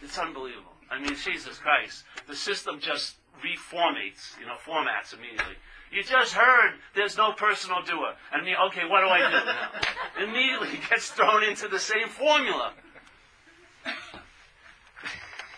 It's 0.00 0.18
unbelievable. 0.18 0.72
I 0.90 0.98
mean, 0.98 1.14
Jesus 1.16 1.58
Christ. 1.58 2.04
The 2.26 2.36
system 2.36 2.80
just 2.80 3.16
reformates, 3.42 4.38
you 4.38 4.46
know, 4.46 4.56
formats 4.64 5.12
immediately. 5.12 5.56
You 5.90 6.02
just 6.02 6.32
heard 6.32 6.74
there's 6.94 7.18
no 7.18 7.32
personal 7.32 7.82
doer. 7.82 8.14
And 8.32 8.44
me, 8.46 8.54
okay, 8.68 8.86
what 8.88 9.00
do 9.02 9.08
I 9.08 9.18
do 9.18 9.44
now? 9.44 9.68
Immediately 10.24 10.80
gets 10.88 11.10
thrown 11.10 11.44
into 11.44 11.68
the 11.68 11.78
same 11.78 12.08
formula. 12.08 12.72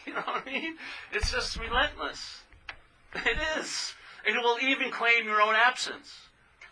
you 0.07 0.15
know 0.15 0.23
what 0.23 0.43
I 0.45 0.51
mean? 0.51 0.77
It's 1.13 1.31
just 1.31 1.57
relentless. 1.59 2.43
It 3.15 3.39
is. 3.59 3.95
And 4.27 4.37
it 4.37 4.43
will 4.43 4.59
even 4.61 4.91
claim 4.91 5.27
your 5.27 5.41
own 5.41 5.55
absence. 5.55 6.29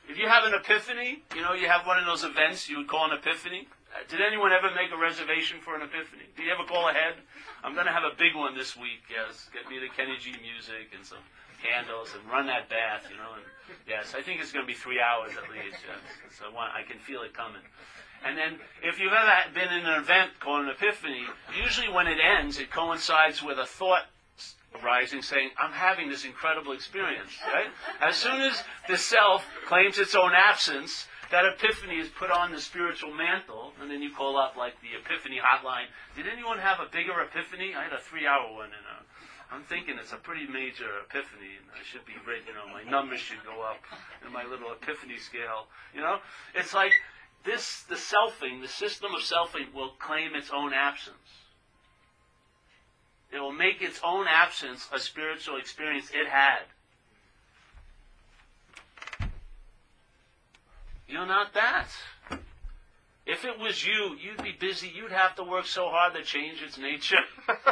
If 0.08 0.18
you 0.18 0.28
have 0.28 0.44
an 0.44 0.54
epiphany, 0.54 1.22
you 1.34 1.42
know, 1.42 1.52
you 1.52 1.68
have 1.68 1.86
one 1.86 1.98
of 1.98 2.06
those 2.06 2.24
events 2.24 2.68
you 2.68 2.78
would 2.78 2.88
call 2.88 3.10
an 3.10 3.16
epiphany. 3.16 3.68
Uh, 3.92 4.02
did 4.08 4.20
anyone 4.20 4.52
ever 4.52 4.68
make 4.74 4.90
a 4.90 4.98
reservation 4.98 5.60
for 5.60 5.76
an 5.76 5.82
epiphany? 5.82 6.24
Did 6.36 6.46
you 6.46 6.52
ever 6.52 6.64
call 6.64 6.88
ahead? 6.88 7.14
I'm 7.62 7.74
going 7.74 7.86
to 7.86 7.92
have 7.92 8.04
a 8.04 8.16
big 8.16 8.34
one 8.34 8.56
this 8.56 8.76
week. 8.76 9.04
Yes, 9.08 9.48
get 9.52 9.68
me 9.68 9.78
the 9.78 9.92
Kenny 9.94 10.16
G 10.18 10.32
music 10.42 10.90
and 10.96 11.04
some 11.04 11.22
candles 11.62 12.10
and 12.16 12.24
run 12.26 12.46
that 12.46 12.68
bath, 12.68 13.06
you 13.10 13.16
know. 13.16 13.36
And 13.36 13.44
yes, 13.86 14.14
I 14.16 14.22
think 14.22 14.40
it's 14.40 14.50
going 14.50 14.64
to 14.64 14.66
be 14.66 14.74
three 14.74 14.98
hours 14.98 15.32
at 15.36 15.46
least. 15.52 15.78
Yes. 15.86 16.02
So 16.34 16.50
I 16.56 16.82
can 16.82 16.98
feel 16.98 17.22
it 17.22 17.32
coming. 17.32 17.62
And 18.24 18.38
then, 18.38 18.58
if 18.82 18.98
you've 19.00 19.12
ever 19.12 19.50
been 19.52 19.72
in 19.72 19.86
an 19.86 20.00
event 20.00 20.38
called 20.38 20.62
an 20.62 20.68
epiphany, 20.70 21.26
usually 21.58 21.88
when 21.88 22.06
it 22.06 22.18
ends, 22.22 22.58
it 22.58 22.70
coincides 22.70 23.42
with 23.42 23.58
a 23.58 23.66
thought 23.66 24.06
rising 24.82 25.22
saying, 25.22 25.50
I'm 25.60 25.72
having 25.72 26.08
this 26.08 26.24
incredible 26.24 26.72
experience, 26.72 27.32
right? 27.52 27.68
As 28.00 28.16
soon 28.16 28.40
as 28.40 28.62
the 28.88 28.96
self 28.96 29.44
claims 29.66 29.98
its 29.98 30.14
own 30.14 30.32
absence, 30.34 31.06
that 31.30 31.44
epiphany 31.46 31.96
is 31.96 32.08
put 32.08 32.30
on 32.30 32.52
the 32.52 32.60
spiritual 32.60 33.12
mantle, 33.12 33.72
and 33.80 33.90
then 33.90 34.02
you 34.02 34.14
call 34.14 34.36
up 34.36 34.56
like 34.56 34.74
the 34.80 34.92
epiphany 35.00 35.40
hotline. 35.40 35.88
Did 36.14 36.26
anyone 36.28 36.58
have 36.58 36.78
a 36.78 36.92
bigger 36.92 37.20
epiphany? 37.20 37.74
I 37.74 37.84
had 37.84 37.92
a 37.92 38.00
three 38.00 38.26
hour 38.26 38.52
one, 38.52 38.68
and 38.68 38.84
uh, 38.84 39.00
I'm 39.54 39.64
thinking 39.64 39.96
it's 39.98 40.12
a 40.12 40.20
pretty 40.20 40.46
major 40.46 40.88
epiphany, 41.08 41.56
and 41.56 41.68
I 41.72 41.82
should 41.84 42.04
be, 42.04 42.12
you 42.12 42.54
know, 42.54 42.68
my 42.72 42.84
numbers 42.88 43.20
should 43.20 43.42
go 43.44 43.62
up 43.62 43.80
in 44.24 44.32
my 44.32 44.44
little 44.44 44.72
epiphany 44.72 45.18
scale. 45.18 45.68
You 45.94 46.00
know, 46.00 46.18
it's 46.54 46.74
like 46.74 46.92
this, 47.44 47.82
the 47.88 47.96
selfing, 47.96 48.60
the 48.60 48.68
system 48.68 49.12
of 49.14 49.22
selfing 49.22 49.72
will 49.74 49.92
claim 49.98 50.34
its 50.34 50.50
own 50.54 50.72
absence. 50.72 51.41
It 53.32 53.40
will 53.40 53.52
make 53.52 53.80
its 53.80 54.00
own 54.04 54.26
absence 54.28 54.88
a 54.92 54.98
spiritual 54.98 55.56
experience 55.56 56.10
it 56.10 56.28
had. 56.28 56.60
You're 61.08 61.26
not 61.26 61.54
that. 61.54 61.88
If 63.24 63.44
it 63.44 63.58
was 63.58 63.86
you, 63.86 64.16
you'd 64.20 64.42
be 64.42 64.52
busy. 64.52 64.88
You'd 64.88 65.12
have 65.12 65.36
to 65.36 65.44
work 65.44 65.66
so 65.66 65.88
hard 65.88 66.14
to 66.14 66.22
change 66.22 66.60
its 66.62 66.76
nature. 66.76 67.22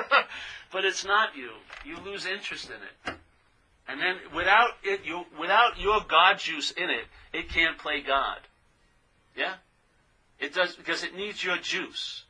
but 0.72 0.84
it's 0.84 1.04
not 1.04 1.36
you. 1.36 1.50
You 1.84 1.98
lose 2.04 2.24
interest 2.24 2.68
in 2.68 2.76
it. 3.10 3.16
And 3.88 4.00
then 4.00 4.16
without 4.34 4.70
it, 4.84 5.00
you, 5.04 5.24
without 5.38 5.80
your 5.80 6.00
God 6.08 6.38
juice 6.38 6.70
in 6.70 6.90
it, 6.90 7.04
it 7.32 7.48
can't 7.48 7.76
play 7.76 8.00
God. 8.00 8.38
Yeah? 9.36 9.54
It 10.38 10.54
does, 10.54 10.76
because 10.76 11.02
it 11.02 11.16
needs 11.16 11.42
your 11.42 11.56
juice. 11.56 12.24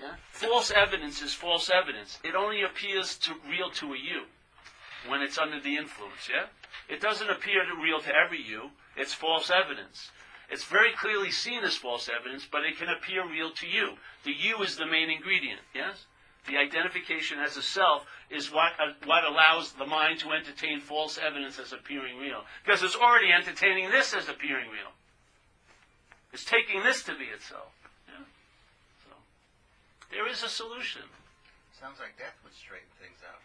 Yeah? 0.00 0.14
False 0.30 0.70
evidence 0.70 1.22
is 1.22 1.34
false 1.34 1.70
evidence. 1.70 2.18
It 2.24 2.34
only 2.34 2.62
appears 2.62 3.16
to 3.18 3.34
real 3.48 3.70
to 3.70 3.92
a 3.94 3.98
you 3.98 4.24
when 5.08 5.20
it's 5.20 5.38
under 5.38 5.60
the 5.60 5.76
influence, 5.76 6.28
yeah? 6.30 6.46
It 6.88 7.00
doesn't 7.00 7.30
appear 7.30 7.64
to 7.64 7.82
real 7.82 8.00
to 8.00 8.14
every 8.14 8.42
you. 8.42 8.70
It's 8.96 9.14
false 9.14 9.50
evidence. 9.50 10.10
It's 10.50 10.64
very 10.64 10.92
clearly 10.92 11.30
seen 11.30 11.64
as 11.64 11.76
false 11.76 12.08
evidence, 12.08 12.46
but 12.50 12.64
it 12.64 12.78
can 12.78 12.88
appear 12.88 13.26
real 13.26 13.50
to 13.52 13.66
you. 13.66 13.94
The 14.24 14.32
you 14.32 14.62
is 14.62 14.76
the 14.76 14.86
main 14.86 15.10
ingredient, 15.10 15.60
yes? 15.74 16.04
The 16.46 16.58
identification 16.58 17.38
as 17.38 17.56
a 17.56 17.62
self 17.62 18.06
is 18.28 18.52
what, 18.52 18.72
uh, 18.78 18.92
what 19.06 19.24
allows 19.24 19.72
the 19.72 19.86
mind 19.86 20.20
to 20.20 20.32
entertain 20.32 20.80
false 20.80 21.18
evidence 21.18 21.58
as 21.58 21.72
appearing 21.72 22.18
real. 22.18 22.44
Because 22.64 22.82
it's 22.82 22.96
already 22.96 23.32
entertaining 23.32 23.90
this 23.90 24.12
as 24.12 24.28
appearing 24.28 24.68
real. 24.68 24.92
It's 26.32 26.44
taking 26.44 26.82
this 26.82 27.02
to 27.04 27.16
be 27.16 27.24
itself. 27.24 27.72
There 30.14 30.30
is 30.30 30.44
a 30.44 30.48
solution. 30.48 31.02
Sounds 31.74 31.98
like 31.98 32.14
death 32.16 32.38
would 32.46 32.54
straighten 32.54 32.86
things 33.02 33.18
out. 33.26 33.42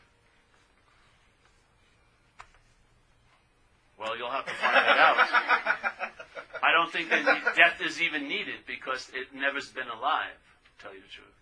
Well, 3.97 4.15
you'll 4.15 4.29
have 4.29 4.45
to 4.45 4.53
find 4.53 4.77
that 4.77 5.01
out. 5.01 5.17
I 6.63 6.71
don't 6.71 6.93
think 6.93 7.09
that 7.09 7.25
death 7.57 7.81
is 7.81 7.99
even 7.99 8.29
needed 8.29 8.69
because 8.69 9.09
it 9.17 9.33
never's 9.33 9.73
been 9.73 9.89
alive, 9.89 10.37
to 10.37 10.71
tell 10.77 10.93
you 10.93 11.01
the 11.01 11.09
truth. 11.09 11.39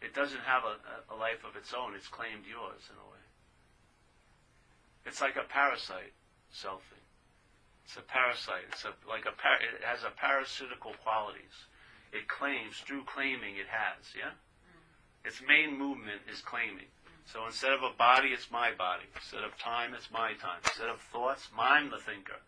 It 0.00 0.16
doesn't 0.16 0.40
have 0.40 0.64
a, 0.64 0.80
a 1.12 1.16
life 1.20 1.44
of 1.44 1.54
its 1.54 1.76
own. 1.76 1.94
It's 1.94 2.08
claimed 2.08 2.48
yours 2.48 2.82
in 2.88 2.96
a 2.96 3.06
way. 3.12 3.22
It's 5.04 5.20
like 5.20 5.36
a 5.36 5.46
parasite, 5.46 6.16
selfing. 6.48 7.04
It's 7.84 8.00
a 8.00 8.02
parasite. 8.02 8.72
It's 8.72 8.88
a, 8.88 8.96
like 9.06 9.28
a 9.28 9.36
par- 9.36 9.60
it 9.60 9.84
has 9.84 10.02
a 10.02 10.16
parasitical 10.16 10.96
qualities. 11.04 11.68
It 12.10 12.26
claims 12.26 12.80
through 12.82 13.04
claiming 13.04 13.60
it 13.60 13.68
has. 13.68 14.16
Yeah. 14.16 14.32
Its 15.24 15.40
main 15.46 15.78
movement 15.78 16.20
is 16.32 16.40
claiming. 16.40 16.90
So 17.24 17.46
instead 17.46 17.72
of 17.72 17.82
a 17.82 17.96
body, 17.96 18.28
it's 18.28 18.50
my 18.50 18.72
body. 18.72 19.04
Instead 19.14 19.44
of 19.44 19.56
time, 19.58 19.94
it's 19.94 20.10
my 20.10 20.34
time. 20.34 20.58
Instead 20.64 20.88
of 20.88 21.00
thoughts, 21.00 21.48
I'm 21.58 21.90
the 21.90 21.98
thinker. 21.98 22.40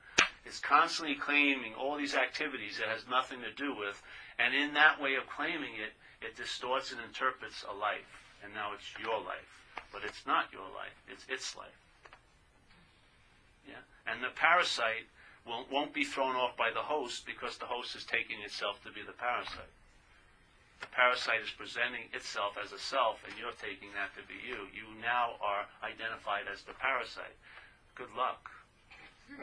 It's 0.45 0.61
constantly 0.61 1.15
claiming 1.15 1.75
all 1.75 1.97
these 1.97 2.15
activities 2.15 2.79
it 2.79 2.89
has 2.89 3.09
nothing 3.09 3.41
to 3.41 3.53
do 3.53 3.75
with, 3.75 4.03
and 4.39 4.55
in 4.55 4.75
that 4.75 5.01
way 5.01 5.15
of 5.15 5.27
claiming 5.27 5.75
it, 5.81 5.95
it 6.21 6.37
distorts 6.37 6.93
and 6.93 7.01
interprets 7.01 7.65
a 7.65 7.75
life. 7.75 8.05
And 8.43 8.53
now 8.53 8.73
it's 8.75 8.85
your 9.01 9.19
life. 9.21 9.49
But 9.93 10.03
it's 10.05 10.27
not 10.27 10.53
your 10.53 10.69
life, 10.75 10.95
it's 11.09 11.25
its 11.29 11.57
life. 11.57 11.79
Yeah? 13.67 13.81
And 14.07 14.23
the 14.23 14.35
parasite 14.35 15.09
will, 15.47 15.65
won't 15.71 15.95
be 15.95 16.05
thrown 16.05 16.37
off 16.37 16.57
by 16.57 16.71
the 16.71 16.83
host 16.83 17.25
because 17.25 17.57
the 17.57 17.67
host 17.67 17.97
is 17.97 18.05
taking 18.05 18.41
itself 18.45 18.83
to 18.85 18.93
be 18.93 19.01
the 19.01 19.13
parasite. 19.13 19.73
The 20.85 20.93
parasite 20.93 21.41
is 21.41 21.49
presenting 21.49 22.13
itself 22.13 22.61
as 22.61 22.77
a 22.77 22.79
self, 22.79 23.25
and 23.25 23.33
you're 23.41 23.57
taking 23.57 23.89
that 23.97 24.13
to 24.21 24.23
be 24.29 24.37
you. 24.45 24.69
You 24.69 24.85
now 25.01 25.41
are 25.41 25.65
identified 25.81 26.45
as 26.45 26.61
the 26.61 26.77
parasite. 26.77 27.41
Good 27.97 28.13
luck. 28.13 28.53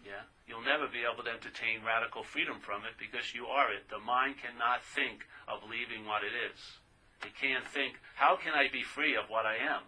Yeah? 0.00 0.24
You'll 0.48 0.64
never 0.64 0.88
be 0.88 1.04
able 1.04 1.22
to 1.28 1.30
entertain 1.30 1.84
radical 1.84 2.24
freedom 2.24 2.56
from 2.58 2.88
it 2.88 2.96
because 2.96 3.36
you 3.36 3.52
are 3.52 3.68
it. 3.68 3.84
The 3.92 4.00
mind 4.00 4.40
cannot 4.40 4.80
think 4.80 5.28
of 5.44 5.68
leaving 5.68 6.08
what 6.08 6.24
it 6.24 6.32
is. 6.32 6.80
It 7.20 7.36
can't 7.36 7.68
think, 7.68 8.00
how 8.16 8.34
can 8.40 8.56
I 8.56 8.72
be 8.72 8.80
free 8.80 9.14
of 9.14 9.28
what 9.28 9.44
I 9.44 9.60
am? 9.60 9.84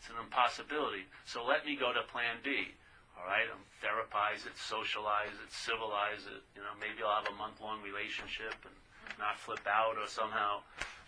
It's 0.00 0.08
an 0.08 0.16
impossibility. 0.16 1.04
So 1.28 1.44
let 1.44 1.68
me 1.68 1.76
go 1.76 1.92
to 1.92 2.00
plan 2.08 2.40
B. 2.40 2.72
All 3.20 3.28
right, 3.28 3.44
um, 3.52 3.60
therapize 3.84 4.48
it, 4.48 4.56
socialize 4.56 5.36
it, 5.44 5.52
civilize 5.52 6.24
it. 6.24 6.40
You 6.56 6.64
know, 6.64 6.72
maybe 6.80 7.04
I'll 7.04 7.20
have 7.20 7.28
a 7.28 7.36
month-long 7.36 7.84
relationship 7.84 8.56
and 8.64 8.72
not 9.18 9.38
flip 9.38 9.66
out 9.66 9.96
or 9.96 10.06
somehow 10.06 10.60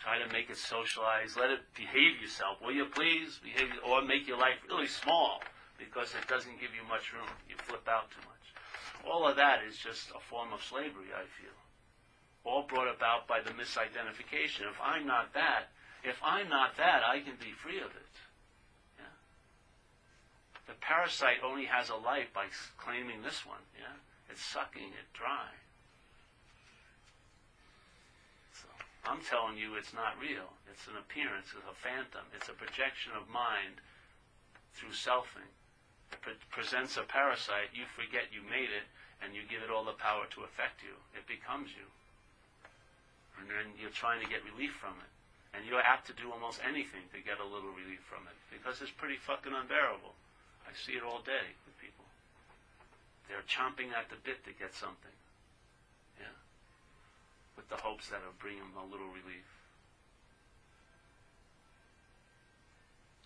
try 0.02 0.18
to 0.18 0.32
make 0.32 0.50
it 0.50 0.56
socialize. 0.56 1.36
Let 1.36 1.50
it 1.50 1.60
behave 1.76 2.20
yourself. 2.20 2.58
Will 2.60 2.72
you 2.72 2.86
please 2.86 3.38
behave, 3.42 3.70
or 3.86 4.02
make 4.02 4.26
your 4.26 4.38
life 4.38 4.58
really 4.68 4.88
small 4.88 5.40
because 5.78 6.14
it 6.14 6.26
doesn't 6.28 6.60
give 6.60 6.74
you 6.74 6.86
much 6.88 7.12
room. 7.12 7.28
You 7.48 7.56
flip 7.58 7.86
out 7.88 8.10
too 8.10 8.22
much. 8.26 8.46
All 9.06 9.26
of 9.26 9.36
that 9.36 9.60
is 9.66 9.76
just 9.76 10.10
a 10.14 10.20
form 10.30 10.52
of 10.52 10.62
slavery, 10.62 11.10
I 11.14 11.26
feel. 11.38 11.54
All 12.44 12.62
brought 12.66 12.90
about 12.90 13.26
by 13.26 13.40
the 13.40 13.50
misidentification. 13.50 14.66
If 14.70 14.78
I'm 14.82 15.06
not 15.06 15.34
that, 15.34 15.70
if 16.02 16.18
I'm 16.22 16.48
not 16.48 16.76
that, 16.76 17.02
I 17.06 17.20
can 17.20 17.34
be 17.38 17.52
free 17.52 17.78
of 17.78 17.90
it. 17.90 18.14
Yeah? 18.98 19.14
The 20.66 20.74
parasite 20.80 21.42
only 21.44 21.66
has 21.66 21.90
a 21.90 21.96
life 21.96 22.32
by 22.34 22.46
claiming 22.78 23.22
this 23.22 23.46
one. 23.46 23.62
Yeah? 23.78 23.94
It's 24.30 24.42
sucking 24.42 24.90
it 24.90 25.08
dry. 25.14 25.50
I'm 29.02 29.20
telling 29.26 29.58
you 29.58 29.74
it's 29.74 29.94
not 29.94 30.14
real. 30.22 30.54
It's 30.70 30.86
an 30.86 30.94
appearance, 30.94 31.50
it's 31.50 31.66
a 31.66 31.74
phantom. 31.74 32.22
It's 32.34 32.48
a 32.48 32.56
projection 32.56 33.12
of 33.18 33.26
mind 33.26 33.82
through 34.78 34.94
selfing. 34.94 35.50
It 36.14 36.20
pre- 36.22 36.48
presents 36.54 36.96
a 36.96 37.02
parasite, 37.02 37.74
you 37.74 37.84
forget 37.90 38.30
you 38.30 38.46
made 38.46 38.70
it, 38.70 38.86
and 39.20 39.34
you 39.34 39.42
give 39.46 39.62
it 39.62 39.70
all 39.70 39.86
the 39.86 39.98
power 39.98 40.26
to 40.34 40.46
affect 40.46 40.82
you. 40.82 40.94
It 41.14 41.26
becomes 41.26 41.74
you. 41.74 41.86
And 43.38 43.50
then 43.50 43.74
you're 43.74 43.94
trying 43.94 44.22
to 44.22 44.30
get 44.30 44.46
relief 44.46 44.74
from 44.78 44.94
it. 45.02 45.10
And 45.52 45.66
you're 45.66 45.84
apt 45.84 46.08
to 46.08 46.16
do 46.16 46.32
almost 46.32 46.62
anything 46.64 47.04
to 47.12 47.20
get 47.20 47.42
a 47.42 47.46
little 47.46 47.74
relief 47.76 48.00
from 48.06 48.24
it 48.24 48.38
because 48.48 48.80
it's 48.80 48.94
pretty 48.94 49.20
fucking 49.20 49.52
unbearable. 49.52 50.16
I 50.64 50.72
see 50.72 50.96
it 50.96 51.04
all 51.04 51.20
day 51.20 51.52
with 51.68 51.76
people. 51.76 52.06
They're 53.28 53.44
chomping 53.44 53.92
at 53.92 54.08
the 54.08 54.16
bit 54.24 54.40
to 54.48 54.52
get 54.56 54.72
something. 54.72 55.12
With 57.56 57.68
the 57.68 57.76
hopes 57.76 58.08
that 58.08 58.20
it'll 58.20 58.38
bring 58.38 58.58
them 58.58 58.72
a 58.76 58.84
little 58.90 59.08
relief. 59.08 59.48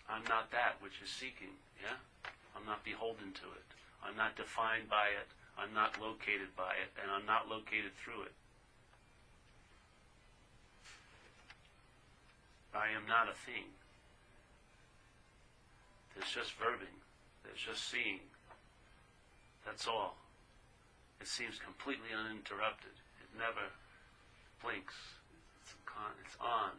I'm 0.09 0.23
not 0.27 0.51
that 0.51 0.79
which 0.79 0.99
is 1.03 1.09
seeking. 1.09 1.55
Yeah. 1.81 1.99
I'm 2.55 2.65
not 2.65 2.83
beholden 2.83 3.31
to 3.43 3.47
it. 3.53 3.67
I'm 4.03 4.15
not 4.15 4.35
defined 4.35 4.89
by 4.89 5.13
it. 5.13 5.27
I'm 5.57 5.73
not 5.73 5.99
located 5.99 6.55
by 6.55 6.77
it, 6.77 6.93
and 7.01 7.11
I'm 7.11 7.25
not 7.25 7.49
located 7.49 7.91
through 7.97 8.23
it. 8.23 8.35
I 12.73 12.93
am 12.93 13.09
not 13.09 13.25
a 13.25 13.33
thing. 13.33 13.73
There's 16.13 16.29
just 16.29 16.53
verbing. 16.59 16.93
There's 17.43 17.61
just 17.61 17.89
seeing. 17.89 18.21
That's 19.65 19.87
all. 19.87 20.17
It 21.19 21.27
seems 21.27 21.57
completely 21.57 22.13
uninterrupted. 22.13 22.93
It 23.21 23.29
never 23.37 23.73
blinks. 24.61 24.97
It's, 25.61 25.73
con- 25.85 26.17
it's 26.23 26.37
on. 26.39 26.73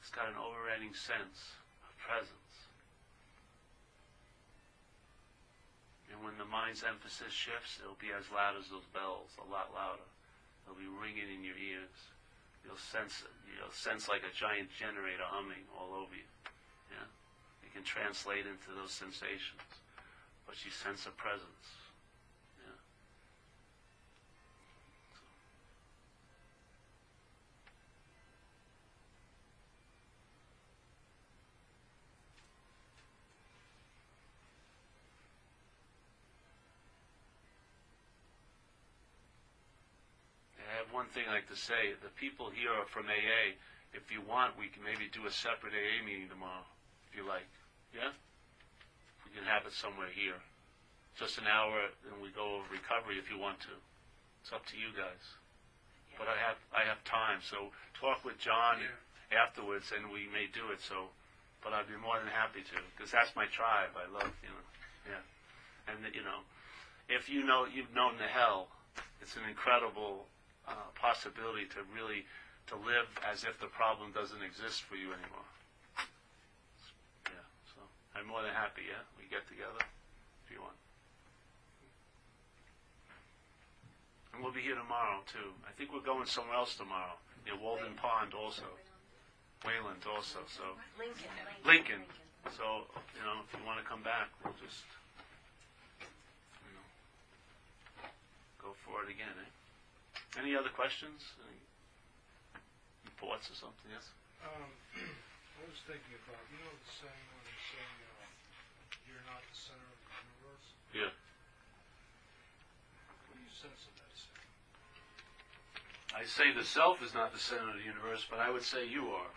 It's 0.00 0.10
got 0.10 0.28
an 0.28 0.38
overriding 0.38 0.94
sense 0.94 1.56
of 1.82 1.92
presence. 1.96 2.44
And 6.14 6.22
when 6.22 6.38
the 6.38 6.46
mind's 6.46 6.86
emphasis 6.86 7.34
shifts, 7.34 7.82
it'll 7.82 7.98
be 7.98 8.14
as 8.14 8.30
loud 8.30 8.54
as 8.54 8.70
those 8.70 8.86
bells, 8.94 9.34
a 9.42 9.46
lot 9.50 9.74
louder. 9.74 10.06
It'll 10.62 10.78
be 10.78 10.86
ringing 10.86 11.26
in 11.26 11.42
your 11.42 11.58
ears. 11.58 11.98
You'll 12.62 12.80
sense 12.80 13.20
it. 13.20 13.34
You'll 13.50 13.74
sense 13.74 14.08
like 14.08 14.22
a 14.22 14.32
giant 14.32 14.70
generator 14.72 15.26
humming 15.26 15.66
all 15.74 15.92
over 15.92 16.14
you. 16.14 16.30
Yeah? 16.94 17.08
You 17.66 17.70
can 17.74 17.82
translate 17.82 18.46
into 18.46 18.72
those 18.78 18.94
sensations, 18.94 19.66
but 20.46 20.56
you 20.64 20.70
sense 20.70 21.04
a 21.04 21.12
presence. 21.18 21.68
Yeah? 22.62 22.78
One 41.04 41.12
thing 41.12 41.28
I 41.28 41.36
like 41.36 41.52
to 41.52 41.60
say. 41.68 41.92
The 42.00 42.08
people 42.16 42.48
here 42.48 42.72
are 42.72 42.88
from 42.88 43.12
AA. 43.12 43.60
If 43.92 44.08
you 44.08 44.24
want, 44.24 44.56
we 44.56 44.72
can 44.72 44.80
maybe 44.80 45.12
do 45.12 45.28
a 45.28 45.32
separate 45.32 45.76
AA 45.76 46.00
meeting 46.00 46.32
tomorrow, 46.32 46.64
if 47.04 47.12
you 47.12 47.28
like. 47.28 47.44
Yeah? 47.92 48.08
We 49.28 49.36
can 49.36 49.44
have 49.44 49.68
it 49.68 49.76
somewhere 49.76 50.08
here. 50.08 50.40
Just 51.20 51.36
an 51.36 51.44
hour, 51.44 51.92
and 52.08 52.24
we 52.24 52.32
go 52.32 52.56
over 52.56 52.64
recovery 52.72 53.20
if 53.20 53.28
you 53.28 53.36
want 53.36 53.60
to. 53.68 53.76
It's 54.40 54.48
up 54.48 54.64
to 54.72 54.80
you 54.80 54.96
guys. 54.96 55.20
But 56.16 56.32
I 56.32 56.40
have 56.40 56.56
I 56.72 56.88
have 56.88 57.04
time, 57.04 57.44
so 57.44 57.68
talk 58.00 58.24
with 58.24 58.40
John 58.40 58.80
afterwards, 59.28 59.92
and 59.92 60.08
we 60.08 60.24
may 60.32 60.48
do 60.48 60.72
it. 60.72 60.80
So, 60.80 61.12
but 61.60 61.76
I'd 61.76 61.90
be 61.90 62.00
more 62.00 62.16
than 62.16 62.32
happy 62.32 62.64
to, 62.64 62.76
because 62.94 63.12
that's 63.12 63.34
my 63.36 63.50
tribe. 63.50 63.92
I 63.98 64.08
love, 64.08 64.30
you 64.40 64.50
know, 64.50 64.64
yeah. 65.10 65.22
And 65.90 66.00
you 66.14 66.22
know, 66.22 66.46
if 67.12 67.28
you 67.28 67.44
know 67.44 67.66
you've 67.68 67.92
known 67.92 68.16
the 68.16 68.30
hell, 68.30 68.72
it's 69.20 69.34
an 69.34 69.44
incredible 69.46 70.30
uh, 70.68 70.88
possibility 70.94 71.66
to 71.76 71.80
really 71.94 72.24
to 72.68 72.76
live 72.80 73.08
as 73.28 73.44
if 73.44 73.60
the 73.60 73.68
problem 73.68 74.12
doesn't 74.12 74.40
exist 74.40 74.82
for 74.88 74.96
you 74.96 75.12
anymore. 75.12 75.48
Yeah. 77.28 77.44
So 77.76 77.84
I'm 78.16 78.26
more 78.26 78.40
than 78.40 78.56
happy. 78.56 78.88
Yeah, 78.88 79.04
we 79.20 79.28
get 79.28 79.44
together 79.48 79.84
if 79.84 80.48
you 80.48 80.64
want. 80.64 80.76
And 84.32 84.42
we'll 84.42 84.52
be 84.52 84.64
here 84.64 84.76
tomorrow 84.76 85.20
too. 85.28 85.52
I 85.68 85.72
think 85.76 85.92
we're 85.92 86.04
going 86.04 86.26
somewhere 86.26 86.56
else 86.56 86.74
tomorrow. 86.74 87.20
Near 87.44 87.60
Walden 87.60 87.92
Pond 88.00 88.32
also. 88.32 88.66
Wayland 89.64 90.04
also. 90.08 90.40
So 90.48 90.64
Lincoln. 90.96 91.28
Lincoln. 91.64 92.02
So, 92.52 92.84
you 93.16 93.24
know, 93.24 93.40
if 93.40 93.48
you 93.56 93.64
want 93.64 93.80
to 93.80 93.86
come 93.88 94.04
back, 94.04 94.28
we'll 94.44 94.52
just, 94.60 94.84
you 96.60 96.72
know, 96.76 96.84
go 98.60 98.76
for 98.84 99.00
it 99.04 99.08
again, 99.08 99.32
eh? 99.40 99.53
Any 100.34 100.58
other 100.58 100.70
questions? 100.70 101.22
Any 101.46 101.62
reports 103.06 103.46
or 103.50 103.54
something? 103.54 103.86
Yes? 103.86 104.10
Um, 104.42 104.66
I 105.58 105.62
was 105.70 105.78
thinking 105.86 106.18
about, 106.26 106.42
you 106.50 106.58
know 106.58 106.74
the 106.74 106.90
saying 106.90 107.24
when 107.30 107.42
they 107.46 107.60
say, 107.70 107.86
uh, 107.86 108.26
you're 109.06 109.22
not 109.30 109.38
the 109.46 109.54
center 109.54 109.86
of 109.86 109.98
the 110.02 110.10
universe? 110.10 110.66
Yeah. 110.90 111.12
What 113.30 113.38
do 113.38 113.42
you 113.46 113.54
sense 113.54 113.86
of 113.86 113.94
that 114.02 114.12
saying? 114.18 114.50
I 116.18 116.26
say 116.26 116.50
the 116.50 116.66
self 116.66 116.98
is 116.98 117.14
not 117.14 117.30
the 117.30 117.38
center 117.38 117.70
of 117.70 117.78
the 117.78 117.86
universe, 117.86 118.26
but 118.26 118.42
I 118.42 118.50
would 118.50 118.66
say 118.66 118.90
you 118.90 119.14
are. 119.14 119.32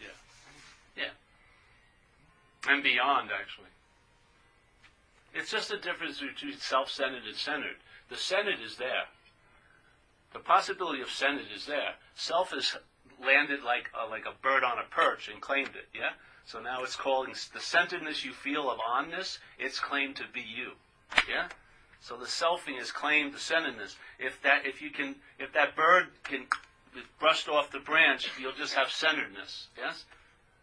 Yeah. 0.00 0.16
Yeah. 0.96 1.12
And 2.64 2.82
beyond, 2.82 3.28
actually. 3.28 3.72
It's 5.34 5.50
just 5.50 5.72
a 5.72 5.78
difference 5.78 6.20
between 6.20 6.56
self-centered 6.56 7.24
and 7.24 7.36
centered. 7.36 7.76
The 8.08 8.16
centered 8.16 8.60
is 8.64 8.76
there. 8.76 9.08
The 10.32 10.40
possibility 10.40 11.02
of 11.02 11.10
centered 11.10 11.46
is 11.54 11.66
there. 11.66 11.94
Self 12.14 12.50
has 12.50 12.76
landed 13.24 13.62
like 13.62 13.90
a, 13.94 14.08
like 14.08 14.24
a 14.26 14.32
bird 14.42 14.64
on 14.64 14.78
a 14.78 14.84
perch 14.90 15.28
and 15.28 15.40
claimed 15.40 15.70
it. 15.76 15.88
Yeah. 15.94 16.12
So 16.44 16.60
now 16.60 16.82
it's 16.82 16.96
calling 16.96 17.34
the 17.54 17.60
centeredness 17.60 18.24
you 18.24 18.32
feel 18.32 18.70
of 18.70 18.78
onness. 18.78 19.38
It's 19.58 19.78
claimed 19.78 20.16
to 20.16 20.24
be 20.32 20.40
you. 20.40 20.72
Yeah. 21.28 21.48
So 22.00 22.16
the 22.16 22.26
selfing 22.26 22.80
is 22.80 22.90
claimed 22.90 23.32
the 23.32 23.38
centeredness. 23.38 23.96
If 24.18 24.42
that 24.42 24.66
if 24.66 24.82
you 24.82 24.90
can 24.90 25.16
if 25.38 25.52
that 25.52 25.76
bird 25.76 26.08
can 26.24 26.46
is 26.96 27.04
brushed 27.20 27.48
off 27.48 27.70
the 27.70 27.78
branch, 27.78 28.28
you'll 28.40 28.52
just 28.52 28.74
have 28.74 28.90
centeredness. 28.90 29.68
Yes. 29.76 30.04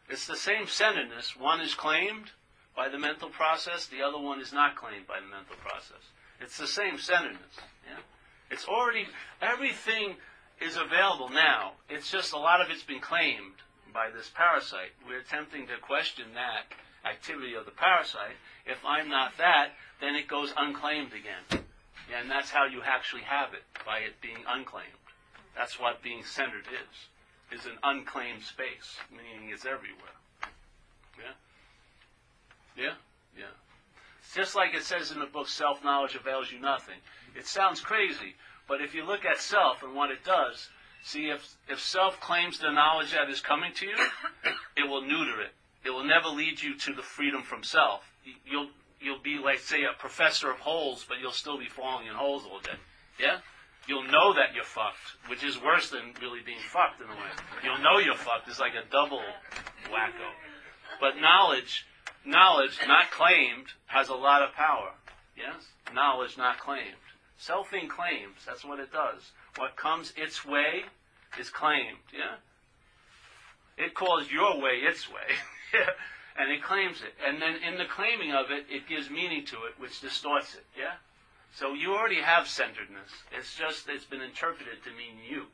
It's 0.10 0.28
the 0.28 0.36
same 0.36 0.68
centeredness. 0.68 1.38
One 1.38 1.62
is 1.62 1.76
claimed 1.76 2.32
by 2.76 2.90
the 2.90 2.98
mental 2.98 3.30
process. 3.30 3.88
The 3.88 4.02
other 4.02 4.20
one 4.20 4.42
is 4.42 4.52
not 4.52 4.76
claimed 4.76 5.08
by 5.08 5.20
the 5.20 5.28
mental 5.28 5.56
process. 5.64 6.02
It's 6.42 6.58
the 6.58 6.68
same 6.68 6.98
centeredness. 6.98 7.56
Yeah. 7.88 8.00
It's 8.52 8.66
already 8.66 9.08
everything 9.42 10.16
is 10.62 10.76
available 10.76 11.30
now. 11.30 11.74
It's 11.90 12.12
just 12.12 12.34
a 12.34 12.38
lot 12.38 12.62
of 12.62 12.70
it's 12.70 12.84
been 12.84 13.00
claimed 13.00 13.56
by 13.94 14.10
this 14.10 14.30
parasite. 14.34 14.92
We're 15.08 15.20
attempting 15.20 15.68
to 15.68 15.78
question 15.82 16.26
that 16.34 16.74
activity 17.10 17.56
of 17.56 17.66
the 17.66 17.72
parasite. 17.72 18.36
If 18.66 18.78
I'm 18.86 19.10
not 19.10 19.38
that, 19.38 19.72
then 20.02 20.16
it 20.16 20.28
goes 20.28 20.54
unclaimed 20.58 21.14
again. 21.14 21.64
And 22.16 22.30
that's 22.30 22.50
how 22.50 22.66
you 22.66 22.82
actually 22.84 23.22
have 23.24 23.54
it, 23.54 23.64
by 23.86 24.00
it 24.00 24.20
being 24.22 24.44
unclaimed. 24.48 24.88
That's 25.56 25.80
what 25.80 26.02
being 26.02 26.24
centered 26.24 26.66
is, 26.68 27.60
is 27.60 27.66
an 27.66 27.78
unclaimed 27.84 28.44
space, 28.44 28.98
meaning 29.12 29.50
it's 29.54 29.66
everywhere. 29.66 30.18
Yeah? 31.18 31.36
Yeah? 32.76 32.94
Yeah. 33.38 33.54
It's 34.22 34.34
just 34.34 34.56
like 34.56 34.74
it 34.74 34.84
says 34.84 35.12
in 35.12 35.20
the 35.20 35.26
book, 35.26 35.48
self-knowledge 35.48 36.16
avails 36.16 36.52
you 36.52 36.60
nothing. 36.60 36.98
It 37.36 37.48
sounds 37.48 37.80
crazy, 37.82 38.36
but 38.68 38.82
if 38.82 38.94
you 38.94 39.06
look 39.06 39.26
at 39.26 39.40
self 39.40 39.84
and 39.84 39.96
what 39.96 40.12
it 40.12 40.24
does, 40.24 40.70
see, 41.04 41.30
if, 41.30 41.56
if 41.68 41.80
self 41.80 42.20
claims 42.20 42.60
the 42.60 42.72
knowledge 42.72 43.12
that 43.12 43.30
is 43.30 43.42
coming 43.42 43.74
to 43.76 43.86
you, 43.86 43.96
it 44.78 44.90
will 44.90 45.02
neuter 45.02 45.42
it. 45.42 45.52
It 45.86 45.92
will 45.92 46.04
never 46.04 46.28
lead 46.28 46.62
you 46.62 46.78
to 46.78 46.94
the 46.94 47.02
freedom 47.02 47.42
from 47.44 47.64
self. 47.64 48.02
You'll, 48.46 48.70
you'll 49.00 49.22
be 49.22 49.38
like, 49.38 49.60
say, 49.60 49.84
a 49.84 49.98
professor 49.98 50.52
of 50.52 50.60
holes, 50.60 51.06
but 51.08 51.20
you'll 51.20 51.32
still 51.32 51.58
be 51.58 51.70
falling 51.70 52.08
in 52.08 52.14
holes 52.14 52.44
all 52.46 52.60
day. 52.60 52.78
Yeah? 53.20 53.38
You'll 53.88 54.04
know 54.04 54.34
that 54.34 54.54
you're 54.54 54.64
fucked, 54.64 55.18
which 55.28 55.44
is 55.44 55.60
worse 55.60 55.90
than 55.90 56.14
really 56.22 56.42
being 56.46 56.60
fucked 56.70 57.02
in 57.02 57.08
a 57.08 57.12
way. 57.12 57.32
You'll 57.64 57.80
know 57.80 57.98
you're 57.98 58.16
fucked. 58.16 58.48
It's 58.48 58.60
like 58.60 58.74
a 58.74 58.88
double 58.92 59.22
wacko. 59.90 60.30
But 61.00 61.20
knowledge, 61.20 61.88
knowledge 62.26 62.78
not 62.88 63.10
claimed, 63.10 63.68
has 63.88 64.10
a 64.10 64.14
lot 64.14 64.44
of 64.44 64.54
power. 64.54 64.92
Yes? 65.36 65.66
Knowledge 65.94 66.38
not 66.38 66.60
claimed. 66.60 67.02
Selfing 67.40 67.88
claims. 67.90 68.44
That's 68.46 68.66
what 68.66 68.80
it 68.80 68.92
does. 68.92 69.32
What 69.58 69.76
comes 69.76 70.14
its 70.18 70.46
way 70.46 70.84
is 71.40 71.50
claimed. 71.50 72.04
Yeah? 72.14 72.36
It 73.78 73.94
calls 73.94 74.30
your 74.30 74.60
way 74.60 74.82
its 74.84 75.10
way. 75.10 75.38
and 76.38 76.52
it 76.52 76.62
claims 76.62 77.02
it. 77.02 77.14
And 77.26 77.42
then 77.42 77.56
in 77.64 77.78
the 77.78 77.86
claiming 77.86 78.34
of 78.34 78.52
it, 78.52 78.66
it 78.70 78.88
gives 78.88 79.10
meaning 79.10 79.46
to 79.46 79.56
it, 79.66 79.80
which 79.80 80.02
distorts 80.02 80.56
it. 80.56 80.66
Yeah? 80.78 81.00
So 81.56 81.74
you 81.74 81.94
already 81.94 82.22
have 82.22 82.48
centeredness. 82.48 83.12
It's 83.32 83.56
just 83.56 83.88
it's 83.88 84.06
been 84.06 84.22
interpreted 84.22 84.84
to 84.84 84.90
mean 84.92 85.24
you. 85.28 85.46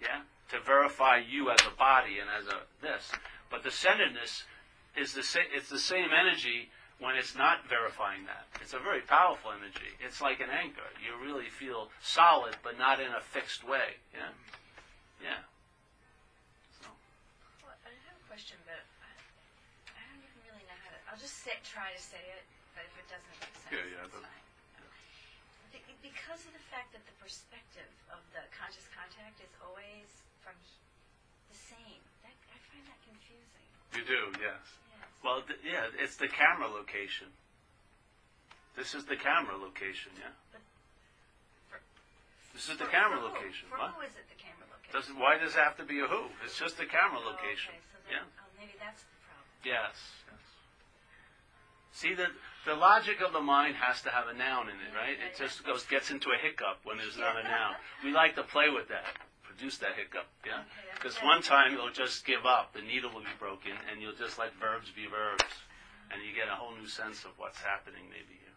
Yeah? 0.00 0.22
To 0.50 0.60
verify 0.64 1.18
you 1.18 1.50
as 1.50 1.60
a 1.60 1.76
body 1.76 2.18
and 2.20 2.28
as 2.30 2.52
a 2.52 2.60
this. 2.80 3.12
But 3.50 3.62
the 3.62 3.70
centeredness 3.70 4.44
is 4.96 5.12
the 5.12 5.22
same 5.22 5.44
it's 5.52 5.68
the 5.68 5.78
same 5.78 6.08
energy 6.16 6.70
when 7.02 7.16
it's 7.16 7.34
not 7.34 7.66
verifying 7.68 8.24
that. 8.26 8.46
It's 8.62 8.72
a 8.72 8.78
very 8.80 9.02
powerful 9.02 9.50
energy. 9.52 9.92
It's 10.00 10.20
like 10.22 10.40
an 10.40 10.50
anchor. 10.50 10.86
You 11.02 11.18
really 11.18 11.50
feel 11.50 11.90
solid 12.02 12.56
but 12.62 12.78
not 12.78 13.00
in 13.00 13.10
a 13.12 13.20
fixed 13.20 13.66
way. 13.66 13.98
Yeah? 14.14 14.30
Yeah. 15.22 15.42
So 16.80 16.88
Well, 17.66 17.74
I 17.84 17.90
have 18.08 18.16
a 18.18 18.26
question, 18.30 18.56
but 18.64 18.78
I, 19.02 19.10
I 19.98 20.00
don't 20.10 20.22
even 20.22 20.40
really 20.48 20.64
know 20.70 20.78
how 20.86 20.90
to. 20.94 20.98
I'll 21.10 21.20
just 21.20 21.42
say, 21.42 21.58
try 21.66 21.90
to 21.92 22.00
say 22.02 22.22
it, 22.38 22.44
but 22.78 22.86
if 22.86 22.94
it 22.98 23.06
doesn't 23.10 23.36
make 23.42 23.52
sense, 23.58 23.72
Yeah, 23.74 23.84
yeah, 23.90 24.06
it's 24.06 24.14
but- 24.14 24.22
fine. 24.24 24.42
Be- 25.74 25.98
Because 26.14 26.46
of 26.46 26.54
the 26.54 26.64
fact 26.70 26.94
that 26.94 27.02
the 27.10 27.16
perspective 27.18 27.90
of 28.14 28.22
the 28.30 28.42
conscious 28.54 28.86
contact 28.94 29.42
is 29.42 29.50
always 29.66 30.06
from 30.46 30.54
the 31.50 31.58
same, 31.58 31.98
that, 32.22 32.34
I 32.54 32.56
find 32.70 32.86
that 32.86 33.00
confusing. 33.02 33.66
you 33.98 34.02
do, 34.06 34.22
yes. 34.38 34.62
Well, 35.24 35.40
th- 35.40 35.58
yeah, 35.64 35.88
it's 35.98 36.16
the 36.16 36.28
camera 36.28 36.68
location. 36.68 37.28
This 38.76 38.92
is 38.94 39.06
the 39.06 39.16
camera 39.16 39.56
location, 39.56 40.12
yeah. 40.20 40.34
For- 41.70 41.80
This 42.52 42.68
is 42.68 42.76
the 42.76 42.84
For- 42.84 42.90
camera 42.92 43.18
for 43.18 43.28
who? 43.28 43.34
location. 43.34 43.68
For 43.72 43.78
What? 43.78 43.90
who 43.96 44.02
is 44.04 44.12
it 44.20 44.28
the 44.28 44.36
camera 44.36 44.68
location? 44.68 44.92
Doesn't 44.92 45.16
why 45.18 45.38
does 45.38 45.56
it 45.56 45.58
have 45.64 45.76
to 45.78 45.84
be 45.84 46.00
a 46.00 46.06
who? 46.06 46.28
It's 46.44 46.58
just 46.58 46.76
the 46.76 46.84
camera 46.86 47.20
Oh, 47.24 47.30
location. 47.32 47.72
Okay, 47.72 47.82
so 47.90 47.98
then, 48.04 48.12
Yeah. 48.20 48.42
oh, 48.44 48.52
maybe 48.60 48.74
that's 48.78 49.00
the 49.02 49.16
problem. 49.24 49.48
Yes. 49.64 49.96
yes. 50.28 50.40
See 51.92 52.12
the 52.14 52.28
the 52.66 52.74
logic 52.74 53.20
of 53.20 53.32
the 53.32 53.40
mind 53.44 53.76
has 53.76 54.00
to 54.02 54.10
have 54.10 54.26
a 54.26 54.32
noun 54.32 54.68
in 54.70 54.76
it, 54.80 54.94
right? 54.96 55.18
It 55.20 55.36
just 55.36 55.64
goes 55.64 55.84
gets 55.84 56.10
into 56.10 56.32
a 56.32 56.36
hiccup 56.38 56.80
when 56.84 56.96
there's 56.96 57.16
not 57.16 57.36
a 57.36 57.42
noun. 57.48 57.76
We 58.02 58.10
like 58.10 58.34
to 58.36 58.42
play 58.42 58.68
with 58.70 58.88
that, 58.88 59.04
produce 59.54 59.78
that 59.78 59.94
hiccup, 59.94 60.26
yeah. 60.42 60.66
Because 60.98 61.14
one 61.22 61.38
time 61.42 61.72
you'll 61.72 61.94
just 61.94 62.26
give 62.26 62.42
up, 62.44 62.74
the 62.74 62.82
needle 62.82 63.10
will 63.14 63.22
be 63.22 63.38
broken, 63.38 63.70
and 63.90 64.02
you'll 64.02 64.18
just 64.18 64.34
let 64.38 64.50
verbs 64.58 64.90
be 64.90 65.06
verbs, 65.06 65.46
and 66.10 66.18
you 66.26 66.34
get 66.34 66.50
a 66.50 66.56
whole 66.58 66.74
new 66.74 66.90
sense 66.90 67.22
of 67.22 67.30
what's 67.38 67.62
happening 67.62 68.02
maybe 68.10 68.34
here. 68.42 68.56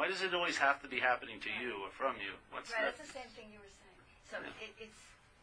Why 0.00 0.08
does 0.08 0.24
it 0.24 0.32
always 0.32 0.56
have 0.56 0.80
to 0.80 0.88
be 0.88 0.96
happening 0.98 1.36
to 1.44 1.50
you 1.60 1.84
or 1.84 1.92
from 1.92 2.16
you? 2.16 2.32
What's 2.50 2.72
Right, 2.72 2.88
that? 2.88 2.96
that's 2.96 3.04
the 3.04 3.12
same 3.12 3.28
thing 3.36 3.52
you 3.52 3.60
were 3.60 3.76
saying. 3.76 4.00
So 4.32 4.40
Yeah. 4.40 4.64
it, 4.64 4.72
it's 4.88 5.02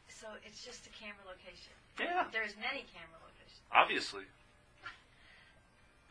so 0.09 0.27
it's 0.43 0.65
just 0.65 0.83
a 0.89 0.91
camera 0.97 1.21
location. 1.29 1.71
Yeah, 2.01 2.25
There's 2.33 2.57
many 2.57 2.83
camera 2.89 3.21
locations. 3.21 3.61
obviously. 3.71 4.25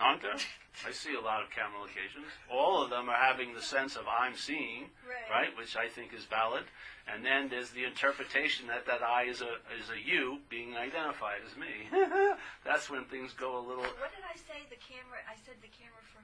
Aren't 0.01 0.23
there? 0.23 0.39
I 0.87 0.93
see 0.95 1.15
a 1.15 1.21
lot 1.21 1.43
of 1.43 1.51
camera 1.51 1.81
locations. 1.83 2.31
All 2.47 2.83
of 2.83 2.91
them 2.91 3.09
are 3.11 3.19
having 3.19 3.51
the 3.53 3.61
sense 3.63 3.97
of 3.99 4.07
I'm 4.07 4.37
seeing, 4.39 4.87
right? 5.27 5.51
Which 5.59 5.75
I 5.75 5.89
think 5.91 6.15
is 6.15 6.23
valid. 6.25 6.63
And 7.11 7.25
then 7.27 7.49
there's 7.51 7.71
the 7.75 7.83
interpretation 7.83 8.69
that 8.71 8.87
that 8.87 9.03
I 9.03 9.25
is 9.27 9.41
a 9.43 9.59
is 9.75 9.91
a 9.91 9.99
you 9.99 10.39
being 10.49 10.77
identified 10.79 11.43
as 11.43 11.57
me. 11.59 11.91
That's 12.65 12.87
when 12.89 13.05
things 13.11 13.35
go 13.35 13.59
a 13.59 13.63
little. 13.65 13.83
What 13.99 14.15
did 14.15 14.23
I 14.23 14.39
say? 14.39 14.63
The 14.71 14.79
camera. 14.79 15.19
I 15.27 15.35
said 15.43 15.59
the 15.67 15.73
camera 15.75 16.03
for. 16.15 16.23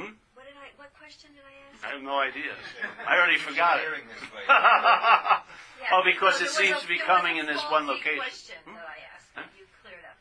Hmm? 0.00 0.16
What 0.32 0.48
did 0.48 0.56
I? 0.56 0.72
What 0.80 0.88
question 0.96 1.28
did 1.36 1.44
I 1.44 1.52
ask? 1.68 1.84
I 1.84 1.88
have 1.98 2.02
no 2.02 2.16
idea. 2.24 2.56
I 3.04 3.20
already 3.20 3.36
forgot 3.36 3.84
it. 3.84 3.84
Hearing 3.84 4.08
this 4.08 4.24
way. 4.32 4.48
Yeah. 5.84 5.90
Oh, 5.92 6.00
because 6.06 6.40
No, 6.40 6.46
it 6.48 6.52
seems 6.54 6.78
a- 6.78 6.86
to 6.86 6.88
be 6.88 6.96
coming 7.02 7.36
in 7.36 7.44
this 7.44 7.60
one 7.68 7.84
faulty 7.84 8.00
location. 8.00 8.22
question 8.24 8.56
Hmm? 8.64 8.78
that 8.78 8.88
I 8.88 8.98
asked. 9.12 9.28
Huh? 9.36 9.44
You 9.58 9.66
cleared 9.84 10.06
up. 10.08 10.16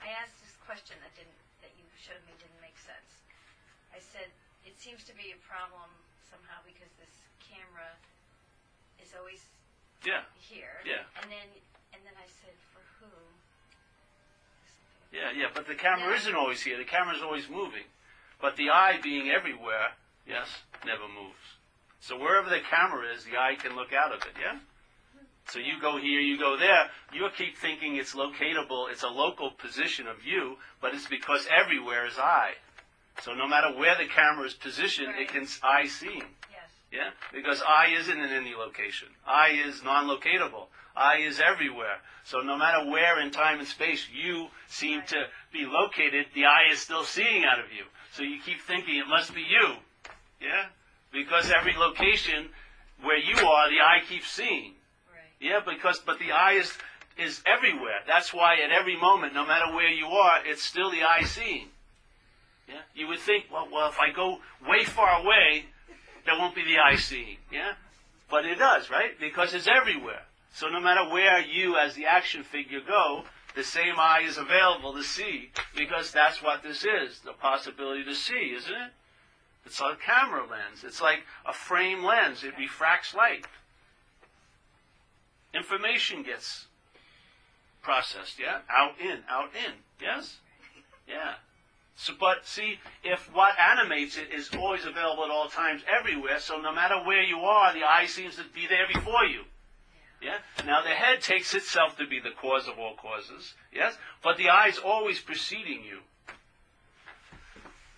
I 0.00 0.08
asked 0.24 0.38
this 0.40 0.54
question 0.64 0.96
that 1.04 1.12
didn't 1.18 1.36
that 1.60 1.74
you 1.76 1.84
showed 1.98 2.22
me 2.24 2.32
didn't 2.38 2.62
make 2.62 2.78
sense. 2.80 3.10
I 3.90 3.98
said 3.98 4.30
it 4.64 4.70
seems 4.82 5.06
to 5.06 5.14
be 5.14 5.30
a 5.30 5.38
problem 5.46 5.86
somehow 6.26 6.58
because 6.66 6.90
this 6.98 7.14
camera 7.38 7.94
is 8.98 9.14
always 9.14 9.38
Yeah, 10.02 10.26
here. 10.34 10.82
Yeah. 10.82 11.06
And 11.22 11.30
then 11.30 11.46
and 11.94 12.02
then 12.02 12.18
I 12.18 12.26
said 12.26 12.58
for 12.74 12.82
who? 12.98 13.14
yeah, 15.14 15.30
yeah. 15.30 15.54
But 15.54 15.70
the 15.70 15.78
camera 15.78 16.10
isn't 16.18 16.34
always 16.34 16.62
here. 16.66 16.76
The 16.78 16.88
camera's 16.88 17.22
always 17.22 17.46
moving. 17.48 17.86
But 18.40 18.56
the 18.56 18.70
eye 18.70 18.98
being 19.00 19.30
everywhere, 19.30 19.94
yes, 20.26 20.50
never 20.84 21.06
moves. 21.06 21.46
So 22.00 22.18
wherever 22.18 22.50
the 22.50 22.58
camera 22.58 23.06
is, 23.14 23.22
the 23.22 23.38
eye 23.38 23.54
can 23.54 23.76
look 23.76 23.92
out 23.92 24.10
of 24.10 24.18
it, 24.26 24.34
yeah? 24.34 24.58
So 25.46 25.60
you 25.60 25.78
go 25.80 25.98
here, 25.98 26.18
you 26.18 26.38
go 26.38 26.56
there, 26.58 26.90
you 27.12 27.28
keep 27.36 27.56
thinking 27.56 27.94
it's 27.94 28.14
locatable, 28.14 28.90
it's 28.90 29.04
a 29.04 29.08
local 29.08 29.52
position 29.52 30.08
of 30.08 30.24
you, 30.24 30.56
but 30.80 30.94
it's 30.94 31.06
because 31.06 31.46
everywhere 31.46 32.06
is 32.06 32.18
eye. 32.18 32.54
So 33.20 33.34
no 33.34 33.46
matter 33.46 33.72
where 33.76 33.96
the 33.96 34.06
camera 34.06 34.46
is 34.46 34.54
positioned, 34.54 35.10
it 35.10 35.18
Right. 35.18 35.28
can 35.28 35.48
eye 35.62 35.86
seeing. 35.86 36.34
Yes. 36.50 36.70
Yeah? 36.90 37.10
Because 37.30 37.62
I 37.62 37.86
isn't 37.88 38.18
in 38.18 38.30
any 38.30 38.54
location. 38.54 39.08
I 39.26 39.48
is 39.50 39.82
non-locatable. 39.82 40.68
I 40.96 41.18
is 41.18 41.40
everywhere. 41.40 42.00
So 42.24 42.40
no 42.40 42.56
matter 42.56 42.84
where 42.90 43.20
in 43.20 43.30
time 43.30 43.58
and 43.58 43.68
space 43.68 44.08
you 44.08 44.50
seem 44.66 45.02
to 45.02 45.28
be 45.52 45.64
located, 45.66 46.26
the 46.34 46.46
eye 46.46 46.68
is 46.70 46.80
still 46.80 47.04
seeing 47.04 47.44
out 47.44 47.58
of 47.58 47.72
you. 47.72 47.84
So 48.12 48.22
you 48.22 48.40
keep 48.40 48.60
thinking 48.60 48.96
it 48.96 49.06
must 49.08 49.34
be 49.34 49.42
you. 49.42 49.76
Yeah? 50.40 50.66
Because 51.12 51.50
every 51.50 51.74
location 51.76 52.48
where 53.02 53.18
you 53.18 53.36
are, 53.46 53.68
the 53.70 53.80
eye 53.80 54.00
keeps 54.08 54.30
seeing. 54.30 54.74
Right. 55.10 55.20
Yeah, 55.40 55.60
because 55.64 55.98
but 56.00 56.18
the 56.18 56.32
eye 56.32 56.52
is 56.54 56.76
is 57.18 57.42
everywhere. 57.46 58.00
That's 58.06 58.32
why 58.32 58.56
at 58.62 58.70
every 58.72 58.96
moment, 58.96 59.34
no 59.34 59.44
matter 59.44 59.74
where 59.74 59.90
you 59.90 60.06
are, 60.06 60.44
it's 60.46 60.62
still 60.62 60.90
the 60.90 61.02
eye 61.02 61.24
seeing. 61.24 61.68
Yeah, 62.68 62.82
you 62.94 63.08
would 63.08 63.18
think, 63.18 63.46
well, 63.52 63.68
well, 63.72 63.88
if 63.88 63.98
I 63.98 64.12
go 64.12 64.38
way 64.66 64.84
far 64.84 65.20
away, 65.20 65.66
there 66.24 66.38
won't 66.38 66.54
be 66.54 66.64
the 66.64 66.78
eye 66.78 66.96
seeing. 66.96 67.38
Yeah, 67.50 67.72
but 68.30 68.44
it 68.44 68.58
does, 68.58 68.90
right? 68.90 69.18
Because 69.18 69.54
it's 69.54 69.68
everywhere. 69.68 70.22
So 70.54 70.68
no 70.68 70.80
matter 70.80 71.08
where 71.10 71.40
you, 71.40 71.76
as 71.76 71.94
the 71.94 72.06
action 72.06 72.44
figure, 72.44 72.80
go, 72.86 73.24
the 73.54 73.64
same 73.64 73.94
eye 73.98 74.22
is 74.26 74.38
available 74.38 74.94
to 74.94 75.02
see 75.02 75.50
because 75.76 76.12
that's 76.12 76.42
what 76.42 76.62
this 76.62 76.84
is—the 76.84 77.32
possibility 77.32 78.04
to 78.04 78.14
see, 78.14 78.54
isn't 78.56 78.72
it? 78.72 78.92
It's 79.66 79.80
like 79.80 79.94
a 79.94 80.00
camera 80.00 80.42
lens. 80.42 80.84
It's 80.84 81.00
like 81.00 81.20
a 81.46 81.52
frame 81.52 82.04
lens. 82.04 82.44
It 82.44 82.54
refracts 82.58 83.14
light 83.14 83.46
information 85.54 86.22
gets 86.22 86.66
processed, 87.82 88.38
yeah? 88.38 88.58
Out, 88.70 88.94
in, 89.00 89.20
out, 89.28 89.50
in. 89.54 89.72
Yes? 90.00 90.36
Yeah. 91.08 91.34
So, 92.02 92.14
but 92.18 92.44
see, 92.44 92.80
if 93.04 93.32
what 93.32 93.56
animates 93.60 94.16
it 94.16 94.34
is 94.34 94.50
always 94.58 94.84
available 94.84 95.22
at 95.22 95.30
all 95.30 95.48
times 95.48 95.82
everywhere, 95.86 96.40
so 96.40 96.60
no 96.60 96.74
matter 96.74 96.96
where 97.04 97.22
you 97.22 97.38
are, 97.38 97.72
the 97.72 97.84
eye 97.84 98.06
seems 98.06 98.34
to 98.36 98.42
be 98.52 98.66
there 98.66 98.88
before 98.92 99.24
you. 99.24 99.42
Yeah? 100.20 100.38
Now 100.66 100.82
the 100.82 100.88
head 100.88 101.20
takes 101.20 101.54
itself 101.54 101.96
to 101.98 102.06
be 102.08 102.18
the 102.18 102.32
cause 102.32 102.66
of 102.66 102.76
all 102.76 102.96
causes, 102.96 103.54
yes? 103.72 103.96
But 104.20 104.36
the 104.36 104.48
eye 104.48 104.66
is 104.66 104.78
always 104.78 105.20
preceding 105.20 105.84
you. 105.84 106.00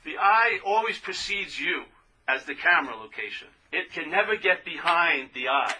The 0.05 0.19
eye 0.19 0.59
always 0.67 0.99
precedes 0.99 1.59
you 1.59 1.85
as 2.29 2.45
the 2.45 2.55
camera 2.55 2.97
location. 2.97 3.49
It 3.73 3.91
can 3.91 4.11
never 4.11 4.37
get 4.37 4.67
behind 4.67 5.31
the 5.33 5.49
eye. 5.49 5.77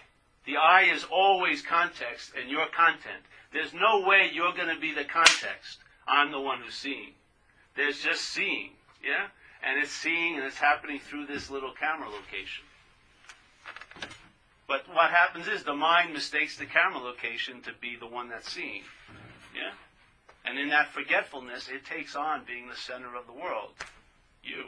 The 0.47 0.57
eye 0.57 0.89
is 0.91 1.05
always 1.13 1.61
context 1.61 2.33
and 2.41 2.51
your 2.51 2.69
content. 2.75 3.25
There's 3.53 3.75
no 3.75 4.01
way 4.07 4.31
you're 4.33 4.55
going 4.55 4.75
to 4.75 4.81
be 4.81 4.95
the 4.95 5.05
context. 5.05 5.81
I'm 6.09 6.33
the 6.33 6.41
one 6.41 6.61
who's 6.63 6.75
seeing. 6.75 7.13
There's 7.77 7.99
just 7.99 8.23
seeing, 8.23 8.71
yeah? 9.03 9.27
And 9.63 9.83
it's 9.83 9.91
seeing 9.91 10.37
and 10.37 10.45
it's 10.45 10.59
happening 10.59 11.01
through 11.01 11.27
this 11.27 11.51
little 11.51 11.73
camera 11.73 12.09
location. 12.09 12.65
But 14.67 14.89
what 14.93 15.11
happens 15.11 15.47
is 15.49 15.63
the 15.63 15.75
mind 15.75 16.13
mistakes 16.13 16.57
the 16.57 16.67
camera 16.67 17.01
location 17.01 17.61
to 17.63 17.71
be 17.81 17.97
the 17.97 18.07
one 18.07 18.29
that's 18.29 18.51
seeing, 18.51 18.83
yeah? 19.55 19.73
And 20.45 20.59
in 20.59 20.69
that 20.71 20.89
forgetfulness, 20.89 21.69
it 21.69 21.85
takes 21.85 22.15
on 22.15 22.45
being 22.47 22.69
the 22.69 22.77
center 22.77 23.17
of 23.17 23.27
the 23.27 23.33
world, 23.33 23.73
you. 24.43 24.67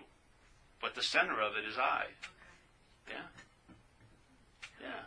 But 0.80 0.94
the 0.94 1.02
center 1.02 1.40
of 1.40 1.56
it 1.56 1.68
is 1.68 1.78
I. 1.78 2.04
Yeah? 3.08 3.26
Yeah. 4.80 5.04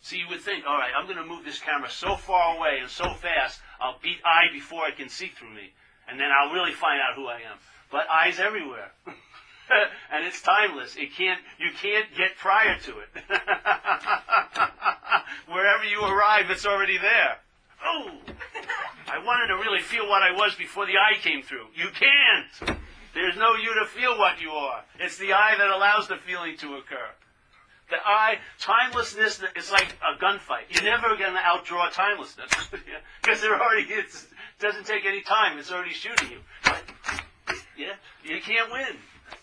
See, 0.00 0.18
you 0.18 0.28
would 0.28 0.42
think, 0.42 0.64
all 0.66 0.76
right, 0.76 0.92
I'm 0.96 1.06
going 1.06 1.16
to 1.16 1.24
move 1.24 1.44
this 1.44 1.58
camera 1.58 1.90
so 1.90 2.16
far 2.16 2.56
away 2.56 2.78
and 2.80 2.90
so 2.90 3.14
fast, 3.14 3.60
I'll 3.80 3.98
beat 4.02 4.18
I 4.24 4.52
before 4.52 4.86
it 4.86 4.96
can 4.96 5.08
see 5.08 5.28
through 5.28 5.54
me. 5.54 5.72
And 6.08 6.20
then 6.20 6.28
I'll 6.30 6.52
really 6.52 6.72
find 6.72 7.00
out 7.00 7.14
who 7.16 7.26
I 7.26 7.36
am. 7.36 7.56
But 7.90 8.06
eyes 8.10 8.38
everywhere. 8.38 8.92
and 9.06 10.26
it's 10.26 10.42
timeless. 10.42 10.96
It 10.96 11.14
can't, 11.14 11.40
you 11.58 11.70
can't 11.80 12.06
get 12.16 12.36
prior 12.36 12.78
to 12.78 12.98
it. 12.98 13.08
Wherever 15.48 15.84
you 15.84 16.02
arrive, 16.02 16.50
it's 16.50 16.66
already 16.66 16.98
there. 16.98 17.38
Oh! 17.84 18.10
I 19.06 19.18
wanted 19.18 19.48
to 19.48 19.56
really 19.56 19.80
feel 19.80 20.08
what 20.08 20.22
I 20.22 20.32
was 20.32 20.54
before 20.54 20.86
the 20.86 20.98
eye 20.98 21.18
came 21.20 21.42
through. 21.42 21.66
You 21.74 21.88
can't! 21.90 22.78
There's 23.14 23.36
no 23.36 23.54
you 23.54 23.74
to 23.74 23.86
feel 23.86 24.18
what 24.18 24.40
you 24.40 24.50
are. 24.50 24.84
It's 24.98 25.18
the 25.18 25.32
eye 25.32 25.54
that 25.56 25.70
allows 25.70 26.08
the 26.08 26.16
feeling 26.16 26.56
to 26.58 26.76
occur. 26.76 27.10
The 27.90 27.96
eye, 28.04 28.38
timelessness 28.58 29.42
is 29.56 29.70
like 29.70 29.94
a 30.02 30.16
gunfight. 30.20 30.64
You're 30.70 30.84
never 30.84 31.16
going 31.16 31.34
to 31.34 31.40
outdraw 31.40 31.92
timelessness. 31.92 32.50
Because 33.22 33.42
it 33.42 33.50
already 33.50 33.84
it's, 34.54 34.62
doesn't 34.62 34.86
take 34.86 35.04
any 35.06 35.20
time. 35.22 35.58
It's 35.58 35.70
already 35.70 35.92
shooting 35.92 36.30
you. 36.30 36.38
Yeah? 37.76 37.94
You 38.24 38.40
can't 38.40 38.70
win. 38.72 38.96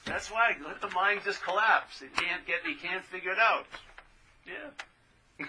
That's 0.05 0.31
why. 0.31 0.55
Let 0.65 0.81
the 0.81 0.89
mind 0.89 1.21
just 1.23 1.41
collapse. 1.43 2.01
It 2.01 2.15
can't 2.15 2.45
get, 2.45 2.65
you 2.67 2.75
can't 2.81 3.03
figure 3.05 3.31
it 3.31 3.39
out. 3.39 3.65
Yeah. 4.45 4.71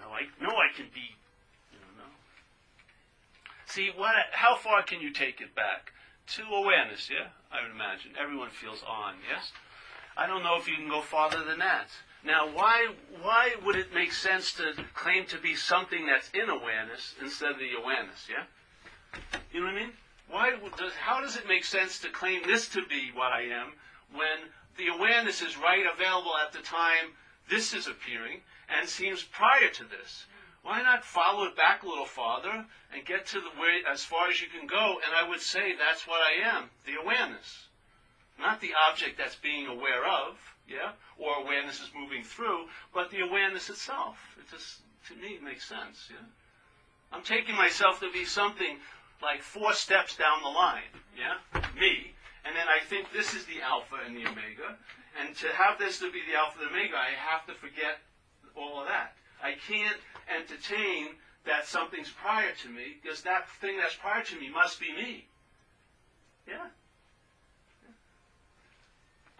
no, 0.00 0.08
I 0.10 0.22
know 0.40 0.50
I 0.50 0.72
can 0.76 0.86
be, 0.92 1.16
you 1.72 1.78
know, 1.78 1.98
no. 1.98 2.04
See, 3.66 3.90
what, 3.96 4.14
how 4.32 4.56
far 4.56 4.82
can 4.82 5.00
you 5.00 5.12
take 5.12 5.40
it 5.40 5.54
back? 5.54 5.92
To 6.36 6.42
awareness, 6.42 7.10
yeah? 7.10 7.28
I 7.50 7.62
would 7.62 7.72
imagine. 7.72 8.12
Everyone 8.20 8.50
feels 8.50 8.82
on, 8.86 9.14
yes? 9.28 9.50
I 10.16 10.26
don't 10.26 10.42
know 10.42 10.56
if 10.58 10.68
you 10.68 10.76
can 10.76 10.88
go 10.88 11.00
farther 11.00 11.44
than 11.44 11.58
that. 11.58 11.88
Now, 12.24 12.48
why, 12.48 12.88
why 13.22 13.54
would 13.64 13.76
it 13.76 13.94
make 13.94 14.12
sense 14.12 14.52
to 14.54 14.74
claim 14.94 15.24
to 15.26 15.38
be 15.38 15.54
something 15.54 16.06
that's 16.06 16.30
in 16.30 16.50
awareness 16.50 17.14
instead 17.20 17.52
of 17.52 17.58
the 17.58 17.72
awareness, 17.80 18.28
yeah? 18.28 18.44
You 19.52 19.60
know 19.60 19.66
what 19.66 19.76
I 19.76 19.80
mean? 19.80 19.92
Why 20.28 20.50
does, 20.76 20.92
how 20.94 21.20
does 21.20 21.36
it 21.36 21.48
make 21.48 21.64
sense 21.64 21.98
to 22.00 22.10
claim 22.10 22.42
this 22.46 22.68
to 22.70 22.86
be 22.86 23.10
what 23.14 23.32
I 23.32 23.42
am 23.42 23.72
when 24.12 24.50
the 24.76 24.88
awareness 24.88 25.42
is 25.42 25.56
right 25.56 25.84
available 25.92 26.36
at 26.36 26.52
the 26.52 26.60
time 26.60 27.16
this 27.48 27.74
is 27.74 27.86
appearing 27.88 28.42
and 28.68 28.88
seems 28.88 29.22
prior 29.22 29.68
to 29.70 29.84
this? 29.84 30.26
Why 30.62 30.82
not 30.82 31.04
follow 31.04 31.44
it 31.44 31.56
back 31.56 31.82
a 31.82 31.88
little 31.88 32.04
farther 32.04 32.66
and 32.92 33.06
get 33.06 33.26
to 33.28 33.40
the 33.40 33.60
way 33.60 33.82
as 33.90 34.04
far 34.04 34.28
as 34.28 34.42
you 34.42 34.48
can 34.48 34.66
go? 34.66 35.00
And 35.04 35.16
I 35.16 35.28
would 35.28 35.40
say 35.40 35.74
that's 35.74 36.06
what 36.06 36.20
I 36.20 36.46
am, 36.46 36.70
the 36.84 37.00
awareness. 37.00 37.68
Not 38.40 38.60
the 38.60 38.72
object 38.88 39.18
that's 39.18 39.36
being 39.36 39.66
aware 39.66 40.04
of, 40.04 40.38
yeah, 40.66 40.92
or 41.18 41.42
awareness 41.42 41.80
is 41.80 41.90
moving 41.94 42.22
through, 42.22 42.66
but 42.94 43.10
the 43.10 43.20
awareness 43.20 43.68
itself. 43.68 44.16
It 44.38 44.50
just, 44.50 44.80
to 45.08 45.14
me, 45.16 45.38
makes 45.42 45.68
sense, 45.68 46.08
yeah. 46.10 46.24
I'm 47.12 47.22
taking 47.22 47.54
myself 47.54 48.00
to 48.00 48.10
be 48.12 48.24
something 48.24 48.78
like 49.22 49.42
four 49.42 49.74
steps 49.74 50.16
down 50.16 50.42
the 50.42 50.48
line, 50.48 50.94
yeah, 51.18 51.60
me, 51.78 52.14
and 52.44 52.56
then 52.56 52.66
I 52.68 52.84
think 52.86 53.12
this 53.12 53.34
is 53.34 53.44
the 53.44 53.60
alpha 53.60 53.96
and 54.06 54.16
the 54.16 54.24
omega, 54.26 54.78
and 55.20 55.36
to 55.36 55.48
have 55.48 55.78
this 55.78 55.98
to 55.98 56.10
be 56.10 56.22
the 56.30 56.38
alpha 56.38 56.60
and 56.62 56.70
the 56.70 56.72
omega, 56.72 56.96
I 56.96 57.12
have 57.18 57.44
to 57.46 57.54
forget 57.54 57.98
all 58.56 58.80
of 58.80 58.88
that. 58.88 59.12
I 59.42 59.54
can't 59.68 59.98
entertain 60.28 61.16
that 61.44 61.66
something's 61.66 62.10
prior 62.10 62.52
to 62.62 62.68
me 62.68 62.96
because 63.02 63.22
that 63.22 63.48
thing 63.60 63.76
that's 63.78 63.96
prior 63.96 64.22
to 64.22 64.38
me 64.38 64.50
must 64.50 64.78
be 64.80 64.92
me. 64.94 65.26
Yeah. 66.46 66.66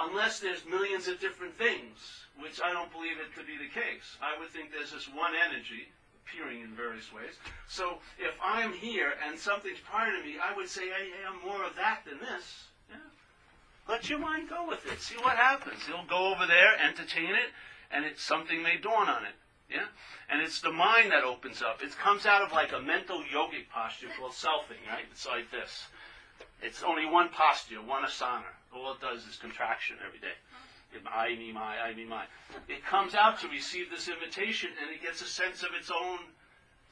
Unless 0.01 0.41
there's 0.41 0.65
millions 0.65 1.09
of 1.09 1.21
different 1.21 1.57
things, 1.59 2.25
which 2.41 2.61
I 2.65 2.73
don't 2.73 2.91
believe 2.93 3.21
it 3.21 3.39
to 3.39 3.45
be 3.45 3.59
the 3.61 3.69
case. 3.69 4.17
I 4.23 4.39
would 4.41 4.49
think 4.49 4.73
there's 4.73 4.93
this 4.93 5.09
one 5.13 5.33
energy 5.37 5.93
appearing 6.25 6.63
in 6.63 6.73
various 6.75 7.13
ways. 7.13 7.37
So 7.69 7.99
if 8.19 8.33
I'm 8.43 8.73
here 8.73 9.13
and 9.27 9.39
something's 9.39 9.81
prior 9.81 10.13
to 10.13 10.23
me, 10.25 10.37
I 10.41 10.57
would 10.57 10.69
say 10.69 10.89
I 10.89 11.05
am 11.29 11.43
more 11.45 11.65
of 11.65 11.77
that 11.77 12.01
than 12.09 12.19
this. 12.19 12.65
Yeah. 12.89 12.97
Let 13.89 14.09
your 14.09 14.19
mind 14.19 14.49
go 14.49 14.67
with 14.67 14.87
it. 14.91 15.01
See 15.01 15.17
what 15.17 15.37
happens. 15.37 15.83
It'll 15.89 16.07
go 16.07 16.33
over 16.33 16.47
there, 16.47 16.79
entertain 16.81 17.35
it, 17.35 17.51
and 17.91 18.05
it, 18.05 18.19
something 18.19 18.63
may 18.63 18.79
dawn 18.79 19.09
on 19.09 19.25
it. 19.25 19.37
Yeah? 19.71 19.87
And 20.31 20.43
it's 20.43 20.61
the 20.61 20.73
mind 20.73 21.13
that 21.13 21.25
opens 21.25 21.63
up. 21.63 21.83
It 21.83 21.97
comes 21.99 22.27
out 22.27 22.43
of 22.43 22.53
like 22.53 22.73
a 22.73 22.81
mental 22.81 23.23
yogic 23.23 23.69
posture 23.73 24.09
called 24.19 24.33
selfing, 24.33 24.83
right? 24.89 25.05
It's 25.11 25.27
like 25.27 25.51
this. 25.51 25.87
It's 26.63 26.83
only 26.83 27.07
one 27.07 27.29
posture, 27.29 27.83
one 27.83 28.05
asana. 28.05 28.51
All 28.75 28.93
it 28.93 29.01
does 29.01 29.27
is 29.27 29.37
contraction 29.37 29.97
every 30.07 30.19
day. 30.19 30.35
I, 31.07 31.29
me, 31.37 31.53
my, 31.53 31.79
I, 31.79 31.95
me, 31.95 32.05
my. 32.05 32.25
It 32.69 32.85
comes 32.85 33.15
out 33.15 33.41
to 33.41 33.49
receive 33.49 33.91
this 33.91 34.09
invitation 34.09 34.71
and 34.83 34.91
it 34.91 35.03
gets 35.03 35.23
a 35.23 35.27
sense 35.27 35.63
of 35.63 35.71
its 35.79 35.91
own 35.91 36.19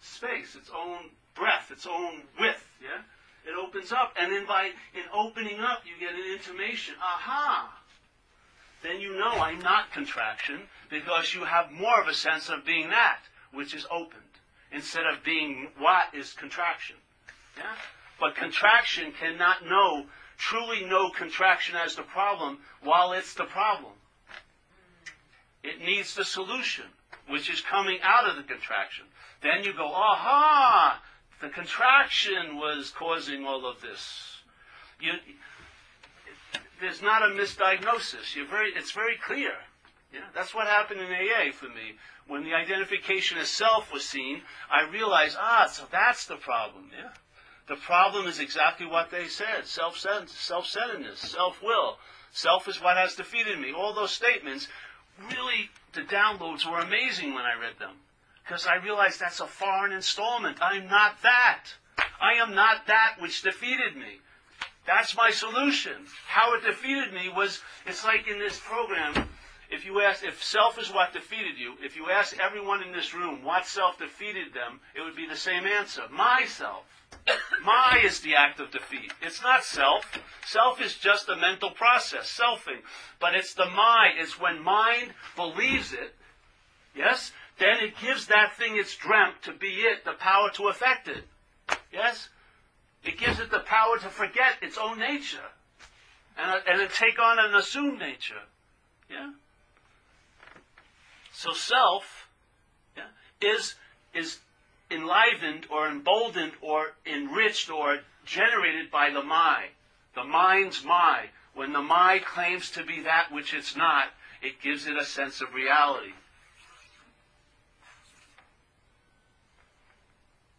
space, 0.01 0.55
its 0.55 0.71
own 0.71 1.11
breath, 1.35 1.71
its 1.71 1.87
own 1.87 2.23
width. 2.39 2.65
Yeah? 2.81 3.03
It 3.45 3.55
opens 3.57 3.93
up, 3.93 4.15
and 4.21 4.33
then 4.33 4.47
by 4.47 4.67
in 4.95 5.05
opening 5.13 5.61
up, 5.61 5.83
you 5.87 5.99
get 5.99 6.15
an 6.15 6.33
intimation. 6.33 6.95
Aha! 7.01 7.73
Then 8.83 9.01
you 9.01 9.17
know 9.19 9.33
I'm 9.33 9.61
not 9.61 9.93
contraction 9.93 10.63
because 10.91 11.35
you 11.35 11.45
have 11.45 11.73
more 11.73 12.01
of 12.01 12.09
a 12.09 12.15
sense 12.15 12.49
of 12.49 12.65
being 12.65 12.91
that 12.91 13.21
which 13.53 13.75
is 13.75 13.87
opened 13.91 14.23
instead 14.71 15.07
of 15.07 15.25
being 15.25 15.69
what 15.79 16.15
is 16.15 16.33
contraction. 16.33 16.97
Yeah? 17.57 17.75
But 18.21 18.37
contraction 18.37 19.13
cannot 19.13 19.65
know, 19.65 20.07
truly 20.39 20.85
know 20.85 21.11
contraction 21.11 21.77
as 21.77 21.97
the 21.97 22.03
problem 22.03 22.59
while 22.83 23.13
it's 23.13 23.35
the 23.35 23.45
problem. 23.45 23.93
It 25.63 25.81
needs 25.81 26.15
the 26.15 26.25
solution, 26.25 26.87
which 27.29 27.51
is 27.51 27.61
coming 27.61 27.99
out 28.03 28.29
of 28.29 28.37
the 28.37 28.43
contraction. 28.45 29.05
Then 29.43 29.65
you 29.65 29.73
go, 29.75 29.87
aha! 29.87 31.03
The 31.41 31.49
contraction 31.49 32.57
was 32.57 32.91
causing 32.91 33.45
all 33.45 33.67
of 33.67 33.81
this. 33.81 34.39
You, 35.01 35.13
there's 36.81 37.03
not 37.03 37.23
a 37.23 37.35
misdiagnosis. 37.35 38.35
Very, 38.49 38.71
it's 38.75 38.93
very 38.93 39.17
clear. 39.17 39.53
Yeah, 40.13 40.21
that's 40.35 40.55
what 40.55 40.67
happened 40.67 41.01
in 41.01 41.13
AA 41.13 41.53
for 41.53 41.67
me. 41.67 41.97
When 42.27 42.45
the 42.45 42.55
identification 42.55 43.39
as 43.39 43.49
self 43.49 43.93
was 43.93 44.05
seen, 44.05 44.43
I 44.71 44.89
realized, 44.89 45.37
ah, 45.39 45.69
so 45.71 45.85
that's 45.91 46.27
the 46.27 46.37
problem. 46.37 46.91
Yeah, 46.97 47.11
the 47.69 47.77
problem 47.77 48.27
is 48.27 48.41
exactly 48.41 48.87
what 48.87 49.11
they 49.11 49.27
said: 49.27 49.65
self-centeredness, 49.65 51.19
self-will. 51.19 51.99
Self 52.33 52.69
is 52.69 52.81
what 52.81 52.97
has 52.97 53.15
defeated 53.15 53.59
me. 53.59 53.73
All 53.73 53.95
those 53.95 54.13
statements, 54.13 54.69
really, 55.31 55.71
the 55.95 56.03
downloads 56.03 56.71
were 56.71 56.79
amazing 56.79 57.35
when 57.35 57.45
I 57.45 57.59
read 57.61 57.79
them, 57.79 57.97
because 58.45 58.67
I 58.67 58.77
realized 58.77 59.19
that's 59.21 59.41
a 59.41 59.47
foreign 59.47 59.93
installment. 59.93 60.59
I'm 60.61 60.89
not 60.89 61.23
that. 61.23 61.65
I 62.21 62.35
am 62.35 62.55
not 62.55 62.87
that 62.87 63.17
which 63.19 63.43
defeated 63.43 63.97
me. 63.97 64.21
That's 64.87 65.17
my 65.17 65.31
solution. 65.31 66.07
How 66.27 66.55
it 66.55 66.65
defeated 66.65 67.13
me 67.13 67.29
was, 67.29 67.61
it's 67.87 68.05
like 68.05 68.27
in 68.27 68.39
this 68.39 68.59
program, 68.59 69.29
if 69.71 69.85
you 69.85 70.01
ask, 70.01 70.25
if 70.25 70.43
self 70.43 70.79
is 70.79 70.91
what 70.93 71.13
defeated 71.13 71.59
you, 71.59 71.75
if 71.83 71.95
you 71.97 72.09
ask 72.11 72.39
everyone 72.39 72.83
in 72.83 72.93
this 72.93 73.13
room 73.13 73.43
what 73.45 73.67
self 73.67 73.99
defeated 73.99 74.55
them, 74.55 74.81
it 74.95 75.03
would 75.03 75.17
be 75.17 75.27
the 75.29 75.37
same 75.37 75.67
answer. 75.67 76.09
Myself. 76.11 76.85
My 77.65 78.01
is 78.03 78.21
the 78.21 78.35
act 78.35 78.61
of 78.61 78.71
defeat. 78.71 79.13
It's 79.21 79.43
not 79.43 79.65
self. 79.65 80.05
Self 80.47 80.81
is 80.81 80.97
just 80.97 81.29
a 81.29 81.37
mental 81.37 81.71
process, 81.71 82.27
selfing. 82.41 82.81
But 83.21 83.35
it's 83.35 83.55
the 83.55 83.67
my. 83.67 84.11
It's 84.17 84.41
when 84.41 84.63
mind 84.63 85.13
believes 85.37 85.93
it, 85.93 86.15
yes, 86.95 87.33
then 87.59 87.79
it 87.81 87.99
gives 88.01 88.27
that 88.27 88.57
thing 88.57 88.77
it's 88.77 88.97
dreamt 88.97 89.43
to 89.43 89.53
be 89.53 89.69
it 89.69 90.05
the 90.05 90.13
power 90.13 90.51
to 90.55 90.69
affect 90.69 91.09
it. 91.09 91.25
Yes? 91.93 92.29
It 93.05 93.19
gives 93.19 93.41
it 93.41 93.51
the 93.51 93.61
power 93.61 93.99
to 93.99 94.09
forget 94.09 94.57
its 94.63 94.79
own 94.79 94.99
nature 94.99 95.39
and, 96.37 96.51
uh, 96.51 96.59
and 96.67 96.89
to 96.89 96.97
take 96.97 97.19
on 97.19 97.39
an 97.39 97.55
assumed 97.55 97.99
nature. 97.99 98.43
Yeah? 99.11 99.33
So 101.33 101.53
self 101.53 102.29
yeah, 102.97 103.05
is, 103.41 103.75
is 104.15 104.39
enlivened 104.91 105.67
or 105.71 105.89
emboldened 105.89 106.53
or 106.61 106.93
enriched 107.07 107.71
or 107.71 108.01
generated 108.25 108.91
by 108.91 109.11
the 109.11 109.23
my. 109.23 109.67
The 110.15 110.25
mind's 110.25 110.85
my. 110.85 111.27
When 111.55 111.73
the 111.73 111.83
my 111.83 112.21
claims 112.25 112.71
to 112.73 112.85
be 112.85 113.03
that 113.03 113.33
which 113.33 113.53
it's 113.53 113.77
not, 113.77 114.09
it 114.43 114.63
gives 114.63 114.87
it 114.87 114.97
a 114.97 115.05
sense 115.05 115.41
of 115.41 115.55
reality. 115.55 116.13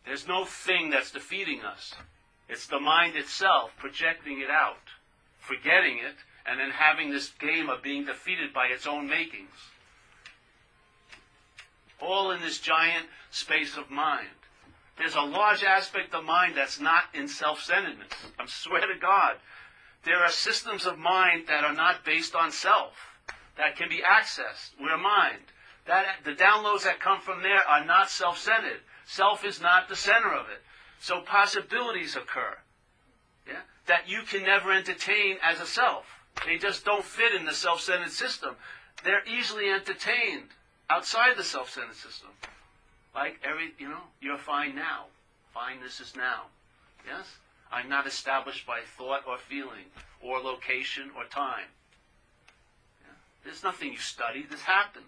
There's 0.06 0.28
no 0.28 0.44
thing 0.44 0.90
that's 0.90 1.12
defeating 1.12 1.62
us. 1.62 1.94
It's 2.50 2.66
the 2.66 2.80
mind 2.80 3.16
itself 3.16 3.72
projecting 3.78 4.42
it 4.42 4.50
out, 4.50 4.90
forgetting 5.40 6.00
it, 6.00 6.16
and 6.48 6.60
then 6.60 6.72
having 6.72 7.12
this 7.12 7.30
game 7.40 7.70
of 7.70 7.84
being 7.84 8.06
defeated 8.06 8.52
by 8.52 8.68
its 8.68 8.88
own 8.88 9.08
makings. 9.08 9.56
All 12.02 12.32
in 12.32 12.42
this 12.42 12.60
giant 12.60 13.06
space 13.32 13.78
of 13.78 13.90
mind. 13.90 14.28
There's 14.98 15.16
a 15.16 15.22
large 15.22 15.64
aspect 15.64 16.14
of 16.14 16.26
mind 16.26 16.56
that's 16.56 16.80
not 16.80 17.04
in 17.14 17.28
self-centeredness. 17.28 18.12
I 18.38 18.46
swear 18.48 18.82
to 18.82 19.00
God. 19.00 19.36
There 20.04 20.20
are 20.24 20.32
systems 20.32 20.86
of 20.86 20.98
mind 20.98 21.48
that 21.48 21.64
are 21.64 21.74
not 21.74 22.04
based 22.06 22.36
on 22.36 22.52
self, 22.52 22.94
that 23.58 23.76
can 23.76 23.90
be 23.90 24.02
accessed. 24.02 24.72
We're 24.80 24.98
mind. 24.98 25.40
That, 25.88 26.06
the 26.24 26.32
downloads 26.32 26.84
that 26.84 27.00
come 27.00 27.20
from 27.20 27.42
there 27.42 27.62
are 27.68 27.86
not 27.86 28.10
self-centered. 28.10 28.82
Self 29.06 29.44
is 29.44 29.62
not 29.62 29.90
the 29.90 29.96
center 29.96 30.34
of 30.34 30.48
it. 30.50 30.62
So 31.00 31.22
possibilities 31.22 32.16
occur 32.16 32.58
yeah, 33.48 33.62
that 33.88 34.08
you 34.08 34.22
can 34.24 34.44
never 34.44 34.72
entertain 34.72 35.38
as 35.44 35.60
a 35.60 35.66
self. 35.66 36.06
They 36.46 36.58
just 36.58 36.86
don't 36.86 37.04
fit 37.04 37.34
in 37.34 37.46
the 37.46 37.54
self-centered 37.54 38.12
system. 38.12 38.56
They're 39.04 39.28
easily 39.28 39.70
entertained 39.70 40.50
outside 40.90 41.38
the 41.38 41.44
self-centered 41.44 41.96
system. 41.96 42.30
Like 43.14 43.40
every, 43.44 43.73
you 43.77 43.90
know, 43.90 44.03
you're 44.22 44.38
fine 44.38 44.76
now. 44.76 45.06
Fine, 45.53 45.81
this 45.84 45.99
is 45.99 46.15
now. 46.15 46.44
Yes? 47.06 47.26
I'm 47.72 47.90
not 47.90 48.07
established 48.07 48.65
by 48.65 48.81
thought 48.98 49.22
or 49.27 49.38
feeling 49.38 49.86
or 50.22 50.40
location 50.40 51.11
or 51.15 51.23
time. 51.26 51.69
Yeah? 53.02 53.15
There's 53.44 53.64
nothing 53.64 53.91
you 53.91 53.99
study. 53.99 54.45
This 54.49 54.61
happens. 54.61 55.06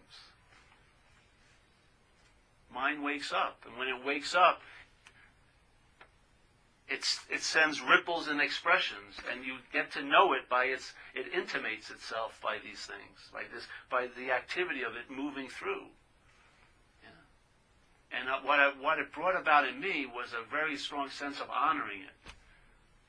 Mind 2.74 3.04
wakes 3.04 3.32
up. 3.32 3.58
And 3.68 3.78
when 3.78 3.88
it 3.88 4.06
wakes 4.06 4.34
up, 4.34 4.62
it's, 6.92 7.20
it 7.30 7.42
sends 7.42 7.82
ripples 7.82 8.28
and 8.28 8.42
expressions, 8.42 9.16
and 9.32 9.46
you 9.46 9.56
get 9.72 9.92
to 9.94 10.04
know 10.04 10.34
it 10.34 10.50
by 10.50 10.66
its, 10.66 10.92
it 11.16 11.26
intimates 11.34 11.90
itself 11.90 12.38
by 12.44 12.58
these 12.62 12.80
things, 12.80 13.32
by 13.32 13.44
this, 13.54 13.66
by 13.90 14.08
the 14.18 14.32
activity 14.32 14.84
of 14.84 14.96
it 14.96 15.10
moving 15.10 15.48
through. 15.48 15.88
And 18.12 18.28
uh, 18.28 18.44
what, 18.44 18.60
I, 18.60 18.72
what 18.80 19.00
it 19.00 19.12
brought 19.14 19.40
about 19.40 19.68
in 19.68 19.80
me 19.80 20.06
was 20.06 20.34
a 20.34 20.44
very 20.50 20.78
strong 20.78 21.10
sense 21.10 21.40
of 21.40 21.50
honoring 21.50 22.02
it. 22.02 22.18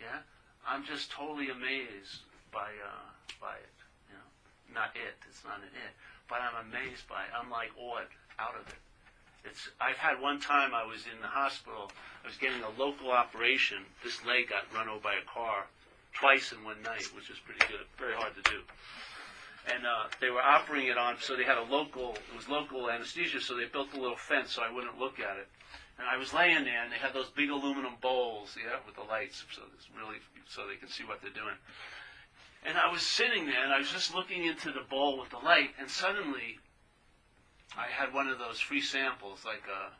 Yeah, 0.00 0.22
I'm 0.66 0.84
just 0.84 1.10
totally 1.10 1.50
amazed 1.50 2.22
by, 2.52 2.70
uh, 2.70 3.10
by 3.40 3.54
it. 3.58 3.76
You 4.08 4.14
know, 4.14 4.28
not 4.74 4.94
it. 4.94 5.18
It's 5.28 5.42
not 5.44 5.58
an 5.58 5.74
it, 5.74 5.94
but 6.28 6.38
I'm 6.38 6.66
amazed 6.70 7.08
by 7.08 7.22
it. 7.26 7.30
I'm 7.34 7.50
like 7.50 7.70
awed 7.78 8.06
out 8.38 8.54
of 8.54 8.66
it. 8.68 8.78
It's, 9.44 9.68
I've 9.80 9.98
had 9.98 10.20
one 10.20 10.38
time 10.38 10.70
I 10.74 10.86
was 10.86 11.02
in 11.10 11.18
the 11.20 11.26
hospital. 11.26 11.90
I 12.22 12.26
was 12.26 12.36
getting 12.36 12.62
a 12.62 12.70
local 12.78 13.10
operation. 13.10 13.82
This 14.04 14.24
leg 14.24 14.48
got 14.50 14.70
run 14.72 14.88
over 14.88 15.02
by 15.02 15.14
a 15.18 15.26
car 15.26 15.66
twice 16.14 16.52
in 16.52 16.62
one 16.62 16.80
night, 16.82 17.10
which 17.14 17.30
is 17.30 17.38
pretty 17.42 17.66
good. 17.66 17.86
Very 17.98 18.14
hard 18.14 18.34
to 18.36 18.42
do. 18.46 18.62
And 19.70 19.86
uh, 19.86 20.10
they 20.20 20.30
were 20.30 20.42
operating 20.42 20.90
it 20.90 20.98
on, 20.98 21.16
so 21.20 21.36
they 21.36 21.44
had 21.44 21.58
a 21.58 21.62
local. 21.62 22.14
It 22.14 22.36
was 22.36 22.48
local 22.48 22.90
anesthesia, 22.90 23.40
so 23.40 23.54
they 23.54 23.66
built 23.66 23.94
a 23.94 24.00
little 24.00 24.16
fence 24.16 24.52
so 24.52 24.62
I 24.62 24.72
wouldn't 24.72 24.98
look 24.98 25.20
at 25.20 25.36
it. 25.38 25.48
And 25.98 26.08
I 26.08 26.16
was 26.16 26.32
laying 26.34 26.64
there, 26.64 26.82
and 26.82 26.90
they 26.90 26.96
had 26.96 27.14
those 27.14 27.30
big 27.30 27.50
aluminum 27.50 27.94
bowls, 28.00 28.56
yeah, 28.58 28.78
with 28.86 28.96
the 28.96 29.02
lights, 29.02 29.44
so 29.54 29.62
it's 29.76 29.88
really 29.96 30.18
so 30.48 30.66
they 30.66 30.76
can 30.76 30.88
see 30.88 31.04
what 31.04 31.22
they're 31.22 31.30
doing. 31.30 31.54
And 32.64 32.78
I 32.78 32.90
was 32.90 33.02
sitting 33.02 33.46
there, 33.46 33.62
and 33.62 33.72
I 33.72 33.78
was 33.78 33.90
just 33.90 34.14
looking 34.14 34.44
into 34.44 34.72
the 34.72 34.86
bowl 34.88 35.20
with 35.20 35.30
the 35.30 35.38
light, 35.38 35.70
and 35.78 35.90
suddenly 35.90 36.58
I 37.76 37.86
had 37.86 38.12
one 38.12 38.28
of 38.28 38.38
those 38.38 38.60
free 38.60 38.80
samples, 38.80 39.44
like 39.44 39.62
a, 39.68 39.86
uh, 39.86 39.90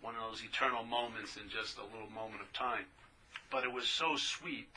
one 0.00 0.14
of 0.14 0.22
those 0.30 0.42
eternal 0.42 0.84
moments 0.84 1.36
in 1.36 1.48
just 1.48 1.78
a 1.78 1.82
little 1.82 2.10
moment 2.10 2.40
of 2.40 2.52
time. 2.52 2.86
But 3.50 3.64
it 3.64 3.72
was 3.72 3.88
so 3.88 4.16
sweet. 4.16 4.72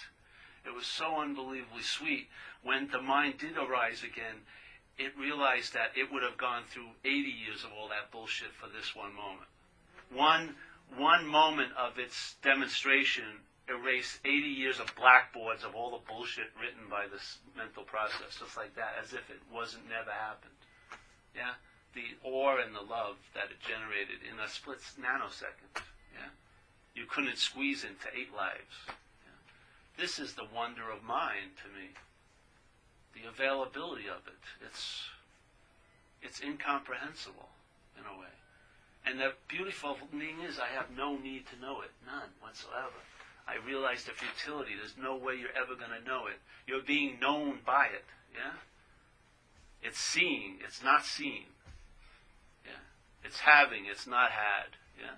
It 0.65 0.73
was 0.73 0.85
so 0.85 1.19
unbelievably 1.19 1.83
sweet. 1.83 2.29
When 2.63 2.87
the 2.87 3.01
mind 3.01 3.37
did 3.39 3.57
arise 3.57 4.03
again, 4.03 4.43
it 4.97 5.17
realized 5.17 5.73
that 5.73 5.91
it 5.95 6.11
would 6.11 6.23
have 6.23 6.37
gone 6.37 6.63
through 6.67 6.89
80 7.05 7.15
years 7.15 7.63
of 7.63 7.71
all 7.71 7.87
that 7.89 8.11
bullshit 8.11 8.51
for 8.53 8.67
this 8.67 8.95
one 8.95 9.15
moment. 9.15 9.47
One, 10.11 10.55
one 10.97 11.25
moment 11.25 11.71
of 11.77 11.97
its 11.97 12.35
demonstration 12.43 13.45
erased 13.69 14.19
80 14.25 14.47
years 14.47 14.79
of 14.79 14.93
blackboards 14.95 15.63
of 15.63 15.75
all 15.75 15.91
the 15.91 16.05
bullshit 16.05 16.51
written 16.59 16.89
by 16.89 17.05
this 17.07 17.37
mental 17.55 17.83
process, 17.83 18.39
just 18.39 18.57
like 18.57 18.75
that, 18.75 18.95
as 19.01 19.13
if 19.13 19.29
it 19.29 19.39
wasn't 19.53 19.87
never 19.87 20.11
happened. 20.11 20.57
Yeah? 21.35 21.53
the 21.93 22.05
awe 22.23 22.57
and 22.57 22.75
the 22.75 22.81
love 22.81 23.17
that 23.33 23.49
it 23.49 23.59
generated 23.65 24.21
in 24.21 24.39
a 24.39 24.47
split 24.47 24.79
nanosecond. 24.99 25.81
Yeah? 26.13 26.29
You 26.93 27.05
couldn't 27.05 27.37
squeeze 27.37 27.83
into 27.83 28.07
eight 28.15 28.33
lives. 28.35 28.75
Yeah? 28.87 29.39
This 29.97 30.19
is 30.19 30.33
the 30.33 30.47
wonder 30.53 30.89
of 30.91 31.03
mind 31.03 31.57
to 31.63 31.67
me. 31.69 31.89
The 33.21 33.29
availability 33.29 34.07
of 34.07 34.27
it. 34.27 34.43
It's 34.65 35.09
it's 36.21 36.41
incomprehensible 36.41 37.49
in 37.97 38.03
a 38.05 38.19
way. 38.19 38.33
And 39.05 39.19
the 39.19 39.33
beautiful 39.47 39.97
thing 40.11 40.41
is 40.47 40.59
I 40.59 40.67
have 40.67 40.87
no 40.95 41.17
need 41.17 41.45
to 41.47 41.59
know 41.59 41.81
it, 41.81 41.91
none 42.05 42.29
whatsoever. 42.41 42.99
I 43.47 43.55
realize 43.65 44.03
the 44.03 44.11
futility. 44.11 44.71
There's 44.77 44.97
no 45.01 45.15
way 45.15 45.33
you're 45.35 45.55
ever 45.57 45.73
going 45.73 45.95
to 45.97 46.07
know 46.07 46.27
it. 46.27 46.37
You're 46.67 46.85
being 46.85 47.19
known 47.19 47.59
by 47.65 47.85
it. 47.85 48.05
Yeah? 48.35 48.59
It's 49.81 49.97
seeing, 49.97 50.59
it's 50.63 50.83
not 50.83 51.05
seen. 51.05 51.49
Yeah? 52.65 52.83
It's 53.23 53.39
having, 53.39 53.85
it's 53.89 54.05
not 54.05 54.31
had. 54.31 54.77
Yeah? 54.99 55.17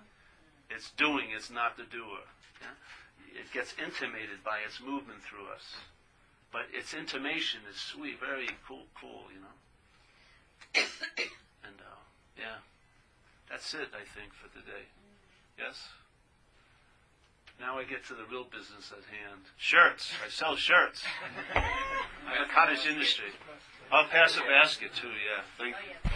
It's 0.70 0.92
doing, 0.92 1.36
it's 1.36 1.52
not 1.52 1.76
the 1.76 1.84
doer. 1.84 2.24
Yeah? 2.62 3.42
It 3.42 3.52
gets 3.52 3.74
intimated 3.78 4.46
by 4.46 4.60
its 4.66 4.80
movement 4.80 5.22
through 5.24 5.52
us. 5.54 5.76
But 6.52 6.64
its 6.74 6.94
intimation 6.94 7.62
is 7.70 7.78
sweet, 7.80 8.20
very 8.20 8.50
cool, 8.68 8.84
cool, 9.00 9.24
you 9.34 9.40
know. 9.40 10.84
and 11.64 11.80
uh, 11.80 12.00
yeah, 12.38 12.60
that's 13.50 13.74
it, 13.74 13.88
I 13.96 14.04
think, 14.04 14.34
for 14.34 14.48
today. 14.54 14.84
Yes? 15.58 15.88
Now 17.60 17.78
I 17.78 17.84
get 17.84 18.04
to 18.08 18.14
the 18.16 18.26
real 18.30 18.44
business 18.46 18.92
at 18.92 19.04
hand. 19.08 19.42
Shirts. 19.58 20.12
I 20.26 20.30
sell 20.30 20.56
shirts. 20.56 21.04
I 21.56 22.36
got 22.38 22.50
cottage 22.54 22.86
industry. 22.90 23.32
I'll 23.92 24.08
pass 24.08 24.36
a 24.38 24.42
basket 24.42 24.92
too, 25.00 25.10
yeah. 25.10 25.44
Thank 25.58 25.76
Oh, 25.76 26.12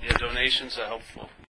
you. 0.00 0.06
Yeah, 0.06 0.16
donations 0.18 0.78
are 0.78 0.86
helpful. 0.86 1.28